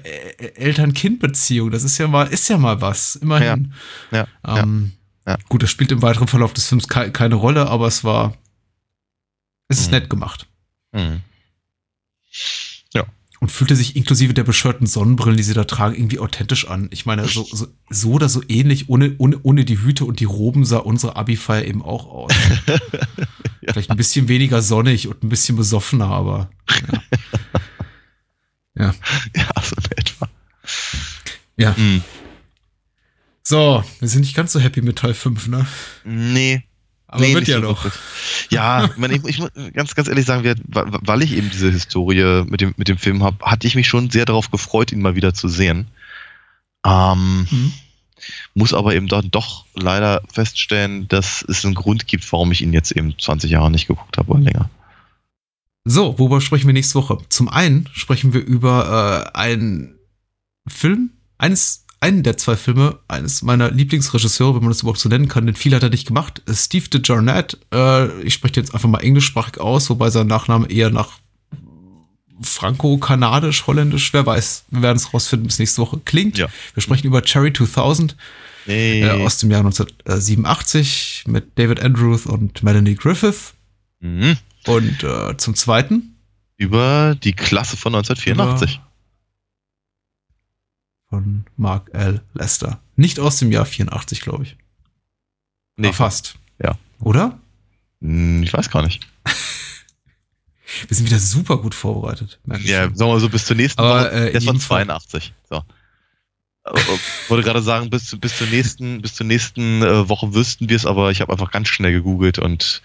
Eltern-Kind-Beziehung. 0.56 1.72
Das 1.72 1.84
ist 1.84 1.98
ja 1.98 2.08
mal, 2.08 2.28
ist 2.28 2.50
ja 2.50 2.58
mal 2.58 2.82
was, 2.82 3.16
immerhin. 3.18 3.74
Ja, 4.12 4.28
Ähm, 4.48 4.94
ja. 5.28 5.38
Gut, 5.50 5.62
das 5.64 5.70
spielt 5.70 5.92
im 5.92 6.02
weiteren 6.02 6.28
Verlauf 6.28 6.54
des 6.54 6.68
Films 6.68 6.88
kei 6.88 7.10
keine 7.10 7.36
Rolle, 7.36 7.68
aber 7.68 7.88
es 7.88 8.04
war, 8.04 8.34
es 9.70 9.80
ist 9.80 9.88
Mhm. 9.88 9.92
nett 9.92 10.10
gemacht. 10.10 10.48
Mhm. 10.92 11.22
Und 13.42 13.50
fühlte 13.54 13.74
sich 13.78 13.96
inklusive 13.96 14.34
der 14.34 14.44
beschörten 14.44 14.86
Sonnenbrillen, 14.86 15.38
die 15.38 15.44
sie 15.44 15.54
da 15.54 15.64
tragen, 15.64 15.96
irgendwie 15.96 16.20
authentisch 16.20 16.68
an. 16.68 16.90
Ich 16.92 17.06
meine, 17.06 17.26
so, 17.26 17.46
so, 17.50 17.68
so 17.90 18.12
oder 18.12 18.28
so 18.28 18.44
ähnlich, 18.50 18.90
ohne, 18.90 19.16
ohne, 19.18 19.40
ohne 19.44 19.64
die 19.64 19.80
Hüte 19.80 20.04
und 20.04 20.20
die 20.20 20.26
Roben 20.26 20.66
sah 20.66 20.80
unsere 20.80 21.16
Abi-Feier 21.16 21.64
eben 21.64 21.82
auch 21.82 22.06
aus. 22.08 22.34
Vielleicht 23.66 23.92
ein 23.92 23.96
bisschen 23.96 24.28
weniger 24.28 24.62
sonnig 24.62 25.08
und 25.08 25.24
ein 25.24 25.30
bisschen 25.30 25.56
besoffener, 25.56 26.08
aber 26.08 26.50
ja. 26.92 27.02
ja. 28.76 28.96
Ja, 29.38 29.50
so 29.64 29.76
in 29.78 29.92
etwa. 29.98 30.30
Ja. 31.56 31.76
Mhm. 31.78 32.04
So, 33.42 33.86
wir 34.00 34.08
sind 34.10 34.20
nicht 34.22 34.36
ganz 34.36 34.52
so 34.52 34.60
happy 34.60 34.82
mit 34.82 34.98
Teil 34.98 35.14
5, 35.14 35.48
ne? 35.48 35.66
Nee. 36.04 36.64
Aber 37.12 37.22
nee, 37.22 37.34
wird 37.34 37.48
ja 37.48 37.60
so 37.60 37.64
noch. 37.64 37.86
Ja, 38.50 38.86
ich, 38.86 38.98
meine, 38.98 39.16
ich, 39.16 39.26
ich 39.26 39.40
muss 39.40 39.50
ganz, 39.74 39.96
ganz 39.96 40.08
ehrlich 40.08 40.26
sagen, 40.26 40.44
weil 40.68 41.22
ich 41.24 41.34
eben 41.36 41.50
diese 41.50 41.72
Historie 41.72 42.44
mit 42.48 42.62
dem, 42.62 42.74
mit 42.78 42.88
dem 42.88 43.00
Film 43.00 43.24
habe, 43.24 43.44
hatte 43.44 43.66
ich 43.66 43.74
mich 43.76 43.88
schon 43.88 44.12
sehr 44.12 44.26
darauf 44.26 44.52
gefreut, 44.52 44.92
ihn 44.92 45.02
mal 45.02 45.16
wieder 45.16 45.34
zu 45.34 45.48
sehen. 45.48 45.88
Ähm, 46.86 47.48
Mhm. 47.50 47.74
muss 48.54 48.74
aber 48.74 48.94
eben 48.96 49.08
dann 49.08 49.32
doch 49.32 49.66
leider 49.74 50.22
feststellen, 50.32 51.08
dass 51.08 51.42
es 51.48 51.66
einen 51.66 51.74
Grund 51.74 52.06
gibt, 52.08 52.32
warum 52.32 52.52
ich 52.52 52.62
ihn 52.62 52.74
jetzt 52.74 52.92
eben 52.92 53.18
20 53.18 53.50
Jahre 53.50 53.72
nicht 53.72 53.88
geguckt 53.88 54.18
habe 54.18 54.32
oder 54.32 54.42
länger. 54.42 54.70
So, 55.86 56.20
worüber 56.20 56.42
sprechen 56.42 56.68
wir 56.68 56.74
nächste 56.74 56.96
Woche? 56.96 57.18
Zum 57.30 57.50
einen 57.50 57.90
sprechen 57.94 58.34
wir 58.34 58.42
über 58.42 59.32
äh, 59.34 59.38
einen 59.38 59.96
Film, 60.68 61.12
eines, 61.38 61.86
einen 62.02 62.24
der 62.24 62.38
zwei 62.38 62.56
Filme 62.56 63.00
eines 63.08 63.42
meiner 63.42 63.72
Lieblingsregisseure, 63.72 64.56
wenn 64.56 64.62
man 64.62 64.70
das 64.72 64.82
überhaupt 64.82 65.00
so 65.00 65.10
nennen 65.10 65.28
kann, 65.28 65.46
denn 65.46 65.56
viel 65.56 65.76
hat 65.76 65.84
er 65.84 65.90
nicht 65.90 66.08
gemacht. 66.08 66.42
Äh, 66.48 66.54
Steve 66.54 66.88
DeJarnette, 66.90 67.58
äh, 67.74 68.22
ich 68.22 68.34
spreche 68.34 68.60
jetzt 68.60 68.74
einfach 68.74 68.90
mal 68.90 69.00
englischsprachig 69.00 69.60
aus, 69.60 69.90
wobei 69.90 70.10
sein 70.10 70.28
Nachname 70.28 70.70
eher 70.70 70.90
nach 70.92 71.20
franco-kanadisch, 72.42 73.68
holländisch, 73.68 74.14
wer 74.14 74.26
weiß. 74.26 74.66
Wir 74.70 74.82
werden 74.82 74.98
es 74.98 75.14
rausfinden 75.14 75.48
bis 75.48 75.60
nächste 75.60 75.82
Woche. 75.82 76.00
Klingt. 76.06 76.38
Ja. 76.38 76.48
Wir 76.74 76.82
sprechen 76.82 77.08
über 77.08 77.22
Cherry 77.22 77.52
2000 77.54 78.16
Nee. 78.66 79.02
äh, 79.02 79.10
aus 79.26 79.40
dem 79.40 79.52
Jahr 79.52 79.62
1987 79.62 81.24
mit 81.28 81.58
David 81.58 81.82
Andrews 81.82 82.26
und 82.26 82.62
Melanie 82.64 82.96
Griffith. 82.96 83.54
mhm. 84.00 84.38
Und 84.68 85.04
äh, 85.04 85.36
zum 85.38 85.56
zweiten 85.56 86.16
Über 86.58 87.16
die 87.16 87.34
Klasse 87.34 87.78
von 87.78 87.96
1984. 87.96 88.80
von 91.10 91.46
Mark 91.58 91.90
L. 91.94 92.22
Lester. 92.34 92.80
Nicht 92.96 93.20
aus 93.20 93.38
dem 93.38 93.52
Jahr 93.52 93.66
84, 93.66 94.22
glaube 94.22 94.44
ich. 94.44 94.58
Nee, 95.78 95.88
Aber 95.88 95.96
fast. 95.96 96.36
Ja. 96.62 96.78
Oder? 97.00 97.40
Hm, 98.02 98.44
Ich 98.44 98.54
weiß 98.54 98.70
gar 98.70 98.84
nicht. 98.84 99.08
Wir 100.88 100.96
sind 100.96 101.08
wieder 101.08 101.20
super 101.20 101.58
gut 101.58 101.74
vorbereitet. 101.74 102.40
Ja, 102.46 102.84
schon. 102.86 102.96
sagen 102.96 103.10
wir 103.10 103.14
mal 103.16 103.20
so 103.20 103.30
bis 103.30 103.46
zur 103.46 103.56
nächsten 103.56 103.82
Aber, 103.82 104.02
Woche. 104.02 104.12
äh, 104.12 104.34
jedem 104.34 104.60
Fall- 104.60 104.86
82. 104.86 105.34
So. 105.50 105.64
Aber, 106.64 106.80
Ich 106.80 107.30
wollte 107.30 107.44
gerade 107.44 107.62
sagen, 107.64 107.90
bis, 107.90 108.16
bis 108.20 108.38
zur 108.38 108.48
nächsten, 108.48 109.02
bis 109.02 109.16
zur 109.16 109.26
nächsten 109.26 109.82
äh, 109.82 110.08
Woche 110.08 110.34
wüssten 110.36 110.70
wir 110.70 110.76
es, 110.76 110.86
aber 110.86 111.10
ich 111.10 111.22
habe 111.22 111.32
einfach 111.32 111.50
ganz 111.52 111.70
schnell 111.70 111.92
gegoogelt 111.92 112.38
und 112.38 112.84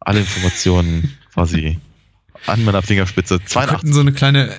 alle 0.00 0.20
Informationen 0.20 1.16
quasi 1.32 1.78
an 2.46 2.64
meiner 2.64 2.82
Fingerspitze. 2.82 3.38
Wir 3.38 3.46
82. 3.46 3.80
könnten 3.80 3.94
so 3.94 4.00
eine 4.00 4.12
kleine. 4.12 4.52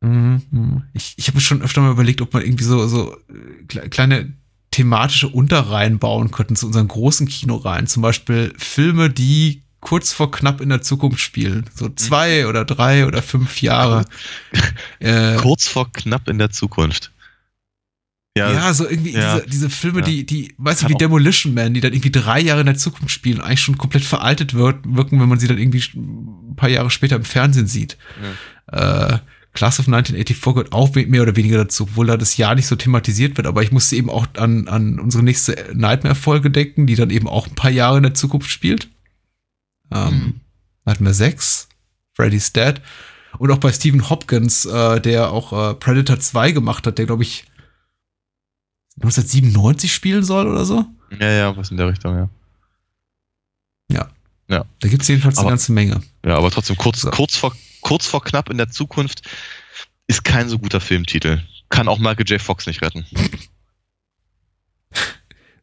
Mhm, 0.00 0.42
mhm. 0.50 0.82
Ich, 0.92 1.14
ich 1.16 1.26
habe 1.28 1.36
mir 1.36 1.42
schon 1.42 1.62
öfter 1.62 1.80
mal 1.80 1.90
überlegt, 1.90 2.20
ob 2.20 2.32
man 2.32 2.42
irgendwie 2.42 2.64
so, 2.64 2.86
so 2.86 3.16
äh, 3.28 3.64
kle- 3.66 3.88
kleine 3.88 4.32
thematische 4.70 5.28
Unterreihen 5.28 5.98
bauen 5.98 6.30
könnten 6.30 6.54
zu 6.56 6.66
unseren 6.66 6.86
großen 6.88 7.26
Kinoreihen. 7.26 7.86
Zum 7.86 8.02
Beispiel 8.02 8.52
Filme, 8.56 9.10
die 9.10 9.62
kurz 9.80 10.12
vor 10.12 10.30
knapp 10.30 10.60
in 10.60 10.68
der 10.68 10.82
Zukunft 10.82 11.20
spielen. 11.20 11.68
So 11.74 11.88
zwei 11.88 12.46
oder 12.46 12.64
drei 12.64 13.06
oder 13.06 13.22
fünf 13.22 13.60
Jahre. 13.62 14.04
äh, 15.00 15.36
Kurz 15.36 15.66
vor 15.68 15.92
knapp 15.92 16.28
in 16.28 16.38
der 16.38 16.50
Zukunft. 16.50 17.12
Ja, 18.36 18.52
Ja, 18.52 18.74
so 18.74 18.88
irgendwie 18.88 19.12
ja. 19.14 19.36
diese, 19.36 19.46
diese 19.48 19.70
Filme, 19.70 20.00
Ja. 20.00 20.04
die, 20.06 20.26
die, 20.26 20.54
weißt 20.58 20.82
du, 20.84 20.88
wie 20.90 20.94
Demolition 20.94 21.54
Man, 21.54 21.74
die 21.74 21.80
dann 21.80 21.92
irgendwie 21.92 22.12
drei 22.12 22.40
Jahre 22.40 22.60
in 22.60 22.66
der 22.66 22.76
Zukunft 22.76 23.10
spielen, 23.12 23.40
eigentlich 23.40 23.62
schon 23.62 23.78
komplett 23.78 24.04
veraltet 24.04 24.54
wird, 24.54 24.76
wirken, 24.84 25.20
wenn 25.20 25.28
man 25.28 25.40
sie 25.40 25.48
dann 25.48 25.58
irgendwie 25.58 25.82
ein 25.96 26.54
paar 26.56 26.68
Jahre 26.68 26.90
später 26.90 27.16
im 27.16 27.24
Fernsehen 27.24 27.66
sieht. 27.66 27.96
Äh, 28.68 29.18
Class 29.58 29.80
of 29.80 29.86
1984 29.88 30.40
gehört 30.54 30.72
auch 30.72 30.94
mehr 30.94 31.22
oder 31.22 31.34
weniger 31.34 31.58
dazu, 31.58 31.82
obwohl 31.82 32.06
da 32.06 32.16
das 32.16 32.36
Jahr 32.36 32.54
nicht 32.54 32.68
so 32.68 32.76
thematisiert 32.76 33.36
wird, 33.36 33.46
aber 33.48 33.62
ich 33.64 33.72
musste 33.72 33.96
eben 33.96 34.08
auch 34.08 34.26
an, 34.36 34.68
an 34.68 35.00
unsere 35.00 35.24
nächste 35.24 35.72
Nightmare-Folge 35.74 36.50
denken, 36.52 36.86
die 36.86 36.94
dann 36.94 37.10
eben 37.10 37.26
auch 37.26 37.48
ein 37.48 37.54
paar 37.56 37.70
Jahre 37.72 37.96
in 37.96 38.04
der 38.04 38.14
Zukunft 38.14 38.50
spielt. 38.50 38.88
Ähm, 39.90 40.08
Hm. 40.10 40.40
Nightmare 40.84 41.12
6, 41.14 41.68
Freddy's 42.14 42.52
Dead. 42.52 42.80
Und 43.38 43.50
auch 43.50 43.58
bei 43.58 43.72
Stephen 43.72 44.08
Hopkins, 44.08 44.64
äh, 44.64 45.00
der 45.00 45.32
auch 45.32 45.52
äh, 45.52 45.74
Predator 45.74 46.20
2 46.20 46.52
gemacht 46.52 46.86
hat, 46.86 46.98
der, 46.98 47.06
glaube 47.06 47.24
ich, 47.24 47.44
1997 49.00 49.92
spielen 49.92 50.22
soll 50.24 50.46
oder 50.46 50.64
so. 50.64 50.84
Ja, 51.20 51.30
ja, 51.30 51.56
was 51.56 51.70
in 51.72 51.76
der 51.78 51.88
Richtung, 51.88 52.16
ja. 52.16 52.28
Da 54.80 54.88
gibt's 54.88 55.08
jedenfalls 55.08 55.36
Aber- 55.38 55.48
eine 55.48 55.52
ganze 55.52 55.72
Menge. 55.72 56.00
Ja, 56.24 56.36
aber 56.36 56.50
trotzdem 56.50 56.76
kurz, 56.76 57.00
So. 57.02 57.10
kurz, 57.10 57.36
vor, 57.36 57.52
kurz 57.88 58.06
vor 58.06 58.22
knapp 58.22 58.50
in 58.50 58.58
der 58.58 58.68
Zukunft 58.68 59.22
ist 60.08 60.22
kein 60.22 60.50
so 60.50 60.58
guter 60.58 60.78
Filmtitel. 60.78 61.40
Kann 61.70 61.88
auch 61.88 61.98
Michael 61.98 62.26
J. 62.26 62.40
Fox 62.40 62.66
nicht 62.66 62.82
retten. 62.82 63.06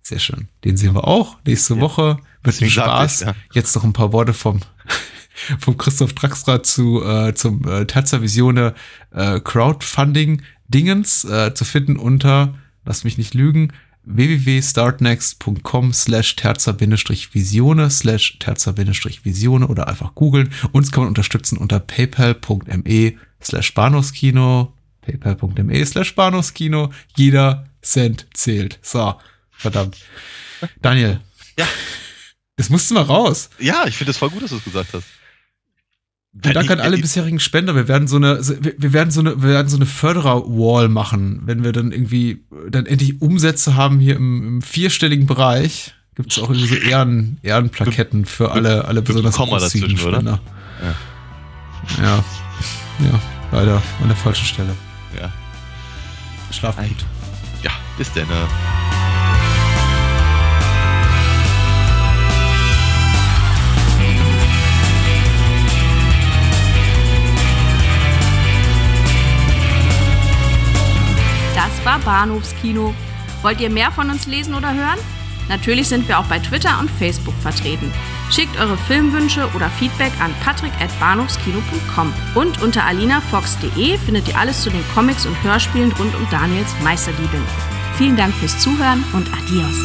Sehr 0.01 0.17
schön. 0.17 0.47
Den 0.63 0.75
sehen 0.75 0.95
wir 0.95 1.07
auch 1.07 1.37
nächste 1.45 1.75
Ja. 1.75 1.81
Woche. 1.81 2.17
Mit 2.43 2.59
dem 2.59 2.69
Spaß. 2.69 3.11
ich's, 3.11 3.21
ja. 3.21 3.35
Jetzt 3.53 3.75
noch 3.75 3.83
ein 3.83 3.93
paar 3.93 4.11
Worte 4.11 4.33
vom, 4.33 4.61
vom 5.59 5.77
Christoph 5.77 6.13
Draxler 6.13 6.63
zu, 6.63 7.03
äh, 7.03 7.35
zum 7.35 7.67
äh, 7.67 7.85
Terza 7.85 8.23
Visione 8.23 8.73
äh, 9.11 9.39
Crowdfunding 9.39 10.41
Dingens 10.67 11.25
äh, 11.25 11.53
zu 11.53 11.63
finden 11.63 11.97
unter, 11.97 12.55
lass 12.85 13.03
mich 13.03 13.19
nicht 13.19 13.35
lügen, 13.35 13.71
www.startnext.com 14.05 15.93
slash 15.93 16.35
terza-visione 16.35 17.89
slash 17.89 18.39
terza-visione 18.39 19.67
oder 19.67 19.87
einfach 19.87 20.15
googeln. 20.15 20.51
Uns 20.71 20.91
kann 20.91 21.03
man 21.03 21.09
unterstützen 21.09 21.57
unter 21.57 21.79
paypal.me 21.79 23.13
slash 23.41 23.73
bahnhofskino 23.73 24.75
paypal.me 25.05 25.85
slash 25.85 26.15
bahnhofskino. 26.15 26.91
Jeder 27.15 27.65
Cent 27.81 28.27
zählt. 28.33 28.79
So, 28.81 29.15
verdammt. 29.51 29.97
Daniel. 30.81 31.21
Ja. 31.57 31.67
Das 32.57 32.69
musste 32.69 32.93
mal 32.93 33.03
raus. 33.03 33.49
Ja, 33.59 33.85
ich 33.85 33.97
finde 33.97 34.11
es 34.11 34.17
voll 34.17 34.29
gut, 34.29 34.43
dass 34.43 34.51
du 34.51 34.57
es 34.57 34.63
gesagt 34.63 34.93
hast. 34.93 35.05
Danke 36.41 36.73
an 36.73 36.79
alle 36.79 36.97
bisherigen 36.97 37.39
Spender. 37.39 37.75
Wir 37.75 37.87
werden 37.87 38.07
so 38.07 38.17
eine, 38.17 38.39
wir 38.77 38.93
werden 38.93 39.09
so 39.09 39.21
eine, 39.21 39.41
wir 39.41 39.49
werden 39.49 39.69
so 39.69 39.77
eine 39.77 39.85
Förderer-Wall 39.85 40.89
machen, 40.89 41.41
wenn 41.45 41.63
wir 41.63 41.71
dann 41.71 41.91
irgendwie 41.91 42.43
dann 42.69 42.85
endlich 42.85 43.21
Umsätze 43.21 43.75
haben 43.75 43.99
hier 43.99 44.15
im, 44.15 44.43
im 44.43 44.61
vierstelligen 44.61 45.27
Bereich. 45.27 45.93
Gibt 46.15 46.31
es 46.31 46.39
auch 46.39 46.49
irgendwie 46.49 46.67
so 46.67 46.75
Ehren, 46.75 47.39
Ehrenplaketten 47.41 48.25
für 48.25 48.51
alle, 48.51 48.85
alle 48.85 49.01
besonders 49.01 49.35
großzügigen? 49.35 49.97
Spender. 49.97 50.41
Ja. 52.01 52.23
Ja, 52.99 53.21
leider 53.51 53.81
an 54.01 54.07
der 54.07 54.17
falschen 54.17 54.45
Stelle. 54.45 54.75
Ja. 55.19 55.31
Schlaf 56.51 56.77
gut. 56.77 57.05
Ja, 57.63 57.71
bis 57.97 58.11
denn. 58.13 58.27
Bahnhofskino. 72.05 72.93
Wollt 73.41 73.59
ihr 73.59 73.69
mehr 73.69 73.91
von 73.91 74.09
uns 74.09 74.27
lesen 74.27 74.53
oder 74.53 74.73
hören? 74.73 74.99
Natürlich 75.49 75.87
sind 75.87 76.07
wir 76.07 76.17
auch 76.17 76.25
bei 76.25 76.39
Twitter 76.39 76.79
und 76.79 76.89
Facebook 76.89 77.35
vertreten. 77.41 77.91
Schickt 78.31 78.59
eure 78.59 78.77
Filmwünsche 78.77 79.47
oder 79.55 79.69
Feedback 79.69 80.11
an 80.19 80.33
patrick.bahnhofskino.com. 80.43 82.13
Und 82.33 82.61
unter 82.63 82.85
alinafox.de 82.85 83.97
findet 83.99 84.27
ihr 84.27 84.37
alles 84.37 84.63
zu 84.63 84.69
den 84.69 84.83
Comics 84.93 85.25
und 85.25 85.41
Hörspielen 85.43 85.91
rund 85.91 86.15
um 86.15 86.27
Daniels 86.31 86.73
Meisterliebe. 86.83 87.37
Vielen 87.97 88.17
Dank 88.17 88.33
fürs 88.35 88.59
Zuhören 88.59 89.03
und 89.13 89.27
adios. 89.27 89.75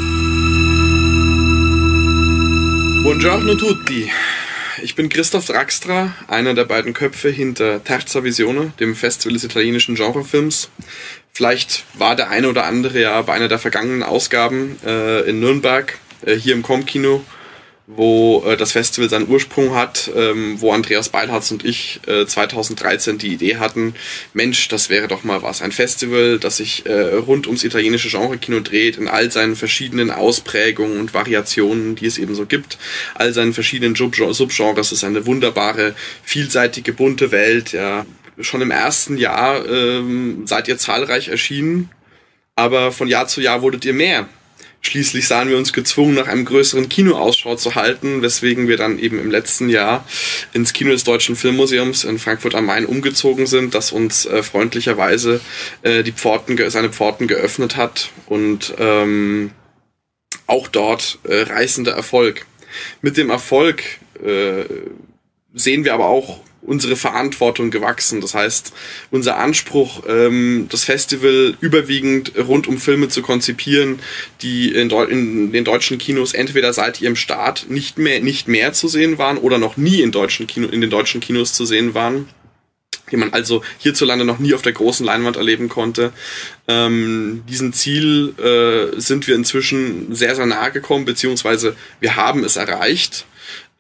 Buongiorno 3.03 3.55
tutti. 3.55 4.11
Ich 4.83 4.95
bin 4.95 5.11
Christoph 5.11 5.47
Draxtra, 5.47 6.15
einer 6.27 6.55
der 6.55 6.65
beiden 6.65 6.95
Köpfe 6.95 7.29
hinter 7.29 7.85
Terza 7.85 8.25
Visione, 8.25 8.73
dem 8.81 8.95
Festival 8.95 9.35
des 9.35 9.45
italienischen 9.45 9.95
Genrefilms. 9.95 10.71
Vielleicht 11.41 11.85
war 11.95 12.17
der 12.17 12.29
eine 12.29 12.51
oder 12.51 12.67
andere 12.67 13.01
ja 13.01 13.23
bei 13.23 13.33
einer 13.33 13.49
der 13.49 13.59
vergangenen 13.59 14.03
Ausgaben 14.03 14.77
äh, 14.85 15.23
in 15.23 15.41
Nürnberg, 15.41 15.97
äh, 16.27 16.35
hier 16.35 16.53
im 16.53 16.61
Comkino, 16.61 17.25
wo 17.87 18.45
äh, 18.47 18.59
das 18.59 18.73
Festival 18.73 19.09
seinen 19.09 19.27
Ursprung 19.27 19.75
hat, 19.75 20.11
ähm, 20.15 20.61
wo 20.61 20.71
Andreas 20.71 21.09
Beilharz 21.09 21.51
und 21.51 21.65
ich 21.65 22.01
äh, 22.07 22.27
2013 22.27 23.17
die 23.17 23.29
Idee 23.33 23.57
hatten, 23.57 23.95
Mensch, 24.35 24.69
das 24.69 24.91
wäre 24.91 25.09
doch 25.09 25.25
mal 25.25 25.43
was. 25.43 25.63
Ein 25.63 25.73
Festival, 25.73 26.39
das 26.39 26.59
sich 26.59 26.85
äh, 26.85 27.15
rund 27.15 27.47
ums 27.47 27.65
italienische 27.65 28.11
Genrekino 28.11 28.61
dreht, 28.61 28.99
in 28.99 29.09
all 29.09 29.31
seinen 29.33 29.57
verschiedenen 29.57 30.11
Ausprägungen 30.11 31.01
und 31.01 31.15
Variationen, 31.15 31.97
die 31.97 32.05
es 32.05 32.19
eben 32.19 32.35
so 32.35 32.45
gibt, 32.45 32.77
all 33.15 33.33
seinen 33.33 33.55
verschiedenen 33.55 33.95
Subgen- 33.95 34.35
Subgenres. 34.35 34.89
Es 34.89 34.99
ist 34.99 35.05
eine 35.05 35.25
wunderbare, 35.25 35.95
vielseitige, 36.23 36.93
bunte 36.93 37.31
Welt. 37.31 37.73
Ja. 37.73 38.05
Schon 38.41 38.61
im 38.61 38.71
ersten 38.71 39.17
Jahr 39.17 39.67
ähm, 39.67 40.47
seid 40.47 40.69
ihr 40.69 40.79
zahlreich 40.79 41.29
erschienen, 41.29 41.91
aber 42.57 42.93
von 42.93 43.09
Jahr 43.09 43.27
zu 43.27 43.41
Jahr 43.41 43.63
wurdet 43.63 43.85
ihr 43.85 43.95
mehr. 43.95 44.29
Schließlich 44.83 45.29
sahen 45.29 45.51
wir 45.51 45.59
uns 45.59 45.75
gezwungen, 45.75 46.15
nach 46.15 46.27
einem 46.27 46.47
größeren 46.47 46.89
Kino 46.89 47.15
Ausschau 47.17 47.55
zu 47.55 47.75
halten, 47.75 48.23
weswegen 48.23 48.67
wir 48.67 48.79
dann 48.79 48.99
eben 48.99 49.19
im 49.19 49.31
letzten 49.31 49.69
Jahr 49.69 50.07
ins 50.55 50.73
Kino 50.73 50.91
des 50.91 51.05
Deutschen 51.05 51.37
Filmmuseums 51.37 52.05
in 52.05 52.19
Frankfurt 52.19 52.55
am 52.55 52.65
Main 52.65 52.87
umgezogen 52.87 53.47
sind, 53.47 53.75
das 53.75 53.93
uns 53.93 54.25
äh, 54.25 54.43
freundlicherweise 54.43 55.41
äh, 55.83 56.03
die 56.03 56.13
Pforten, 56.13 56.59
seine 56.71 56.91
Pforten 56.91 57.27
geöffnet 57.27 57.77
hat 57.77 58.09
und 58.27 58.73
ähm, 58.79 59.51
auch 60.47 60.67
dort 60.67 61.19
äh, 61.25 61.43
reißender 61.43 61.93
Erfolg. 61.93 62.47
Mit 63.03 63.19
dem 63.19 63.29
Erfolg 63.29 63.83
äh, 64.25 64.65
sehen 65.53 65.85
wir 65.85 65.93
aber 65.93 66.07
auch 66.07 66.41
unsere 66.63 66.97
Verantwortung 66.97 67.71
gewachsen. 67.71 68.21
Das 68.21 68.35
heißt, 68.35 68.73
unser 69.11 69.39
Anspruch, 69.39 70.03
ähm, 70.07 70.67
das 70.71 70.85
Festival 70.85 71.57
überwiegend 71.61 72.33
rund 72.37 72.69
um 72.69 72.79
Filme 72.79 73.09
zu 73.09 73.23
konzipieren, 73.23 73.99
die 74.43 74.73
in, 74.75 75.53
den 75.53 75.65
deutschen 75.65 75.99
Kinos 75.99 76.35
entweder 76.35 76.73
seit 76.73 77.01
ihrem 77.01 77.17
Start 77.17 77.67
nicht 77.69 77.99
mehr, 77.99 78.21
nicht 78.21 78.49
mehr 78.49 78.73
zu 78.73 78.89
sehen 78.89 79.19
waren 79.19 79.39
oder 79.39 79.59
noch 79.59 79.77
nie 79.77 80.03
in, 80.03 80.13
deutschen 80.13 80.47
Kino, 80.47 80.69
in 80.69 80.81
den 80.81 80.91
deutschen 80.91 81.21
Kinos 81.21 81.55
zu 81.55 81.65
sehen 81.65 81.95
waren 81.95 82.29
die 83.11 83.17
man 83.17 83.33
also 83.33 83.63
hierzulande 83.79 84.25
noch 84.25 84.39
nie 84.39 84.55
auf 84.55 84.63
der 84.63 84.73
großen 84.73 85.05
Leinwand 85.05 85.37
erleben 85.37 85.69
konnte. 85.69 86.13
Ähm, 86.69 87.43
diesen 87.49 87.73
Ziel 87.73 88.35
äh, 88.39 89.01
sind 89.01 89.27
wir 89.27 89.35
inzwischen 89.35 90.15
sehr, 90.15 90.37
sehr 90.37 90.47
nahe 90.47 90.71
gekommen, 90.71 91.05
beziehungsweise 91.05 91.77
wir 91.99 92.17
haben 92.17 92.45
es 92.45 92.57
erreicht. 92.57 93.27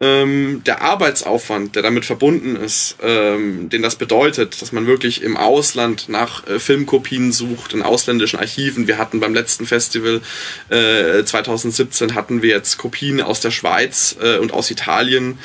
Ähm, 0.02 0.62
der 0.64 0.80
Arbeitsaufwand, 0.80 1.76
der 1.76 1.82
damit 1.82 2.06
verbunden 2.06 2.56
ist, 2.56 2.96
ähm, 3.02 3.68
den 3.68 3.82
das 3.82 3.96
bedeutet, 3.96 4.62
dass 4.62 4.72
man 4.72 4.86
wirklich 4.86 5.22
im 5.22 5.36
Ausland 5.36 6.08
nach 6.08 6.46
äh, 6.46 6.58
Filmkopien 6.58 7.32
sucht, 7.32 7.74
in 7.74 7.82
ausländischen 7.82 8.38
Archiven. 8.38 8.88
Wir 8.88 8.96
hatten 8.96 9.20
beim 9.20 9.34
letzten 9.34 9.66
Festival 9.66 10.22
äh, 10.70 11.22
2017 11.22 12.14
hatten 12.14 12.40
wir 12.40 12.48
jetzt 12.48 12.78
Kopien 12.78 13.20
aus 13.20 13.40
der 13.40 13.50
Schweiz 13.50 14.16
äh, 14.22 14.38
und 14.38 14.54
aus 14.54 14.70
Italien. 14.70 15.38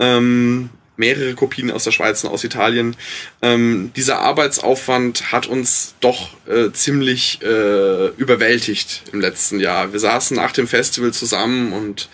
Ähm, 0.00 0.70
mehrere 0.96 1.34
Kopien 1.34 1.70
aus 1.70 1.84
der 1.84 1.92
Schweiz 1.92 2.24
und 2.24 2.30
aus 2.30 2.42
Italien. 2.42 2.96
Ähm, 3.42 3.92
dieser 3.94 4.18
Arbeitsaufwand 4.18 5.30
hat 5.30 5.46
uns 5.46 5.94
doch 6.00 6.30
äh, 6.48 6.72
ziemlich 6.72 7.40
äh, 7.42 8.08
überwältigt 8.16 9.04
im 9.12 9.20
letzten 9.20 9.60
Jahr. 9.60 9.92
Wir 9.92 10.00
saßen 10.00 10.36
nach 10.36 10.52
dem 10.52 10.66
Festival 10.66 11.12
zusammen 11.12 11.72
und 11.72 12.08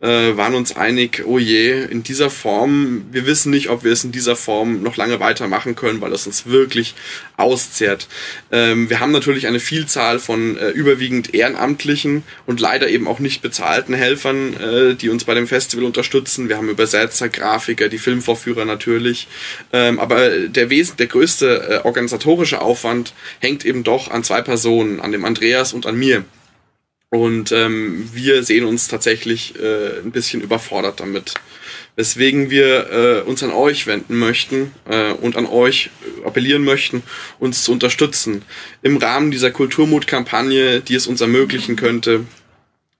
äh, 0.00 0.36
waren 0.36 0.54
uns 0.54 0.74
einig, 0.76 1.22
oh 1.26 1.38
je, 1.38 1.84
in 1.84 2.02
dieser 2.02 2.30
Form, 2.30 3.04
wir 3.12 3.26
wissen 3.26 3.50
nicht, 3.50 3.68
ob 3.68 3.84
wir 3.84 3.92
es 3.92 4.02
in 4.02 4.12
dieser 4.12 4.34
Form 4.34 4.82
noch 4.82 4.96
lange 4.96 5.20
weitermachen 5.20 5.76
können, 5.76 6.00
weil 6.00 6.12
es 6.12 6.26
uns 6.26 6.46
wirklich 6.46 6.94
auszehrt. 7.36 8.08
Ähm, 8.50 8.88
wir 8.88 9.00
haben 9.00 9.12
natürlich 9.12 9.46
eine 9.46 9.60
Vielzahl 9.60 10.18
von 10.18 10.56
äh, 10.56 10.70
überwiegend 10.70 11.34
ehrenamtlichen 11.34 12.22
und 12.46 12.60
leider 12.60 12.88
eben 12.88 13.06
auch 13.06 13.18
nicht 13.18 13.42
bezahlten 13.42 13.94
Helfern, 13.94 14.54
äh, 14.56 14.94
die 14.94 15.10
uns 15.10 15.24
bei 15.24 15.34
dem 15.34 15.46
Festival 15.46 15.84
unterstützen. 15.84 16.48
Wir 16.48 16.56
haben 16.56 16.70
Übersetzer, 16.70 17.28
Grafiker, 17.28 17.88
die 17.88 17.98
Filmvorführer 17.98 18.64
natürlich. 18.64 19.28
Ähm, 19.72 19.98
aber 19.98 20.30
der 20.48 20.70
Wesen, 20.70 20.96
der 20.96 21.08
größte 21.08 21.82
äh, 21.82 21.86
organisatorische 21.86 22.62
Aufwand 22.62 23.12
hängt 23.40 23.66
eben 23.66 23.84
doch 23.84 24.10
an 24.10 24.24
zwei 24.24 24.40
Personen, 24.40 25.00
an 25.00 25.12
dem 25.12 25.26
Andreas 25.26 25.74
und 25.74 25.84
an 25.84 25.96
mir. 25.96 26.24
Und 27.10 27.50
ähm, 27.50 28.08
wir 28.12 28.44
sehen 28.44 28.64
uns 28.64 28.86
tatsächlich 28.86 29.54
äh, 29.60 29.98
ein 29.98 30.12
bisschen 30.12 30.40
überfordert 30.42 31.00
damit. 31.00 31.34
Weswegen 31.96 32.50
wir 32.50 32.90
äh, 33.26 33.28
uns 33.28 33.42
an 33.42 33.50
euch 33.50 33.88
wenden 33.88 34.16
möchten 34.16 34.72
äh, 34.88 35.12
und 35.12 35.36
an 35.36 35.46
euch 35.46 35.90
appellieren 36.24 36.62
möchten, 36.62 37.02
uns 37.40 37.64
zu 37.64 37.72
unterstützen. 37.72 38.42
Im 38.82 38.96
Rahmen 38.96 39.32
dieser 39.32 39.50
Kulturmut-Kampagne, 39.50 40.80
die 40.82 40.94
es 40.94 41.08
uns 41.08 41.20
ermöglichen 41.20 41.74
könnte, 41.74 42.26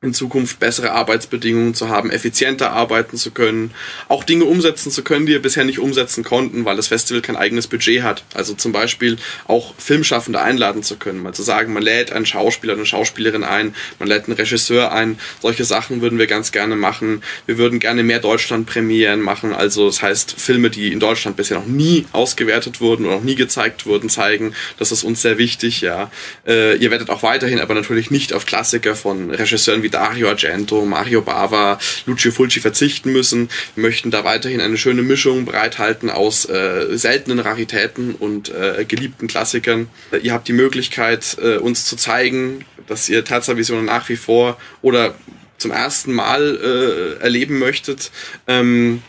in 0.03 0.15
Zukunft 0.15 0.61
bessere 0.61 0.93
Arbeitsbedingungen 0.93 1.75
zu 1.75 1.91
haben, 1.91 2.11
effizienter 2.11 2.71
arbeiten 2.71 3.19
zu 3.19 3.33
können, 3.33 3.73
auch 4.09 4.25
Dinge 4.25 4.47
umsetzen 4.47 4.91
zu 4.91 5.05
können, 5.05 5.27
die 5.27 5.33
wir 5.33 5.43
bisher 5.43 5.67
nicht 5.67 5.79
umsetzen 5.79 6.25
konnten, 6.25 6.65
weil 6.65 6.77
das 6.77 6.89
Festival 6.89 7.21
kein 7.21 7.37
eigenes 7.37 7.67
Budget 7.67 8.03
hat. 8.03 8.25
Also 8.33 8.55
zum 8.55 8.73
Beispiel 8.73 9.19
auch 9.47 9.75
Filmschaffende 9.77 10.41
einladen 10.41 10.83
zu 10.83 10.97
können, 10.97 11.23
mal 11.23 11.35
zu 11.35 11.43
sagen, 11.43 11.75
man 11.75 11.83
lädt 11.83 12.13
einen 12.13 12.25
Schauspieler, 12.25 12.73
eine 12.73 12.87
Schauspielerin 12.87 13.45
ein, 13.45 13.75
man 13.99 14.09
lädt 14.09 14.25
einen 14.25 14.37
Regisseur 14.37 14.91
ein. 14.91 15.19
Solche 15.43 15.67
Sachen 15.67 16.01
würden 16.01 16.19
wir 16.19 16.27
ganz 16.27 16.51
gerne 16.51 16.77
machen. 16.77 17.23
Wir 17.45 17.59
würden 17.59 17.79
gerne 17.79 18.03
mehr 18.03 18.21
Deutschland-Premieren 18.21 19.21
machen, 19.21 19.53
also 19.53 19.87
das 19.87 20.01
heißt 20.01 20.33
Filme, 20.41 20.71
die 20.71 20.93
in 20.95 21.01
Deutschland 21.01 21.37
bisher 21.37 21.59
noch 21.59 21.67
nie 21.67 22.07
ausgewertet 22.13 22.81
wurden 22.81 23.05
oder 23.05 23.17
noch 23.17 23.23
nie 23.23 23.35
gezeigt 23.35 23.85
wurden, 23.85 24.09
zeigen. 24.09 24.55
Das 24.79 24.93
ist 24.93 25.05
uns 25.05 25.21
sehr 25.21 25.37
wichtig, 25.37 25.83
ja. 25.83 26.11
Äh, 26.47 26.77
ihr 26.77 26.91
werdet 26.91 27.11
auch 27.11 27.23
weiterhin 27.23 27.61
aber 27.61 27.75
natürlich 27.75 28.11
nicht 28.11 28.33
auf 28.33 28.47
Klassiker 28.47 28.97
von 28.97 29.31
Regisseuren 29.31 29.83
wie 29.83 29.90
Dario 29.91 30.29
Argento, 30.29 30.85
Mario 30.85 31.23
Bava, 31.23 31.79
Lucio 32.07 32.33
Fulci 32.33 32.61
verzichten 32.61 33.13
müssen. 33.13 33.49
Wir 33.75 33.83
möchten 33.83 34.11
da 34.11 34.25
weiterhin 34.25 34.61
eine 34.61 34.77
schöne 34.77 35.03
Mischung 35.03 35.45
bereithalten 35.45 36.11
aus 36.11 36.49
äh, 36.49 36.97
seltenen 36.97 37.39
Raritäten 37.39 38.15
und 38.15 38.49
äh, 38.49 38.85
geliebten 38.87 39.27
Klassikern. 39.27 39.89
Äh, 40.11 40.19
ihr 40.19 40.33
habt 40.33 40.49
die 40.49 40.53
Möglichkeit, 40.53 41.37
äh, 41.43 41.57
uns 41.57 41.85
zu 41.85 41.97
zeigen, 41.97 42.65
dass 42.87 43.09
ihr 43.09 43.25
Tatsavisionen 43.25 43.85
nach 43.85 44.09
wie 44.09 44.17
vor 44.17 44.59
oder 44.83 45.15
zum 45.59 45.71
ersten 45.71 46.13
Mal 46.13 47.19
äh, 47.21 47.23
erleben 47.23 47.59
möchtet. 47.59 48.11
Ähm, 48.49 49.03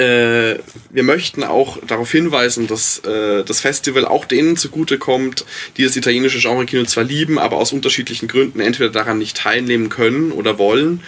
äh, 0.00 0.58
wir 0.88 1.02
möchten 1.02 1.44
auch 1.44 1.78
darauf 1.86 2.10
hinweisen, 2.10 2.66
dass 2.66 3.00
äh, 3.00 3.44
das 3.44 3.60
Festival 3.60 4.06
auch 4.06 4.24
denen 4.24 4.56
zugutekommt, 4.56 5.44
die 5.76 5.84
das 5.84 5.94
italienische 5.94 6.38
Genre-Kino 6.38 6.84
zwar 6.84 7.04
lieben, 7.04 7.38
aber 7.38 7.58
aus 7.58 7.72
unterschiedlichen 7.72 8.26
Gründen 8.26 8.60
entweder 8.60 8.88
daran 8.88 9.18
nicht 9.18 9.36
teilnehmen 9.36 9.90
können 9.90 10.32
oder 10.32 10.58
wollen. 10.58 11.02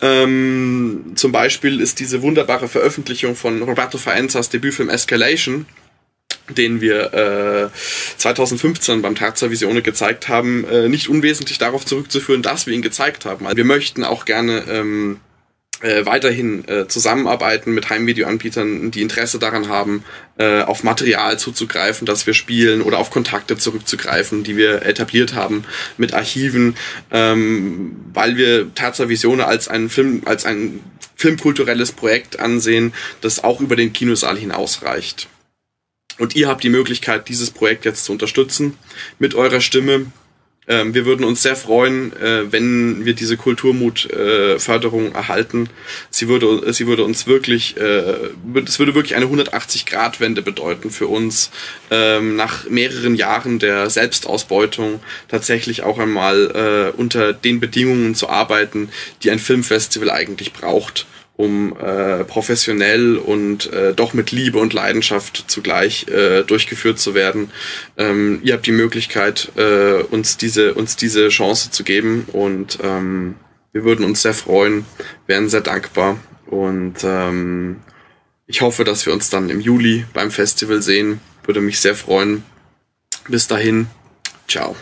Ähm, 0.00 1.12
zum 1.14 1.30
Beispiel 1.30 1.80
ist 1.80 2.00
diese 2.00 2.22
wunderbare 2.22 2.68
Veröffentlichung 2.68 3.36
von 3.36 3.62
Roberto 3.62 3.98
Faenzas 3.98 4.48
Debütfilm 4.48 4.88
Escalation, 4.88 5.66
den 6.48 6.80
wir 6.80 7.12
äh, 7.12 7.68
2015 8.16 9.02
beim 9.02 9.14
Terza 9.14 9.50
Visione 9.50 9.82
gezeigt 9.82 10.28
haben, 10.28 10.64
äh, 10.64 10.88
nicht 10.88 11.10
unwesentlich 11.10 11.58
darauf 11.58 11.84
zurückzuführen, 11.84 12.40
dass 12.40 12.66
wir 12.66 12.72
ihn 12.72 12.80
gezeigt 12.80 13.26
haben. 13.26 13.44
Also 13.44 13.58
wir 13.58 13.64
möchten 13.66 14.04
auch 14.04 14.24
gerne 14.24 14.64
ähm, 14.70 15.20
äh, 15.80 16.04
weiterhin 16.06 16.66
äh, 16.66 16.88
zusammenarbeiten 16.88 17.72
mit 17.72 17.88
Heimvideoanbietern, 17.88 18.90
die 18.90 19.02
Interesse 19.02 19.38
daran 19.38 19.68
haben, 19.68 20.04
äh, 20.36 20.62
auf 20.62 20.82
Material 20.82 21.38
zuzugreifen, 21.38 22.06
das 22.06 22.26
wir 22.26 22.34
spielen 22.34 22.82
oder 22.82 22.98
auf 22.98 23.10
Kontakte 23.10 23.56
zurückzugreifen, 23.56 24.42
die 24.42 24.56
wir 24.56 24.82
etabliert 24.82 25.34
haben 25.34 25.64
mit 25.96 26.14
Archiven, 26.14 26.76
ähm, 27.10 27.96
weil 28.12 28.36
wir 28.36 28.74
Terza 28.74 29.08
Visione 29.08 29.46
als 29.46 29.68
ein 29.68 29.88
Film, 29.88 30.22
als 30.24 30.44
ein 30.44 30.80
filmkulturelles 31.14 31.92
Projekt 31.92 32.38
ansehen, 32.38 32.92
das 33.20 33.42
auch 33.42 33.60
über 33.60 33.76
den 33.76 33.92
Kinosaal 33.92 34.36
hinausreicht. 34.36 35.28
Und 36.18 36.34
ihr 36.34 36.48
habt 36.48 36.64
die 36.64 36.70
Möglichkeit, 36.70 37.28
dieses 37.28 37.50
Projekt 37.50 37.84
jetzt 37.84 38.04
zu 38.04 38.12
unterstützen 38.12 38.76
mit 39.18 39.34
eurer 39.34 39.60
Stimme, 39.60 40.06
ähm, 40.68 40.94
wir 40.94 41.06
würden 41.06 41.24
uns 41.24 41.42
sehr 41.42 41.56
freuen, 41.56 42.12
äh, 42.16 42.52
wenn 42.52 43.04
wir 43.04 43.14
diese 43.14 43.36
Kulturmut-Förderung 43.36 45.12
äh, 45.12 45.14
erhalten. 45.14 45.70
Sie 46.10 46.28
würde, 46.28 46.72
sie 46.72 46.86
würde 46.86 47.04
uns 47.04 47.26
wirklich, 47.26 47.76
äh, 47.78 48.30
es 48.64 48.78
würde 48.78 48.94
wirklich 48.94 49.16
eine 49.16 49.26
180-Grad-Wende 49.26 50.42
bedeuten 50.42 50.90
für 50.90 51.06
uns, 51.06 51.50
ähm, 51.90 52.36
nach 52.36 52.68
mehreren 52.68 53.14
Jahren 53.14 53.58
der 53.58 53.88
Selbstausbeutung 53.88 55.00
tatsächlich 55.28 55.82
auch 55.82 55.98
einmal 55.98 56.92
äh, 56.94 56.96
unter 56.96 57.32
den 57.32 57.60
Bedingungen 57.60 58.14
zu 58.14 58.28
arbeiten, 58.28 58.90
die 59.22 59.30
ein 59.30 59.38
Filmfestival 59.38 60.10
eigentlich 60.10 60.52
braucht 60.52 61.06
um 61.38 61.72
äh, 61.78 62.24
professionell 62.24 63.16
und 63.16 63.72
äh, 63.72 63.94
doch 63.94 64.12
mit 64.12 64.32
Liebe 64.32 64.58
und 64.58 64.72
Leidenschaft 64.72 65.44
zugleich 65.46 66.08
äh, 66.08 66.42
durchgeführt 66.42 66.98
zu 66.98 67.14
werden. 67.14 67.52
Ähm, 67.96 68.40
ihr 68.42 68.54
habt 68.54 68.66
die 68.66 68.72
Möglichkeit, 68.72 69.52
äh, 69.56 70.02
uns 70.02 70.36
diese 70.36 70.74
uns 70.74 70.96
diese 70.96 71.28
Chance 71.28 71.70
zu 71.70 71.84
geben 71.84 72.26
und 72.32 72.80
ähm, 72.82 73.36
wir 73.72 73.84
würden 73.84 74.04
uns 74.04 74.22
sehr 74.22 74.34
freuen, 74.34 74.84
wären 75.28 75.48
sehr 75.48 75.60
dankbar 75.60 76.18
und 76.46 77.04
ähm, 77.04 77.76
ich 78.48 78.60
hoffe, 78.60 78.82
dass 78.82 79.06
wir 79.06 79.12
uns 79.12 79.30
dann 79.30 79.48
im 79.48 79.60
Juli 79.60 80.06
beim 80.12 80.32
Festival 80.32 80.82
sehen. 80.82 81.20
Würde 81.44 81.60
mich 81.60 81.80
sehr 81.80 81.94
freuen. 81.94 82.42
Bis 83.28 83.46
dahin, 83.46 83.86
ciao. 84.48 84.74